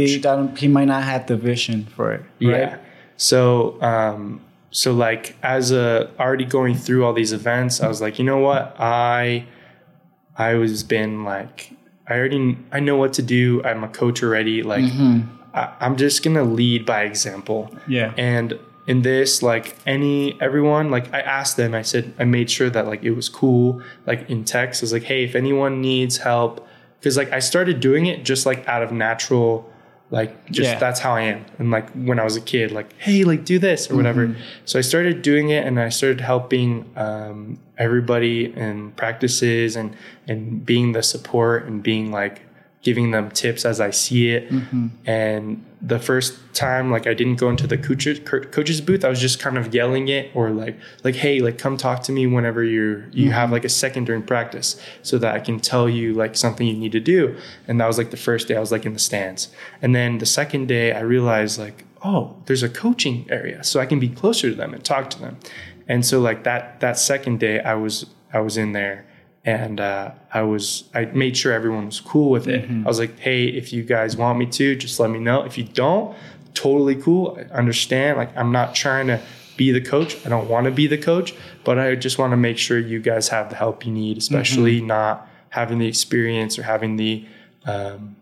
He, 0.56 0.66
he 0.66 0.68
might 0.68 0.86
not 0.86 1.04
have 1.04 1.26
the 1.26 1.36
vision 1.36 1.86
for 1.96 2.12
it. 2.12 2.22
Right? 2.40 2.60
Yeah. 2.60 2.76
So, 3.16 3.80
um, 3.82 4.40
so 4.70 4.92
like 4.92 5.36
as 5.42 5.72
a 5.72 6.10
already 6.18 6.44
going 6.44 6.74
through 6.74 7.04
all 7.04 7.12
these 7.12 7.32
events, 7.32 7.80
I 7.80 7.88
was 7.88 8.00
like, 8.00 8.18
you 8.18 8.24
know 8.24 8.38
what, 8.38 8.76
I, 8.78 9.46
I 10.36 10.54
was 10.54 10.82
been 10.82 11.24
like, 11.24 11.72
I 12.08 12.14
already, 12.14 12.58
I 12.72 12.80
know 12.80 12.96
what 12.96 13.12
to 13.14 13.22
do. 13.22 13.62
I'm 13.64 13.84
a 13.84 13.88
coach 13.88 14.22
already. 14.22 14.62
Like, 14.62 14.84
mm-hmm. 14.84 15.28
I, 15.54 15.72
I'm 15.80 15.96
just 15.96 16.22
gonna 16.22 16.44
lead 16.44 16.86
by 16.86 17.02
example. 17.02 17.74
Yeah. 17.88 18.14
And 18.16 18.58
in 18.86 19.02
this, 19.02 19.42
like 19.42 19.76
any 19.86 20.40
everyone, 20.40 20.90
like 20.90 21.12
I 21.12 21.20
asked 21.20 21.56
them, 21.56 21.74
I 21.74 21.82
said, 21.82 22.12
I 22.18 22.24
made 22.24 22.50
sure 22.50 22.70
that 22.70 22.86
like 22.86 23.02
it 23.02 23.12
was 23.12 23.28
cool. 23.28 23.82
Like 24.06 24.28
in 24.30 24.44
text, 24.44 24.82
I 24.82 24.84
was 24.84 24.92
like, 24.92 25.04
hey, 25.04 25.24
if 25.24 25.34
anyone 25.34 25.80
needs 25.80 26.18
help, 26.18 26.66
because 26.98 27.16
like 27.16 27.32
I 27.32 27.38
started 27.38 27.80
doing 27.80 28.06
it 28.06 28.24
just 28.24 28.46
like 28.46 28.66
out 28.68 28.82
of 28.82 28.92
natural, 28.92 29.70
like 30.10 30.50
just 30.50 30.70
Yeah. 30.70 30.78
that's 30.78 31.00
how 31.00 31.14
I 31.14 31.22
am. 31.22 31.44
And 31.58 31.70
like 31.70 31.88
when 31.92 32.18
I 32.18 32.24
was 32.24 32.36
a 32.36 32.40
kid, 32.40 32.72
like 32.72 32.92
hey, 32.98 33.24
like 33.24 33.44
do 33.44 33.58
this 33.58 33.90
or 33.90 33.96
whatever. 33.96 34.34
So 34.64 34.78
I 34.78 34.82
started 34.82 35.22
doing 35.22 35.50
it, 35.50 35.66
and 35.66 35.78
I 35.78 35.88
started 35.88 36.20
helping 36.20 36.90
um, 36.96 37.58
everybody 37.78 38.52
in 38.52 38.90
practices 38.92 39.76
and 39.76 39.94
and 40.26 40.64
being 40.66 40.92
the 40.92 41.02
support 41.02 41.66
and 41.66 41.82
being 41.82 42.10
like 42.12 42.42
giving 42.82 43.10
them 43.10 43.30
tips 43.30 43.64
as 43.66 43.78
I 43.80 43.90
see 43.90 44.30
it. 44.30 44.50
Mm-hmm. 44.50 44.88
And 45.04 45.64
the 45.82 45.98
first 45.98 46.38
time, 46.54 46.90
like 46.90 47.06
I 47.06 47.14
didn't 47.14 47.36
go 47.36 47.50
into 47.50 47.66
the 47.66 47.76
coaches 47.76 48.20
coaches 48.20 48.80
booth, 48.80 49.04
I 49.04 49.08
was 49.08 49.20
just 49.20 49.38
kind 49.38 49.58
of 49.58 49.74
yelling 49.74 50.08
it 50.08 50.30
or 50.34 50.50
like 50.50 50.78
like 51.04 51.16
hey, 51.16 51.40
like 51.40 51.58
come 51.58 51.76
talk 51.76 52.02
to 52.04 52.12
me 52.12 52.26
whenever 52.26 52.64
you're 52.64 53.08
you 53.10 53.26
mm-hmm. 53.26 53.32
have 53.32 53.50
like 53.50 53.64
a 53.64 53.68
second 53.68 54.04
during 54.04 54.22
practice, 54.22 54.80
so 55.02 55.18
that 55.18 55.34
I 55.34 55.40
can 55.40 55.60
tell 55.60 55.88
you 55.88 56.14
like 56.14 56.36
something 56.36 56.66
you 56.66 56.76
need 56.76 56.92
to 56.92 57.00
do. 57.00 57.36
And 57.68 57.80
that 57.80 57.86
was 57.86 57.98
like 57.98 58.10
the 58.10 58.16
first 58.16 58.48
day 58.48 58.56
I 58.56 58.60
was 58.60 58.72
like 58.72 58.86
in 58.86 58.94
the 58.94 58.98
stands. 58.98 59.48
And 59.82 59.94
then 59.94 60.18
the 60.18 60.26
second 60.26 60.68
day, 60.68 60.92
I 60.92 61.00
realized 61.00 61.58
like 61.58 61.84
oh, 62.02 62.34
there's 62.46 62.62
a 62.62 62.68
coaching 62.68 63.26
area, 63.28 63.62
so 63.62 63.78
I 63.78 63.84
can 63.84 64.00
be 64.00 64.08
closer 64.08 64.48
to 64.48 64.56
them 64.56 64.72
and 64.72 64.82
talk 64.82 65.10
to 65.10 65.18
them. 65.18 65.36
And 65.86 66.06
so 66.06 66.20
like 66.20 66.44
that 66.44 66.80
that 66.80 66.98
second 66.98 67.40
day, 67.40 67.60
I 67.60 67.74
was 67.74 68.06
I 68.32 68.40
was 68.40 68.56
in 68.56 68.72
there 68.72 69.04
and 69.44 69.80
uh, 69.80 70.10
I 70.34 70.42
was 70.42 70.84
I 70.94 71.06
made 71.06 71.36
sure 71.36 71.52
everyone 71.52 71.86
was 71.86 72.00
cool 72.00 72.30
with 72.30 72.46
it. 72.48 72.68
I 72.70 72.86
was 72.86 72.98
like, 72.98 73.18
hey, 73.18 73.44
if 73.46 73.72
you 73.72 73.82
guys 73.82 74.16
want 74.16 74.38
me 74.38 74.46
to, 74.46 74.76
just 74.76 75.00
let 75.00 75.10
me 75.10 75.18
know. 75.18 75.42
If 75.44 75.56
you 75.56 75.64
don't, 75.64 76.14
totally 76.54 76.94
cool. 76.96 77.38
I 77.38 77.42
understand. 77.54 78.18
Like 78.18 78.36
I'm 78.36 78.52
not 78.52 78.74
trying 78.74 79.06
to 79.08 79.20
be 79.56 79.70
the 79.72 79.80
coach. 79.80 80.16
I 80.26 80.28
don't 80.28 80.48
want 80.48 80.64
to 80.66 80.70
be 80.70 80.86
the 80.86 80.98
coach, 80.98 81.34
but 81.64 81.78
I 81.78 81.94
just 81.94 82.18
want 82.18 82.32
to 82.32 82.36
make 82.36 82.58
sure 82.58 82.78
you 82.78 83.00
guys 83.00 83.28
have 83.28 83.48
the 83.50 83.56
help 83.56 83.84
you 83.86 83.92
need, 83.92 84.18
especially 84.18 84.80
not 84.80 85.26
having 85.50 85.78
the 85.78 85.86
experience 85.86 86.58
or 86.58 86.62
having 86.62 86.96
the 86.96 87.24
um, 87.66 88.16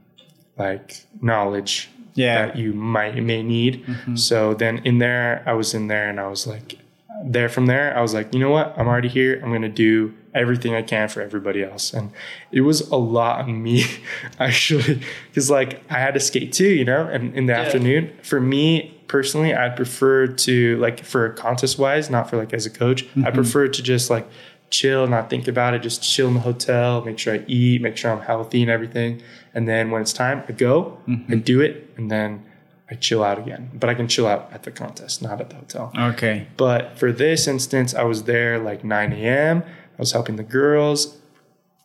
like 0.57 1.05
knowledge 1.21 1.89
Yeah. 2.15 2.47
that 2.47 2.57
you 2.57 2.73
might 2.73 3.17
may 3.23 3.43
need. 3.43 3.85
So 4.15 4.55
then 4.55 4.79
in 4.85 4.99
there, 4.99 5.43
I 5.47 5.53
was 5.53 5.75
in 5.75 5.87
there 5.89 6.09
and 6.09 6.19
I 6.19 6.27
was 6.29 6.47
like, 6.47 6.79
there 7.25 7.49
from 7.49 7.67
there, 7.67 7.97
I 7.97 8.01
was 8.01 8.15
like, 8.15 8.33
you 8.33 8.39
know 8.41 8.51
what? 8.51 8.75
I'm 8.79 8.87
already 8.87 9.09
here. 9.09 9.41
I'm 9.43 9.53
gonna 9.53 9.69
do 9.69 10.15
everything 10.39 10.75
I 10.75 10.83
can 10.83 11.09
for 11.09 11.21
everybody 11.21 11.63
else. 11.63 11.93
And 11.93 12.13
it 12.53 12.63
was 12.63 12.81
a 12.91 12.97
lot 12.97 13.41
on 13.41 13.63
me 13.63 13.85
actually, 14.39 15.03
because 15.29 15.51
like 15.51 15.83
I 15.91 15.99
had 15.99 16.15
to 16.15 16.21
skate 16.21 16.53
too, 16.53 16.69
you 16.69 16.85
know. 16.85 17.07
And 17.07 17.35
in 17.35 17.47
the 17.47 17.55
afternoon, 17.55 18.13
for 18.23 18.41
me 18.41 18.99
personally, 19.09 19.55
I'd 19.55 19.77
prefer 19.77 20.29
to 20.29 20.77
like 20.79 21.05
for 21.05 21.31
contest 21.31 21.79
wise, 21.79 22.09
not 22.09 22.31
for 22.31 22.37
like 22.37 22.53
as 22.55 22.67
a 22.67 22.71
coach. 22.71 23.03
I 23.03 23.07
mm-hmm. 23.07 23.35
prefer 23.35 23.69
to 23.69 23.83
just 23.83 24.11
like 24.11 24.29
chill, 24.71 25.07
not 25.07 25.31
think 25.31 25.49
about 25.49 25.75
it, 25.75 25.83
just 25.83 26.03
chill 26.03 26.29
in 26.29 26.35
the 26.35 26.41
hotel, 26.41 27.03
make 27.05 27.19
sure 27.19 27.35
I 27.35 27.45
eat, 27.47 27.83
make 27.83 27.97
sure 27.97 28.11
I'm 28.11 28.21
healthy 28.21 28.63
and 28.63 28.71
everything. 28.71 29.23
And 29.55 29.67
then 29.67 29.91
when 29.91 30.03
it's 30.03 30.13
time, 30.13 30.45
I 30.49 30.53
go, 30.53 30.99
and 31.07 31.27
mm-hmm. 31.27 31.39
do 31.41 31.61
it, 31.61 31.91
and 31.97 32.11
then 32.11 32.45
I 32.91 32.95
chill 32.95 33.23
out 33.23 33.39
again. 33.39 33.71
But 33.75 33.91
I 33.91 33.95
can 33.95 34.09
chill 34.09 34.27
out 34.27 34.51
at 34.53 34.63
the 34.63 34.71
contest, 34.71 35.23
not 35.23 35.41
at 35.41 35.51
the 35.51 35.57
hotel. 35.57 35.93
Okay. 35.97 36.49
But 36.57 36.99
for 36.99 37.13
this 37.13 37.47
instance, 37.47 37.95
I 37.95 38.03
was 38.05 38.25
there 38.25 38.59
like 38.59 38.85
9 38.85 39.13
a.m. 39.13 39.63
I 39.99 40.03
was 40.03 40.13
helping 40.13 40.37
the 40.37 40.45
girls. 40.45 41.17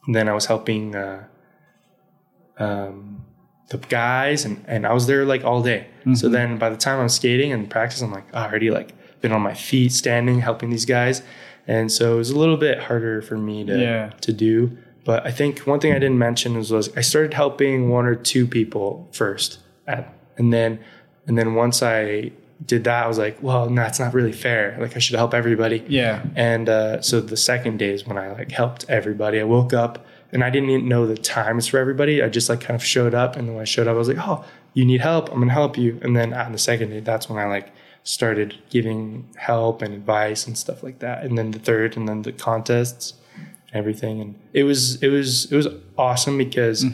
And 0.05 0.13
then 0.15 0.27
I 0.29 0.33
was 0.33 0.45
helping 0.47 0.95
uh, 0.95 1.23
um, 2.57 3.23
the 3.69 3.77
guys, 3.77 4.45
and, 4.45 4.63
and 4.67 4.85
I 4.85 4.93
was 4.93 5.07
there 5.07 5.25
like 5.25 5.43
all 5.43 5.63
day. 5.63 5.87
So 6.15 6.27
then 6.27 6.57
by 6.57 6.69
the 6.69 6.75
time 6.75 6.99
I'm 6.99 7.07
skating 7.07 7.53
and 7.53 7.69
practice, 7.69 8.01
I'm 8.01 8.11
like 8.11 8.25
I 8.35 8.45
already 8.45 8.69
like 8.69 8.91
been 9.21 9.31
on 9.31 9.41
my 9.41 9.53
feet, 9.53 9.93
standing, 9.93 10.39
helping 10.41 10.69
these 10.69 10.85
guys. 10.85 11.23
And 11.65 11.89
so 11.89 12.15
it 12.15 12.17
was 12.17 12.29
a 12.31 12.37
little 12.37 12.57
bit 12.57 12.77
harder 12.79 13.21
for 13.21 13.37
me 13.37 13.63
to 13.63 13.79
Yeah. 13.79 14.09
to 14.21 14.33
do. 14.33 14.77
But 15.05 15.25
I 15.25 15.31
think 15.31 15.59
one 15.59 15.79
thing 15.79 15.91
I 15.93 15.99
didn't 15.99 16.17
mention 16.17 16.57
was, 16.57 16.71
was 16.71 16.95
I 16.97 17.01
started 17.01 17.33
helping 17.33 17.89
one 17.89 18.05
or 18.05 18.15
two 18.15 18.45
people 18.45 19.07
first, 19.13 19.59
at, 19.87 20.13
and 20.37 20.51
then 20.51 20.79
and 21.25 21.37
then 21.37 21.55
once 21.55 21.81
I 21.81 22.33
did 22.65 22.83
that, 22.85 23.05
I 23.05 23.07
was 23.07 23.17
like, 23.17 23.41
well, 23.41 23.69
no, 23.69 23.83
it's 23.83 23.99
not 23.99 24.13
really 24.13 24.31
fair. 24.31 24.77
Like 24.79 24.95
I 24.95 24.99
should 24.99 25.15
help 25.15 25.33
everybody. 25.33 25.83
Yeah. 25.87 26.23
And 26.35 26.69
uh, 26.69 27.01
so 27.01 27.19
the 27.19 27.37
second 27.37 27.77
day 27.77 27.89
is 27.89 28.05
when 28.05 28.17
I 28.17 28.31
like 28.31 28.51
helped 28.51 28.85
everybody. 28.89 29.39
I 29.39 29.43
woke 29.43 29.73
up 29.73 30.05
and 30.31 30.43
I 30.43 30.49
didn't 30.49 30.69
even 30.69 30.87
know 30.87 31.05
the 31.05 31.15
times 31.15 31.67
for 31.67 31.77
everybody. 31.77 32.21
I 32.21 32.29
just 32.29 32.49
like 32.49 32.61
kind 32.61 32.75
of 32.75 32.83
showed 32.83 33.13
up, 33.13 33.35
and 33.35 33.47
then 33.47 33.55
when 33.55 33.61
I 33.61 33.65
showed 33.65 33.87
up, 33.87 33.95
I 33.95 33.97
was 33.97 34.07
like, 34.07 34.17
oh, 34.19 34.43
you 34.73 34.83
need 34.83 35.01
help? 35.01 35.31
I'm 35.31 35.39
gonna 35.39 35.53
help 35.53 35.77
you. 35.77 35.99
And 36.01 36.15
then 36.15 36.33
on 36.33 36.51
the 36.51 36.57
second 36.57 36.89
day, 36.89 36.99
that's 36.99 37.29
when 37.29 37.37
I 37.37 37.45
like 37.45 37.71
started 38.03 38.57
giving 38.69 39.29
help 39.35 39.81
and 39.81 39.93
advice 39.93 40.47
and 40.47 40.57
stuff 40.57 40.83
like 40.83 40.99
that. 40.99 41.23
And 41.23 41.37
then 41.37 41.51
the 41.51 41.59
third, 41.59 41.95
and 41.95 42.09
then 42.09 42.23
the 42.23 42.31
contests, 42.31 43.13
everything, 43.73 44.21
and 44.21 44.39
it 44.53 44.63
was 44.63 45.01
it 45.03 45.09
was 45.09 45.51
it 45.51 45.55
was 45.55 45.67
awesome 45.97 46.37
because 46.37 46.85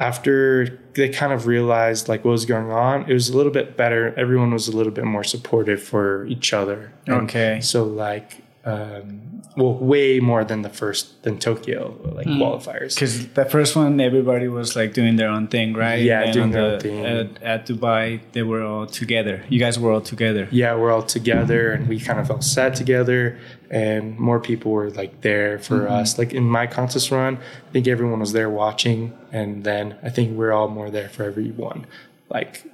after 0.00 0.80
they 0.94 1.10
kind 1.10 1.32
of 1.32 1.46
realized 1.46 2.08
like 2.08 2.24
what 2.24 2.32
was 2.32 2.46
going 2.46 2.70
on, 2.70 3.08
it 3.08 3.12
was 3.12 3.28
a 3.28 3.36
little 3.36 3.52
bit 3.52 3.76
better. 3.76 4.14
Everyone 4.18 4.50
was 4.50 4.66
a 4.66 4.76
little 4.76 4.92
bit 4.92 5.04
more 5.04 5.22
supportive 5.22 5.82
for 5.82 6.26
each 6.26 6.52
other. 6.54 6.90
And 7.06 7.28
Okay. 7.28 7.60
So 7.60 7.84
like, 7.84 8.42
um, 8.64 9.42
well, 9.56 9.74
way 9.74 10.20
more 10.20 10.44
than 10.44 10.62
the 10.62 10.68
first 10.68 11.22
than 11.22 11.38
Tokyo 11.38 11.96
like 12.14 12.26
qualifiers. 12.26 12.94
Because 12.94 13.28
the 13.28 13.44
first 13.46 13.74
one, 13.74 14.00
everybody 14.00 14.48
was 14.48 14.76
like 14.76 14.92
doing 14.92 15.16
their 15.16 15.28
own 15.30 15.48
thing, 15.48 15.72
right? 15.74 16.02
Yeah, 16.02 16.22
And 16.24 16.32
doing 16.32 16.50
their 16.50 16.72
the- 16.72 16.80
thing. 16.80 17.04
At, 17.06 17.42
at 17.42 17.66
Dubai, 17.66 18.20
they 18.32 18.42
were 18.42 18.62
all 18.62 18.86
together. 18.86 19.44
You 19.48 19.58
guys 19.58 19.78
were 19.78 19.92
all 19.92 20.02
together. 20.02 20.46
yeah, 20.50 20.74
we're 20.74 20.92
all 20.92 21.02
together 21.02 21.72
and 21.72 21.88
we 21.88 21.98
kind 21.98 22.20
of 22.20 22.30
all 22.30 22.42
sat 22.42 22.74
together 22.74 23.38
and 23.70 24.18
more 24.18 24.40
people 24.40 24.72
were 24.72 24.90
like 24.90 25.22
there 25.22 25.58
for 25.58 25.88
us. 25.88 26.18
Like 26.18 26.32
in 26.34 26.44
my 26.44 26.66
contest 26.66 27.10
run, 27.10 27.36
I 27.68 27.72
think 27.72 27.88
everyone 27.88 28.20
was 28.20 28.32
there 28.32 28.50
watching 28.50 29.16
and 29.32 29.64
then 29.64 29.96
I 30.02 30.10
think 30.10 30.36
we're 30.36 30.52
all 30.52 30.68
more 30.68 30.90
there 30.90 31.08
for 31.08 31.24
everyone. 31.24 31.86
Like 32.28 32.64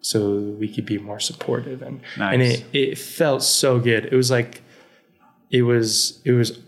so 0.00 0.38
we 0.60 0.72
could 0.72 0.86
be 0.86 0.98
more 0.98 1.18
supportive 1.20 1.82
and 1.82 2.00
and 2.16 2.42
it, 2.42 2.64
it 2.72 2.98
felt 2.98 3.42
so 3.42 3.78
good. 3.80 4.06
It 4.06 4.14
was 4.16 4.30
like 4.30 4.62
it 5.50 5.62
was 5.62 6.20
it 6.24 6.32
was 6.32 6.58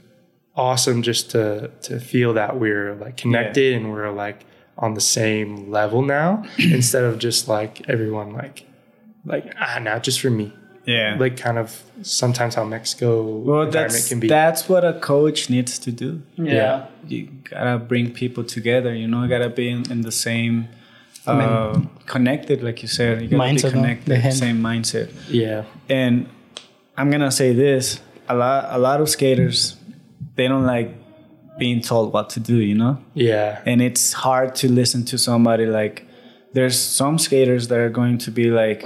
awesome 0.57 1.03
just 1.03 1.31
to 1.31 1.71
to 1.83 2.01
feel 2.01 2.35
that 2.35 2.59
we're 2.59 2.95
like 2.97 3.17
connected 3.17 3.75
and 3.75 3.93
we're 3.93 4.11
like 4.11 4.45
on 4.77 4.95
the 4.95 5.01
same 5.01 5.71
level 5.71 6.03
now 6.03 6.43
instead 6.59 7.05
of 7.05 7.19
just 7.19 7.49
like 7.49 7.89
everyone 7.89 8.33
like 8.33 8.65
like 9.25 9.53
ah 9.61 9.79
not 9.81 10.03
just 10.03 10.21
for 10.21 10.31
me 10.31 10.53
Yeah. 10.87 11.17
like 11.19 11.37
kind 11.37 11.59
of 11.59 11.83
sometimes 12.03 12.55
how 12.55 12.65
Mexico 12.65 13.23
well, 13.23 13.63
environment 13.63 13.73
that's 13.93 14.09
can 14.09 14.21
be. 14.21 14.29
that's 14.29 14.69
what 14.71 14.85
a 14.85 14.95
coach 15.01 15.51
needs 15.51 15.79
to 15.81 15.91
do. 15.93 16.23
Yeah. 16.37 16.87
You 17.07 17.29
gotta 17.51 17.79
bring 17.79 18.13
people 18.13 18.43
together. 18.45 18.95
You 18.95 19.07
know, 19.07 19.23
you 19.25 19.29
gotta 19.29 19.51
be 19.51 19.69
in, 19.69 19.91
in 19.93 20.01
the 20.03 20.13
same. 20.13 20.69
Uh, 21.27 21.83
connected, 22.07 22.63
like 22.63 22.81
you 22.81 22.89
said, 22.89 23.21
you 23.21 23.29
gotta 23.29 23.43
Mindset, 23.43 23.65
be 23.65 23.71
connected, 23.71 24.23
The 24.23 24.31
same 24.33 24.63
mindset. 24.63 25.09
yeah, 25.29 25.65
And 25.91 26.27
I'm 26.97 27.11
gonna 27.11 27.31
say 27.31 27.53
this: 27.53 28.01
a 28.29 28.35
lot, 28.35 28.67
a 28.71 28.79
lot 28.79 29.01
of 29.01 29.09
skaters, 29.09 29.77
they 30.35 30.49
don't 30.49 30.67
like 30.67 30.95
being 31.59 31.81
told 31.81 32.13
what 32.13 32.31
to 32.31 32.41
do. 32.41 32.57
You 32.57 32.75
know, 32.75 32.99
yeah, 33.15 33.63
and 33.67 33.83
it's 33.83 34.13
hard 34.13 34.55
to 34.57 34.71
listen 34.71 35.05
to 35.07 35.19
somebody 35.19 35.67
like 35.67 36.07
there's 36.53 36.79
some 36.79 37.19
skaters 37.19 37.69
that 37.69 37.79
are 37.79 37.91
going 37.91 38.19
to 38.19 38.31
be 38.31 38.51
like 38.51 38.85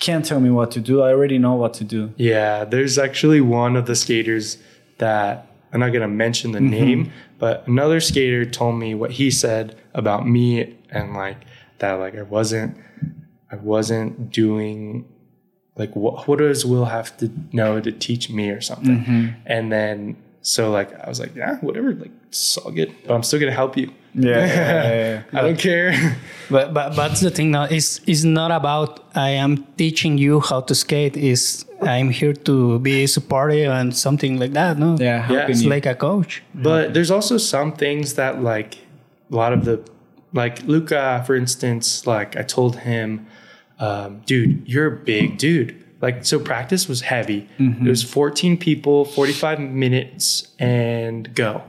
can't 0.00 0.24
tell 0.24 0.40
me 0.40 0.50
what 0.50 0.72
to 0.72 0.80
do 0.80 1.00
i 1.00 1.10
already 1.10 1.38
know 1.38 1.54
what 1.54 1.74
to 1.74 1.84
do 1.84 2.12
yeah. 2.16 2.64
There's 2.64 2.98
actually 2.98 3.40
one 3.40 3.76
of 3.76 3.86
the 3.86 3.94
skaters 3.94 4.58
that 4.98 5.46
I'm 5.72 5.80
not 5.80 5.90
gonna 5.92 6.08
mention 6.08 6.52
the 6.52 6.58
mm-hmm. 6.58 6.70
name, 6.70 7.12
but 7.38 7.66
another 7.66 8.00
skater 8.00 8.44
told 8.44 8.78
me 8.78 8.94
what 8.94 9.12
he 9.12 9.30
said 9.30 9.76
about 9.94 10.26
me 10.26 10.76
and 10.90 11.14
like 11.14 11.38
that 11.78 11.94
like 11.94 12.16
I 12.16 12.22
wasn't 12.22 12.76
I 13.50 13.56
wasn't 13.56 14.30
doing 14.30 15.06
like 15.76 15.94
what 15.96 16.28
what 16.28 16.38
does 16.38 16.64
Will 16.66 16.86
have 16.86 17.16
to 17.18 17.30
know 17.52 17.80
to 17.80 17.92
teach 17.92 18.30
me 18.30 18.50
or 18.50 18.60
something? 18.60 19.00
Mm-hmm. 19.00 19.26
And 19.46 19.72
then 19.72 20.16
so 20.42 20.70
like 20.70 20.92
I 21.00 21.08
was 21.08 21.20
like, 21.20 21.34
yeah, 21.34 21.56
whatever, 21.60 21.94
like 21.94 22.10
it's 22.28 22.56
all 22.58 22.72
good, 22.72 22.94
but 23.06 23.14
I'm 23.14 23.22
still 23.22 23.40
gonna 23.40 23.52
help 23.52 23.76
you. 23.76 23.90
Yeah, 24.14 24.44
yeah, 24.46 24.94
yeah, 24.94 25.22
I 25.38 25.42
don't 25.42 25.58
care. 25.58 26.18
But 26.50 26.74
but 26.74 26.90
that's 26.94 27.20
the 27.20 27.30
thing 27.30 27.50
now. 27.50 27.64
It's 27.64 28.00
it's 28.06 28.24
not 28.24 28.50
about 28.50 29.00
I 29.14 29.30
am 29.30 29.64
teaching 29.78 30.18
you 30.18 30.40
how 30.40 30.60
to 30.60 30.74
skate. 30.74 31.16
Is 31.16 31.64
I'm 31.80 32.10
here 32.10 32.34
to 32.34 32.78
be 32.80 33.06
supportive 33.06 33.70
and 33.70 33.96
something 33.96 34.38
like 34.38 34.52
that. 34.52 34.78
No. 34.78 34.96
yeah. 35.00 35.22
helping 35.22 35.50
It's 35.50 35.62
you. 35.62 35.70
like 35.70 35.86
a 35.86 35.94
coach. 35.94 36.42
But 36.54 36.92
there's 36.92 37.10
also 37.10 37.38
some 37.38 37.72
things 37.72 38.14
that 38.14 38.42
like 38.42 38.78
a 39.30 39.34
lot 39.34 39.54
of 39.54 39.64
the 39.64 39.80
like 40.34 40.62
Luca, 40.64 41.22
for 41.26 41.34
instance, 41.34 42.06
like 42.06 42.36
I 42.36 42.42
told 42.42 42.76
him, 42.80 43.26
um, 43.82 44.22
dude, 44.26 44.62
you're 44.66 44.86
a 44.86 44.96
big 44.96 45.38
dude. 45.38 45.84
Like 46.00 46.24
so 46.24 46.38
practice 46.38 46.88
was 46.88 47.00
heavy. 47.00 47.48
It 47.86 47.88
was 47.88 48.02
14 48.02 48.56
people, 48.56 49.04
45 49.04 49.58
minutes, 49.58 50.48
and 50.58 51.34
go. 51.34 51.62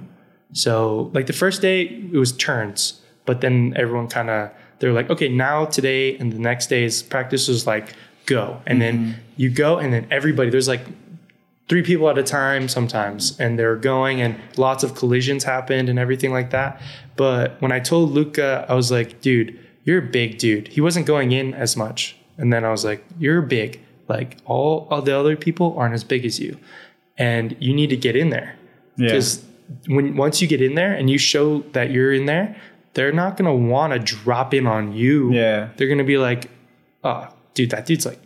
So 0.54 1.10
like 1.14 1.26
the 1.26 1.34
first 1.34 1.62
day 1.62 1.82
it 1.82 2.18
was 2.18 2.32
turns, 2.32 3.02
but 3.26 3.42
then 3.42 3.74
everyone 3.76 4.08
kind 4.08 4.30
of 4.30 4.52
they 4.78 4.88
were 4.88 4.94
like, 4.94 5.10
okay, 5.10 5.28
now 5.28 5.66
today 5.66 6.16
and 6.18 6.32
the 6.32 6.40
next 6.40 6.68
days 6.68 7.02
practice 7.02 7.48
was 7.48 7.66
like 7.66 7.96
go, 8.28 8.62
and 8.68 8.80
then 8.82 9.16
you 9.36 9.50
go, 9.50 9.80
and 9.80 9.92
then 9.92 10.08
everybody 10.12 10.52
there's 10.52 10.68
like 10.68 10.86
three 11.70 11.82
people 11.82 12.10
at 12.10 12.18
a 12.18 12.24
time 12.24 12.68
sometimes 12.68 13.40
and 13.40 13.58
they're 13.58 13.76
going 13.76 14.22
and 14.22 14.36
lots 14.58 14.84
of 14.84 14.94
collisions 14.94 15.44
happened 15.44 15.88
and 15.90 15.98
everything 15.98 16.32
like 16.32 16.50
that 16.50 16.82
but 17.16 17.60
when 17.62 17.72
i 17.72 17.80
told 17.80 18.12
luca 18.12 18.66
i 18.68 18.74
was 18.74 18.92
like 18.92 19.22
dude 19.22 19.58
you're 19.84 20.00
a 20.00 20.02
big 20.20 20.38
dude 20.38 20.68
he 20.70 20.82
wasn't 20.82 21.06
going 21.06 21.32
in 21.32 21.54
as 21.54 21.76
much 21.78 22.16
and 22.38 22.52
then 22.54 22.64
i 22.66 22.70
was 22.72 22.84
like 22.86 23.04
you're 23.20 23.42
big 23.42 23.80
like 24.08 24.38
all 24.46 24.88
of 24.92 25.06
the 25.06 25.18
other 25.18 25.36
people 25.36 25.76
aren't 25.78 25.94
as 25.94 26.04
big 26.04 26.26
as 26.26 26.40
you 26.40 26.58
and 27.18 27.56
you 27.60 27.74
need 27.74 27.90
to 27.90 27.98
get 27.98 28.16
in 28.16 28.30
there 28.30 28.56
Yeah. 28.98 29.08
because 29.10 29.44
when 29.88 30.16
once 30.18 30.42
you 30.42 30.48
get 30.48 30.62
in 30.62 30.76
there 30.76 30.94
and 30.94 31.10
you 31.10 31.18
show 31.18 31.60
that 31.74 31.92
you're 31.92 32.14
in 32.14 32.26
there 32.26 32.56
they're 32.94 33.12
not 33.14 33.38
going 33.38 33.46
to 33.50 33.70
want 33.74 33.94
to 33.94 34.00
drop 34.00 34.54
in 34.54 34.68
on 34.68 34.94
you 34.94 35.32
Yeah. 35.32 35.70
they're 35.78 35.88
going 35.88 35.98
to 36.00 36.04
be 36.04 36.18
like 36.18 36.50
oh 37.04 37.28
dude 37.54 37.70
that 37.72 37.86
dude's 37.86 38.06
like 38.06 38.20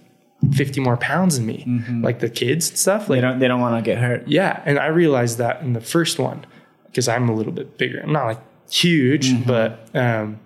50 0.53 0.81
more 0.81 0.97
pounds 0.97 1.37
than 1.37 1.47
me 1.47 1.65
like 2.03 2.19
the 2.19 2.29
kids 2.29 2.69
and 2.69 2.77
stuff 2.77 3.09
Like 3.09 3.17
They 3.17 3.21
don't. 3.21 3.39
They 3.39 3.47
don't 3.47 3.59
want 3.59 3.83
to 3.83 3.89
get 3.91 3.97
hurt. 3.97 4.27
yeah, 4.27 4.61
and 4.65 4.77
I 4.77 4.85
realized 4.87 5.39
that 5.39 5.61
in 5.63 5.73
the 5.73 5.81
first 5.81 6.19
one 6.19 6.45
because 6.85 7.07
I'm 7.07 7.27
a 7.27 7.33
little 7.33 7.51
bit 7.51 7.77
bigger. 7.79 7.99
I'm 7.99 8.13
not 8.13 8.25
like 8.25 8.39
huge, 8.69 9.45
but 9.47 9.89
um, 9.95 10.39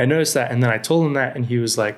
I 0.00 0.04
noticed 0.06 0.34
that, 0.34 0.50
and 0.50 0.62
then 0.62 0.70
I 0.70 0.78
told 0.78 1.06
him 1.06 1.14
that, 1.14 1.36
and 1.36 1.46
he 1.46 1.58
was 1.58 1.76
like, 1.78 1.96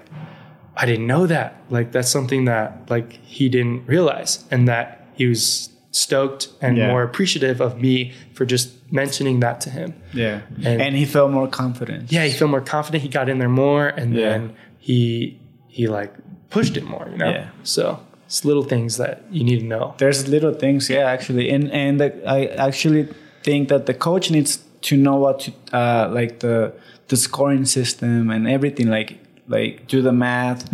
"I 0.76 0.84
didn't 0.86 1.06
know 1.06 1.26
that. 1.26 1.48
Like 1.70 1.92
that's 1.92 2.10
something 2.10 2.44
that 2.46 2.66
like 2.90 3.12
he 3.24 3.48
didn't 3.48 3.86
realize, 3.86 4.44
and 4.50 4.66
that 4.68 5.06
he 5.14 5.26
was 5.26 5.68
stoked 5.90 6.48
and 6.60 6.76
Yeah. 6.76 6.88
more 6.88 7.02
appreciative 7.02 7.60
of 7.60 7.80
me 7.80 8.12
for 8.32 8.44
just 8.46 8.66
mentioning 8.90 9.40
that 9.40 9.60
to 9.60 9.68
him. 9.70 9.92
Yeah. 10.14 10.40
And- 10.64 10.80
And, 10.82 10.96
he 10.96 11.04
felt 11.04 11.30
more 11.30 11.46
confident. 11.48 12.10
Yeah, 12.10 12.24
he 12.24 12.32
felt 12.32 12.50
more 12.50 12.62
confident. 12.62 13.02
He 13.02 13.10
got 13.10 13.28
in 13.28 13.38
there 13.38 13.48
more, 13.66 13.88
and 13.88 14.14
Yeah. 14.14 14.30
then 14.30 14.52
he 14.78 15.38
he 15.68 15.86
like 15.86 16.12
pushed 16.50 16.76
it 16.76 16.84
more. 16.84 17.06
You 17.12 17.18
know, 17.18 17.30
Yeah. 17.30 17.46
so 17.62 18.00
it's 18.26 18.44
little 18.44 18.62
things 18.74 18.96
that 18.96 19.22
you 19.30 19.44
need 19.44 19.60
to 19.60 19.66
know. 19.66 19.94
There's 19.98 20.28
little 20.28 20.52
things, 20.54 20.88
yeah, 20.90 21.04
actually, 21.14 21.50
and 21.54 21.70
and 21.72 22.00
the, 22.00 22.08
I 22.26 22.46
actually 22.66 23.08
think 23.42 23.68
that 23.68 23.84
the 23.86 23.94
coach 23.94 24.30
needs 24.30 24.58
to 24.82 24.96
know 24.96 25.16
what 25.16 25.40
to 25.40 25.52
uh, 25.72 26.08
like 26.12 26.40
the 26.40 26.72
the 27.08 27.16
scoring 27.16 27.64
system 27.64 28.30
and 28.30 28.48
everything, 28.48 28.88
like 28.88 29.18
like 29.48 29.86
do 29.86 30.02
the 30.02 30.12
math, 30.12 30.68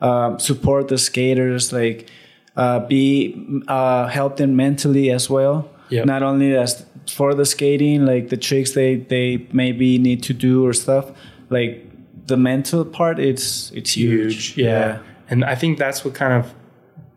um, 0.00 0.38
support 0.38 0.88
the 0.88 0.98
skaters, 0.98 1.72
like 1.72 2.08
uh, 2.56 2.80
be 2.80 3.34
uh, 3.68 4.06
help 4.08 4.36
them 4.36 4.56
mentally 4.56 5.10
as 5.10 5.28
well. 5.30 5.68
Yep. 5.90 6.06
Not 6.06 6.22
only 6.22 6.56
as 6.56 6.84
for 7.08 7.34
the 7.34 7.44
skating, 7.44 8.06
like 8.06 8.28
the 8.28 8.36
tricks 8.36 8.72
they 8.72 8.96
they 8.96 9.46
maybe 9.52 9.98
need 9.98 10.22
to 10.24 10.32
do 10.32 10.66
or 10.66 10.72
stuff, 10.72 11.10
like 11.50 11.84
the 12.26 12.36
mental 12.36 12.84
part, 12.84 13.18
it's 13.18 13.70
it's 13.72 13.96
huge. 13.96 14.54
huge. 14.54 14.66
Yeah. 14.66 14.98
And 15.30 15.44
I 15.44 15.54
think 15.54 15.78
that's 15.78 16.04
what 16.04 16.14
kind 16.14 16.32
of 16.32 16.52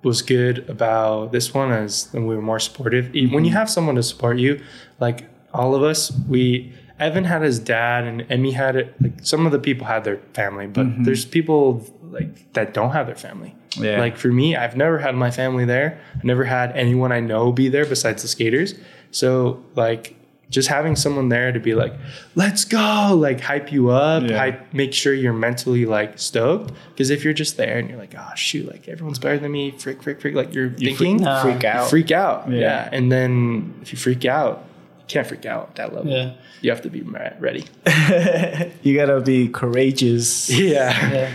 was 0.03 0.21
good 0.21 0.69
about 0.69 1.31
this 1.31 1.53
one 1.53 1.71
is 1.71 2.07
when 2.11 2.25
we 2.27 2.35
were 2.35 2.41
more 2.41 2.59
supportive. 2.59 3.13
E- 3.15 3.27
When 3.27 3.43
you 3.45 3.51
have 3.51 3.69
someone 3.69 3.95
to 3.95 4.03
support 4.03 4.37
you, 4.37 4.61
like 4.99 5.25
all 5.57 5.75
of 5.75 5.83
us, 5.83 6.11
we 6.27 6.73
Evan 6.99 7.25
had 7.25 7.41
his 7.41 7.59
dad 7.59 8.05
and 8.05 8.25
Emmy 8.29 8.51
had 8.51 8.75
it 8.75 8.95
like 9.01 9.13
some 9.21 9.45
of 9.45 9.51
the 9.51 9.59
people 9.59 9.85
had 9.85 10.03
their 10.03 10.17
family, 10.33 10.67
but 10.67 10.85
mm-hmm. 10.85 11.03
there's 11.03 11.25
people 11.25 11.85
like 12.03 12.53
that 12.53 12.73
don't 12.73 12.91
have 12.91 13.07
their 13.07 13.15
family. 13.15 13.55
Yeah. 13.77 13.99
Like 13.99 14.17
for 14.17 14.29
me, 14.29 14.55
I've 14.55 14.75
never 14.75 14.97
had 14.97 15.15
my 15.15 15.29
family 15.29 15.65
there. 15.65 15.99
I've 16.15 16.23
never 16.23 16.43
had 16.45 16.71
anyone 16.75 17.11
I 17.11 17.19
know 17.19 17.51
be 17.51 17.69
there 17.69 17.85
besides 17.85 18.21
the 18.21 18.27
skaters. 18.27 18.73
So 19.11 19.63
like 19.75 20.15
just 20.49 20.69
having 20.69 20.95
someone 20.95 21.29
there 21.29 21.51
to 21.51 21.59
be 21.59 21.75
like, 21.75 21.93
let's 22.35 22.63
go, 22.63 23.13
like 23.19 23.41
hype 23.41 23.71
you 23.71 23.89
up, 23.89 24.23
Yeah. 24.23 24.37
hype, 24.37 24.73
make 24.73 24.93
sure 24.93 25.13
you're 25.13 25.33
mentally 25.33 25.85
like 25.85 26.17
stoked. 26.17 26.73
Because 26.89 27.09
if 27.09 27.23
you're 27.23 27.33
just 27.33 27.57
there 27.57 27.77
and 27.77 27.89
you're 27.89 27.99
like, 27.99 28.15
oh 28.17 28.31
shoot, 28.35 28.67
like 28.67 28.87
everyone's 28.87 29.19
better 29.19 29.37
than 29.37 29.51
me, 29.51 29.71
freak, 29.71 30.01
freak, 30.01 30.21
freak, 30.21 30.35
like 30.35 30.53
you're 30.53 30.69
thinking, 30.71 31.19
freak- 31.19 31.41
freak 31.41 31.63
out. 31.63 31.89
freak 31.89 32.11
out, 32.11 32.49
Yeah. 32.49 32.59
yeah. 32.59 32.89
And 32.91 33.11
then 33.11 33.77
if 33.81 33.91
you 33.91 33.99
freak 33.99 34.25
out, 34.25 34.63
you 34.66 34.66
can't 35.07 35.25
freak 35.27 35.45
out 35.45 35.69
at 35.69 35.75
that 35.75 35.93
level. 35.95 36.11
Yeah. 36.11 36.33
You 36.61 36.71
have 36.71 36.81
to 36.81 36.89
be 36.89 37.01
ready. 37.39 37.65
you 38.83 38.95
gotta 38.95 39.21
be 39.21 39.47
courageous. 39.47 40.49
Yeah. 40.49 41.11
Yeah. 41.11 41.31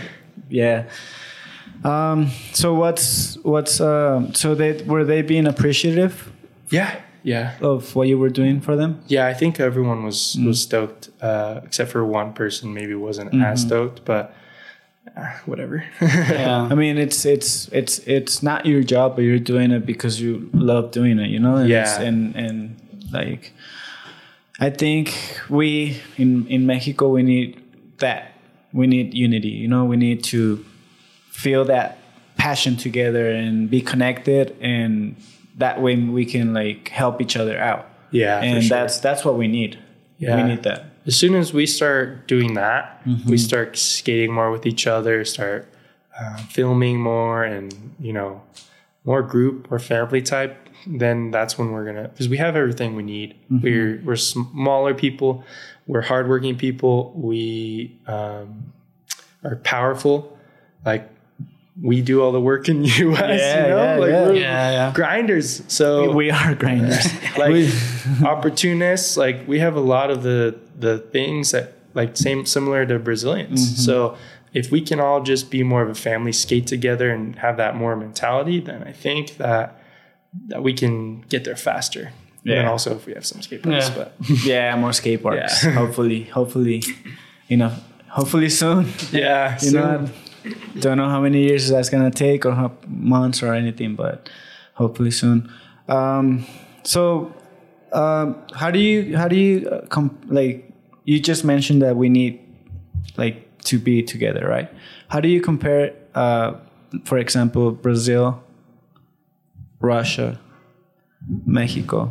Yeah. 0.49 0.83
Um, 1.83 2.29
so 2.53 2.73
what's 2.73 3.35
what's 3.43 3.81
um, 3.81 4.33
so 4.33 4.55
they 4.55 4.81
were 4.83 5.03
they 5.03 5.21
being 5.21 5.47
appreciative 5.47 6.31
Yeah. 6.69 6.99
Yeah. 7.23 7.55
of 7.61 7.95
what 7.95 8.07
you 8.07 8.17
were 8.17 8.29
doing 8.29 8.61
for 8.61 8.75
them? 8.75 9.01
Yeah, 9.07 9.27
I 9.27 9.33
think 9.33 9.59
everyone 9.59 10.03
was 10.03 10.37
was 10.45 10.61
stoked, 10.61 11.09
uh, 11.21 11.61
except 11.63 11.91
for 11.91 12.05
one 12.05 12.33
person 12.33 12.73
maybe 12.73 12.95
wasn't 12.95 13.33
as 13.41 13.61
stoked, 13.61 14.05
but 14.05 14.33
uh, 15.17 15.31
whatever. 15.45 15.83
Yeah. 16.01 16.67
I 16.71 16.75
mean, 16.75 16.97
it's 16.97 17.25
it's 17.25 17.67
it's 17.69 17.99
it's 17.99 18.43
not 18.43 18.65
your 18.65 18.83
job, 18.83 19.15
but 19.15 19.23
you're 19.23 19.39
doing 19.39 19.71
it 19.71 19.85
because 19.85 20.21
you 20.21 20.49
love 20.53 20.91
doing 20.91 21.19
it. 21.19 21.29
You 21.29 21.39
know? 21.39 21.57
And 21.57 21.69
Yeah. 21.69 22.01
And 22.01 22.35
and 22.35 22.77
like, 23.13 23.53
I 24.59 24.69
think 24.69 25.13
we 25.49 25.99
in 26.17 26.47
in 26.47 26.65
Mexico 26.65 27.09
we 27.09 27.23
need 27.23 27.61
that. 27.99 28.33
We 28.73 28.87
need 28.87 29.13
unity. 29.13 29.49
You 29.49 29.67
know, 29.67 29.85
we 29.85 29.97
need 29.97 30.23
to 30.25 30.63
feel 31.29 31.65
that 31.65 31.97
passion 32.37 32.75
together 32.77 33.29
and 33.31 33.69
be 33.69 33.81
connected, 33.81 34.55
and 34.61 35.15
that 35.57 35.81
way 35.81 35.95
we 35.95 36.25
can 36.25 36.53
like 36.53 36.89
help 36.89 37.21
each 37.21 37.35
other 37.37 37.57
out. 37.57 37.87
yeah, 38.11 38.41
and 38.41 38.63
sure. 38.63 38.77
that's 38.77 38.99
that's 38.99 39.23
what 39.25 39.37
we 39.37 39.47
need. 39.47 39.79
Yeah. 40.17 40.35
We 40.37 40.43
need 40.43 40.63
that. 40.63 40.85
as 41.05 41.15
soon 41.17 41.35
as 41.35 41.51
we 41.53 41.65
start 41.65 42.27
doing 42.27 42.53
that, 42.53 43.01
Mm-hmm. 43.05 43.29
we 43.29 43.37
start 43.37 43.75
skating 43.77 44.31
more 44.33 44.51
with 44.51 44.65
each 44.65 44.87
other, 44.87 45.25
start 45.25 45.67
uh, 46.17 46.37
filming 46.49 47.01
more, 47.01 47.43
and 47.43 47.73
you 47.99 48.13
know, 48.13 48.41
more 49.03 49.21
group 49.21 49.67
or 49.71 49.79
family 49.79 50.21
type. 50.21 50.62
Then 50.85 51.31
that's 51.31 51.57
when 51.57 51.71
we're 51.71 51.85
gonna 51.85 52.07
because 52.09 52.27
we 52.29 52.37
have 52.37 52.55
everything 52.55 52.95
we 52.95 53.03
need. 53.03 53.35
Mm-hmm. 53.51 53.61
We're 53.61 54.01
we're 54.03 54.15
smaller 54.15 54.93
people, 54.93 55.43
we're 55.87 56.01
hardworking 56.01 56.57
people. 56.57 57.13
We 57.15 57.99
um, 58.07 58.73
are 59.43 59.55
powerful. 59.57 60.37
Like 60.85 61.09
we 61.81 62.01
do 62.01 62.21
all 62.21 62.31
the 62.31 62.39
work 62.41 62.69
in 62.69 62.81
the 62.83 62.87
U.S. 62.89 63.39
Yeah, 63.39 63.63
you 63.63 63.69
know, 63.69 63.83
yeah, 63.83 63.95
like 63.97 64.09
yeah. 64.11 64.21
we're 64.27 64.33
Yeah, 64.33 64.71
yeah. 64.71 64.91
grinders. 64.93 65.63
So 65.67 66.11
We 66.11 66.29
are 66.29 66.53
grinders. 66.55 67.05
like 67.37 67.65
opportunists 68.23 69.17
like 69.17 69.47
we 69.47 69.59
have 69.59 69.75
a 69.75 69.79
lot 69.81 70.11
of 70.11 70.23
the 70.23 70.59
the 70.77 70.99
things 70.99 71.51
that 71.51 71.73
like 71.93 72.17
same 72.17 72.45
similar 72.45 72.85
to 72.85 72.97
brazilians 72.99 73.61
Mm-hmm. 73.65 73.81
so 73.81 74.17
if 74.53 74.71
we 74.71 74.81
can 74.81 74.99
all 74.99 75.21
just 75.21 75.49
be 75.51 75.63
more 75.63 75.81
of 75.81 75.89
a 75.89 75.95
family 75.95 76.31
skate 76.31 76.67
together 76.67 77.09
and 77.11 77.35
have 77.37 77.57
that 77.57 77.75
more 77.75 77.95
mentality 77.95 78.59
then 78.59 78.83
i 78.83 78.91
think 78.91 79.37
that 79.37 79.79
that 80.47 80.63
we 80.63 80.73
can 80.73 81.21
get 81.29 81.43
there 81.43 81.55
faster 81.55 82.11
and 82.45 82.67
also 82.67 82.95
if 82.95 83.05
we 83.05 83.13
have 83.13 83.25
some 83.25 83.41
skate 83.41 83.63
parks 83.63 83.87
Yeah. 83.89 83.95
but 83.95 84.13
yeah, 84.45 84.75
more 84.75 84.91
skate 84.93 85.23
parks. 85.23 85.63
Yeah. 85.63 85.71
hopefully, 85.71 86.23
hopefully, 86.23 86.83
you 87.47 87.55
know, 87.57 87.71
hopefully 88.09 88.49
soon. 88.49 88.87
yeah 89.11 89.57
You 89.61 89.69
so- 89.69 89.79
know, 89.79 90.09
don't 90.79 90.97
know 90.97 91.07
how 91.09 91.21
many 91.21 91.41
years 91.43 91.69
that's 91.69 91.89
gonna 91.89 92.11
take 92.11 92.45
or 92.45 92.51
how 92.53 92.71
months 92.87 93.41
or 93.43 93.53
anything, 93.53 93.95
but 93.95 94.29
hopefully 94.73 95.11
soon. 95.11 95.49
Um, 95.87 96.45
so, 96.83 97.33
um, 97.93 98.35
how 98.53 98.69
do 98.71 98.79
you 98.79 99.15
how 99.17 99.27
do 99.29 99.35
you 99.37 99.69
uh, 99.69 100.09
like? 100.27 100.69
You 101.05 101.19
just 101.21 101.43
mentioned 101.45 101.81
that 101.81 101.95
we 101.95 102.09
need 102.09 102.39
like 103.15 103.47
to 103.65 103.79
be 103.79 104.03
together, 104.03 104.45
right? 104.47 104.69
How 105.07 105.21
do 105.21 105.29
you 105.29 105.39
compare, 105.39 105.93
uh, 106.15 106.55
for 107.05 107.17
example, 107.17 107.71
Brazil, 107.71 108.42
Russia, 109.83 110.39
Mexico, 111.45 112.09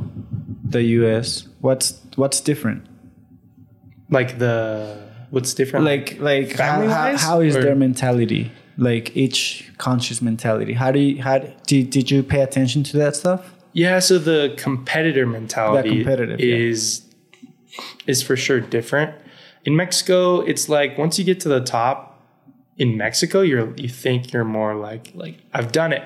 the 0.63 0.83
U.S.? 1.01 1.49
What's 1.61 2.01
what's 2.15 2.41
different? 2.41 2.87
like 4.13 4.39
the 4.39 4.99
what's 5.31 5.55
different? 5.55 5.85
Like 5.87 6.21
like 6.21 6.53
how, 6.57 6.87
how, 6.87 7.17
how 7.17 7.41
is 7.41 7.57
or- 7.57 7.63
their 7.63 7.75
mentality? 7.75 8.53
Like 8.79 9.15
each 9.17 9.71
country's 9.79 10.23
mentality. 10.23 10.73
How 10.75 10.93
do 10.93 10.99
you 10.99 11.23
how 11.23 11.39
did 11.39 11.91
did 11.91 12.11
you 12.11 12.23
pay 12.23 12.41
attention 12.41 12.83
to 12.85 12.97
that 12.99 13.17
stuff? 13.17 13.53
Yeah, 13.73 13.99
so 13.99 14.19
the 14.19 14.55
competitor 14.57 15.27
mentality 15.27 15.97
competitive, 15.97 16.41
yeah. 16.41 16.55
is 16.55 17.03
is 18.07 18.23
for 18.23 18.37
sure 18.37 18.61
different. 18.61 19.15
In 19.65 19.77
Mexico, 19.77 20.41
it's 20.41 20.69
like 20.69 20.97
once 20.99 21.19
you 21.19 21.25
get 21.25 21.41
to 21.41 21.49
the 21.49 21.61
top 21.61 22.23
in 22.79 22.97
Mexico, 22.97 23.41
you're 23.41 23.75
you 23.77 23.89
think 23.89 24.33
you're 24.33 24.45
more 24.45 24.75
like 24.75 25.13
like 25.15 25.39
I've 25.53 25.73
done 25.73 25.93
it. 25.93 26.05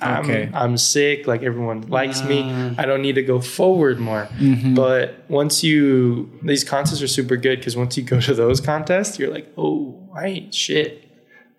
I'm, 0.00 0.24
Okay. 0.24 0.50
I'm 0.54 0.76
sick. 0.76 1.26
Like 1.26 1.42
everyone 1.42 1.82
likes 1.88 2.22
me. 2.24 2.42
I 2.78 2.84
don't 2.86 3.02
need 3.02 3.14
to 3.16 3.22
go 3.22 3.40
forward 3.40 3.98
more. 3.98 4.28
Mm-hmm. 4.38 4.74
But 4.74 5.24
once 5.28 5.62
you 5.62 6.30
these 6.42 6.64
contests 6.64 7.02
are 7.02 7.08
super 7.08 7.36
good 7.36 7.58
because 7.58 7.76
once 7.76 7.96
you 7.96 8.02
go 8.02 8.20
to 8.20 8.34
those 8.34 8.60
contests, 8.60 9.18
you're 9.18 9.30
like, 9.30 9.52
oh, 9.58 9.96
I 10.16 10.26
ain't 10.26 10.54
shit. 10.54 11.06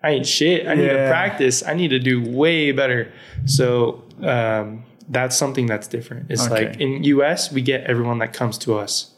I 0.02 0.10
ain't 0.10 0.26
shit. 0.26 0.66
I 0.66 0.74
need 0.74 0.88
to 0.88 1.06
practice. 1.08 1.62
I 1.62 1.74
need 1.74 1.88
to 1.88 1.98
do 2.00 2.20
way 2.28 2.72
better. 2.72 3.12
So 3.46 4.02
um, 4.22 4.84
that's 5.08 5.36
something 5.36 5.66
that's 5.66 5.86
different. 5.86 6.30
It's 6.30 6.44
Okay. 6.46 6.68
like 6.68 6.80
in 6.80 7.04
US, 7.04 7.52
we 7.52 7.62
get 7.62 7.84
everyone 7.84 8.18
that 8.18 8.32
comes 8.32 8.58
to 8.58 8.74
us 8.74 9.12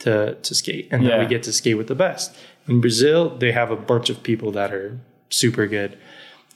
to 0.00 0.36
to 0.36 0.54
skate, 0.54 0.88
and 0.92 1.04
then 1.04 1.18
we 1.18 1.26
get 1.26 1.42
to 1.44 1.52
skate 1.52 1.76
with 1.76 1.88
the 1.88 1.94
best. 1.96 2.34
In 2.68 2.80
Brazil, 2.80 3.36
they 3.36 3.52
have 3.52 3.70
a 3.72 3.76
bunch 3.76 4.08
of 4.10 4.22
people 4.22 4.52
that 4.52 4.72
are 4.72 4.98
super 5.30 5.66
good. 5.66 5.98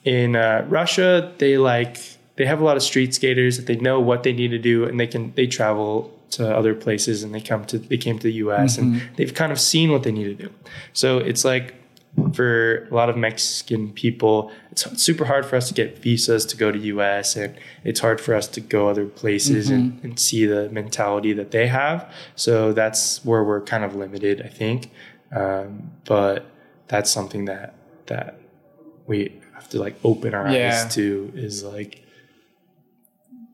In 0.05 0.35
uh, 0.35 0.65
Russia, 0.69 1.33
they 1.39 1.57
like 1.57 1.97
they 2.37 2.45
have 2.45 2.61
a 2.61 2.63
lot 2.63 2.77
of 2.77 2.83
street 2.83 3.13
skaters 3.13 3.57
that 3.57 3.65
they 3.65 3.75
know 3.75 3.99
what 3.99 4.23
they 4.23 4.33
need 4.33 4.49
to 4.49 4.59
do, 4.59 4.85
and 4.85 4.99
they 4.99 5.07
can 5.07 5.33
they 5.33 5.47
travel 5.47 6.15
to 6.31 6.55
other 6.55 6.75
places 6.75 7.23
and 7.23 7.33
they 7.33 7.41
come 7.41 7.65
to 7.65 7.79
they 7.79 7.97
came 7.97 8.17
to 8.19 8.23
the 8.23 8.33
U.S. 8.33 8.77
and 8.77 9.01
they've 9.15 9.33
kind 9.33 9.51
of 9.51 9.59
seen 9.59 9.91
what 9.91 10.03
they 10.03 10.11
need 10.11 10.25
to 10.25 10.47
do. 10.47 10.53
So 10.93 11.17
it's 11.17 11.45
like 11.45 11.75
for 12.33 12.87
a 12.89 12.93
lot 12.93 13.09
of 13.09 13.17
Mexican 13.17 13.91
people, 13.91 14.51
it's 14.71 15.01
super 15.01 15.25
hard 15.25 15.45
for 15.45 15.55
us 15.55 15.67
to 15.67 15.73
get 15.73 15.99
visas 15.99 16.45
to 16.45 16.57
go 16.57 16.71
to 16.71 16.79
U.S. 16.79 17.35
and 17.35 17.55
it's 17.83 17.99
hard 17.99 18.21
for 18.21 18.33
us 18.33 18.47
to 18.49 18.61
go 18.61 18.87
other 18.89 19.05
places 19.05 19.69
and, 19.69 20.01
and 20.03 20.19
see 20.19 20.45
the 20.45 20.69
mentality 20.69 21.33
that 21.33 21.51
they 21.51 21.67
have. 21.67 22.11
So 22.35 22.73
that's 22.73 23.23
where 23.25 23.43
we're 23.43 23.61
kind 23.61 23.83
of 23.83 23.95
limited, 23.95 24.41
I 24.41 24.47
think. 24.47 24.91
Um, 25.35 25.91
but 26.05 26.45
that's 26.87 27.09
something 27.09 27.45
that 27.45 27.75
that 28.07 28.39
we 29.07 29.41
have 29.55 29.69
to 29.69 29.79
like 29.79 29.95
open 30.03 30.33
our 30.33 30.47
Yeah. 30.49 30.83
eyes 30.85 30.93
to 30.95 31.31
is 31.35 31.63
like 31.63 32.03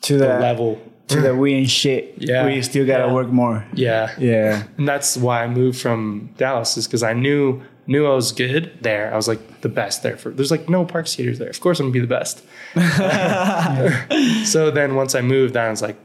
To 0.03 0.17
the 0.17 0.27
the 0.27 0.39
level. 0.39 0.79
to 1.07 1.21
the 1.21 1.35
we 1.35 1.53
ain't 1.53 1.69
shit. 1.69 2.15
Yeah. 2.17 2.45
We 2.45 2.61
still 2.61 2.85
gotta 2.85 3.05
Yeah. 3.07 3.13
work 3.13 3.27
more. 3.29 3.65
Yeah. 3.73 4.11
Yeah. 4.17 4.63
And 4.77 4.87
that's 4.87 5.15
why 5.17 5.43
I 5.43 5.47
moved 5.47 5.79
from 5.79 6.29
Dallas 6.37 6.77
is 6.77 6.87
because 6.87 7.03
I 7.03 7.13
knew 7.13 7.61
knew 7.87 8.05
I 8.05 8.13
was 8.15 8.31
good 8.31 8.71
there. 8.81 9.11
I 9.13 9.15
was 9.15 9.27
like 9.27 9.61
the 9.61 9.69
best 9.69 10.03
there 10.03 10.15
for 10.17 10.29
there's 10.31 10.51
like 10.51 10.69
no 10.69 10.85
park 10.85 11.07
skaters 11.07 11.39
there. 11.39 11.49
Of 11.49 11.59
course 11.59 11.79
I'm 11.79 11.87
gonna 11.87 11.93
be 11.93 11.99
the 11.99 12.07
best. 12.19 12.43
so 14.45 14.71
then 14.71 14.95
once 14.95 15.15
I 15.15 15.21
moved, 15.21 15.57
I 15.57 15.69
was 15.69 15.81
like 15.81 15.97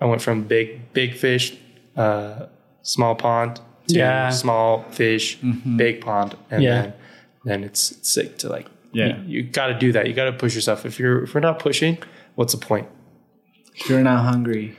I 0.00 0.04
went 0.06 0.22
from 0.22 0.42
big 0.42 0.92
big 0.92 1.14
fish, 1.14 1.56
uh, 1.96 2.46
small 2.82 3.14
pond 3.14 3.60
to 3.88 3.94
Yeah. 3.98 4.30
small 4.30 4.84
fish, 4.90 5.38
big 5.76 6.00
pond. 6.00 6.36
And 6.50 6.62
Yeah. 6.62 6.82
then 6.82 6.92
then 7.44 7.64
it's, 7.64 7.90
it's 7.92 8.08
sick 8.12 8.38
to 8.38 8.48
like 8.48 8.66
Yeah. 8.94 9.18
you, 9.18 9.24
you 9.26 9.42
gotta 9.42 9.74
do 9.74 9.92
that. 9.92 10.06
You 10.08 10.14
gotta 10.14 10.32
push 10.32 10.54
yourself. 10.54 10.86
If 10.86 10.98
you're 10.98 11.24
if 11.24 11.34
you're 11.34 11.40
not 11.40 11.58
pushing, 11.58 11.98
what's 12.36 12.52
the 12.54 12.58
point? 12.64 12.88
If 13.74 13.88
you're 13.88 14.02
not 14.02 14.24
hungry, 14.24 14.76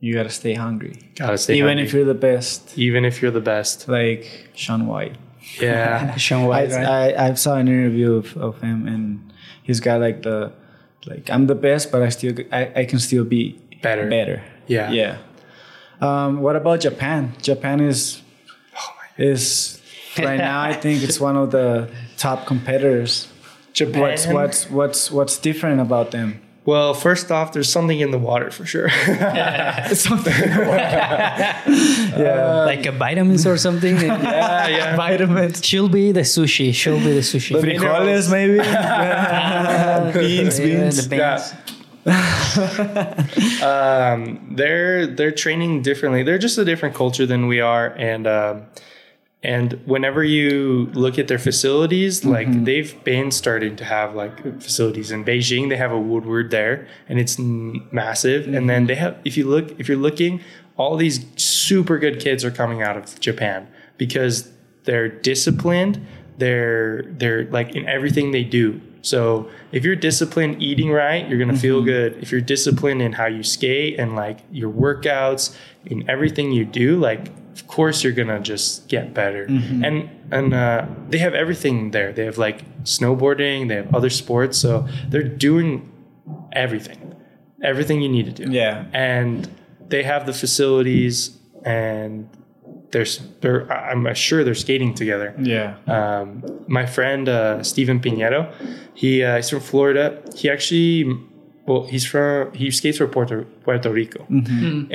you 0.00 0.14
gotta 0.14 0.30
stay 0.30 0.54
hungry. 0.54 0.98
Gotta 1.16 1.38
stay 1.38 1.56
Even 1.56 1.68
hungry. 1.78 1.84
if 1.86 1.92
you're 1.92 2.04
the 2.04 2.14
best. 2.14 2.76
even 2.78 3.04
if 3.04 3.20
you're 3.22 3.30
the 3.30 3.40
best. 3.40 3.88
Like 3.88 4.48
Shaun 4.54 4.86
White. 4.86 5.16
Yeah. 5.60 6.16
Shaun 6.26 6.44
I, 6.44 6.46
White, 6.46 6.70
right? 6.70 6.86
I, 7.16 7.28
I 7.28 7.34
saw 7.34 7.56
an 7.56 7.68
interview 7.68 8.14
of, 8.14 8.36
of 8.36 8.60
him 8.60 8.86
and 8.88 9.32
he's 9.62 9.80
got 9.80 10.00
like 10.00 10.22
the 10.22 10.52
like 11.06 11.28
I'm 11.30 11.46
the 11.46 11.54
best 11.54 11.92
but 11.92 12.02
I 12.02 12.08
still 12.08 12.34
I, 12.50 12.72
I 12.76 12.84
can 12.86 12.98
still 12.98 13.24
be 13.24 13.60
Better. 13.82 14.08
better. 14.08 14.42
Yeah. 14.66 14.90
Yeah. 14.90 15.18
Um, 16.00 16.40
what 16.40 16.56
about 16.56 16.80
Japan? 16.80 17.34
Japan 17.42 17.80
is 17.80 18.22
is 19.18 19.80
right 20.18 20.38
now 20.38 20.60
I 20.62 20.72
think 20.72 21.02
it's 21.02 21.20
one 21.20 21.36
of 21.36 21.50
the 21.50 21.90
top 22.16 22.46
competitors. 22.46 23.28
Japan. 23.74 24.00
What's 24.00 24.26
what's 24.26 24.70
what's 24.70 25.10
what's 25.10 25.36
different 25.38 25.80
about 25.80 26.10
them? 26.12 26.40
Well, 26.66 26.94
first 26.94 27.30
off, 27.30 27.52
there's 27.52 27.70
something 27.70 28.00
in 28.00 28.10
the 28.10 28.16
water 28.18 28.50
for 28.50 28.64
sure. 28.64 28.88
Something 29.92 30.32
yeah, 30.48 31.60
like 32.66 32.86
a 32.86 32.92
vitamins 32.92 33.46
or 33.46 33.58
something. 33.58 33.96
yeah, 34.00 34.66
yeah. 34.68 34.96
vitamins. 34.96 35.62
She'll 35.62 35.90
be 35.90 36.10
the 36.12 36.20
sushi. 36.22 36.72
She'll 36.72 36.96
be 37.00 37.12
the 37.12 37.20
sushi. 37.20 37.60
Frijoles 37.60 38.30
maybe. 38.30 38.60
beans, 40.18 40.58
Yeah, 40.58 40.64
beans. 40.64 41.06
the 41.06 41.16
Yeah. 41.16 41.36
beans. 41.36 41.52
Um, 43.62 44.54
they're 44.56 45.06
they're 45.06 45.32
training 45.32 45.82
differently. 45.82 46.22
They're 46.22 46.38
just 46.38 46.58
a 46.58 46.64
different 46.64 46.94
culture 46.94 47.26
than 47.26 47.46
we 47.46 47.60
are, 47.60 47.88
and 47.88 48.26
um, 48.26 48.62
and 49.44 49.74
whenever 49.84 50.24
you 50.24 50.86
look 50.94 51.18
at 51.18 51.28
their 51.28 51.38
facilities, 51.38 52.22
mm-hmm. 52.22 52.30
like 52.30 52.64
they've 52.64 53.04
been 53.04 53.30
starting 53.30 53.76
to 53.76 53.84
have 53.84 54.14
like 54.14 54.42
facilities 54.62 55.10
in 55.10 55.24
Beijing. 55.24 55.68
They 55.68 55.76
have 55.76 55.92
a 55.92 56.00
Woodward 56.00 56.50
there, 56.50 56.88
and 57.08 57.20
it's 57.20 57.38
n- 57.38 57.86
massive. 57.92 58.46
And 58.46 58.68
then 58.68 58.82
mm-hmm. 58.82 58.86
they 58.86 58.94
have, 58.94 59.18
if 59.24 59.36
you 59.36 59.46
look, 59.46 59.78
if 59.78 59.86
you're 59.86 59.98
looking, 59.98 60.40
all 60.76 60.96
these 60.96 61.26
super 61.36 61.98
good 61.98 62.18
kids 62.20 62.42
are 62.42 62.50
coming 62.50 62.82
out 62.82 62.96
of 62.96 63.20
Japan 63.20 63.68
because 63.98 64.50
they're 64.84 65.08
disciplined. 65.08 66.04
They're 66.38 67.02
they're 67.02 67.44
like 67.50 67.76
in 67.76 67.86
everything 67.86 68.30
they 68.30 68.44
do. 68.44 68.80
So 69.02 69.50
if 69.72 69.84
you're 69.84 69.94
disciplined 69.94 70.62
eating 70.62 70.90
right, 70.90 71.28
you're 71.28 71.38
gonna 71.38 71.54
feel 71.58 71.76
mm-hmm. 71.76 71.86
good. 71.86 72.22
If 72.22 72.32
you're 72.32 72.40
disciplined 72.40 73.02
in 73.02 73.12
how 73.12 73.26
you 73.26 73.42
skate 73.42 74.00
and 74.00 74.16
like 74.16 74.38
your 74.50 74.72
workouts, 74.72 75.54
in 75.84 76.08
everything 76.08 76.50
you 76.50 76.64
do, 76.64 76.96
like 76.96 77.28
of 77.54 77.66
course 77.66 78.02
you're 78.04 78.12
gonna 78.20 78.40
just 78.40 78.88
get 78.88 79.14
better. 79.14 79.44
And 79.86 79.96
and 80.30 80.52
uh, 80.54 80.86
they 81.10 81.18
have 81.18 81.34
everything 81.34 81.92
there. 81.92 82.12
They 82.12 82.24
have 82.24 82.38
like 82.38 82.58
snowboarding, 82.84 83.68
they 83.68 83.76
have 83.76 83.94
other 83.94 84.10
sports, 84.10 84.58
so 84.58 84.86
they're 85.10 85.22
doing 85.48 85.70
everything, 86.52 87.14
everything 87.62 88.02
you 88.02 88.08
need 88.08 88.26
to 88.26 88.44
do 88.44 88.50
Yeah. 88.50 88.84
and 88.92 89.48
they 89.88 90.02
have 90.02 90.24
the 90.26 90.32
facilities 90.32 91.36
and 91.64 92.28
there's 92.90 93.18
they're 93.40 93.70
I- 93.72 93.90
I'm 93.90 94.14
sure 94.14 94.44
they're 94.44 94.54
skating 94.66 94.94
together. 94.94 95.34
Yeah. 95.38 95.76
Um, 95.86 96.42
my 96.68 96.86
friend 96.86 97.28
uh, 97.28 97.62
Steven 97.62 97.98
Piñeiro, 98.00 98.40
he 98.94 99.22
uh, 99.22 99.36
he's 99.36 99.50
from 99.50 99.60
Florida. 99.60 100.22
He 100.36 100.48
actually, 100.48 101.04
well, 101.66 101.84
he's 101.92 102.06
from 102.06 102.52
he 102.54 102.70
skates 102.70 102.98
for 102.98 103.08
Puerto 103.08 103.44
Puerto 103.64 103.90
Rico, 103.90 104.24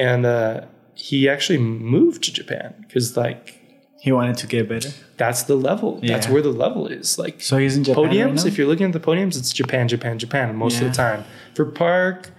and 0.07 0.25
uh, 0.25 0.61
he 0.95 1.29
actually 1.29 1.59
moved 1.59 2.23
to 2.23 2.33
Japan 2.33 2.73
because 2.87 3.15
like 3.17 3.55
He 4.01 4.11
wanted 4.11 4.37
to 4.37 4.47
get 4.47 4.67
better. 4.69 4.89
that's 5.17 5.43
the 5.43 5.55
level. 5.55 5.99
That's 6.01 6.27
where 6.27 6.41
the 6.41 6.49
level 6.65 6.87
is. 6.87 7.17
Like 7.19 7.41
So 7.41 7.57
he's 7.57 7.75
in 7.77 7.83
Japan. 7.83 8.03
right 8.05 8.11
podiums. 8.13 8.35
now? 8.43 8.47
if 8.47 8.57
you're 8.57 8.67
looking 8.67 8.87
at 8.87 8.93
the 8.93 8.99
podiums, 8.99 9.37
it's 9.37 9.51
Japan, 9.53 9.87
Japan, 9.87 10.17
Japan 10.19 10.55
most 10.55 10.79
of 10.81 10.87
the 10.87 10.93
time. 10.93 11.23
For 11.55 11.65
Park, 11.65 12.31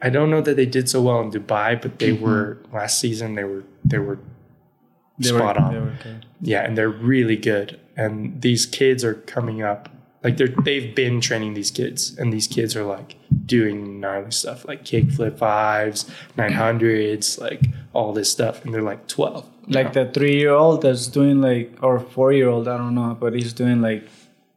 I 0.00 0.08
don't 0.10 0.30
know 0.30 0.40
that 0.40 0.56
they 0.56 0.66
did 0.66 0.88
so 0.88 1.00
well 1.02 1.20
in 1.20 1.30
Dubai, 1.30 1.80
but 1.80 1.98
they 1.98 2.12
were 2.12 2.58
last 2.72 2.98
season. 2.98 3.34
They 3.34 3.44
were 3.44 3.64
they 3.84 3.98
were 3.98 4.16
Mm-hmm. 4.16 5.22
They 5.24 5.32
were- 5.32 5.38
spot 5.38 5.56
on. 5.58 5.72
they 5.74 5.80
were. 5.80 5.96
Yeah, 6.40 6.64
and 6.64 6.76
they're 6.76 6.88
really 6.88 7.36
good. 7.36 7.78
And 7.96 8.40
these 8.40 8.64
kids 8.66 9.04
are 9.04 9.14
coming 9.14 9.62
up. 9.62 9.88
Like 10.22 10.36
they're 10.36 10.54
they've 10.64 10.94
been 10.94 11.20
training 11.20 11.54
these 11.54 11.70
kids, 11.70 12.16
and 12.16 12.32
these 12.32 12.46
kids 12.46 12.76
are 12.76 12.84
like 12.84 13.16
doing 13.44 14.00
gnarly 14.00 14.30
stuff, 14.30 14.66
like 14.66 14.84
kickflip 14.84 15.38
fives, 15.38 16.08
nine 16.36 16.52
hundreds, 16.52 17.38
like 17.38 17.62
all 17.92 18.12
this 18.12 18.30
stuff, 18.30 18.64
and 18.64 18.72
they're 18.72 18.82
like 18.82 19.08
twelve. 19.08 19.48
Like 19.68 19.94
know? 19.94 20.04
the 20.04 20.12
three 20.12 20.36
year 20.38 20.50
old 20.50 20.82
that's 20.82 21.06
doing 21.06 21.40
like, 21.40 21.76
or 21.82 22.00
four 22.00 22.32
year 22.32 22.48
old, 22.48 22.68
I 22.68 22.76
don't 22.76 22.94
know, 22.94 23.16
but 23.18 23.34
he's 23.34 23.52
doing 23.52 23.80
like 23.80 24.08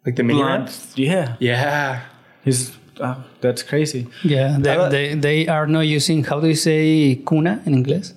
like 0.05 0.15
the 0.15 0.23
mini 0.23 0.41
blunt. 0.41 0.69
ramp. 0.69 0.77
Yeah. 0.95 1.35
Yeah, 1.39 2.01
He's, 2.43 2.77
uh, 2.99 3.15
that's 3.41 3.63
crazy. 3.63 4.07
Yeah, 4.23 4.57
they, 4.59 4.69
I 4.69 4.89
they, 4.89 5.15
they 5.15 5.47
are 5.47 5.65
not 5.65 5.81
using, 5.81 6.23
how 6.23 6.39
do 6.39 6.47
you 6.47 6.55
say 6.55 7.15
cuna 7.27 7.61
in 7.65 7.73
English? 7.73 8.09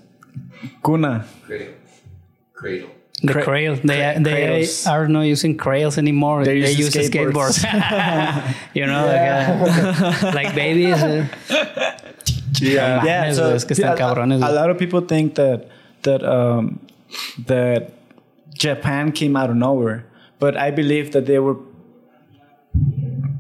Kuna. 0.84 1.26
Cradle. 1.46 1.74
Cradle. 2.52 2.90
The 3.20 3.32
Cra- 3.32 3.42
crail. 3.42 3.74
They, 3.74 3.96
cra- 4.12 4.20
they 4.22 4.30
cradles. 4.30 4.86
are 4.86 5.08
not 5.08 5.22
using 5.22 5.56
crails 5.56 5.98
anymore. 5.98 6.44
They 6.44 6.60
They, 6.60 6.70
use 6.70 6.94
use 6.94 7.10
skateboards. 7.10 7.58
skateboards. 7.64 8.54
you 8.74 8.86
know, 8.86 9.06
like, 9.06 10.22
uh, 10.22 10.32
like 10.38 10.54
babies. 10.54 11.02
uh, 11.02 11.26
yeah, 12.60 13.04
Yeah, 13.04 13.32
so- 13.32 13.54
es 13.54 13.64
que 13.64 13.74
están 13.74 13.94
a- 13.94 13.96
cabrones, 13.96 14.40
A, 14.42 14.46
güey. 14.46 14.54
lot 14.54 14.70
of 14.70 14.78
people 14.78 15.00
think 15.00 15.34
that 15.34 15.66
that 16.02 16.22
um, 16.22 16.78
that 17.46 17.90
Japan 18.54 19.10
came 19.12 19.34
out 19.36 19.50
of 19.50 19.56
nowhere, 19.56 20.04
but 20.38 20.56
I 20.56 20.70
believe 20.70 21.10
that 21.12 21.26
they 21.26 21.38
were 21.40 21.56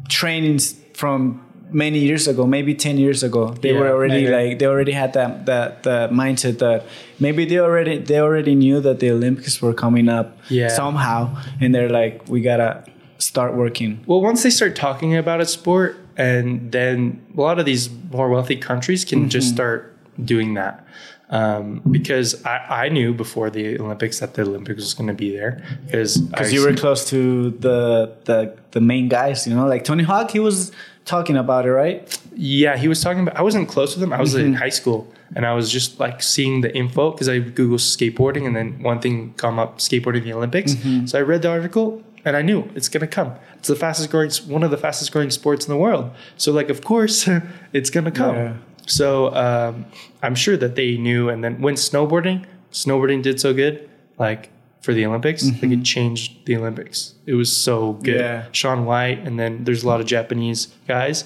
training 0.08 0.56
s- 0.56 0.74
from 0.94 1.40
many 1.70 1.98
years 1.98 2.26
ago, 2.28 2.46
maybe 2.46 2.74
ten 2.74 2.98
years 2.98 3.22
ago, 3.22 3.48
they 3.60 3.72
Yeah, 3.72 3.80
were 3.80 3.90
already 3.90 4.24
maybe. 4.24 4.32
like 4.50 4.58
they 4.58 4.66
already 4.66 4.92
had 4.92 5.12
that 5.12 5.46
that 5.46 5.82
the 5.82 6.08
mindset 6.12 6.58
that 6.58 6.84
maybe 7.20 7.44
they 7.44 7.58
already 7.58 7.98
they 7.98 8.18
already 8.20 8.54
knew 8.54 8.80
that 8.80 9.00
the 9.00 9.10
Olympics 9.10 9.60
were 9.62 9.74
coming 9.74 10.08
up 10.08 10.36
Yeah. 10.48 10.68
somehow, 10.68 11.36
and 11.60 11.74
they're 11.74 11.90
like, 11.90 12.28
we 12.28 12.40
gotta 12.40 12.84
start 13.18 13.54
working. 13.54 14.00
Well, 14.06 14.20
once 14.20 14.42
they 14.42 14.50
start 14.50 14.76
talking 14.76 15.16
about 15.16 15.40
a 15.40 15.46
sport, 15.46 15.96
and 16.16 16.70
then 16.72 17.20
a 17.36 17.40
lot 17.40 17.58
of 17.58 17.64
these 17.66 17.88
more 18.12 18.28
wealthy 18.28 18.56
countries 18.56 19.04
can 19.04 19.28
just 19.28 19.48
start 19.48 19.94
doing 20.24 20.54
that. 20.54 20.84
Um, 21.30 21.82
because 21.90 22.42
I, 22.46 22.86
I 22.86 22.88
knew 22.88 23.12
before 23.12 23.50
the 23.50 23.78
Olympics 23.78 24.18
that 24.20 24.32
the 24.32 24.42
Olympics 24.42 24.80
was 24.80 24.94
going 24.94 25.08
to 25.08 25.14
be 25.14 25.30
there 25.36 25.62
because 25.84 26.16
Because 26.16 26.54
you 26.54 26.62
were 26.64 26.72
close 26.74 27.04
to 27.10 27.50
the 27.50 28.14
the 28.24 28.56
the 28.70 28.80
main 28.80 29.08
guys, 29.10 29.46
you 29.46 29.54
know, 29.54 29.66
like 29.66 29.84
Tony 29.84 30.04
Hawk. 30.04 30.30
He 30.30 30.40
was 30.40 30.72
talking 31.08 31.36
about 31.36 31.66
it, 31.66 31.72
right? 31.72 31.98
Yeah, 32.36 32.76
he 32.76 32.86
was 32.86 33.02
talking 33.02 33.22
about. 33.22 33.36
I 33.36 33.42
wasn't 33.42 33.68
close 33.68 33.96
with 33.96 34.02
him. 34.02 34.12
I 34.12 34.20
was 34.20 34.34
in 34.34 34.54
high 34.54 34.68
school, 34.68 35.12
and 35.34 35.44
I 35.44 35.54
was 35.54 35.72
just 35.72 35.98
like 35.98 36.22
seeing 36.22 36.60
the 36.60 36.72
info 36.76 37.10
because 37.10 37.28
I 37.28 37.40
googled 37.40 37.80
skateboarding, 37.80 38.46
and 38.46 38.54
then 38.54 38.82
one 38.82 39.00
thing 39.00 39.34
come 39.36 39.58
up: 39.58 39.78
skateboarding 39.78 40.22
the 40.22 40.34
Olympics. 40.34 40.76
So 41.06 41.18
I 41.18 41.22
read 41.22 41.42
the 41.42 41.50
article, 41.50 42.02
and 42.24 42.36
I 42.36 42.42
knew 42.42 42.70
it's 42.76 42.88
gonna 42.88 43.08
come. 43.08 43.32
It's 43.58 43.68
the 43.68 43.76
fastest 43.76 44.10
growing, 44.10 44.30
one 44.46 44.62
of 44.62 44.70
the 44.70 44.76
fastest 44.76 45.10
growing 45.10 45.30
sports 45.30 45.66
in 45.66 45.72
the 45.72 45.78
world. 45.78 46.10
So 46.36 46.52
like, 46.52 46.68
of 46.70 46.84
course, 46.84 47.28
it's 47.72 47.90
gonna 47.90 48.12
come. 48.12 48.36
Yeah. 48.36 48.54
So 48.86 49.34
um, 49.34 49.86
I'm 50.22 50.34
sure 50.34 50.56
that 50.56 50.74
they 50.76 50.96
knew. 50.96 51.28
And 51.28 51.42
then 51.42 51.60
when 51.60 51.74
snowboarding, 51.74 52.46
snowboarding 52.72 53.22
did 53.22 53.40
so 53.40 53.52
good, 53.52 53.88
like 54.18 54.50
for 54.80 54.94
the 54.94 55.04
Olympics, 55.04 55.44
like 55.44 55.54
it 55.54 55.66
mm-hmm. 55.66 55.82
changed 55.82 56.46
the 56.46 56.56
Olympics. 56.56 57.14
It 57.26 57.34
was 57.34 57.54
so 57.54 57.94
good. 57.94 58.20
Yeah. 58.20 58.46
Shaun 58.52 58.84
White, 58.84 59.18
and 59.26 59.38
then 59.38 59.64
there's 59.64 59.82
a 59.82 59.86
lot 59.86 60.00
of 60.00 60.06
Japanese 60.06 60.66
guys 60.86 61.24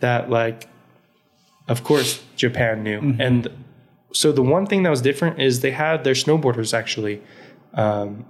that 0.00 0.30
like, 0.30 0.68
of 1.68 1.84
course, 1.84 2.22
Japan 2.36 2.82
knew. 2.82 3.00
Mm-hmm. 3.00 3.20
And 3.20 3.48
so 4.12 4.32
the 4.32 4.42
one 4.42 4.66
thing 4.66 4.82
that 4.84 4.90
was 4.90 5.02
different 5.02 5.40
is 5.40 5.60
they 5.60 5.70
had 5.70 6.04
their 6.04 6.14
snowboarders 6.14 6.74
actually 6.74 7.22
um, 7.74 8.24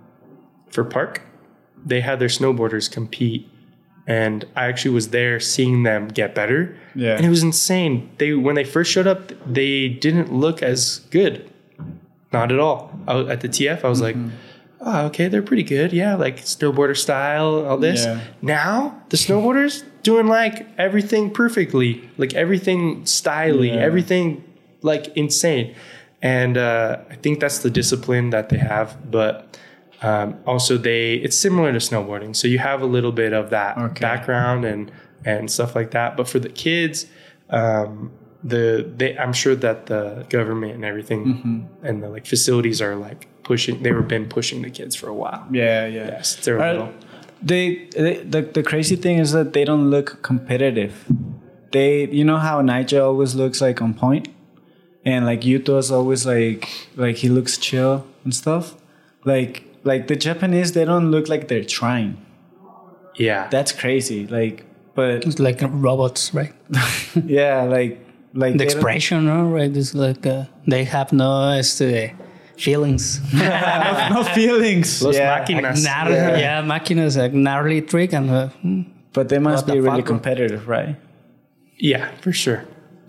for 0.71 0.85
park. 0.85 1.23
They 1.85 2.01
had 2.01 2.19
their 2.19 2.29
snowboarders 2.29 2.91
compete, 2.91 3.51
and 4.07 4.45
I 4.55 4.67
actually 4.67 4.95
was 4.95 5.09
there 5.09 5.41
seeing 5.41 5.83
them 5.83 6.09
get 6.09 6.35
better. 6.35 6.77
Yeah. 6.95 7.17
and 7.17 7.27
it 7.27 7.29
was 7.29 7.43
insane. 7.43 8.11
They 8.19 8.35
when 8.35 8.55
they 8.55 8.65
first 8.65 8.91
showed 8.91 9.07
up, 9.07 9.33
they 9.47 9.89
didn't 9.89 10.33
look 10.33 10.63
as 10.63 11.01
good, 11.11 11.51
not 12.33 12.53
at 12.53 12.59
all. 12.61 12.93
I 13.09 13.21
at 13.23 13.41
the 13.41 13.49
TF, 13.49 13.85
I 13.85 13.89
was 13.89 14.01
like, 14.01 14.17
mm-hmm. 14.17 14.31
Oh, 14.85 15.07
okay, 15.07 15.29
they're 15.29 15.43
pretty 15.43 15.63
good. 15.63 15.93
Yeah, 15.93 16.15
like 16.17 16.39
snowboarder 16.39 16.97
style, 16.97 17.67
all 17.67 17.79
this. 17.79 18.05
Yeah. 18.05 18.21
Now 18.43 19.03
the 19.11 19.17
snowboarders 19.17 19.85
doing 20.03 20.27
like 20.27 20.67
everything 20.79 21.31
perfectly, 21.31 22.09
like 22.19 22.35
everything 22.35 23.03
styly, 23.05 23.69
Yeah. 23.69 23.81
everything 23.81 24.43
like 24.83 25.09
insane. 25.17 25.75
And 26.21 26.57
uh, 26.57 26.99
I 27.11 27.17
think 27.17 27.41
that's 27.41 27.59
the 27.61 27.71
discipline 27.71 28.31
that 28.31 28.49
they 28.49 28.59
have. 28.59 29.11
But 29.11 29.59
um, 30.03 30.37
also, 30.47 30.77
they 30.77 31.15
it's 31.15 31.37
similar 31.39 31.73
to 31.73 31.79
snowboarding, 31.79 32.35
so 32.35 32.49
you 32.49 32.59
have 32.59 32.83
a 32.83 32.87
little 32.87 33.13
bit 33.13 33.33
of 33.33 33.51
that 33.51 33.77
Okay. 33.79 34.01
background 34.01 34.65
and 34.65 34.91
and 35.25 35.51
stuff 35.51 35.75
like 35.77 35.93
that. 35.93 36.17
But 36.17 36.29
for 36.29 36.39
the 36.41 36.49
kids, 36.49 37.07
um, 37.51 38.11
the 38.45 38.89
they 38.97 39.17
I'm 39.17 39.33
sure 39.33 39.55
that 39.57 39.87
the 39.87 40.27
government 40.29 40.75
and 40.75 40.85
everything 40.85 41.25
Mm-hmm. 41.27 41.87
and 41.87 42.03
the 42.03 42.09
like 42.09 42.27
facilities 42.27 42.83
are 42.83 42.97
like 42.97 43.29
pushing. 43.43 43.83
They 43.83 43.93
were 43.93 44.03
been 44.03 44.29
pushing 44.29 44.63
the 44.63 44.71
kids 44.71 44.95
for 44.97 45.09
a 45.09 45.15
while. 45.15 45.47
Yeah, 45.51 45.87
yeah. 45.87 46.07
Yes, 46.07 46.37
they're 46.37 46.61
Are- 46.61 46.73
little. 46.73 46.93
they, 47.43 47.89
they 47.97 48.17
the, 48.23 48.43
the 48.43 48.63
crazy 48.63 48.97
thing 48.97 49.19
is 49.19 49.33
that 49.33 49.53
they 49.53 49.65
don't 49.65 49.91
look 49.91 50.23
competitive. 50.23 50.95
They 51.73 52.07
you 52.09 52.25
know 52.25 52.37
how 52.39 52.61
Nigel 52.61 53.05
always 53.07 53.35
looks 53.35 53.61
like 53.61 53.81
on 53.83 53.95
point, 53.95 54.29
and 55.05 55.25
like 55.25 55.41
Yuto 55.43 55.79
is 55.79 55.91
always 55.91 56.27
like 56.27 56.69
like 56.97 57.17
he 57.17 57.29
looks 57.29 57.57
chill 57.59 58.07
and 58.25 58.35
stuff. 58.35 58.75
Like 59.25 59.65
like 59.85 60.07
the 60.09 60.17
Japanese, 60.17 60.73
they 60.73 60.85
don't 60.85 61.11
look 61.11 61.29
like 61.29 61.49
they're 61.49 61.65
trying. 61.65 62.19
Yeah, 63.17 63.49
That's 63.49 63.73
crazy. 63.73 64.27
Like, 64.27 64.65
but 64.95 65.25
It's 65.27 65.39
like 65.39 65.61
robots, 65.63 66.33
right? 66.33 66.55
yeah, 67.27 67.63
like 67.65 67.99
like 68.35 68.57
The 68.57 68.65
expression, 68.65 69.27
no? 69.27 69.45
right? 69.51 69.75
It's 69.77 69.95
like 69.95 70.25
uh, 70.27 70.45
they 70.67 70.85
have 70.85 71.13
no 71.13 71.51
este, 71.51 72.15
feelings. 72.63 73.21
no 73.33 74.23
feelings. 74.35 75.03
Los 75.03 75.17
yeah. 75.17 75.39
máquinas. 75.45 75.85
Gnar- 75.85 76.39
yeah. 76.41 76.63
máquinas, 76.63 77.17
like 77.17 77.33
gnarly 77.35 77.81
trick, 77.83 78.13
and 78.13 78.31
uh, 78.31 78.49
hmm. 78.63 78.83
But 79.13 79.29
they 79.29 79.39
must 79.39 79.67
What 79.67 79.75
be 79.75 79.81
the 79.81 79.83
really 79.83 80.01
fuck, 80.03 80.07
competitive, 80.07 80.69
right? 80.69 80.97
Yeah, 81.77 82.09
for 82.23 82.33
sure. 82.33 82.65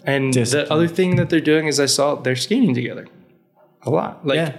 And 0.05 0.34
Discipline. 0.34 0.65
the 0.67 0.73
other 0.73 0.88
thing 0.88 1.15
that 1.15 1.30
they're 1.30 1.39
doing 1.53 1.67
is 1.67 1.80
I 1.80 1.85
saw 1.85 2.15
they're 2.15 2.35
skating 2.35 2.73
together 2.73 3.07
a 3.84 3.89
lot. 3.89 4.25
Like 4.27 4.35
Yeah. 4.35 4.53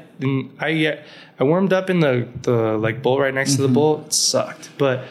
I 0.61 0.99
I 1.39 1.45
warmed 1.45 1.73
up 1.73 1.91
in 1.91 2.01
the 2.01 2.27
the 2.43 2.79
like 2.79 3.03
bowl 3.03 3.21
right 3.21 3.35
next 3.35 3.57
to 3.57 3.63
Mm-hmm. 3.63 3.67
the 3.67 3.75
bowl. 3.75 4.05
It 4.07 4.13
sucked, 4.15 4.71
but 4.79 5.05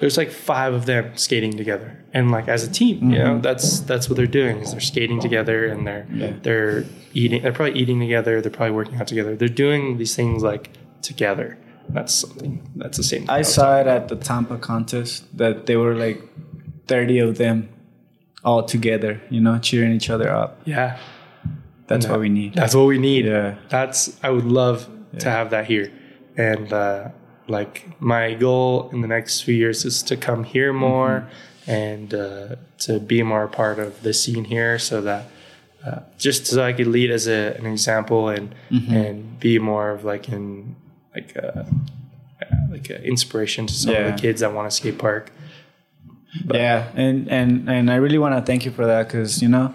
there's 0.00 0.16
like 0.16 0.30
five 0.30 0.74
of 0.74 0.86
them 0.86 1.16
skating 1.16 1.52
together 1.56 1.96
and 2.12 2.30
like 2.30 2.48
as 2.48 2.62
a 2.64 2.70
team. 2.70 3.10
You 3.10 3.18
know, 3.18 3.38
that's 3.40 3.80
that's 3.80 4.08
what 4.08 4.16
they're 4.16 4.26
doing 4.26 4.58
is 4.58 4.72
they're 4.72 4.80
skating 4.80 5.20
together 5.20 5.66
and 5.66 5.86
they're 5.86 6.02
Mm-hmm. 6.04 6.20
Yeah. 6.20 6.32
they're 6.42 6.84
eating. 7.14 7.42
They're 7.42 7.52
probably 7.52 7.78
eating 7.80 8.00
together. 8.00 8.40
They're 8.40 8.50
probably 8.50 8.74
working 8.74 8.96
out 8.96 9.06
together. 9.06 9.36
They're 9.36 9.48
doing 9.48 9.98
these 9.98 10.14
things 10.16 10.42
like 10.42 10.70
together. 11.02 11.56
That's 11.88 12.12
something. 12.14 12.62
That's 12.76 12.96
the 12.96 13.04
same. 13.04 13.20
thing 13.22 13.30
I 13.30 13.38
was 13.38 13.54
saw 13.54 13.78
it 13.80 13.86
at 13.86 14.08
the 14.08 14.16
Tampa 14.16 14.58
contest 14.58 15.24
that 15.36 15.66
they 15.66 15.76
were 15.76 15.94
like 15.94 16.22
30 16.88 17.18
of 17.20 17.38
them 17.38 17.68
all 18.44 18.62
together, 18.62 19.20
you 19.30 19.40
know, 19.40 19.58
cheering 19.58 19.92
each 19.92 20.10
other 20.10 20.30
up. 20.30 20.60
Yeah. 20.64 20.98
That's 21.86 22.06
what 22.06 22.20
we 22.20 22.28
need. 22.30 22.54
That's 22.54 22.74
what 22.74 22.86
we 22.86 22.98
need. 22.98 23.26
Yeah. 23.26 23.56
That's 23.68 24.18
I 24.22 24.30
would 24.30 24.46
love 24.46 24.88
to 25.18 25.30
have 25.30 25.50
that 25.50 25.66
here. 25.66 25.92
And 26.36 26.72
uh, 26.72 27.08
like 27.48 28.00
my 28.00 28.34
goal 28.34 28.88
in 28.90 29.00
the 29.00 29.08
next 29.08 29.42
few 29.42 29.54
years 29.54 29.84
is 29.84 30.02
to 30.04 30.16
come 30.16 30.44
here 30.44 30.72
more 30.72 31.28
and 31.66 32.14
uh, 32.14 32.56
to 32.78 33.00
be 33.00 33.22
more 33.22 33.44
a 33.44 33.48
part 33.48 33.78
of 33.78 34.02
the 34.02 34.12
scene 34.12 34.44
here 34.44 34.78
so 34.78 35.00
that 35.00 35.26
uh, 35.86 36.00
just 36.18 36.46
so 36.46 36.62
I 36.62 36.72
could 36.72 36.86
lead 36.86 37.10
as 37.10 37.26
a, 37.26 37.54
an 37.58 37.66
example 37.66 38.28
and 38.28 38.54
and 38.70 39.38
be 39.38 39.58
more 39.58 39.90
of 39.90 40.04
like 40.04 40.28
in 40.28 40.76
like 41.14 41.36
a, 41.36 41.66
like 42.70 42.90
an 42.90 43.02
inspiration 43.04 43.66
to 43.66 43.74
some 43.74 43.94
of 43.94 44.06
the 44.12 44.20
kids 44.20 44.40
that 44.40 44.52
want 44.52 44.70
to 44.70 44.74
skate 44.74 44.98
park. 44.98 45.30
yeah, 46.52 46.90
and 46.94 47.28
and 47.28 47.68
and 47.68 47.90
I 47.90 47.96
really 47.96 48.18
want 48.18 48.34
to 48.34 48.42
thank 48.42 48.64
you 48.64 48.70
for 48.70 48.86
that 48.86 49.06
because 49.06 49.42
you 49.42 49.48
know, 49.48 49.74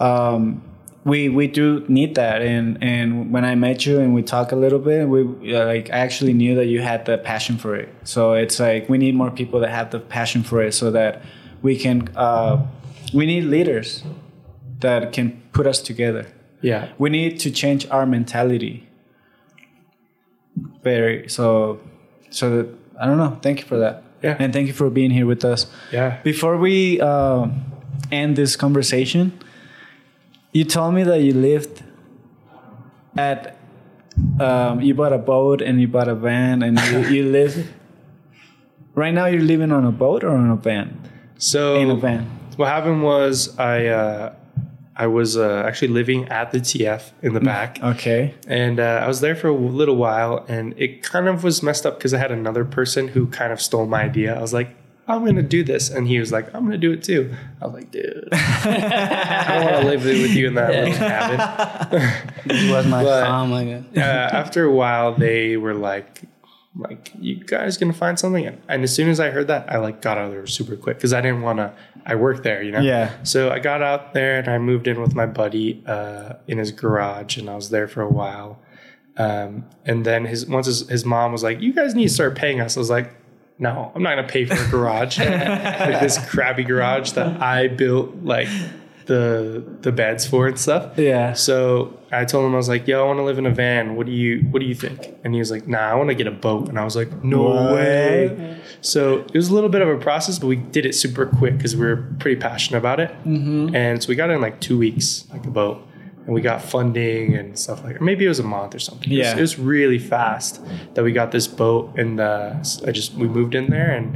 um, 0.00 0.62
we 1.04 1.28
we 1.28 1.46
do 1.46 1.84
need 1.88 2.14
that. 2.14 2.42
And 2.42 2.78
and 2.82 3.30
when 3.32 3.44
I 3.44 3.54
met 3.54 3.84
you 3.86 4.00
and 4.00 4.14
we 4.14 4.22
talked 4.22 4.52
a 4.52 4.56
little 4.56 4.78
bit, 4.78 5.08
we 5.08 5.22
like 5.52 5.90
I 5.90 5.98
actually 5.98 6.32
knew 6.32 6.54
that 6.56 6.66
you 6.66 6.80
had 6.82 7.04
the 7.04 7.18
passion 7.18 7.56
for 7.58 7.74
it. 7.76 7.88
So 8.04 8.32
it's 8.32 8.58
like 8.60 8.88
we 8.88 8.96
need 8.98 9.14
more 9.14 9.30
people 9.30 9.60
that 9.60 9.70
have 9.70 9.90
the 9.90 10.00
passion 10.00 10.42
for 10.42 10.62
it, 10.62 10.72
so 10.72 10.90
that 10.90 11.22
we 11.62 11.76
can. 11.76 12.08
Uh, 12.16 12.66
we 13.12 13.26
need 13.26 13.44
leaders 13.44 14.02
that 14.80 15.12
can 15.12 15.40
put 15.52 15.66
us 15.66 15.80
together. 15.80 16.26
Yeah. 16.62 16.88
we 16.98 17.10
need 17.10 17.38
to 17.40 17.50
change 17.50 17.86
our 17.90 18.06
mentality 18.06 18.88
very 20.82 21.28
so 21.28 21.78
so 22.30 22.56
that 22.56 22.68
i 23.00 23.06
don't 23.06 23.18
know 23.18 23.38
thank 23.42 23.60
you 23.60 23.66
for 23.66 23.78
that 23.78 24.02
Yeah. 24.22 24.36
and 24.38 24.52
thank 24.52 24.66
you 24.68 24.72
for 24.72 24.88
being 24.90 25.10
here 25.10 25.26
with 25.26 25.44
us 25.44 25.66
Yeah. 25.92 26.20
before 26.22 26.56
we 26.56 27.00
uh, 27.00 27.48
end 28.10 28.36
this 28.36 28.56
conversation 28.56 29.32
you 30.54 30.64
told 30.64 30.94
me 30.94 31.02
that 31.02 31.20
you 31.20 31.34
lived 31.34 31.82
at 33.16 33.58
um, 34.40 34.80
you 34.80 34.94
bought 34.94 35.12
a 35.12 35.18
boat 35.18 35.60
and 35.60 35.80
you 35.80 35.88
bought 35.88 36.08
a 36.08 36.14
van 36.14 36.62
and 36.62 36.80
you, 36.80 36.98
you 37.14 37.30
live 37.38 37.72
right 38.94 39.12
now 39.12 39.26
you're 39.26 39.42
living 39.42 39.72
on 39.72 39.84
a 39.84 39.92
boat 39.92 40.24
or 40.24 40.30
on 40.30 40.50
a 40.50 40.56
van? 40.56 40.98
So 41.36 41.76
in 41.76 41.90
a 41.90 41.96
van. 41.96 42.24
what 42.56 42.68
happened 42.68 43.02
was 43.02 43.58
I 43.58 43.86
uh, 43.86 44.34
I 44.96 45.08
was 45.08 45.36
uh, 45.36 45.64
actually 45.66 45.88
living 45.88 46.28
at 46.28 46.52
the 46.52 46.60
TF 46.60 47.10
in 47.20 47.34
the 47.34 47.40
back, 47.40 47.82
okay. 47.82 48.34
And 48.46 48.78
uh, 48.78 49.00
I 49.02 49.08
was 49.08 49.20
there 49.20 49.34
for 49.34 49.48
a 49.48 49.52
little 49.52 49.96
while, 49.96 50.44
and 50.46 50.72
it 50.76 51.02
kind 51.02 51.26
of 51.26 51.42
was 51.42 51.64
messed 51.64 51.84
up 51.84 51.98
because 51.98 52.14
I 52.14 52.18
had 52.18 52.30
another 52.30 52.64
person 52.64 53.08
who 53.08 53.26
kind 53.26 53.52
of 53.52 53.60
stole 53.60 53.86
my 53.86 54.02
idea. 54.04 54.36
I 54.36 54.40
was 54.40 54.52
like, 54.52 54.76
I'm 55.06 55.24
gonna 55.24 55.42
do 55.42 55.62
this, 55.62 55.90
and 55.90 56.06
he 56.08 56.18
was 56.18 56.32
like, 56.32 56.54
I'm 56.54 56.64
gonna 56.64 56.78
do 56.78 56.92
it 56.92 57.02
too. 57.02 57.34
I 57.60 57.66
was 57.66 57.74
like, 57.74 57.90
dude, 57.90 58.28
I 58.32 59.60
want 59.64 59.82
to 59.82 59.88
live 59.88 60.04
with 60.04 60.30
you 60.34 60.46
in 60.48 60.54
that 60.54 60.70
little 60.70 60.94
cabin. 60.94 62.30
this 62.46 62.70
was 62.70 62.86
my 62.86 63.02
But- 63.04 63.28
oh 63.28 63.46
my 63.46 63.64
god. 63.64 63.84
uh, 63.96 64.00
after 64.00 64.64
a 64.64 64.72
while, 64.72 65.14
they 65.14 65.56
were 65.56 65.74
like, 65.74 66.22
like 66.76 67.12
you 67.18 67.36
guys 67.44 67.76
gonna 67.76 67.92
find 67.92 68.18
something, 68.18 68.46
and, 68.46 68.60
and 68.68 68.82
as 68.82 68.94
soon 68.94 69.08
as 69.08 69.20
I 69.20 69.30
heard 69.30 69.46
that, 69.48 69.70
I 69.70 69.78
like 69.78 70.00
got 70.00 70.18
out 70.18 70.26
of 70.26 70.30
there 70.32 70.46
super 70.46 70.76
quick 70.76 70.96
because 70.96 71.12
I 71.12 71.20
didn't 71.20 71.42
want 71.42 71.58
to. 71.58 71.72
I 72.06 72.16
worked 72.16 72.42
there, 72.42 72.62
you 72.62 72.70
know. 72.72 72.80
Yeah. 72.80 73.12
So 73.22 73.50
I 73.50 73.58
got 73.60 73.82
out 73.82 74.12
there 74.12 74.38
and 74.38 74.48
I 74.48 74.58
moved 74.58 74.86
in 74.88 75.00
with 75.00 75.14
my 75.14 75.24
buddy 75.26 75.82
uh, 75.86 76.34
in 76.46 76.58
his 76.58 76.70
garage, 76.72 77.36
and 77.38 77.48
I 77.48 77.54
was 77.56 77.70
there 77.70 77.88
for 77.88 78.02
a 78.02 78.08
while. 78.10 78.58
Um, 79.16 79.64
and 79.84 80.04
then 80.04 80.24
his 80.24 80.46
once 80.46 80.66
his, 80.66 80.88
his 80.88 81.04
mom 81.04 81.30
was 81.32 81.42
like, 81.42 81.60
"You 81.60 81.72
guys 81.72 81.94
need 81.94 82.08
to 82.08 82.14
start 82.14 82.34
paying 82.36 82.60
us." 82.60 82.76
I 82.76 82.80
was 82.80 82.90
like, 82.90 83.14
no, 83.58 83.92
I'm 83.94 84.02
not 84.02 84.16
gonna 84.16 84.28
pay 84.28 84.44
for 84.44 84.54
a 84.54 84.70
garage, 84.70 85.18
like 85.20 86.00
this 86.00 86.18
crappy 86.28 86.64
garage 86.64 87.12
that 87.12 87.40
I 87.40 87.68
built 87.68 88.14
like 88.22 88.48
the 89.06 89.62
the 89.82 89.92
beds 89.92 90.26
for 90.26 90.48
and 90.48 90.58
stuff. 90.58 90.98
Yeah. 90.98 91.34
So 91.34 91.98
I 92.10 92.24
told 92.24 92.46
him 92.46 92.54
I 92.54 92.56
was 92.56 92.68
like, 92.68 92.88
"Yo, 92.88 93.02
I 93.02 93.06
want 93.06 93.18
to 93.18 93.22
live 93.22 93.38
in 93.38 93.46
a 93.46 93.50
van. 93.50 93.96
What 93.96 94.06
do 94.06 94.12
you 94.12 94.40
What 94.50 94.60
do 94.60 94.66
you 94.66 94.74
think?" 94.74 95.14
And 95.24 95.34
he 95.34 95.38
was 95.40 95.50
like, 95.50 95.68
"Nah, 95.68 95.78
I 95.90 95.94
want 95.94 96.08
to 96.08 96.14
get 96.14 96.26
a 96.26 96.30
boat." 96.30 96.68
And 96.68 96.78
I 96.78 96.84
was 96.84 96.96
like, 96.96 97.22
"No 97.22 97.42
What? 97.42 97.74
way." 97.74 98.60
So 98.80 99.18
it 99.20 99.34
was 99.34 99.48
a 99.48 99.54
little 99.54 99.70
bit 99.70 99.82
of 99.82 99.88
a 99.88 99.98
process, 99.98 100.38
but 100.38 100.46
we 100.46 100.56
did 100.56 100.84
it 100.86 100.94
super 100.94 101.26
quick 101.26 101.56
because 101.56 101.76
we 101.76 101.86
were 101.86 101.96
pretty 102.18 102.40
passionate 102.40 102.78
about 102.78 102.98
it. 103.00 103.10
Mm-hmm. 103.24 103.74
And 103.74 104.02
so 104.02 104.08
we 104.08 104.14
got 104.14 104.30
it 104.30 104.34
in 104.34 104.40
like 104.40 104.60
two 104.60 104.78
weeks, 104.78 105.26
like 105.32 105.44
a 105.46 105.50
boat, 105.50 105.86
and 106.26 106.34
we 106.34 106.40
got 106.40 106.62
funding 106.62 107.34
and 107.36 107.58
stuff 107.58 107.84
like. 107.84 108.00
Or 108.00 108.04
maybe 108.04 108.24
it 108.24 108.28
was 108.28 108.38
a 108.40 108.44
month 108.44 108.74
or 108.74 108.78
something. 108.78 109.10
It 109.12 109.18
was- 109.18 109.26
Yeah. 109.28 109.36
it 109.36 109.40
was 109.40 109.58
really 109.58 109.98
fast 109.98 110.60
that 110.94 111.04
we 111.04 111.12
got 111.12 111.30
this 111.32 111.46
boat, 111.46 111.98
and 111.98 112.20
uh, 112.20 112.54
I 112.86 112.90
just 112.92 113.14
we 113.14 113.28
moved 113.28 113.54
in 113.54 113.66
there, 113.70 113.90
and 113.90 114.08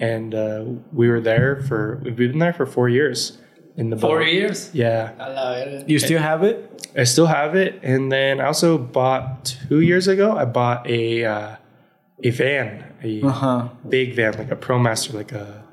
and 0.00 0.34
uh, 0.34 0.64
we 0.92 1.08
were 1.08 1.20
there 1.20 1.60
for 1.68 2.00
we've 2.04 2.16
been 2.16 2.38
there 2.38 2.52
for 2.52 2.66
four 2.66 2.88
years 2.88 3.38
in 3.76 3.90
the 3.90 3.96
Four 3.96 4.18
boat. 4.20 4.28
years. 4.32 4.70
Yeah. 4.72 5.12
A 5.18 5.30
la 5.32 5.54
verga. 5.54 5.84
You 5.86 5.98
still 5.98 6.20
have 6.20 6.42
it? 6.44 6.56
I 6.96 7.04
still 7.04 7.26
have 7.26 7.54
it, 7.54 7.80
and 7.82 8.10
then 8.10 8.40
I 8.40 8.46
also 8.46 8.78
bought 8.78 9.56
two 9.68 9.80
years 9.80 10.06
ago. 10.08 10.36
I 10.36 10.44
bought 10.44 10.88
a 10.88 11.24
uh, 11.24 11.56
a 12.24 12.30
van, 12.30 12.84
a 13.02 13.22
Uh 13.22 13.28
huh. 13.30 13.68
big 13.88 14.14
van, 14.16 14.32
like 14.38 14.50
a 14.50 14.56
ProMaster, 14.56 15.14
like 15.14 15.32
a 15.32 15.64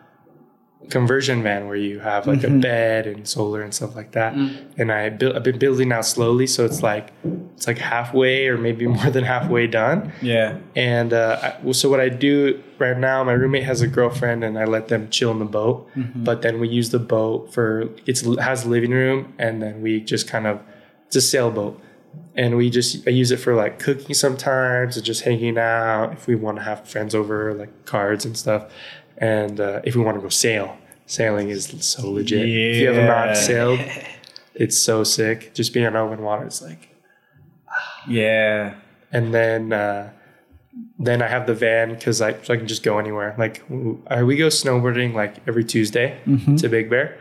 conversion 0.89 1.43
van 1.43 1.67
where 1.67 1.75
you 1.75 1.99
have 1.99 2.27
like 2.27 2.43
a 2.43 2.47
mm-hmm. 2.47 2.59
bed 2.59 3.07
and 3.07 3.27
solar 3.27 3.61
and 3.61 3.73
stuff 3.73 3.95
like 3.95 4.11
that. 4.11 4.33
Mm. 4.33 4.57
And 4.77 4.91
I 4.91 5.09
built, 5.09 5.35
I've 5.35 5.43
been 5.43 5.59
building 5.59 5.91
out 5.91 6.05
slowly, 6.05 6.47
so 6.47 6.65
it's 6.65 6.83
like 6.83 7.11
it's 7.55 7.67
like 7.67 7.77
halfway 7.77 8.47
or 8.47 8.57
maybe 8.57 8.87
more 8.99 9.09
than 9.09 9.23
halfway 9.23 9.67
done. 9.67 10.11
Yeah. 10.21 10.57
And 10.75 11.13
uh, 11.13 11.39
I, 11.41 11.63
well, 11.63 11.73
so 11.73 11.89
what 11.89 11.99
I 11.99 12.09
do 12.09 12.61
right 12.79 12.97
now, 12.97 13.23
my 13.23 13.33
roommate 13.33 13.63
has 13.63 13.81
a 13.81 13.87
girlfriend, 13.87 14.43
and 14.43 14.57
I 14.57 14.65
let 14.65 14.87
them 14.87 15.09
chill 15.09 15.31
in 15.31 15.39
the 15.39 15.45
boat. 15.45 15.89
Mm-hmm. 15.95 16.23
But 16.23 16.41
then 16.41 16.59
we 16.59 16.67
use 16.67 16.89
the 16.89 16.99
boat 16.99 17.53
for 17.53 17.89
it's 18.05 18.21
has 18.39 18.65
a 18.65 18.69
living 18.69 18.91
room, 18.91 19.33
and 19.37 19.61
then 19.61 19.81
we 19.81 20.01
just 20.01 20.27
kind 20.27 20.47
of 20.47 20.61
it's 21.07 21.15
a 21.15 21.21
sailboat, 21.21 21.79
and 22.35 22.57
we 22.57 22.69
just 22.69 23.07
I 23.07 23.11
use 23.11 23.31
it 23.31 23.37
for 23.37 23.55
like 23.55 23.79
cooking 23.79 24.13
sometimes, 24.13 24.97
and 24.97 25.05
just 25.05 25.23
hanging 25.23 25.57
out 25.57 26.13
if 26.13 26.27
we 26.27 26.35
want 26.35 26.57
to 26.57 26.63
have 26.63 26.87
friends 26.87 27.15
over, 27.15 27.53
like 27.53 27.85
cards 27.85 28.25
and 28.25 28.37
stuff, 28.37 28.71
and 29.17 29.59
uh, 29.59 29.81
if 29.83 29.95
we 29.95 30.01
want 30.03 30.17
to 30.17 30.21
go 30.21 30.29
sail. 30.29 30.77
Sailing 31.07 31.49
is 31.49 31.67
so 31.85 32.09
legit. 32.09 32.41
If 32.49 32.77
you 32.77 32.87
have 32.87 32.95
Yeah. 32.95 33.05
not 33.07 33.37
sailed, 33.37 33.79
it's 34.55 34.77
so 34.77 35.03
sick. 35.03 35.53
Just 35.53 35.71
being 35.73 35.85
on 35.85 35.95
open 35.95 36.23
water, 36.23 36.45
it's 36.45 36.61
like 36.63 36.89
Yeah. 38.07 38.75
and 39.11 39.33
then 39.33 39.71
uh, 39.73 40.11
then 40.99 41.21
I 41.21 41.27
have 41.27 41.47
the 41.47 41.53
van 41.53 41.93
because 41.93 42.21
I 42.21 42.41
so 42.41 42.53
I 42.53 42.57
can 42.57 42.67
just 42.67 42.83
go 42.83 42.97
anywhere. 42.99 43.35
Like 43.37 43.63
I, 44.07 44.23
we 44.23 44.35
go 44.35 44.47
snowboarding 44.47 45.13
like 45.13 45.35
every 45.47 45.63
Tuesday 45.63 46.17
to 46.57 46.67
Big 46.69 46.89
Bear, 46.89 47.17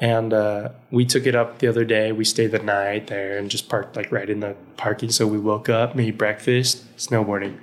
and 0.00 0.32
uh, 0.32 0.68
we 0.90 1.04
took 1.04 1.26
it 1.26 1.34
up 1.34 1.58
the 1.58 1.68
other 1.68 1.84
day. 1.84 2.12
We 2.12 2.24
stayed 2.24 2.52
the 2.52 2.58
night 2.58 3.06
there 3.08 3.38
and 3.38 3.50
just 3.50 3.68
parked 3.68 3.96
like 3.96 4.12
right 4.12 4.28
in 4.28 4.40
the 4.40 4.56
parking. 4.76 5.10
So 5.10 5.26
we 5.26 5.38
woke 5.38 5.68
up, 5.68 5.96
made 5.96 6.18
breakfast, 6.18 6.84
snowboarding, 6.96 7.58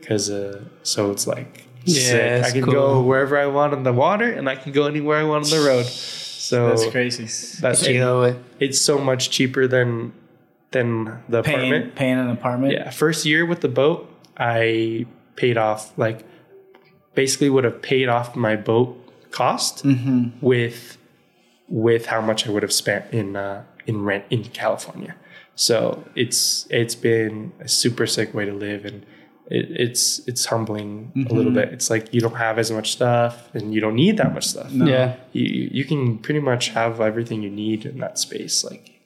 because 0.00 0.30
uh, 0.30 0.64
so 0.82 1.10
it's 1.10 1.26
like 1.26 1.66
Yeah, 1.84 2.42
sick. 2.42 2.44
I 2.44 2.50
can 2.50 2.64
cool. 2.64 2.72
go 2.72 3.02
wherever 3.02 3.38
I 3.38 3.46
want 3.46 3.72
on 3.72 3.82
the 3.82 3.92
water, 3.92 4.30
and 4.30 4.48
I 4.48 4.56
can 4.56 4.72
go 4.72 4.86
anywhere 4.86 5.18
I 5.18 5.24
want 5.24 5.44
on 5.44 5.50
the 5.50 5.64
road. 5.66 5.86
So 5.86 6.68
That's 6.68 6.86
crazy. 6.90 7.24
That's 7.60 7.86
Chido, 7.86 8.32
güey. 8.32 8.42
it's 8.58 8.78
so 8.80 8.98
much 8.98 9.30
cheaper 9.30 9.66
than 9.66 10.12
than 10.72 11.20
the 11.28 11.42
Paying, 11.42 11.58
apartment. 11.72 11.94
paying 11.96 12.18
an 12.18 12.30
apartment. 12.30 12.72
Yeah, 12.74 12.90
first 12.90 13.24
year 13.26 13.44
with 13.44 13.60
the 13.60 13.68
boat, 13.68 14.08
I 14.36 15.06
paid 15.36 15.56
off 15.58 15.96
like 15.98 16.24
basically 17.14 17.50
would 17.50 17.64
have 17.64 17.82
paid 17.82 18.08
off 18.08 18.36
my 18.36 18.56
boat 18.56 18.96
cost 19.30 19.84
with 20.40 20.96
with 21.68 22.06
how 22.06 22.20
much 22.20 22.46
I 22.46 22.50
would 22.50 22.62
have 22.62 22.72
spent 22.72 23.12
in 23.12 23.36
uh, 23.36 23.64
in 23.86 24.02
rent 24.04 24.24
in 24.30 24.44
California. 24.44 25.14
So 25.54 26.04
it's 26.14 26.66
it's 26.70 26.94
been 26.94 27.52
a 27.60 27.68
super 27.68 28.06
sick 28.06 28.32
way 28.34 28.44
to 28.46 28.52
live, 28.52 28.84
and 28.84 29.04
it, 29.50 29.70
it's 29.70 30.20
it's 30.28 30.44
humbling 30.46 31.12
a 31.16 31.34
little 31.34 31.50
mm-hmm. 31.52 31.54
bit. 31.54 31.72
It's 31.72 31.90
like 31.90 32.14
you 32.14 32.20
don't 32.20 32.36
have 32.36 32.58
as 32.58 32.70
much 32.70 32.92
stuff, 32.92 33.52
and 33.54 33.74
you 33.74 33.80
don't 33.80 33.96
need 33.96 34.16
that 34.16 34.32
much 34.32 34.46
stuff. 34.46 34.70
Yeah. 34.70 35.16
You 35.32 35.68
you 35.72 35.84
can 35.84 36.18
pretty 36.18 36.40
much 36.40 36.68
have 36.68 37.00
everything 37.00 37.42
you 37.42 37.50
need 37.50 37.84
in 37.84 37.98
that 37.98 38.18
space. 38.18 38.64
Like 38.64 39.00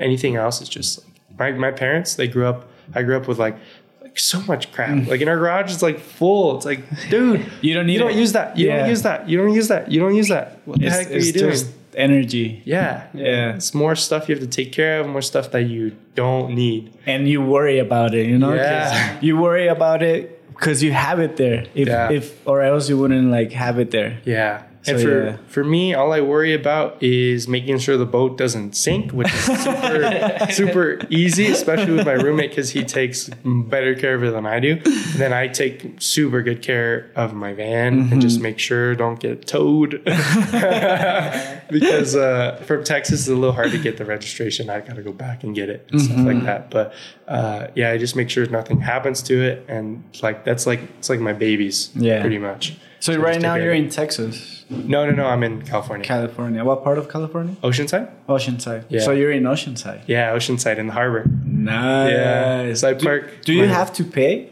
anything 0.00 0.36
else 0.36 0.60
is 0.62 0.68
just 0.68 1.04
like 1.04 1.38
my 1.38 1.52
my 1.52 1.70
parents. 1.70 2.14
They 2.14 2.28
grew 2.28 2.46
up. 2.46 2.66
I 2.94 3.02
grew 3.02 3.16
up 3.16 3.28
with 3.28 3.38
like 3.38 3.56
like 4.00 4.18
so 4.18 4.40
much 4.42 4.72
crap. 4.72 4.90
Mm. 4.90 5.06
Like 5.06 5.20
in 5.20 5.28
our 5.28 5.36
garage, 5.36 5.72
it's 5.72 5.82
like 5.82 6.00
full. 6.00 6.56
It's 6.56 6.64
like, 6.64 6.80
dude, 7.10 7.46
You 7.60 7.74
don't 7.74 7.86
need 7.86 7.92
you 7.94 7.98
don't 7.98 8.12
it. 8.12 8.16
use 8.16 8.32
that. 8.32 8.56
You 8.56 8.68
Yeah. 8.68 8.78
don't 8.78 8.88
use 8.88 9.02
that. 9.02 9.28
You 9.28 9.38
don't 9.38 9.52
use 9.52 9.68
that. 9.68 9.90
You 9.92 10.00
don't 10.00 10.14
use 10.14 10.28
that. 10.28 10.60
What 10.64 10.80
the 10.80 10.86
It's, 10.86 10.96
heck 10.96 11.10
are 11.10 11.18
you 11.18 11.32
doing? 11.32 11.58
Energy. 11.94 12.62
yeah, 12.64 13.06
Yeah. 13.14 13.54
It's 13.56 13.74
more 13.74 13.94
stuff 13.96 14.28
you 14.28 14.34
have 14.34 14.42
to 14.44 14.48
take 14.50 14.72
care 14.72 15.00
of. 15.00 15.08
More 15.08 15.22
stuff 15.22 15.50
that 15.52 15.62
you 15.62 15.92
don't 16.14 16.54
need. 16.54 16.92
And 17.06 17.28
you 17.28 17.42
worry 17.42 17.78
about 17.78 18.14
it, 18.14 18.26
you 18.26 18.38
know? 18.38 18.54
Yeah. 18.54 19.18
You 19.20 19.36
worry 19.38 19.66
about 19.68 20.02
it 20.02 20.46
because 20.54 20.82
you 20.82 20.92
have 20.92 21.18
it 21.20 21.36
there. 21.36 21.66
If, 21.74 21.88
Yeah. 21.88 22.10
if 22.10 22.46
or 22.46 22.62
else 22.62 22.88
you 22.88 22.96
wouldn't 22.98 23.30
like 23.30 23.52
have 23.52 23.78
it 23.78 23.90
there. 23.90 24.18
Yeah. 24.24 24.62
So, 24.82 24.92
and 24.94 25.02
for 25.02 25.24
yeah. 25.26 25.36
for 25.46 25.62
me, 25.62 25.92
all 25.92 26.10
I 26.10 26.22
worry 26.22 26.54
about 26.54 27.02
is 27.02 27.46
making 27.46 27.80
sure 27.80 27.98
the 27.98 28.06
boat 28.06 28.38
doesn't 28.38 28.74
sink, 28.74 29.12
which 29.12 29.28
is 29.32 29.44
super 29.44 30.46
super 30.50 30.98
easy, 31.10 31.48
especially 31.48 31.92
with 31.92 32.06
my 32.06 32.12
roommate 32.14 32.48
because 32.50 32.70
he 32.70 32.82
takes 32.82 33.28
better 33.44 33.94
care 33.94 34.14
of 34.14 34.24
it 34.24 34.30
than 34.30 34.46
I 34.46 34.58
do. 34.58 34.80
And 34.84 35.20
then 35.20 35.32
I 35.34 35.48
take 35.48 36.00
super 36.00 36.40
good 36.42 36.62
care 36.62 37.10
of 37.14 37.34
my 37.34 37.52
van 37.52 37.92
and 37.98 38.10
Mm-hmm. 38.10 38.20
just 38.20 38.40
make 38.40 38.58
sure 38.58 38.94
don't 38.94 39.20
get 39.20 39.46
towed. 39.46 40.02
because 41.70 42.16
uh, 42.16 42.56
from 42.66 42.84
Texas, 42.84 43.20
it's 43.20 43.28
a 43.28 43.34
little 43.34 43.52
hard 43.54 43.70
to 43.72 43.78
get 43.78 43.96
the 43.96 44.04
registration. 44.04 44.70
I 44.70 44.80
got 44.80 44.96
to 44.96 45.02
go 45.02 45.12
back 45.12 45.44
and 45.44 45.54
get 45.54 45.68
it 45.68 45.86
and 45.92 46.00
stuff 46.00 46.16
Mm-hmm. 46.16 46.26
like 46.26 46.42
that. 46.44 46.70
But 46.70 46.94
uh, 47.28 47.68
yeah, 47.74 47.90
I 47.90 47.98
just 47.98 48.16
make 48.16 48.30
sure 48.30 48.46
nothing 48.46 48.80
happens 48.80 49.22
to 49.24 49.40
it, 49.42 49.64
and 49.68 50.02
like 50.22 50.44
that's 50.44 50.66
like 50.66 50.80
it's 50.98 51.08
like 51.08 51.20
my 51.20 51.32
babies, 51.32 51.90
Yeah. 51.94 52.20
pretty 52.20 52.38
much. 52.38 52.76
So, 53.00 53.12
just 53.14 53.24
right 53.24 53.40
now 53.40 53.54
you're 53.54 53.72
in 53.74 53.88
Texas, 53.88 54.64
No, 54.70 55.04
no, 55.06 55.12
no. 55.12 55.26
I'm 55.26 55.42
in 55.42 55.62
California. 55.62 56.06
California. 56.06 56.64
What 56.64 56.84
part 56.84 56.98
of 56.98 57.08
California? 57.08 57.56
Oceanside? 57.62 58.08
Oceanside. 58.28 58.84
Yeah. 58.88 59.00
So 59.00 59.10
you're 59.12 59.32
in 59.32 59.44
Oceanside. 59.44 60.02
Yeah, 60.06 60.34
Oceanside 60.36 60.78
in 60.78 60.86
the 60.88 60.92
harbor. 60.92 61.24
Nice. 61.44 62.12
Yeah. 62.12 62.74
So 62.74 62.90
I 62.90 62.94
park. 62.94 63.44
Do 63.44 63.52
you 63.52 63.66
have 63.66 63.92
to 63.94 64.04
pay? 64.04 64.50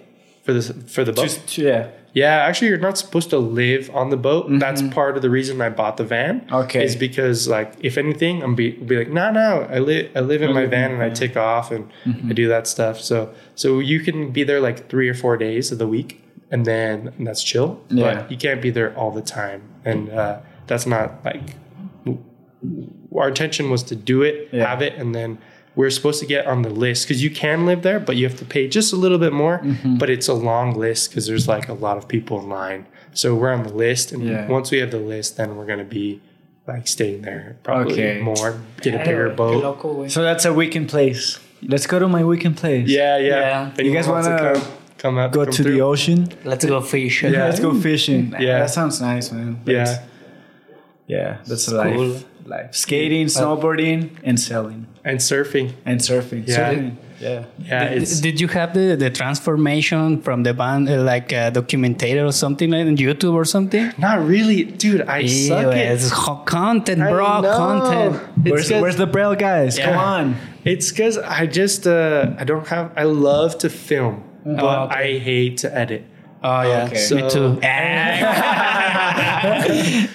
for 0.49 0.55
the 0.55 0.63
for 0.95 1.05
the 1.05 1.13
boat? 1.13 1.25
Just 1.25 1.59
yeah. 1.59 1.91
yeah, 2.15 2.37
actually, 2.49 2.69
you're 2.69 2.79
not 2.79 2.97
supposed 2.97 3.29
to 3.31 3.39
live 3.39 3.91
on 3.95 4.09
the 4.09 4.17
boat. 4.17 4.47
That's 4.49 4.81
part 4.95 5.17
of 5.17 5.23
the 5.23 5.29
reason 5.29 5.61
I 5.61 5.69
bought 5.69 5.99
the 5.99 6.05
van. 6.05 6.41
Mm-hmm. 6.41 6.55
Okay. 6.65 6.85
is 6.87 6.97
because 6.97 7.47
like 7.49 7.75
if 7.81 7.99
anything, 7.99 8.43
I'm 8.43 8.55
be 8.55 8.71
be 8.71 8.97
like, 8.97 9.11
no, 9.11 9.31
no, 9.31 9.67
I 9.71 9.79
live 9.81 10.11
I 10.17 10.21
live 10.21 10.41
in 10.41 10.55
my 10.55 10.63
live 10.63 10.71
van 10.71 10.91
the 10.91 10.95
and 10.95 11.03
I 11.05 11.11
take 11.11 11.37
off 11.37 11.71
and 11.71 11.85
Mm-hmm. 12.07 12.31
I 12.31 12.33
do 12.33 12.49
that 12.49 12.67
stuff. 12.67 12.99
So 13.01 13.35
so 13.55 13.79
you 13.81 14.01
can 14.01 14.31
be 14.33 14.43
there 14.43 14.61
like 14.69 14.89
three 14.89 15.09
or 15.09 15.15
four 15.15 15.37
days 15.37 15.71
of 15.73 15.79
the 15.79 15.87
week, 15.87 16.11
and 16.51 16.65
then 16.67 17.13
and 17.19 17.27
that's 17.27 17.43
chill. 17.43 17.81
Yeah. 17.91 18.15
But 18.23 18.31
you 18.31 18.37
can't 18.37 18.61
be 18.63 18.71
there 18.71 18.97
all 18.97 19.11
the 19.11 19.23
time, 19.23 19.63
and 19.85 20.11
uh, 20.11 20.41
that's 20.67 20.87
not 20.87 21.25
like 21.25 21.43
our 23.17 23.29
intention 23.29 23.71
was 23.71 23.83
to 23.85 23.97
do 23.97 24.23
it, 24.23 24.49
Yeah. 24.53 24.69
have 24.69 24.83
it, 24.83 24.95
and 24.95 25.15
then 25.15 25.39
we're 25.75 25.91
supposed 25.91 26.21
to 26.21 26.27
get 26.27 26.47
on 26.47 26.63
the 26.63 26.71
list 26.71 27.07
because 27.07 27.23
you 27.23 27.31
can 27.31 27.67
live 27.67 27.83
there, 27.83 28.01
but 28.01 28.17
you 28.17 28.27
have 28.29 28.39
to 28.39 28.45
pay 28.45 28.69
just 28.69 28.93
a 28.93 28.97
little 28.97 29.19
bit 29.19 29.33
more. 29.33 29.59
Mm-hmm. 29.61 29.97
But 29.99 30.11
it's 30.11 30.27
a 30.29 30.35
long 30.35 30.75
list 30.75 31.11
because 31.11 31.27
there's 31.27 31.47
like 31.49 31.69
a 31.69 31.73
lot 31.73 31.97
of 31.97 32.09
people 32.09 32.41
in 32.41 32.49
line. 32.49 32.87
So 33.13 33.35
we're 33.35 33.53
on 33.53 33.63
the 33.63 33.73
list, 33.73 34.13
and 34.13 34.23
Yeah. 34.25 34.47
once 34.49 34.71
we 34.71 34.79
have 34.79 34.91
the 34.91 34.99
list, 34.99 35.37
then 35.37 35.57
we're 35.57 35.67
gonna 35.67 35.85
be 35.85 36.21
like 36.67 36.87
staying 36.87 37.23
there 37.23 37.57
probably 37.63 37.93
Okay. 37.95 38.21
more, 38.21 38.61
get 38.83 38.95
a 38.95 38.99
bigger 38.99 39.31
boat. 39.31 40.11
So 40.11 40.23
that's 40.23 40.45
a 40.45 40.53
weekend 40.53 40.89
place. 40.89 41.39
Let's 41.63 41.87
go 41.87 41.99
to 41.99 42.07
my 42.09 42.25
weekend 42.25 42.57
place. 42.57 42.89
Yeah, 42.89 43.17
yeah. 43.19 43.29
Yeah. 43.41 43.71
If 43.79 43.85
You 43.87 43.93
guys 43.93 44.07
wanna 44.09 44.37
come, 44.39 44.63
come 44.99 45.17
up, 45.19 45.33
Go 45.33 45.45
come 45.45 45.53
to 45.53 45.63
through. 45.63 45.73
the 45.75 45.81
ocean. 45.81 46.29
Let's 46.45 46.65
go 46.65 46.81
fish. 46.81 47.23
Yeah. 47.23 47.31
Let's 47.47 47.61
go 47.61 47.73
fishing. 47.81 48.35
Yeah. 48.41 48.59
That 48.61 48.71
sounds 48.71 49.01
nice, 49.01 49.33
man. 49.33 49.61
That's- 49.65 49.99
Yeah, 51.07 51.17
Yeah, 51.17 51.37
that's 51.47 51.69
a 51.69 51.75
life. 51.77 51.95
cool. 51.97 52.17
Life. 52.47 52.75
Skating, 52.75 53.27
snowboarding, 53.27 54.11
and 54.25 54.39
sailing. 54.41 54.87
and 55.05 55.19
surfing. 55.21 55.73
And 55.87 56.01
surfing. 56.01 56.43
Yeah. 56.47 56.57
Surfing. 56.57 56.97
Yeah. 57.21 57.45
Yeah, 57.59 57.89
Did, 57.95 58.09
did 58.23 58.41
you 58.41 58.49
have 58.49 58.75
the, 58.75 58.95
the 58.95 59.11
transformation 59.11 60.23
from 60.23 60.45
the 60.45 60.55
band, 60.55 60.89
uh, 60.89 61.03
like 61.03 61.33
a 61.33 61.51
documentator 61.51 62.25
or 62.29 62.33
something 62.33 62.71
like 62.71 62.87
on 62.87 62.97
YouTube 62.97 63.35
or 63.35 63.45
something? 63.45 63.93
not 63.99 64.25
really, 64.25 64.63
dude. 64.65 65.03
I 65.03 65.27
suck 65.27 65.75
it. 65.75 65.79
it's 65.93 66.11
ho- 66.11 66.43
content, 66.45 67.01
bro, 67.01 67.43
content. 67.43 68.15
It's 68.45 68.51
Where's, 68.53 68.69
'cause- 68.71 68.83
where's 68.83 68.97
the 68.97 69.07
braille 69.07 69.35
guys? 69.35 69.79
Come 69.79 69.97
on. 69.97 70.37
It's 70.65 70.91
because 70.93 71.19
I 71.19 71.47
just 71.47 71.87
uh, 71.87 72.35
I 72.39 72.45
don't 72.45 72.67
have. 72.69 72.93
I 72.97 73.05
love 73.05 73.59
to 73.59 73.69
film, 73.71 74.23
but 74.57 74.65
Oh, 74.65 74.85
okay. 74.85 75.17
I 75.17 75.19
hate 75.19 75.57
to 75.59 75.77
edit. 75.77 76.05
Oh 76.43 76.63
yeah, 76.63 76.85
Okay. 76.91 77.15
me 77.23 77.29
too. 77.31 77.59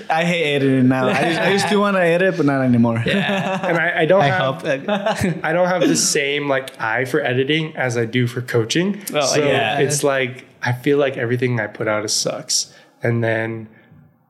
I 0.09 0.23
hate 0.25 0.55
editing 0.55 0.87
now. 0.87 1.07
I, 1.07 1.13
just, 1.13 1.39
I 1.41 1.51
used 1.51 1.67
to 1.69 1.77
want 1.77 1.95
to 1.97 2.01
edit, 2.01 2.37
but 2.37 2.45
not 2.45 2.61
anymore. 2.61 3.01
Yeah, 3.05 3.59
And 3.67 3.77
I, 3.77 4.01
I 4.01 4.05
don't 4.05 4.21
I 4.21 4.27
have. 4.27 4.65
I 5.43 5.53
don't 5.53 5.67
have 5.67 5.81
the 5.81 5.95
same 5.95 6.47
like 6.47 6.79
eye 6.81 7.05
for 7.05 7.19
editing 7.21 7.75
as 7.75 7.97
I 7.97 8.05
do 8.05 8.27
for 8.27 8.41
coaching. 8.41 9.01
Oh, 9.13 9.21
so 9.25 9.43
yeah. 9.43 9.79
it's 9.79 10.03
like 10.03 10.45
I 10.61 10.71
feel 10.73 10.97
like 10.97 11.17
everything 11.17 11.59
I 11.59 11.67
put 11.67 11.87
out 11.87 12.05
is 12.05 12.13
sucks. 12.13 12.73
and 13.01 13.23
then 13.23 13.67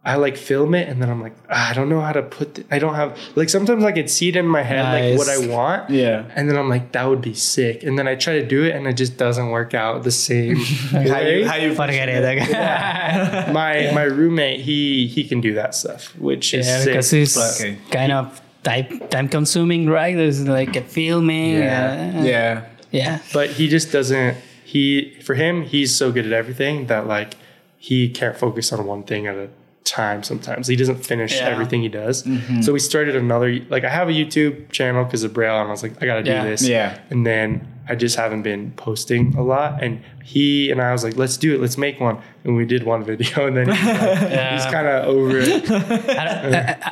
I 0.06 0.16
like 0.18 0.36
film 0.36 0.76
it, 0.76 0.90
and 0.90 1.02
then 1.02 1.10
I'm 1.10 1.22
like, 1.22 1.32
ah, 1.50 1.70
I 1.72 1.74
don't 1.74 1.88
know 1.88 2.02
how 2.02 2.12
to 2.12 2.22
put. 2.24 2.56
The, 2.56 2.66
I 2.70 2.78
don't 2.78 2.96
have 2.96 3.18
like 3.36 3.48
sometimes 3.48 3.86
I 3.86 3.94
can 3.94 4.10
see 4.10 4.28
it 4.28 4.36
in 4.36 4.46
my 4.46 4.62
head 4.62 4.84
like 4.84 5.18
what 5.18 5.30
I 5.30 5.48
want, 5.48 5.90
Yeah. 5.90 6.26
and 6.36 6.50
then 6.50 6.58
I'm 6.58 6.68
like, 6.68 6.92
that 6.92 7.06
would 7.08 7.22
be 7.22 7.34
sick, 7.34 7.84
and 7.84 7.98
then 7.98 8.06
I 8.06 8.16
try 8.16 8.34
to 8.40 8.46
do 8.46 8.66
it, 8.66 8.76
and 8.76 8.86
it 8.86 8.94
just 8.98 9.16
doesn't 9.16 9.50
work 9.50 9.74
out 9.74 10.04
the 10.04 10.12
same 10.12 10.58
How 10.92 11.20
you, 11.22 11.48
how 11.48 11.56
you 11.56 11.74
Forget 11.74 12.10
it. 12.10 13.54
my 13.54 13.92
my 13.94 14.04
roommate, 14.04 14.60
he 14.60 15.08
he 15.08 15.24
can 15.24 15.40
do 15.42 15.54
that 15.54 15.74
stuff, 15.76 16.14
which 16.20 16.54
is 16.54 16.68
yeah, 16.68 16.80
sick. 16.80 16.88
because 16.94 17.14
it's 17.14 17.62
Okay. 17.62 17.78
kind 17.90 18.12
of 18.12 18.42
time 18.64 19.00
time 19.10 19.30
consuming, 19.30 19.90
right? 19.90 20.16
There's 20.16 20.46
like 20.48 20.76
a 20.76 20.82
filming. 20.82 21.54
Yeah. 21.60 22.14
uh, 22.20 22.24
Yeah. 22.24 22.66
yeah. 22.92 23.20
but 23.34 23.52
he 23.52 23.68
just 23.70 23.92
doesn't 23.92 24.36
he 24.66 25.14
for 25.24 25.36
him 25.36 25.62
he's 25.64 25.96
so 25.96 26.12
good 26.12 26.26
at 26.26 26.34
everything 26.34 26.88
that 26.88 27.08
like 27.08 27.36
he 27.78 28.10
can't 28.10 28.36
focus 28.38 28.74
on 28.74 28.86
one 28.86 29.04
thing 29.04 29.28
at 29.28 29.36
a 29.36 29.48
time 29.84 30.24
sometimes. 30.24 30.68
He 30.68 30.76
doesn't 30.76 31.06
finish 31.06 31.34
Yeah. 31.36 31.50
everything 31.50 31.82
he 31.82 31.90
does. 31.90 32.24
So 32.62 32.72
we 32.74 32.80
started 32.80 33.16
another 33.16 33.60
like 33.70 33.84
i 33.84 33.90
have 33.90 34.08
a 34.08 34.12
youtube 34.14 34.72
channel 34.72 35.04
because 35.04 35.24
of 35.24 35.34
braille 35.34 35.60
and 35.60 35.68
i 35.68 35.72
was 35.72 35.84
like 35.84 36.02
i 36.02 36.06
gotta 36.06 36.24
Yeah. 36.26 36.44
do 36.44 36.50
this. 36.50 36.68
Yeah. 36.68 36.98
and 37.10 37.26
then 37.26 37.68
i 37.90 37.96
just 37.96 38.16
haven't 38.16 38.44
been 38.44 38.72
posting 38.78 39.36
a 39.36 39.44
lot 39.44 39.84
and 39.84 40.02
he 40.24 40.72
and 40.72 40.82
i 40.82 40.92
was 40.94 41.04
like 41.04 41.16
let's 41.18 41.36
do 41.38 41.54
it. 41.54 41.60
Let's 41.62 41.78
make 41.78 42.00
one. 42.00 42.18
And 42.46 42.56
we 42.56 42.66
did 42.66 42.84
one 42.84 43.04
video 43.04 43.48
and 43.48 43.56
then 43.58 43.68
he's, 43.76 43.86
like, 43.86 44.52
he's 44.54 44.66
kind 44.76 44.88
of 44.88 45.06
over 45.16 45.38
it. 45.40 45.70
I, 46.24 46.26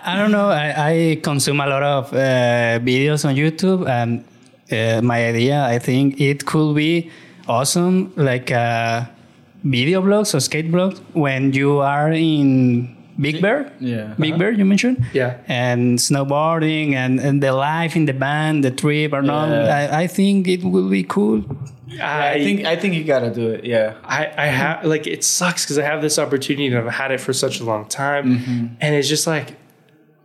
I, 0.04 0.14
I 0.14 0.18
don't 0.20 0.32
know. 0.32 0.50
I, 0.50 0.68
I 0.92 1.20
consume 1.24 1.60
a 1.62 1.68
lot 1.68 1.84
of 1.84 2.14
uh, 2.14 2.80
videos 2.90 3.26
on 3.28 3.36
YouTube, 3.36 3.82
and 3.88 4.24
uh, 4.72 5.02
my 5.02 5.20
idea, 5.28 5.64
I 5.66 5.80
think 5.80 6.20
it 6.22 6.46
could 6.46 6.76
be 6.76 7.10
awesome, 7.48 8.14
like 8.16 8.50
uh, 8.52 9.06
video 9.64 10.02
blogs 10.02 10.34
or 10.34 10.40
skate 10.40 10.72
blogs 10.72 11.00
when 11.14 11.54
you 11.54 11.80
are 11.80 12.12
in 12.12 12.98
Big 13.20 13.42
Bear. 13.42 13.72
Yeah. 13.80 14.16
Big 14.18 14.32
uh-huh. 14.32 14.40
Bear, 14.40 14.52
you 14.52 14.66
mentioned. 14.66 15.06
Yeah. 15.14 15.38
And 15.48 16.00
snowboarding 16.00 16.94
and, 16.94 17.20
and 17.20 17.42
the 17.42 17.54
life 17.54 17.96
in 17.96 18.06
the 18.06 18.14
band, 18.14 18.64
the 18.64 18.72
trip 18.72 19.14
or 19.14 19.22
not. 19.22 19.50
Yeah. 19.50 19.90
I, 19.92 20.02
I 20.04 20.08
think 20.08 20.48
it 20.48 20.64
will 20.64 20.90
be 20.90 21.04
cool. 21.04 21.44
I, 22.02 22.34
I 22.34 22.44
think 22.44 22.66
I 22.66 22.76
think 22.78 22.94
you 22.94 23.04
gotta 23.04 23.34
do 23.34 23.50
it. 23.50 23.66
Yeah. 23.66 23.96
I, 24.04 24.32
I 24.38 24.46
have 24.46 24.86
like 24.86 25.08
it 25.08 25.24
sucks 25.24 25.66
because 25.66 25.78
I 25.78 25.84
have 25.84 26.02
this 26.02 26.18
opportunity 26.18 26.68
and 26.68 26.78
I've 26.78 26.94
had 26.94 27.12
it 27.12 27.20
for 27.20 27.34
such 27.34 27.60
a 27.60 27.66
long 27.66 27.86
time, 27.88 28.38
mm-hmm. 28.38 28.68
and 28.80 28.96
it's 28.96 29.10
just 29.10 29.28
like 29.28 29.58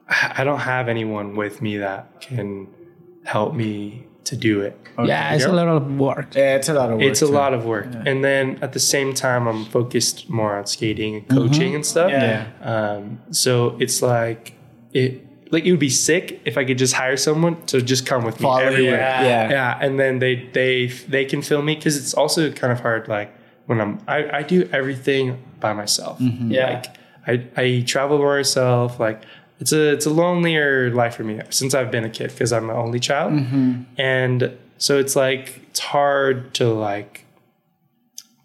I 0.09 0.35
I 0.39 0.45
don't 0.45 0.61
have 0.61 0.89
anyone 0.89 1.35
with 1.35 1.61
me 1.61 1.79
that 1.79 2.21
can 2.21 2.69
help 3.25 3.55
me 3.55 4.06
to 4.27 4.37
do 4.37 4.61
it. 4.61 4.79
Yeah, 5.05 5.35
it's 5.35 5.45
a 5.45 5.53
lot 5.53 5.69
of 5.69 5.99
work. 5.99 6.35
Yeah, 6.35 6.57
it's 6.57 6.69
a 6.69 6.75
lot 6.75 6.91
of 6.91 6.99
work. 6.99 7.07
It's 7.07 7.23
a 7.23 7.27
too. 7.27 7.33
lot 7.33 7.53
of 7.53 7.67
work, 7.67 7.89
and 8.07 8.25
then 8.25 8.59
at 8.63 8.73
the 8.73 8.81
same 8.81 9.13
time, 9.13 9.47
I'm 9.47 9.65
focused 9.67 10.31
more 10.31 10.57
on 10.57 10.67
skating 10.67 11.17
and 11.17 11.29
coaching 11.29 11.75
and 11.75 11.85
stuff. 11.85 12.11
Yeah. 12.11 12.47
Um, 12.63 13.21
so 13.31 13.77
it's 13.79 14.01
like 14.01 14.55
it 14.93 15.27
like 15.53 15.65
it 15.65 15.71
would 15.71 15.81
be 15.81 15.91
sick 15.91 16.41
if 16.45 16.57
I 16.57 16.65
could 16.65 16.79
just 16.79 16.95
hire 16.95 17.17
someone 17.17 17.61
to 17.67 17.83
just 17.83 18.07
come 18.07 18.25
with 18.25 18.41
me 18.41 18.45
Follow 18.45 18.63
you. 18.63 18.67
everywhere. 18.69 18.99
Yeah. 18.99 19.23
yeah, 19.23 19.51
yeah, 19.51 19.79
and 19.81 20.01
then 20.01 20.19
they 20.19 20.49
they 20.53 20.87
they 20.87 21.25
can 21.27 21.43
film 21.43 21.67
me 21.67 21.75
because 21.75 21.97
it's 21.97 22.15
also 22.15 22.51
kind 22.53 22.73
of 22.73 22.81
hard. 22.81 23.07
Like 23.07 23.31
when 23.67 23.81
I'm 23.81 23.99
I, 24.09 24.39
I 24.39 24.43
do 24.43 24.69
everything 24.73 25.43
by 25.61 25.73
myself. 25.75 26.19
Yeah. 26.21 26.83
like 26.83 26.87
I 27.27 27.63
I 27.63 27.85
travel 27.87 28.19
by 28.19 28.25
myself. 28.25 28.99
Like 28.99 29.23
it's 29.59 29.73
a 29.73 29.93
it's 29.93 30.07
a 30.07 30.11
lonelier 30.11 30.91
life 30.91 31.17
for 31.17 31.25
me 31.25 31.41
since 31.51 31.75
I've 31.75 31.91
been 31.91 32.05
a 32.05 32.11
kid 32.11 32.31
because 32.31 32.53
I'm 32.53 32.69
an 32.71 32.77
only 32.77 33.01
child, 33.01 33.33
mm-hmm. 33.33 33.83
and 33.99 34.57
so 34.79 34.99
it's 34.99 35.17
like 35.17 35.61
it's 35.71 35.81
hard 35.81 36.55
to 36.55 36.69
like 36.69 37.27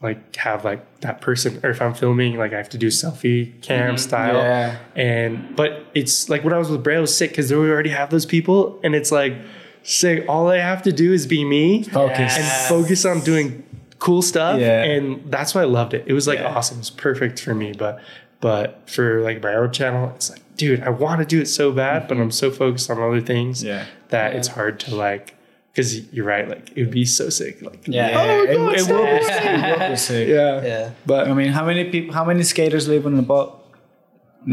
like 0.02 0.36
have 0.36 0.66
like 0.66 1.02
that 1.02 1.22
person 1.22 1.60
or 1.64 1.70
if 1.70 1.82
I'm 1.82 1.94
filming 1.94 2.38
like 2.38 2.54
I 2.54 2.58
have 2.58 2.70
to 2.70 2.78
do 2.78 2.88
selfie 2.88 3.62
cam 3.62 3.90
mm-hmm. 3.90 3.98
style. 3.98 4.36
Yeah. 4.36 4.78
and 4.96 5.56
but 5.56 5.86
it's 5.94 6.28
like 6.30 6.44
when 6.44 6.54
I 6.54 6.58
was 6.58 6.70
with 6.70 6.84
Bray 6.84 6.98
I 6.98 7.00
was 7.00 7.16
sick 7.16 7.32
because 7.32 7.52
we 7.52 7.58
already 7.58 7.92
have 7.92 8.10
those 8.10 8.26
people 8.26 8.80
and 8.84 8.96
it's 8.96 9.12
like 9.12 9.36
sick. 9.84 10.26
All 10.28 10.48
I 10.48 10.58
have 10.58 10.82
to 10.84 10.92
do 10.92 11.14
is 11.14 11.28
be 11.28 11.46
me 11.46 11.84
Focus. 11.84 12.38
and 12.38 12.68
focus 12.68 13.06
on 13.06 13.20
doing 13.20 13.64
cool 14.00 14.24
stuff. 14.24 14.60
Yeah. 14.60 14.84
and 14.84 15.32
that's 15.32 15.54
why 15.54 15.62
I 15.62 15.66
loved 15.66 15.94
it. 15.94 16.04
It 16.08 16.14
was 16.14 16.28
like 16.28 16.40
Yeah. 16.40 16.56
awesome. 16.56 16.78
It 16.78 16.82
was 16.82 16.90
perfect 16.90 17.40
for 17.40 17.54
me. 17.54 17.74
But 17.74 18.00
but 18.40 18.90
for 18.90 19.22
like 19.22 19.44
my 19.44 19.54
own 19.54 19.72
channel 19.72 20.12
it's 20.16 20.32
like 20.32 20.42
dude 20.62 20.82
I 20.90 20.92
want 21.04 21.18
to 21.24 21.28
do 21.36 21.40
it 21.44 21.48
so 21.60 21.66
bad 21.84 22.00
but 22.08 22.16
mm-hmm. 22.16 22.24
I'm 22.24 22.32
so 22.44 22.48
focused 22.62 22.88
on 22.92 22.98
other 23.08 23.22
things 23.32 23.56
Yeah. 23.72 23.84
that 24.14 24.28
it's 24.38 24.50
hard 24.58 24.74
to 24.84 24.96
like 25.08 25.26
because 25.72 25.90
you're 26.14 26.26
right 26.36 26.46
like 26.54 26.66
it 26.76 26.80
would 26.84 26.96
be 27.02 27.06
so 27.20 27.26
sick 27.40 27.56
like 27.68 27.82
Yeah. 27.88 28.08
Oh 28.20 28.26
yeah, 28.26 28.44
it, 28.44 28.50
it 28.50 28.60
will 28.60 28.72
be 29.18 29.24
sick. 29.30 29.44
It 29.46 29.80
will 29.80 29.90
be 29.90 29.96
sick. 30.10 30.28
yeah 30.38 30.54
Yeah. 30.72 30.86
but 31.12 31.22
I 31.30 31.34
mean, 31.40 31.52
how 31.58 31.66
many 31.72 31.84
people? 31.94 32.12
How 32.20 32.26
many 32.32 32.44
skaters 32.54 32.86
live 32.94 33.04
on 33.10 33.16
the 33.22 33.28
boat? 33.34 33.50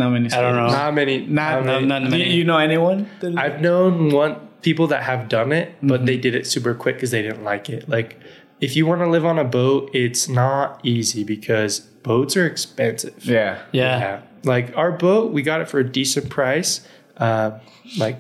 Not 0.01 0.11
many. 0.15 0.27
I 0.27 0.29
Skaters. 0.29 0.45
don't 0.47 0.57
know. 0.63 0.71
Not 0.81 0.95
many. 1.01 1.17
Not, 1.27 1.65
not 1.65 1.85
not 1.93 2.01
Do 2.05 2.11
many. 2.11 2.33
you 2.39 2.45
know 2.51 2.59
anyone? 2.71 2.99
that- 3.21 3.37
I've 3.43 3.59
known 3.67 4.11
one 4.23 4.35
people 4.69 4.87
that 4.93 5.03
have 5.11 5.29
done 5.29 5.51
it, 5.61 5.67
but 5.83 5.89
mm-hmm. 5.89 6.05
they 6.09 6.17
did 6.25 6.35
it 6.35 6.47
super 6.47 6.75
quick 6.83 6.97
because 6.97 7.11
they 7.11 7.23
didn't 7.23 7.43
like 7.53 7.71
it. 7.77 7.89
Like, 7.89 8.11
if 8.61 8.71
you 8.77 8.85
want 8.87 9.01
to 9.01 9.09
live 9.17 9.25
on 9.33 9.39
a 9.39 9.45
boat, 9.61 9.83
it's 9.95 10.29
not 10.29 10.81
easy 10.85 11.23
because 11.25 11.81
boats 12.11 12.37
are 12.37 12.47
expensive. 12.47 13.25
yeah. 13.25 13.63
Yeah. 13.73 14.21
Like 14.45 14.77
our 14.77 14.93
boat, 14.93 15.33
we 15.33 15.43
got 15.43 15.61
it 15.61 15.69
for 15.69 15.79
a 15.81 15.85
decent 15.89 16.31
price. 16.31 16.87
Uh, 17.17 17.59
like 17.99 18.17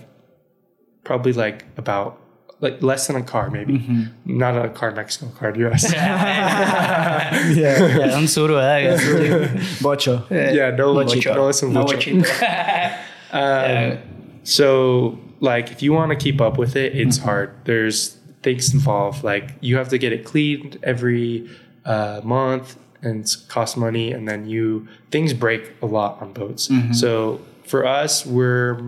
probably 1.04 1.32
like 1.32 1.64
about 1.76 2.20
like 2.60 2.82
less 2.82 3.06
than 3.06 3.16
a 3.16 3.22
car, 3.22 3.50
maybe. 3.50 4.08
Not 4.24 4.64
a 4.64 4.68
car, 4.70 4.90
Mexico, 4.92 5.30
car, 5.38 5.54
US. 5.56 5.92
Yeah. 5.92 7.50
Yeah, 7.50 8.16
un 8.16 8.24
Tsuru, 8.24 8.54
¿verdad? 8.56 8.98
Bocho. 9.80 10.28
yeah, 10.30 10.70
no, 10.70 10.94
Bochito. 10.94 11.34
no, 11.34 11.48
it's 11.48 11.62
a 11.62 11.68
No 11.68 11.84
bochito. 11.84 12.24
Um, 13.30 13.98
so 14.42 15.18
like 15.40 15.70
if 15.70 15.82
you 15.82 15.92
want 15.92 16.10
to 16.10 16.16
keep 16.16 16.40
up 16.40 16.56
with 16.56 16.76
it 16.76 16.96
it's 16.96 17.18
hard 17.18 17.50
there's 17.64 18.16
things 18.42 18.72
involved 18.72 19.22
like 19.22 19.50
you 19.60 19.76
have 19.76 19.90
to 19.90 19.98
get 19.98 20.12
it 20.14 20.24
cleaned 20.24 20.78
every 20.82 21.46
uh, 21.84 22.22
month 22.24 22.78
and 23.02 23.20
it's 23.20 23.36
cost 23.36 23.76
money 23.76 24.12
and 24.12 24.28
then 24.28 24.46
you 24.46 24.86
things 25.10 25.32
break 25.32 25.72
a 25.82 25.86
lot 25.86 26.20
on 26.20 26.32
boats. 26.32 26.68
Mm-hmm. 26.68 26.92
So 26.92 27.40
for 27.64 27.86
us 27.86 28.24
we're 28.24 28.80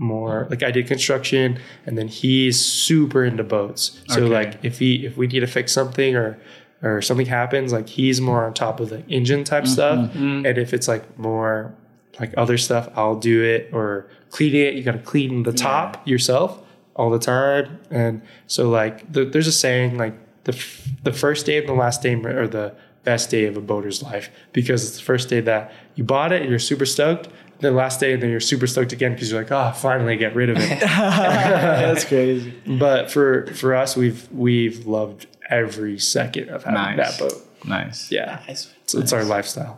more 0.00 0.46
like 0.48 0.62
i 0.62 0.70
did 0.70 0.86
construction 0.86 1.58
and 1.84 1.98
then 1.98 2.08
he's 2.08 2.60
super 2.60 3.24
into 3.24 3.42
boats. 3.44 4.00
So 4.08 4.24
Okay. 4.24 4.34
like 4.34 4.64
if 4.64 4.78
he 4.78 5.06
if 5.06 5.16
we 5.16 5.26
need 5.26 5.40
to 5.40 5.46
fix 5.46 5.72
something 5.72 6.14
or 6.16 6.38
or 6.82 7.02
something 7.02 7.26
happens 7.26 7.72
like 7.72 7.88
he's 7.88 8.20
more 8.20 8.44
on 8.44 8.54
top 8.54 8.78
of 8.78 8.88
the 8.90 9.04
engine 9.08 9.42
type 9.44 9.64
mm-hmm. 9.64 9.72
stuff. 9.72 10.10
Mm-hmm. 10.10 10.46
And 10.46 10.58
if 10.58 10.72
it's 10.72 10.86
like 10.88 11.18
more 11.18 11.74
like 12.20 12.32
other 12.36 12.58
stuff 12.58 12.88
i'll 12.96 13.14
do 13.16 13.42
it 13.44 13.70
or 13.72 14.08
cleaning 14.30 14.60
it. 14.60 14.74
You 14.74 14.82
got 14.82 14.92
to 14.92 14.98
clean 14.98 15.42
the 15.42 15.52
top 15.52 16.06
yourself 16.06 16.62
all 16.96 17.10
the 17.10 17.18
time. 17.18 17.78
And 17.90 18.22
so 18.46 18.68
like 18.68 19.10
the, 19.12 19.24
there's 19.24 19.46
a 19.46 19.52
saying 19.52 19.96
like 19.96 20.14
the 20.44 20.52
f- 20.52 20.88
the 21.04 21.12
first 21.12 21.46
day 21.46 21.58
and 21.58 21.68
the 21.68 21.74
last 21.74 22.02
day 22.02 22.14
or 22.14 22.46
the 22.46 22.74
best 23.10 23.30
day 23.30 23.44
of 23.50 23.56
a 23.56 23.60
boater's 23.72 24.00
life 24.10 24.26
because 24.52 24.80
it's 24.86 24.96
the 24.98 25.04
first 25.12 25.28
day 25.32 25.40
that 25.50 25.62
you 25.96 26.04
bought 26.14 26.30
it 26.32 26.40
and 26.42 26.50
you're 26.50 26.66
super 26.72 26.86
stoked 26.96 27.26
the 27.60 27.70
last 27.82 27.96
day 28.00 28.10
and 28.12 28.20
then 28.22 28.30
you're 28.30 28.48
super 28.52 28.66
stoked 28.66 28.92
again 28.92 29.12
because 29.14 29.30
you're 29.30 29.40
like 29.42 29.50
oh 29.60 29.72
finally 29.72 30.16
get 30.24 30.32
rid 30.40 30.50
of 30.50 30.56
it 30.60 30.80
That's 30.80 32.04
crazy. 32.04 32.52
but 32.84 33.10
for 33.10 33.46
for 33.60 33.70
us 33.82 33.96
we've 33.96 34.20
we've 34.46 34.86
loved 34.86 35.26
every 35.50 35.98
second 35.98 36.50
of 36.54 36.64
having 36.64 36.96
Nice. 36.96 37.18
that 37.18 37.18
boat 37.20 37.38
Nice. 37.64 38.12
yeah 38.12 38.42
Nice. 38.46 38.62
so 38.86 38.98
it's 39.00 39.12
our 39.12 39.24
lifestyle 39.24 39.74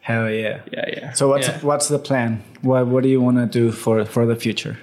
Hell 0.00 0.28
yeah. 0.28 0.60
yeah 0.72 0.84
yeah 0.96 1.12
So 1.12 1.28
what's 1.28 1.46
Yeah. 1.48 1.60
what's 1.68 1.86
the 1.88 1.98
plan? 2.08 2.42
What 2.62 2.82
what 2.92 3.02
do 3.04 3.08
you 3.08 3.20
want 3.26 3.36
to 3.44 3.46
do 3.60 3.70
for 3.82 4.04
for 4.14 4.26
the 4.26 4.34
future? 4.44 4.74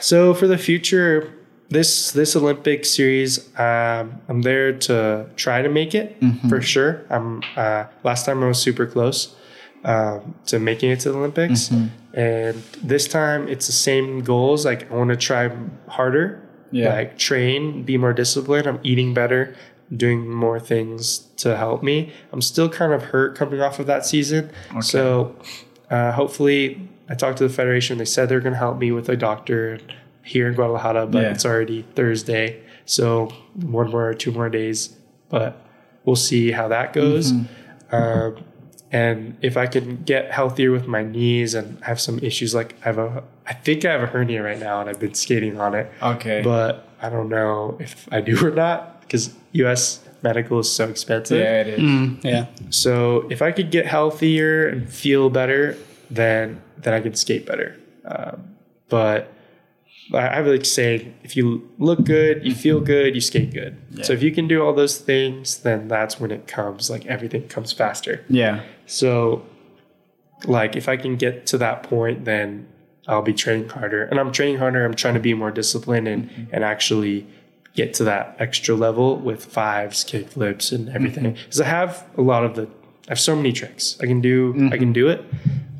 So 0.00 0.34
for 0.34 0.46
the 0.54 0.58
future, 0.58 1.32
this 1.70 2.12
this 2.12 2.36
Olympic 2.36 2.84
series, 2.84 3.38
um, 3.58 4.20
I'm 4.28 4.42
there 4.42 4.72
to 4.80 5.26
try 5.36 5.62
to 5.62 5.68
make 5.68 5.94
it 5.94 6.16
for 6.48 6.60
sure. 6.60 7.04
I'm 7.10 7.42
uh, 7.56 7.84
last 8.02 8.26
time 8.26 8.42
I 8.42 8.48
was 8.48 8.58
super 8.60 8.86
close 8.86 9.34
um, 9.84 10.34
to 10.46 10.58
making 10.58 10.90
it 10.90 11.00
to 11.00 11.12
the 11.12 11.18
Olympics, 11.18 11.70
and 12.12 12.56
this 12.82 13.08
time 13.08 13.48
it's 13.48 13.66
the 13.66 13.72
same 13.72 14.20
goals. 14.22 14.64
Like 14.64 14.90
I 14.90 14.94
want 14.94 15.10
to 15.10 15.16
try 15.16 15.50
harder, 15.88 16.42
Yeah. 16.70 16.94
like 16.94 17.18
train, 17.18 17.82
be 17.82 17.96
more 17.98 18.12
disciplined. 18.12 18.66
I'm 18.66 18.80
eating 18.82 19.14
better, 19.14 19.54
doing 19.94 20.28
more 20.28 20.60
things 20.60 21.18
to 21.38 21.56
help 21.56 21.82
me. 21.82 22.12
I'm 22.32 22.42
still 22.42 22.68
kind 22.68 22.92
of 22.92 23.02
hurt 23.04 23.36
coming 23.36 23.60
off 23.60 23.78
of 23.78 23.86
that 23.86 24.04
season, 24.06 24.50
so 24.80 25.34
uh, 25.90 26.12
hopefully 26.12 26.88
I 27.08 27.14
talked 27.14 27.38
to 27.38 27.48
the 27.48 27.52
federation. 27.52 27.98
They 27.98 28.04
said 28.04 28.28
they're 28.28 28.40
going 28.40 28.52
to 28.54 28.58
help 28.58 28.78
me 28.78 28.92
with 28.92 29.08
a 29.08 29.16
doctor 29.16 29.78
here 30.24 30.48
in 30.48 30.54
Guadalajara, 30.54 31.06
but 31.06 31.22
Yeah. 31.22 31.30
it's 31.30 31.44
already 31.44 31.82
Thursday, 31.94 32.60
so 32.86 33.26
one 33.54 33.90
more 33.90 34.08
or 34.08 34.14
two 34.14 34.32
more 34.32 34.48
days. 34.48 34.96
But 35.28 35.60
we'll 36.04 36.16
see 36.16 36.50
how 36.52 36.68
that 36.68 36.92
goes. 36.92 37.32
Mm-hmm. 37.32 37.94
Um, 37.94 38.44
and 38.90 39.36
if 39.42 39.56
I 39.56 39.66
can 39.66 40.02
get 40.04 40.30
healthier 40.30 40.70
with 40.70 40.86
my 40.86 41.02
knees 41.02 41.54
and 41.54 41.82
have 41.84 42.00
some 42.00 42.18
issues, 42.20 42.54
like 42.54 42.76
I 42.82 42.84
have 42.86 42.98
a, 42.98 43.24
I 43.46 43.52
think 43.52 43.84
I 43.84 43.92
have 43.92 44.02
a 44.02 44.06
hernia 44.06 44.42
right 44.42 44.58
now, 44.58 44.80
and 44.80 44.88
I've 44.88 45.00
been 45.00 45.14
skating 45.14 45.58
on 45.60 45.74
it. 45.74 45.90
Okay. 46.02 46.42
But 46.42 46.88
I 47.02 47.08
don't 47.10 47.28
know 47.28 47.76
if 47.80 48.08
I 48.12 48.20
do 48.20 48.38
or 48.46 48.50
not 48.50 49.00
because 49.02 49.34
U.S. 49.52 50.00
medical 50.22 50.58
is 50.60 50.70
so 50.72 50.88
expensive. 50.88 51.38
Yeah, 51.40 51.60
it 51.62 51.66
is. 51.68 51.80
Mm, 51.80 52.24
yeah. 52.24 52.46
So 52.70 53.26
if 53.30 53.42
I 53.42 53.50
could 53.52 53.70
get 53.70 53.86
healthier 53.86 54.68
and 54.68 54.88
feel 54.88 55.28
better, 55.28 55.76
then 56.10 56.62
then 56.78 56.94
I 56.94 57.00
could 57.00 57.18
skate 57.18 57.46
better. 57.46 57.76
Um, 58.04 58.54
but 58.88 59.32
I 60.12 60.28
I 60.28 60.34
have 60.34 60.46
like 60.46 60.64
saying, 60.64 61.14
if 61.22 61.36
you 61.36 61.70
look 61.78 62.04
good, 62.04 62.44
you 62.46 62.54
feel 62.54 62.80
good, 62.80 63.14
you 63.14 63.20
skate 63.20 63.52
good. 63.52 63.76
So 64.04 64.12
if 64.12 64.22
you 64.22 64.32
can 64.32 64.48
do 64.48 64.62
all 64.62 64.74
those 64.74 64.98
things, 64.98 65.58
then 65.58 65.88
that's 65.88 66.20
when 66.20 66.30
it 66.30 66.46
comes. 66.46 66.90
Like 66.90 67.06
everything 67.06 67.48
comes 67.48 67.72
faster. 67.72 68.24
Yeah. 68.28 68.62
So, 68.86 69.46
like, 70.44 70.76
if 70.76 70.88
I 70.88 70.96
can 70.96 71.16
get 71.16 71.46
to 71.46 71.58
that 71.58 71.82
point, 71.84 72.24
then 72.24 72.68
I'll 73.06 73.22
be 73.22 73.32
training 73.32 73.68
harder. 73.68 74.04
And 74.04 74.20
I'm 74.20 74.32
training 74.32 74.58
harder. 74.58 74.84
I'm 74.84 74.94
trying 74.94 75.14
to 75.14 75.20
be 75.20 75.34
more 75.34 75.50
disciplined 75.50 76.08
and, 76.08 76.28
mm-hmm. 76.28 76.54
and 76.54 76.64
actually 76.64 77.26
get 77.74 77.94
to 77.94 78.04
that 78.04 78.36
extra 78.38 78.74
level 78.74 79.16
with 79.16 79.44
fives, 79.44 80.04
kick 80.04 80.28
flips, 80.28 80.70
and 80.70 80.88
everything. 80.90 81.24
Mm-hmm. 81.24 81.42
Because 81.44 81.60
I 81.60 81.66
have 81.66 82.06
a 82.16 82.22
lot 82.22 82.44
of 82.44 82.56
the, 82.56 82.62
I 82.62 83.10
have 83.10 83.20
so 83.20 83.34
many 83.34 83.52
tricks. 83.52 83.96
I 84.00 84.06
can 84.06 84.20
do, 84.20 84.52
I 84.70 84.76
can 84.76 84.88
mm-hmm. 84.88 84.92
do 84.92 85.08
it. 85.08 85.24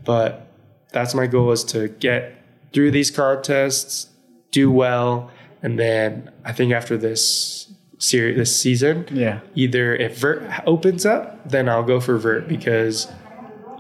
But 0.04 0.48
that's 0.92 1.14
my 1.14 1.26
goal 1.26 1.52
is 1.52 1.64
to 1.64 1.88
get 1.88 2.42
through 2.72 2.90
these 2.90 3.10
contests, 3.10 4.08
do 4.54 4.70
well. 4.70 5.30
And 5.62 5.78
then 5.78 6.30
I 6.44 6.52
think 6.52 6.72
after 6.72 6.96
this 6.96 7.72
series, 7.98 8.36
this 8.36 8.54
season, 8.54 9.06
Yeah. 9.10 9.40
either 9.54 9.94
if 9.96 10.18
vert 10.18 10.42
opens 10.66 11.04
up, 11.04 11.48
then 11.48 11.68
I'll 11.68 11.82
go 11.82 12.00
for 12.00 12.16
vert 12.18 12.46
because 12.48 13.08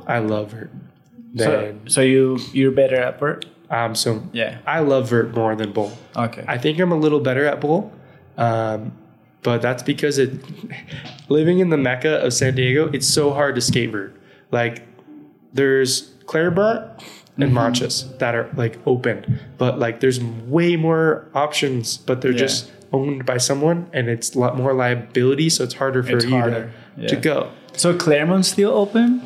I 0.06 0.18
love 0.18 0.50
vert. 0.52 0.70
So, 1.36 1.50
Then 1.50 1.80
so 1.86 2.00
you 2.00 2.38
you're 2.52 2.70
better 2.72 2.96
at 2.96 3.20
vert? 3.20 3.46
um, 3.70 3.94
so 3.94 4.22
Yeah. 4.32 4.58
I 4.66 4.80
love 4.80 5.10
vert 5.10 5.34
more 5.34 5.54
than 5.56 5.72
bowl. 5.72 5.92
Okay. 6.16 6.44
I 6.48 6.58
think 6.58 6.78
I'm 6.80 6.92
a 6.92 6.98
little 6.98 7.20
better 7.20 7.44
at 7.46 7.60
bowl, 7.60 7.92
um, 8.36 8.92
but 9.42 9.60
that's 9.62 9.82
because 9.82 10.18
it 10.18 10.30
living 11.28 11.58
in 11.60 11.68
the 11.70 11.76
mecca 11.76 12.18
of 12.24 12.32
San 12.32 12.54
Diego. 12.54 12.88
It's 12.92 13.06
so 13.06 13.32
hard 13.32 13.54
to 13.56 13.60
skate 13.60 13.90
vert. 13.92 14.14
Like 14.50 14.82
there's 15.52 16.12
Clairemont 16.26 16.82
and 17.38 17.52
Manchas 17.52 18.16
that 18.18 18.34
are 18.34 18.48
like 18.56 18.78
open, 18.86 19.40
but 19.58 19.78
like 19.78 20.00
there's 20.00 20.20
way 20.22 20.76
more 20.76 21.26
options, 21.34 21.96
but 21.98 22.20
they're 22.20 22.30
Yeah. 22.32 22.38
just 22.46 22.70
owned 22.92 23.26
by 23.26 23.38
someone, 23.38 23.86
and 23.92 24.08
it's 24.08 24.34
a 24.34 24.38
lot 24.38 24.56
more 24.56 24.72
liability, 24.72 25.50
so 25.50 25.64
it's 25.64 25.74
harder 25.74 26.02
for 26.02 26.16
It's 26.16 26.24
you 26.24 26.30
harder, 26.30 26.70
To, 27.00 27.08
to 27.08 27.16
go. 27.16 27.48
so 27.72 27.92
Clairemont's 27.94 28.48
still 28.48 28.70
open? 28.70 29.22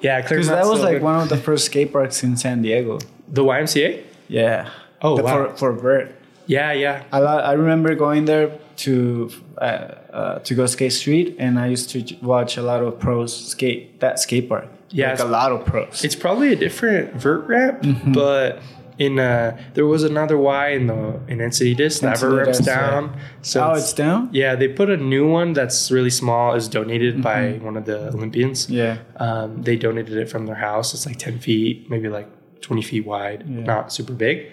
Yeah, 0.00 0.22
Because 0.22 0.48
that 0.48 0.64
was 0.66 0.80
like 0.80 1.02
one 1.02 1.20
of 1.20 1.28
the 1.28 1.36
first 1.36 1.66
skate 1.66 1.92
parks 1.92 2.22
in 2.24 2.36
San 2.36 2.62
Diego. 2.62 2.98
the 3.28 3.44
YMCA. 3.44 4.00
Yeah. 4.28 4.68
Oh, 5.02 5.16
The- 5.16 5.22
wow. 5.22 5.48
For 5.50 5.56
for 5.56 5.72
vert. 5.72 6.14
Yeah, 6.46 6.72
yeah. 6.72 7.02
I, 7.12 7.18
I 7.20 7.52
remember 7.52 7.94
going 7.94 8.24
there 8.24 8.50
to 8.78 9.30
uh, 9.58 9.64
uh, 9.64 10.38
to 10.40 10.54
go 10.54 10.64
skate 10.66 10.92
street, 10.92 11.36
and 11.38 11.58
I 11.58 11.66
used 11.68 11.90
to 11.90 11.98
watch 12.22 12.56
a 12.56 12.62
lot 12.62 12.82
of 12.82 12.98
pros 12.98 13.30
skate 13.52 14.00
that 14.00 14.18
skate 14.18 14.48
park. 14.48 14.66
Yeah, 14.90 15.06
like 15.06 15.14
it's- 15.14 15.28
a 15.28 15.30
lot 15.30 15.52
of 15.52 15.64
pros. 15.66 16.04
It's 16.04 16.16
probably 16.16 16.52
a 16.52 16.56
different 16.56 17.14
vert 17.14 17.46
ramp, 17.48 17.82
Mm-hmm. 17.82 18.12
but 18.12 18.60
in 18.98 19.18
uh, 19.18 19.56
there 19.74 19.86
was 19.86 20.02
another 20.02 20.36
Y 20.36 20.68
in 20.68 20.86
the 20.88 21.20
in 21.28 21.38
Encinitas. 21.38 22.00
That 22.02 22.18
vert 22.18 22.44
ramp's 22.46 22.60
Encinitas, 22.60 22.66
yeah. 22.66 22.90
down. 22.90 23.20
So 23.42 23.64
oh, 23.64 23.72
it's 23.74 23.92
down. 23.94 24.28
yeah, 24.32 24.54
they 24.56 24.68
put 24.68 24.90
a 24.90 24.96
new 24.96 25.26
one 25.28 25.52
that's 25.54 25.90
really 25.90 26.10
small. 26.10 26.54
Is 26.54 26.68
donated 26.68 27.22
by 27.22 27.52
one 27.62 27.76
of 27.78 27.84
the 27.86 28.08
Olympians. 28.08 28.66
Mm-hmm. 28.66 28.74
Yeah. 28.74 28.98
Um, 29.16 29.62
they 29.62 29.76
donated 29.76 30.16
it 30.18 30.28
from 30.28 30.44
their 30.46 30.56
house. 30.56 30.92
It's 30.92 31.06
like 31.06 31.18
ten 31.18 31.38
feet, 31.38 31.88
maybe 31.88 32.08
like 32.08 32.28
twenty 32.60 32.82
feet 32.82 33.06
wide. 33.06 33.48
Not 33.48 33.90
super 33.92 34.12
big, 34.12 34.50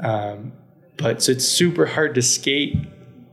um, 0.00 0.52
but 0.96 1.22
so 1.22 1.32
it's 1.32 1.46
super 1.46 1.86
hard 1.86 2.14
to 2.16 2.22
skate 2.22 2.74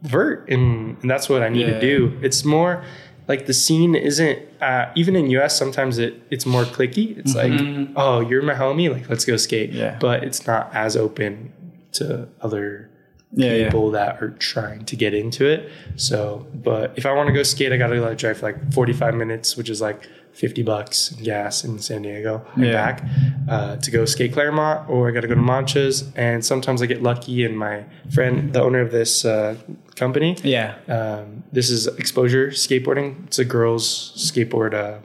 vert, 0.03 0.48
and, 0.49 0.98
and 1.02 1.10
that's 1.10 1.30
what 1.30 1.41
I 1.44 1.49
need 1.49 1.68
Yeah. 1.68 1.80
to 1.80 1.82
do. 1.82 2.19
It's 2.22 2.44
more 2.45 2.84
like 3.32 3.45
the 3.52 3.53
scene 3.53 3.95
isn't 3.95 4.38
uh, 4.62 4.91
even 4.99 5.16
in 5.16 5.24
US. 5.38 5.58
Sometimes 5.58 5.98
it 6.06 6.14
it's 6.34 6.45
more 6.45 6.66
clicky. 6.76 7.18
It's 7.20 7.34
like 7.41 7.53
oh 7.95 8.20
you're 8.20 8.44
my 8.44 8.58
homie, 8.64 8.88
like 8.95 9.10
let's 9.10 9.26
go 9.32 9.38
skate. 9.38 9.70
Mm-hmm. 9.72 9.80
Yeah. 9.80 9.98
but 10.08 10.18
it's 10.28 10.45
not 10.45 10.64
as 10.86 10.95
open 11.06 11.52
to 11.94 12.28
other 12.45 12.90
Yeah, 13.34 13.53
yeah. 13.53 13.66
people 13.66 13.91
that 13.91 14.22
are 14.22 14.32
trying 14.32 14.84
to 14.86 14.95
get 14.98 15.14
into 15.14 15.45
it. 15.45 15.70
So, 15.95 16.45
but 16.53 16.94
if 16.98 17.06
I 17.06 17.14
want 17.14 17.28
to 17.28 17.34
go 17.34 17.44
skate, 17.44 17.72
I 17.72 17.78
got 17.78 17.88
to 17.88 18.02
like 18.02 18.18
drive 18.18 18.40
for 18.40 18.48
like 18.52 18.74
45 18.74 19.16
minutes, 19.16 19.56
which 19.56 19.70
is 19.70 19.80
like 19.80 20.08
50 20.34 20.64
bucks 20.64 21.10
gas 21.24 21.64
in 21.64 21.80
San 21.80 22.02
Diego 22.02 22.45
and 22.56 22.66
Yeah. 22.66 22.72
back 22.74 23.03
uh, 23.49 23.76
to 23.78 23.91
go 23.91 24.03
skate 24.06 24.34
Clairemont, 24.34 24.90
or 24.90 25.08
I 25.08 25.12
got 25.12 25.22
to 25.22 25.28
go 25.28 25.36
to 25.36 25.41
Manchas. 25.41 26.12
And 26.16 26.44
sometimes 26.44 26.82
I 26.82 26.88
get 26.88 27.02
lucky, 27.03 27.45
and 27.45 27.58
my 27.58 27.86
friend, 28.14 28.52
the 28.53 28.62
owner 28.62 28.82
of 28.82 28.91
this 28.91 29.24
uh, 29.24 29.56
company, 29.95 30.36
Yeah. 30.44 30.76
um, 30.90 31.44
this 31.53 31.70
is 31.70 31.88
Exposure 31.88 32.48
Skateboarding. 32.48 33.28
It's 33.28 33.40
a 33.40 33.45
girls' 33.45 34.14
skateboard 34.18 34.74
uh, 34.74 34.99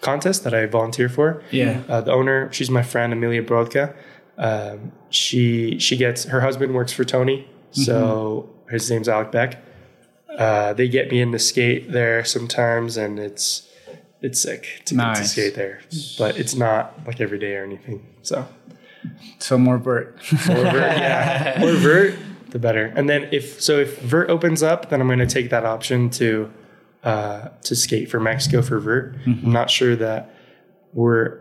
contest 0.00 0.44
that 0.44 0.54
I 0.54 0.66
volunteer 0.66 1.08
for. 1.08 1.42
Yeah. 1.50 1.82
Uh, 1.88 2.00
the 2.00 2.12
owner, 2.12 2.52
she's 2.52 2.70
my 2.70 2.82
friend 2.82 3.12
Amelia 3.12 3.42
Brodka. 3.42 3.94
Um, 4.38 4.92
she 5.10 5.78
she 5.78 5.96
gets 5.96 6.24
her 6.24 6.40
husband 6.40 6.74
works 6.74 6.92
for 6.92 7.04
Tony, 7.04 7.48
so 7.70 8.48
his 8.70 8.90
name's 8.90 9.08
Alec 9.08 9.30
Beck. 9.32 9.62
Uh, 10.38 10.72
they 10.72 10.88
get 10.88 11.10
me 11.10 11.20
in 11.20 11.30
to 11.32 11.38
skate 11.38 11.92
there 11.92 12.24
sometimes, 12.24 12.96
and 12.96 13.18
it's 13.18 13.68
it's 14.22 14.40
sick 14.40 14.82
to 14.86 14.94
get 14.94 15.00
to 15.16 15.24
skate 15.24 15.54
there, 15.54 15.80
but 16.18 16.38
it's 16.38 16.54
not 16.54 17.06
like 17.06 17.20
every 17.20 17.38
day 17.38 17.56
or 17.56 17.64
anything. 17.64 18.06
So 18.22 18.46
So 19.38 19.58
more 19.58 19.78
vert. 19.78 20.16
more 20.46 20.56
vert, 20.62 20.74
yeah, 20.96 21.56
more 21.60 21.72
vert, 21.72 22.14
the 22.50 22.58
better. 22.58 22.86
And 22.96 23.10
then 23.10 23.28
if 23.32 23.60
so, 23.60 23.78
if 23.80 23.98
vert 24.00 24.30
opens 24.30 24.62
up, 24.62 24.88
then 24.88 25.00
I'm 25.00 25.08
going 25.08 25.18
to 25.18 25.26
take 25.26 25.50
that 25.50 25.66
option 25.66 26.08
to 26.10 26.50
uh, 27.04 27.48
to 27.64 27.76
skate 27.76 28.10
for 28.10 28.18
Mexico 28.20 28.62
for 28.62 28.78
vert. 28.78 29.16
I'm 29.26 29.52
not 29.52 29.70
sure 29.70 29.94
that 29.96 30.34
we're 30.94 31.40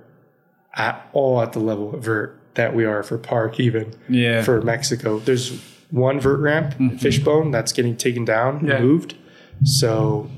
at 0.73 1.07
all 1.13 1.41
at 1.41 1.53
the 1.53 1.59
level 1.59 1.93
of 1.95 2.03
vert 2.03 2.40
that 2.55 2.75
we 2.75 2.85
are 2.85 3.03
for 3.03 3.17
park, 3.17 3.59
even 3.59 3.93
Yeah. 4.09 4.41
for 4.43 4.61
Mexico. 4.61 5.19
There's 5.19 5.61
one 5.89 6.19
vert 6.19 6.39
ramp, 6.39 6.75
Fishbone, 6.99 7.51
that's 7.51 7.71
getting 7.73 7.95
taken 7.95 8.25
down, 8.25 8.65
Yeah. 8.65 8.79
moved. 8.79 9.15
So 9.63 10.29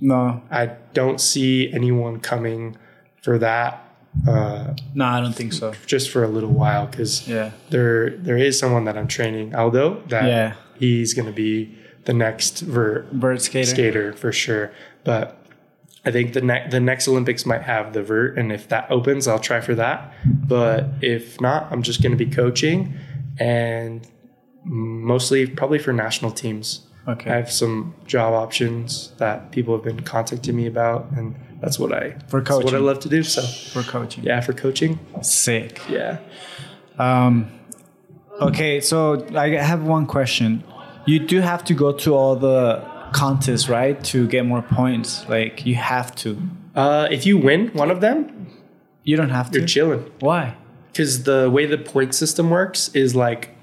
no. 0.00 0.42
I 0.50 0.70
don't 0.94 1.20
see 1.20 1.72
anyone 1.72 2.20
coming 2.20 2.76
for 3.22 3.38
that. 3.38 3.78
Uh, 4.28 4.74
No, 4.94 5.06
I 5.06 5.20
don't 5.20 5.34
think 5.34 5.52
so. 5.54 5.72
just 5.86 6.10
for 6.10 6.22
a 6.22 6.28
little 6.28 6.50
while 6.50 6.86
because 6.86 7.26
Yeah. 7.26 7.50
there 7.70 8.10
there 8.10 8.36
is 8.36 8.58
someone 8.58 8.84
that 8.84 8.96
I'm 8.98 9.06
training, 9.08 9.54
Aldo, 9.54 10.02
that 10.08 10.24
Yeah. 10.24 10.52
he's 10.78 11.14
going 11.14 11.26
to 11.26 11.32
be 11.32 11.74
the 12.04 12.12
next 12.12 12.60
vert 12.60 13.06
Vert 13.12 13.40
skater. 13.40 13.66
skater 13.66 14.12
for 14.12 14.30
sure. 14.32 14.70
But 15.04 15.38
I 16.04 16.10
think 16.10 16.32
the 16.32 16.40
next 16.40 16.70
the 16.72 16.80
next 16.80 17.06
Olympics 17.08 17.46
might 17.46 17.62
have 17.62 17.92
the 17.92 18.02
vert, 18.02 18.36
and 18.36 18.50
if 18.52 18.68
that 18.68 18.90
opens, 18.90 19.28
I'll 19.28 19.38
try 19.38 19.60
for 19.60 19.74
that. 19.76 20.12
But 20.24 20.86
if 21.00 21.40
not, 21.40 21.68
I'm 21.70 21.82
just 21.82 22.02
going 22.02 22.10
to 22.16 22.22
be 22.24 22.30
coaching, 22.30 22.94
and 23.38 24.06
mostly 24.64 25.46
probably 25.46 25.78
for 25.78 25.92
national 25.92 26.30
teams. 26.32 26.86
Okay. 27.08 27.30
I 27.30 27.36
have 27.36 27.50
some 27.50 27.94
job 28.06 28.32
options 28.32 29.12
that 29.18 29.50
people 29.50 29.74
have 29.74 29.84
been 29.84 30.00
contacting 30.02 30.54
me 30.56 30.66
about, 30.66 31.10
and 31.16 31.34
that's 31.60 31.78
what 31.78 31.92
I 31.92 32.16
For 32.28 32.40
that's 32.40 32.64
what 32.64 32.74
I 32.74 32.78
love 32.78 33.00
to 33.00 33.08
do. 33.08 33.22
So 33.22 33.42
For 33.42 33.82
coaching. 33.88 34.24
yeah, 34.24 34.40
for 34.40 34.52
coaching, 34.52 34.98
Sick. 35.20 35.80
yeah. 35.88 36.18
Um, 36.98 37.50
okay, 38.40 38.80
so 38.80 39.26
I 39.36 39.48
have 39.50 39.82
one 39.82 40.06
question. 40.06 40.62
You 41.06 41.18
do 41.18 41.40
have 41.40 41.64
to 41.64 41.74
go 41.74 41.92
to 41.92 42.14
all 42.14 42.36
the 42.36 42.84
contests, 43.12 43.68
right, 43.68 44.02
to 44.04 44.26
get 44.28 44.44
more 44.46 44.62
points. 44.62 45.28
Like 45.28 45.64
you 45.66 45.74
have 45.76 46.14
to. 46.16 46.40
Uh, 46.74 47.08
if 47.10 47.26
you 47.26 47.38
win 47.38 47.68
one 47.68 47.90
of 47.90 48.00
them, 48.00 48.48
You 49.04 49.16
don't 49.16 49.30
have 49.30 49.50
to. 49.50 49.58
you're 49.58 49.68
chilling. 49.68 50.10
Why? 50.20 50.56
Because 50.88 51.22
the 51.24 51.50
way 51.50 51.66
the 51.66 51.78
point 51.78 52.14
system 52.14 52.50
works 52.50 52.88
is 52.94 53.14
like, 53.14 53.56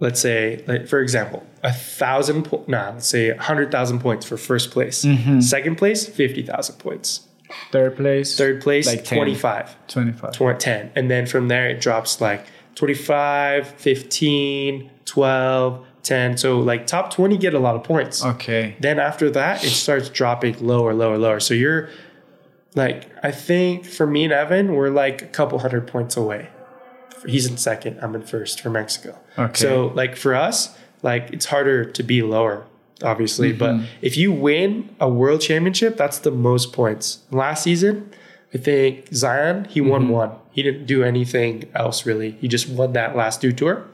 let's 0.00 0.20
say, 0.20 0.64
like 0.66 0.86
for 0.88 1.00
example, 1.00 1.44
a 1.62 1.72
thousand, 1.72 2.44
po- 2.44 2.64
nah, 2.68 2.90
let's 2.90 3.08
say 3.08 3.30
a 3.30 3.40
hundred 3.42 3.70
thousand 3.72 4.00
points 4.00 4.26
for 4.26 4.36
first 4.36 4.70
place. 4.70 5.04
Second 5.40 5.76
place, 5.78 6.06
fifty 6.06 6.42
thousand 6.42 6.76
points. 6.78 7.26
Third 7.72 7.96
place. 7.96 8.36
Third 8.36 8.60
place, 8.60 8.86
Like 8.86 9.04
10. 9.04 9.16
25, 9.18 9.86
Twenty-five. 9.88 10.32
20, 10.32 10.58
10. 10.58 10.90
And 10.94 11.10
then 11.10 11.24
from 11.26 11.48
there, 11.48 11.70
it 11.70 11.80
drops 11.80 12.20
like 12.20 12.44
25, 12.74 13.66
15, 13.68 14.90
12, 15.06 15.86
10. 16.08 16.36
So 16.38 16.58
like 16.58 16.86
top 16.86 17.12
20 17.12 17.36
get 17.38 17.54
a 17.54 17.58
lot 17.60 17.76
of 17.76 17.84
points. 17.84 18.24
Okay. 18.24 18.74
Then 18.80 18.98
after 18.98 19.30
that, 19.30 19.62
it 19.64 19.70
starts 19.70 20.08
dropping 20.08 20.58
lower, 20.66 20.92
lower, 20.94 21.16
lower. 21.18 21.38
So 21.40 21.54
you're 21.54 21.88
like, 22.74 23.08
I 23.22 23.30
think 23.30 23.84
for 23.84 24.06
me 24.06 24.24
and 24.24 24.32
Evan, 24.32 24.74
we're 24.74 24.90
like 24.90 25.22
a 25.22 25.26
couple 25.26 25.58
hundred 25.60 25.86
points 25.86 26.16
away. 26.16 26.48
He's 27.26 27.46
in 27.46 27.56
second. 27.56 27.98
I'm 28.00 28.14
in 28.14 28.22
first 28.22 28.60
for 28.60 28.70
Mexico. 28.70 29.18
Okay. 29.38 29.60
So 29.60 29.88
like 29.94 30.16
for 30.16 30.34
us, 30.34 30.76
like 31.02 31.30
it's 31.32 31.46
harder 31.46 31.84
to 31.84 32.02
be 32.02 32.22
lower, 32.22 32.64
obviously. 33.02 33.50
Mm-hmm. 33.50 33.58
But 33.58 33.88
if 34.02 34.16
you 34.16 34.32
win 34.32 34.94
a 35.00 35.08
world 35.08 35.40
championship, 35.40 35.96
that's 35.96 36.18
the 36.18 36.30
most 36.30 36.72
points. 36.72 37.20
Last 37.30 37.62
season, 37.64 38.10
I 38.54 38.58
think 38.58 39.08
Zion 39.12 39.64
he 39.66 39.80
Mm-hmm. 39.80 39.90
won 39.90 40.08
one. 40.08 40.30
He 40.52 40.62
didn't 40.62 40.86
do 40.86 41.02
anything 41.04 41.64
else 41.74 42.06
really. 42.06 42.32
He 42.40 42.48
just 42.48 42.68
won 42.68 42.92
that 42.94 43.14
last 43.16 43.40
two 43.40 43.52
tour, 43.52 43.84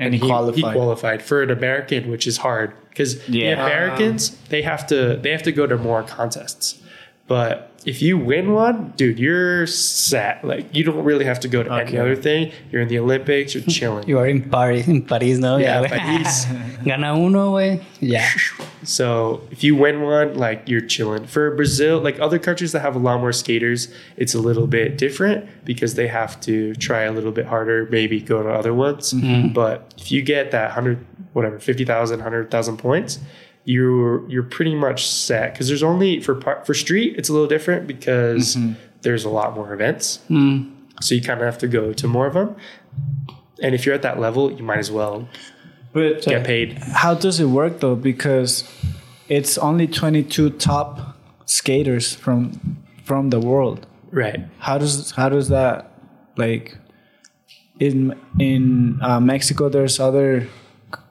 And 0.00 0.14
he 0.14 0.20
he 0.20 0.26
qualified. 0.26 0.74
qualified 0.74 1.22
for 1.22 1.42
an 1.42 1.50
American, 1.50 2.10
which 2.10 2.26
is 2.26 2.38
hard 2.38 2.72
because 2.88 3.28
Yeah. 3.28 3.54
the 3.54 3.62
Americans 3.62 4.30
they 4.48 4.62
have 4.62 4.86
to 4.88 5.16
they 5.22 5.30
have 5.30 5.42
to 5.44 5.52
go 5.52 5.66
to 5.66 5.76
more 5.76 6.02
contests. 6.02 6.80
But 7.28 7.69
if 7.86 8.02
you 8.02 8.18
win 8.18 8.52
one, 8.52 8.92
dude, 8.96 9.18
you're 9.18 9.66
set. 9.66 10.44
Like 10.44 10.74
you 10.74 10.84
don't 10.84 11.02
really 11.02 11.24
have 11.24 11.40
to 11.40 11.48
go 11.48 11.62
to 11.62 11.72
any 11.72 11.96
other 11.96 12.16
thing. 12.16 12.52
You're 12.70 12.82
in 12.82 12.88
the 12.88 12.98
Olympics. 12.98 13.54
You're 13.54 13.64
chilling. 13.68 14.06
You 14.08 14.18
are 14.18 14.26
in 14.26 14.50
Paris, 14.50 14.86
in 14.86 15.02
Paris, 15.02 15.38
¿no? 15.38 15.56
Yeah. 15.56 15.84
París. 15.86 16.44
Gana 16.84 17.14
uno, 17.14 17.52
güey. 17.52 17.82
Ya. 18.00 18.26
So 18.82 19.42
if 19.50 19.62
you 19.62 19.76
win 19.76 20.00
one, 20.00 20.38
like 20.38 20.66
you're 20.66 20.80
chilling. 20.80 21.26
For 21.26 21.54
Brazil, 21.54 22.00
like 22.00 22.18
other 22.18 22.38
countries 22.38 22.72
that 22.72 22.80
have 22.80 22.96
a 22.96 22.98
lot 22.98 23.20
more 23.20 23.30
skaters, 23.30 23.92
it's 24.16 24.34
a 24.34 24.40
little 24.40 24.66
bit 24.66 24.96
different 24.96 25.46
because 25.66 25.96
they 25.96 26.08
have 26.08 26.40
to 26.42 26.74
try 26.76 27.02
a 27.02 27.12
little 27.12 27.30
bit 27.30 27.44
harder, 27.44 27.86
maybe 27.90 28.22
go 28.22 28.42
to 28.42 28.48
other 28.48 28.72
ones. 28.72 29.12
Mm-hmm. 29.12 29.52
But 29.52 29.92
if 29.98 30.10
you 30.10 30.22
get 30.22 30.50
that 30.52 30.68
100, 30.68 31.04
whatever, 31.34 31.58
50,000, 31.58 32.20
100,000 32.20 32.76
points, 32.78 33.18
you're 33.64 34.28
you're 34.28 34.42
pretty 34.42 34.74
much 34.74 35.06
set 35.06 35.52
because 35.52 35.68
there's 35.68 35.82
only 35.82 36.20
for 36.20 36.34
par- 36.34 36.64
for 36.64 36.74
street 36.74 37.16
it's 37.18 37.28
a 37.28 37.32
little 37.32 37.46
different 37.46 37.86
because 37.86 38.56
mm-hmm. 38.56 38.72
there's 39.02 39.24
a 39.24 39.28
lot 39.28 39.54
more 39.54 39.72
events. 39.72 40.20
Mm. 40.30 40.72
So 41.02 41.14
you 41.14 41.22
kind 41.22 41.40
of 41.40 41.46
have 41.46 41.58
to 41.58 41.68
go 41.68 41.92
to 41.92 42.06
more 42.06 42.26
of 42.26 42.34
them. 42.34 42.56
And 43.62 43.74
if 43.74 43.86
you're 43.86 43.94
at 43.94 44.02
that 44.02 44.18
level, 44.18 44.52
you 44.52 44.62
might 44.62 44.78
as 44.78 44.90
well 44.90 45.28
But 45.92 46.26
uh, 46.26 46.30
get 46.30 46.46
paid. 46.46 46.78
how 46.78 47.14
does 47.14 47.40
it 47.40 47.46
work 47.46 47.80
though? 47.80 47.96
Because 47.96 48.64
it's 49.28 49.56
only 49.58 49.86
22 49.86 50.50
top 50.50 51.16
skaters 51.46 52.14
from 52.14 52.76
from 53.04 53.30
the 53.30 53.40
world. 53.40 53.86
Right. 54.10 54.40
How 54.58 54.78
does 54.78 55.12
how 55.12 55.28
does 55.28 55.48
that 55.48 55.92
like 56.36 56.76
in 57.78 58.18
in 58.38 58.98
uh, 59.02 59.20
Mexico? 59.20 59.68
There's 59.68 60.00
other 60.00 60.48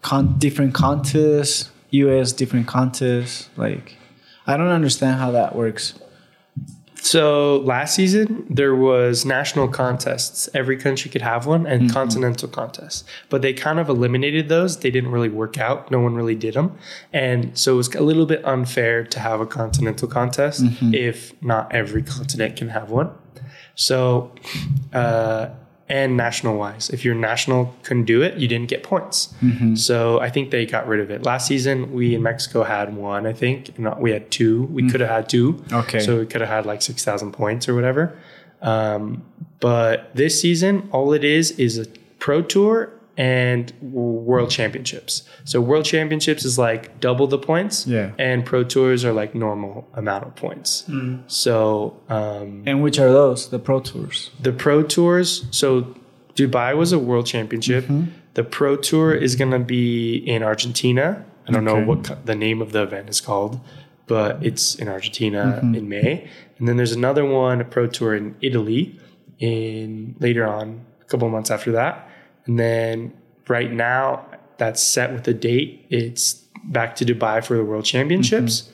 con- 0.02 0.38
different 0.38 0.74
contests. 0.74 1.72
U.S. 1.92 2.32
different 2.34 2.68
contests. 2.68 3.50
Like 3.58 3.96
I 4.48 4.58
don't 4.58 4.68
understand 4.68 5.20
how 5.20 5.32
that 5.32 5.56
works. 5.56 5.94
So 7.02 7.58
last 7.60 7.96
season 7.96 8.46
there 8.50 8.76
was 8.76 9.26
national 9.26 9.70
contests. 9.70 10.50
Every 10.54 10.76
country 10.78 11.10
could 11.10 11.22
have 11.22 11.46
one, 11.46 11.66
and 11.66 11.92
continental 11.92 12.50
contests. 12.50 13.06
But 13.30 13.42
they 13.42 13.54
kind 13.54 13.80
of 13.80 13.88
eliminated 13.90 14.50
those. 14.50 14.80
They 14.80 14.92
didn't 14.92 15.12
really 15.12 15.30
work 15.30 15.58
out. 15.58 15.90
No 15.92 16.00
one 16.00 16.14
really 16.16 16.36
did 16.36 16.56
them, 16.56 16.78
and 17.14 17.58
so 17.58 17.74
it 17.74 17.78
was 17.78 17.96
a 17.96 18.02
little 18.02 18.26
bit 18.26 18.44
unfair 18.46 19.06
to 19.06 19.20
have 19.20 19.40
a 19.40 19.46
continental 19.46 20.08
contest 20.08 20.62
if 20.94 21.42
not 21.42 21.74
every 21.74 22.04
continent 22.04 22.58
can 22.58 22.70
have 22.70 22.92
one. 22.92 23.12
So, 23.76 24.36
uh, 24.92 25.50
and 25.90 26.16
national 26.16 26.56
wise, 26.58 26.90
if 26.92 27.04
your 27.04 27.16
national 27.16 27.76
couldn't 27.84 28.06
do 28.06 28.22
it, 28.22 28.36
you 28.38 28.48
didn't 28.48 28.70
get 28.70 28.84
points. 28.84 29.34
So 29.76 30.20
I 30.20 30.30
think 30.30 30.52
they 30.52 30.66
got 30.68 30.88
rid 30.88 31.00
of 31.00 31.10
it. 31.10 31.24
Last 31.24 31.48
season, 31.48 31.92
we 31.94 32.14
in 32.14 32.22
Mexico 32.22 32.64
had 32.64 32.96
one, 32.96 33.26
I 33.26 33.34
think. 33.34 33.78
Not 33.80 34.00
we 34.00 34.12
had 34.12 34.30
two. 34.30 34.64
We 34.66 34.84
could 34.92 35.02
have 35.02 35.10
had 35.10 35.30
two. 35.30 35.64
Okay. 35.72 36.00
So 36.00 36.20
we 36.20 36.26
could 36.28 36.42
have 36.42 36.50
had 36.50 36.66
like 36.68 36.82
6,000 36.84 37.32
points 37.32 37.68
or 37.68 37.74
whatever. 37.74 38.16
Um, 38.62 39.24
but 39.60 40.16
this 40.16 40.40
season, 40.40 40.90
all 40.92 41.12
it 41.14 41.24
is 41.24 41.52
is 41.52 41.78
a 41.80 41.86
pro 42.20 42.42
tour 42.44 42.92
and 43.20 43.74
world 43.82 44.50
championships. 44.50 45.24
So 45.44 45.60
world 45.60 45.84
championships 45.84 46.46
is 46.46 46.58
like 46.58 47.02
double 47.02 47.28
the 47.28 47.38
points. 47.38 47.86
Yeah. 47.86 48.14
And 48.18 48.46
pro 48.46 48.64
tours 48.64 49.04
are 49.04 49.12
like 49.12 49.36
normal 49.36 49.90
amount 49.94 50.26
of 50.26 50.36
points. 50.38 50.84
Mm. 50.88 51.30
So, 51.30 52.02
um, 52.08 52.64
And 52.66 52.82
which 52.82 52.98
are 52.98 53.12
those? 53.12 53.50
The 53.50 53.60
pro 53.60 53.82
tours. 53.82 54.32
the 54.40 54.54
pro 54.54 54.84
tours 54.84 55.46
so 55.52 55.94
dubai 56.36 56.76
was 56.76 56.92
a 56.92 57.00
world 57.00 57.26
championship 57.26 57.84
mm-hmm. 57.86 58.06
the 58.36 58.44
pro 58.44 58.76
tour 58.76 59.14
is 59.14 59.36
going 59.36 59.52
to 59.52 59.60
be 59.60 60.16
in 60.18 60.44
argentina 60.44 61.26
i 61.48 61.52
don't 61.52 61.66
know 61.66 61.82
what 61.84 62.04
co- 62.06 62.18
the 62.26 62.36
name 62.36 62.62
of 62.62 62.72
the 62.72 62.82
event 62.84 63.10
is 63.10 63.20
called 63.22 63.60
but 64.08 64.44
it's 64.46 64.76
in 64.76 64.88
argentina 64.88 65.60
mm-hmm. 65.62 65.76
in 65.76 65.90
may 65.90 66.30
and 66.58 66.68
then 66.68 66.78
there's 66.78 66.92
another 66.94 67.26
one 67.26 67.60
a 67.62 67.66
pro 67.66 67.88
tour 67.88 68.16
in 68.16 68.36
italy 68.42 68.98
in 69.40 70.16
later 70.20 70.46
on 70.48 70.86
a 71.02 71.06
couple 71.06 71.28
months 71.30 71.52
after 71.52 71.72
that 71.72 72.09
and 72.46 72.60
then 72.60 73.14
right 73.48 73.72
now 73.72 74.26
that's 74.58 74.82
set 74.82 75.12
with 75.14 75.28
a 75.28 75.34
date 75.34 75.86
it's 75.90 76.34
back 76.66 76.96
to 76.96 77.06
dubai 77.06 77.44
for 77.44 77.56
the 77.56 77.64
world 77.64 77.86
championships 77.86 78.70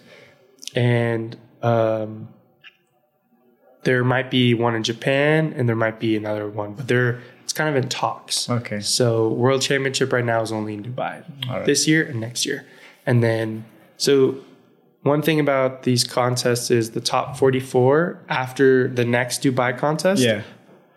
and 0.75 1.37
um, 1.61 2.27
there 3.83 4.03
might 4.03 4.29
be 4.29 4.53
one 4.53 4.75
in 4.75 4.83
Japan 4.83 5.53
and 5.55 5.69
there 5.69 5.75
might 5.75 5.99
be 5.99 6.17
another 6.17 6.49
one, 6.49 6.73
but 6.73 6.87
they're 6.87 7.21
it's 7.43 7.53
kind 7.53 7.69
of 7.69 7.81
in 7.81 7.87
talks. 7.87 8.49
Okay. 8.49 8.79
So 8.79 9.29
World 9.29 9.61
Championship 9.61 10.11
right 10.11 10.25
now 10.25 10.41
is 10.41 10.51
only 10.51 10.73
in 10.73 10.83
Dubai 10.83 11.23
right. 11.47 11.65
this 11.65 11.87
year 11.87 12.03
and 12.05 12.19
next 12.19 12.45
year, 12.45 12.65
and 13.05 13.23
then 13.23 13.65
so 13.97 14.37
one 15.03 15.21
thing 15.21 15.39
about 15.39 15.83
these 15.83 16.03
contests 16.03 16.71
is 16.71 16.91
the 16.91 16.99
top 16.99 17.37
44 17.37 18.19
after 18.27 18.87
the 18.87 19.05
next 19.05 19.43
Dubai 19.43 19.77
contest, 19.77 20.23
Yeah. 20.23 20.41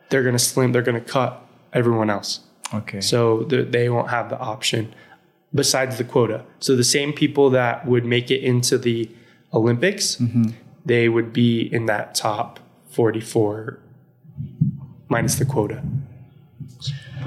they're 0.08 0.22
gonna 0.22 0.38
slim, 0.38 0.72
they're 0.72 0.80
gonna 0.82 1.00
cut 1.02 1.44
everyone 1.74 2.08
else. 2.08 2.40
Okay. 2.74 3.00
So 3.00 3.44
the, 3.44 3.62
they 3.62 3.88
won't 3.88 4.10
have 4.10 4.28
the 4.30 4.38
option 4.38 4.94
besides 5.54 5.96
the 5.98 6.04
quota. 6.04 6.44
So 6.60 6.76
the 6.76 6.84
same 6.84 7.12
people 7.12 7.50
that 7.50 7.86
would 7.86 8.04
make 8.04 8.30
it 8.30 8.42
into 8.42 8.76
the 8.78 9.08
Olympics, 9.54 10.16
Mm-hmm. 10.16 10.48
they 10.84 11.08
would 11.08 11.32
be 11.32 11.62
in 11.72 11.86
that 11.86 12.14
top 12.14 12.60
44 12.90 13.78
minus 15.08 15.36
the 15.36 15.44
quota. 15.44 15.82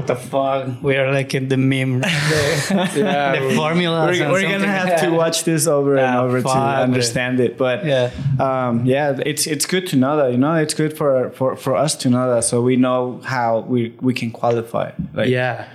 What 0.02 0.08
the 0.08 0.16
fuck? 0.16 0.82
We 0.82 0.96
are 0.98 1.12
like 1.12 1.36
in 1.36 1.48
the 1.48 1.58
meme. 1.58 2.02
the, 2.02 2.08
Yeah, 2.96 3.40
the 3.40 3.56
formula. 3.56 4.08
we're, 4.08 4.32
we're 4.32 4.42
gonna 4.42 4.66
have 4.66 5.00
to 5.02 5.12
watch 5.12 5.44
this 5.44 5.68
over 5.68 5.96
and 5.98 6.16
Ah, 6.16 6.24
over 6.24 6.42
to 6.42 6.50
understand 6.50 7.40
it 7.40 7.56
but 7.56 7.86
Yeah. 7.86 8.10
um, 8.40 8.84
yeah 8.86 9.20
it's 9.24 9.46
it's 9.46 9.68
good 9.68 9.86
to 9.92 9.96
know 9.98 10.18
that 10.18 10.32
you 10.32 10.40
know 10.40 10.56
it's 10.56 10.74
good 10.74 10.98
for 10.98 11.30
for, 11.38 11.56
for 11.56 11.76
us 11.76 11.96
to 11.98 12.10
know 12.10 12.34
that 12.34 12.44
so 12.46 12.62
we 12.64 12.78
know 12.78 13.22
how 13.24 13.60
we 13.74 13.94
we 14.02 14.14
can 14.16 14.32
qualify 14.32 14.92
like 15.14 15.30
Yeah. 15.30 15.68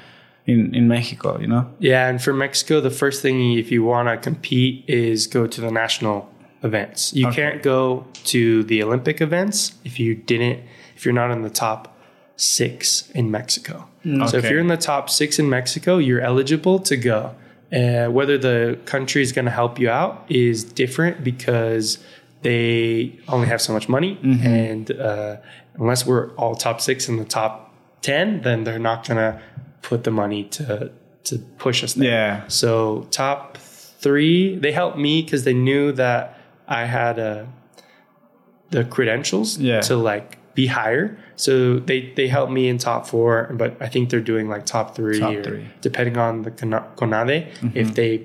in 0.46 0.74
in 0.74 0.88
mexico 0.88 1.38
you 1.38 1.46
know 1.46 1.64
Yeah, 1.78 2.08
and 2.08 2.20
for 2.20 2.32
Mexico, 2.32 2.80
the 2.80 2.90
first 3.02 3.22
thing 3.22 3.36
if 3.62 3.70
you 3.70 3.84
want 3.84 4.08
to 4.08 4.16
compete 4.16 4.84
is 4.88 5.28
go 5.28 5.46
to 5.46 5.60
the 5.60 5.70
national 5.70 6.28
events. 6.64 7.12
You 7.14 7.28
Okay. 7.28 7.36
can't 7.42 7.62
go 7.62 8.04
to 8.34 8.64
the 8.64 8.82
Olympic 8.82 9.20
events 9.20 9.74
if 9.84 10.00
you 10.00 10.14
didn't 10.16 10.58
if 10.96 11.04
you're 11.04 11.14
not 11.22 11.30
in 11.30 11.42
the 11.42 11.50
top 11.66 11.95
six 12.36 13.10
in 13.10 13.30
Mexico. 13.30 13.88
So 14.28 14.36
if 14.36 14.48
you're 14.50 14.60
in 14.60 14.68
the 14.68 14.76
top 14.76 15.10
six 15.10 15.38
in 15.38 15.48
Mexico, 15.48 15.98
you're 15.98 16.20
eligible 16.20 16.78
to 16.80 16.96
go. 16.96 17.34
Uh, 17.72 18.06
whether 18.06 18.38
the 18.38 18.78
country 18.84 19.20
is 19.22 19.32
going 19.32 19.46
to 19.46 19.50
help 19.50 19.78
you 19.80 19.90
out 19.90 20.24
is 20.28 20.62
different 20.62 21.24
because 21.24 21.98
they 22.42 23.18
only 23.28 23.48
have 23.48 23.60
so 23.60 23.72
much 23.72 23.88
money, 23.88 24.18
and 24.22 24.90
uh, 24.92 25.36
unless 25.74 26.06
we're 26.06 26.30
all 26.34 26.54
top 26.54 26.80
six 26.80 27.08
in 27.08 27.16
the 27.16 27.24
top 27.24 27.74
ten, 28.02 28.42
then 28.42 28.62
they're 28.64 28.78
not 28.78 29.06
going 29.08 29.16
to 29.18 29.40
put 29.82 30.04
the 30.04 30.10
money 30.12 30.44
to 30.44 30.92
to 31.24 31.38
push 31.58 31.82
us 31.82 31.94
there. 31.94 32.08
yeah 32.08 32.44
So 32.46 33.08
top 33.10 33.56
three, 33.56 34.56
they 34.56 34.70
helped 34.70 34.96
me 34.98 35.22
because 35.22 35.42
they 35.42 35.54
knew 35.54 35.90
that 35.92 36.38
I 36.68 36.84
had 36.84 37.18
uh, 37.18 37.44
the 38.70 38.84
credentials 38.84 39.58
Yeah. 39.58 39.80
to 39.82 39.96
like 39.96 40.38
be 40.56 40.66
higher. 40.66 41.16
So 41.36 41.78
they 41.78 42.12
they 42.16 42.26
helped 42.26 42.50
me 42.50 42.66
in 42.68 42.78
top 42.78 43.06
four, 43.06 43.48
but 43.52 43.76
I 43.80 43.88
think 43.88 44.10
they're 44.10 44.28
doing 44.32 44.48
like 44.48 44.66
top 44.66 44.96
three, 44.96 45.20
Top 45.20 45.34
or 45.34 45.42
three. 45.44 45.58
Mm-hmm. 45.58 45.80
depending 45.82 46.16
on 46.16 46.42
the 46.42 46.50
Cona- 46.50 46.88
CONADE 46.96 47.46
if 47.74 47.94
they 47.94 48.24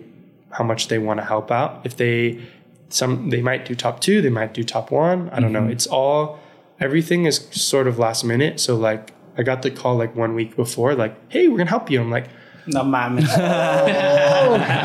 how 0.57 0.63
much 0.63 0.87
they 0.87 0.97
want 0.97 1.19
to 1.19 1.25
help 1.25 1.51
out. 1.51 1.81
If 1.83 1.95
they 1.97 2.41
some 2.89 3.29
they 3.29 3.41
might 3.41 3.65
do 3.65 3.75
top 3.75 3.99
two, 3.99 4.21
they 4.21 4.29
might 4.39 4.53
do 4.53 4.63
top 4.63 4.89
one. 4.91 5.29
I 5.29 5.39
don't 5.39 5.53
know. 5.53 5.61
Mm-hmm. 5.61 5.71
It's 5.75 5.87
all 5.87 6.39
everything 6.79 7.25
is 7.25 7.37
sort 7.51 7.87
of 7.87 7.99
last 7.99 8.23
minute. 8.23 8.59
So 8.59 8.75
like 8.75 9.13
I 9.37 9.43
got 9.43 9.61
the 9.61 9.71
call 9.71 9.95
like 9.97 10.15
one 10.15 10.33
week 10.35 10.55
before, 10.55 10.95
like, 10.95 11.13
hey, 11.29 11.47
we're 11.47 11.57
gonna 11.57 11.69
help 11.69 11.89
you. 11.91 12.01
I'm 12.01 12.09
like, 12.11 12.27
No 12.67 12.83
mames. 12.83 13.27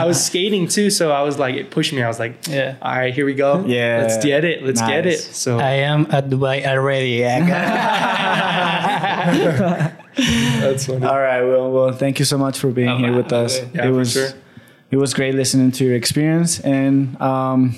I 0.00 0.04
was 0.06 0.24
skating 0.24 0.66
too, 0.68 0.88
so 0.90 1.10
I 1.12 1.22
was 1.22 1.38
like, 1.38 1.54
it 1.56 1.70
pushed 1.70 1.92
me. 1.92 2.02
I 2.02 2.08
was 2.08 2.18
like, 2.18 2.46
Yeah. 2.48 2.76
all 2.80 2.96
right, 2.96 3.12
here 3.14 3.26
we 3.26 3.34
go. 3.34 3.64
Yeah. 3.66 4.00
let's 4.02 4.24
get 4.24 4.44
it. 4.44 4.62
Let's 4.62 4.80
get 4.80 5.06
it. 5.06 5.18
So 5.20 5.58
I 5.58 5.72
am 5.84 6.06
at 6.10 6.28
Dubai 6.28 6.64
already. 6.66 7.20
that's 10.60 10.86
funny. 10.86 11.04
all 11.04 11.18
right 11.20 11.42
well 11.42 11.70
well 11.70 11.92
thank 11.92 12.18
you 12.18 12.24
so 12.24 12.38
much 12.38 12.58
for 12.58 12.70
being 12.70 12.96
here 12.98 13.12
with 13.14 13.32
us 13.32 13.60
Yeah, 13.74 13.86
it 13.88 13.90
was 13.90 14.12
sure. 14.12 14.28
it 14.90 14.96
was 14.96 15.12
great 15.14 15.34
listening 15.34 15.70
to 15.72 15.84
your 15.84 15.94
experience 15.94 16.58
and 16.60 17.20
um 17.20 17.76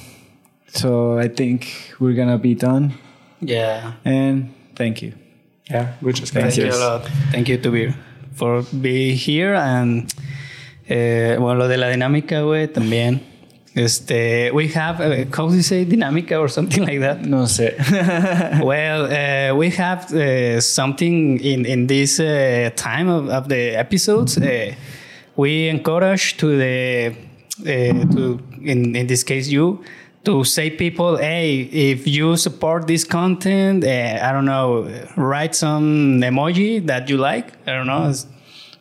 so 0.69 1.19
i 1.19 1.27
think 1.27 1.67
we're 1.99 2.15
gonna 2.15 2.39
be 2.39 2.55
done 2.55 2.95
yeah. 3.41 3.95
and 4.05 4.55
thank 4.77 5.03
you 5.03 5.13
Yeah, 5.71 5.95
muchas 6.01 6.31
Thank 6.31 6.45
gracias. 6.55 6.65
Thank 6.65 6.75
you 6.75 6.81
a 6.81 6.89
lot. 6.89 7.03
Thank 7.33 7.49
you 7.49 7.59
to 7.59 7.71
for 8.35 8.63
be 8.73 9.15
here 9.15 9.55
and 9.55 10.13
eh, 10.89 11.37
bueno 11.39 11.55
lo 11.55 11.69
de 11.69 11.77
la 11.77 11.89
dinámica 11.89 12.43
güey 12.43 12.69
también. 12.69 13.21
Este, 13.75 14.51
we 14.53 14.67
have, 14.75 15.01
uh, 15.01 15.25
how 15.37 15.47
do 15.47 15.55
you 15.55 15.63
say 15.63 15.85
dinámica 15.85 16.41
or 16.41 16.49
something 16.49 16.85
like 16.85 16.99
that? 16.99 17.21
no 17.25 17.47
sé 17.47 17.77
well, 18.65 19.05
uh, 19.05 19.55
we 19.55 19.71
have 19.71 20.13
uh, 20.13 20.61
something 20.61 21.39
in 21.39 21.65
in 21.65 21.87
this 21.87 22.19
uh, 22.19 22.71
time 22.75 23.09
of, 23.09 23.29
of 23.29 23.49
the 23.49 23.77
episodes. 23.77 24.37
Uh, 24.37 24.75
we 25.37 25.69
encourage 25.69 26.37
to 26.39 26.57
the 26.57 27.15
uh, 27.61 28.15
to 28.15 28.41
in 28.63 28.97
in 28.97 29.07
this 29.07 29.23
case 29.23 29.49
you 29.49 29.81
to 30.25 30.45
say 30.45 30.71
people 30.71 31.17
hey 31.17 31.61
if 31.61 32.07
you 32.07 32.37
support 32.37 32.87
this 32.87 33.05
content 33.05 33.85
uh, 33.85 34.19
i 34.23 34.33
don't 34.33 34.45
know 34.45 34.89
write 35.17 35.55
some 35.55 36.21
emoji 36.21 36.85
that 36.87 37.09
you 37.09 37.17
like. 37.17 37.53
I 37.67 37.73
don't 37.73 37.87
know. 37.87 38.13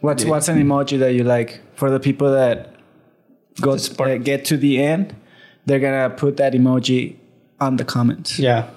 What's 0.02 0.26
what's 0.26 0.48
an 0.48 0.62
emoji 0.62 1.00
that 1.00 1.14
you 1.14 1.24
like? 1.24 1.62
For 1.76 1.90
the 1.90 2.00
people 2.00 2.32
that 2.32 2.76
go 3.62 3.72
uh, 4.00 4.18
get 4.18 4.46
to 4.46 4.58
the 4.58 4.82
end? 4.82 5.16
They're 5.66 5.80
gonna 5.80 6.10
put 6.10 6.38
that 6.38 6.54
emoji 6.54 7.18
on 7.60 7.78
the 7.78 7.86
comments. 7.86 8.40
yeah 8.40 8.70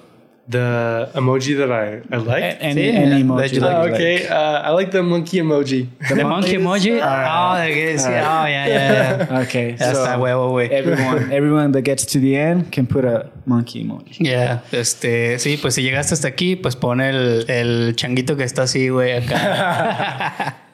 The 0.51 1.09
emoji 1.15 1.55
that 1.59 1.71
I, 1.71 2.01
I 2.13 2.17
like. 2.17 2.43
Any, 2.59 2.81
Sí, 2.81 2.89
any 2.93 3.09
that 3.09 3.21
emoji. 3.21 3.53
you 3.53 3.59
that 3.61 3.75
Oh, 3.75 3.85
you 3.85 3.91
like. 3.91 4.01
okay, 4.01 4.27
uh, 4.27 4.67
I 4.67 4.69
like 4.71 4.91
the 4.91 5.01
monkey 5.01 5.37
emoji. 5.39 5.87
the, 6.09 6.23
monkey 6.23 6.55
emoji 6.57 6.99
oh 7.01 7.55
the 7.57 7.73
que 7.73 7.93
decía, 7.93 8.21
oh 8.21 8.45
yeah 8.45 8.67
yeah 8.67 9.27
yeah 9.27 9.39
Okay, 9.43 9.75
Ya 9.79 9.93
so 9.93 10.03
está 10.03 10.17
huevo, 10.17 10.51
güey. 10.51 10.69
everyone, 10.71 11.31
everyone 11.39 11.71
that 11.71 11.83
gets 11.83 12.05
to 12.05 12.19
the 12.19 12.35
end 12.35 12.71
can 12.71 12.85
put 12.85 13.05
a 13.05 13.29
monkey 13.45 13.83
emoji. 13.83 14.17
Ya, 14.19 14.61
este, 14.73 15.39
sí, 15.39 15.57
pues 15.57 15.75
si 15.75 15.83
llegaste 15.83 16.13
hasta 16.15 16.27
aquí, 16.27 16.55
pues 16.57 16.75
pon 16.75 16.99
el, 17.01 17.45
el 17.49 17.95
changuito 17.95 18.35
que 18.35 18.43
está 18.43 18.63
así, 18.63 18.89
güey, 18.89 19.13
acá. 19.13 20.55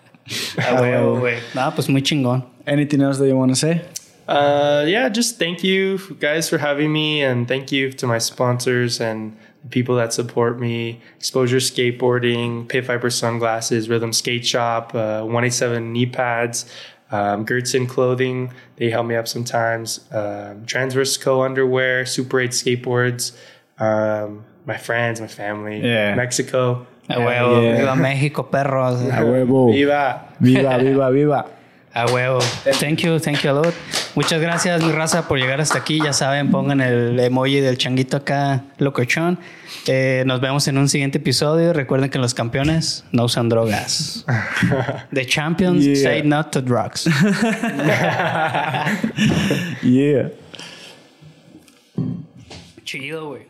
A 0.67 0.81
huevo, 0.81 1.19
güey. 1.19 1.37
No, 1.55 1.71
pues 1.73 1.87
muy 1.87 2.01
chingón. 2.01 2.43
Anything 2.65 3.01
else 3.01 3.17
that 3.19 3.27
you 3.27 3.37
want 3.37 3.51
to 3.51 3.55
say? 3.55 3.81
Uh, 4.27 4.83
yeah, 4.85 5.07
just 5.07 5.39
thank 5.39 5.63
you 5.63 5.97
guys 6.19 6.49
for 6.49 6.57
having 6.57 6.91
me, 6.91 7.21
and 7.23 7.47
thank 7.47 7.71
you 7.71 7.93
to 7.93 8.05
my 8.07 8.17
sponsors 8.19 8.99
and 8.99 9.31
the 9.31 9.46
people 9.69 9.95
that 9.97 10.13
support 10.13 10.59
me. 10.59 11.01
Exposure 11.17 11.57
Skateboarding, 11.57 12.67
Pit 12.67 12.85
Viper 12.85 13.09
Sunglasses, 13.09 13.89
Rhythm 13.89 14.13
Skate 14.13 14.45
Shop, 14.45 14.93
uh, 14.95 15.21
187 15.21 15.91
Knee 15.93 16.05
Pads, 16.05 16.65
um, 17.11 17.45
Gertson 17.45 17.87
Clothing. 17.87 18.51
They 18.77 18.89
help 18.89 19.07
me 19.07 19.15
up 19.15 19.27
sometimes. 19.27 20.05
Um, 20.11 20.65
Transverse 20.65 21.17
Co 21.17 21.41
Underwear, 21.43 22.05
Super 22.05 22.39
8 22.41 22.51
Skateboards. 22.51 23.31
Um, 23.79 24.43
my 24.65 24.77
friends, 24.77 25.21
my 25.21 25.27
family, 25.27 25.79
Yeah. 25.81 26.15
Mexico. 26.15 26.85
A 27.09 27.13
huevo. 27.13 27.63
yeah. 27.63 27.77
Viva 27.77 27.95
México, 27.95 28.43
perros. 28.51 29.01
A 29.01 29.21
huevo. 29.23 29.71
Viva! 29.71 30.25
Viva, 30.41 30.77
viva, 30.79 31.11
viva. 31.11 31.45
A 31.97 32.05
huevo. 32.05 32.39
Thank 32.79 32.99
you, 32.99 33.17
thank 33.19 33.41
you 33.41 33.49
a 33.49 33.53
lot. 33.53 33.73
Muchas 34.13 34.39
gracias, 34.39 34.83
mi 34.83 34.91
raza, 34.91 35.27
por 35.27 35.39
llegar 35.39 35.59
hasta 35.59 35.79
aquí. 35.79 35.99
Ya 35.99 36.13
saben, 36.13 36.51
pongan 36.51 36.79
el 36.79 37.19
emoji 37.19 37.59
del 37.59 37.75
changuito 37.79 38.17
acá, 38.17 38.65
locochón. 38.77 39.39
Eh, 39.87 40.21
nos 40.27 40.39
vemos 40.39 40.67
en 40.67 40.77
un 40.77 40.89
siguiente 40.89 41.17
episodio. 41.17 41.73
Recuerden 41.73 42.11
que 42.11 42.19
los 42.19 42.35
campeones 42.35 43.03
no 43.11 43.23
usan 43.23 43.49
drogas. 43.49 44.23
The 45.11 45.25
champions 45.25 45.83
Yeah. 45.85 45.95
say 45.95 46.21
not 46.23 46.51
to 46.51 46.61
drugs. 46.61 47.07
Yeah. 49.81 50.29
Chido, 52.83 53.29
güey. 53.29 53.46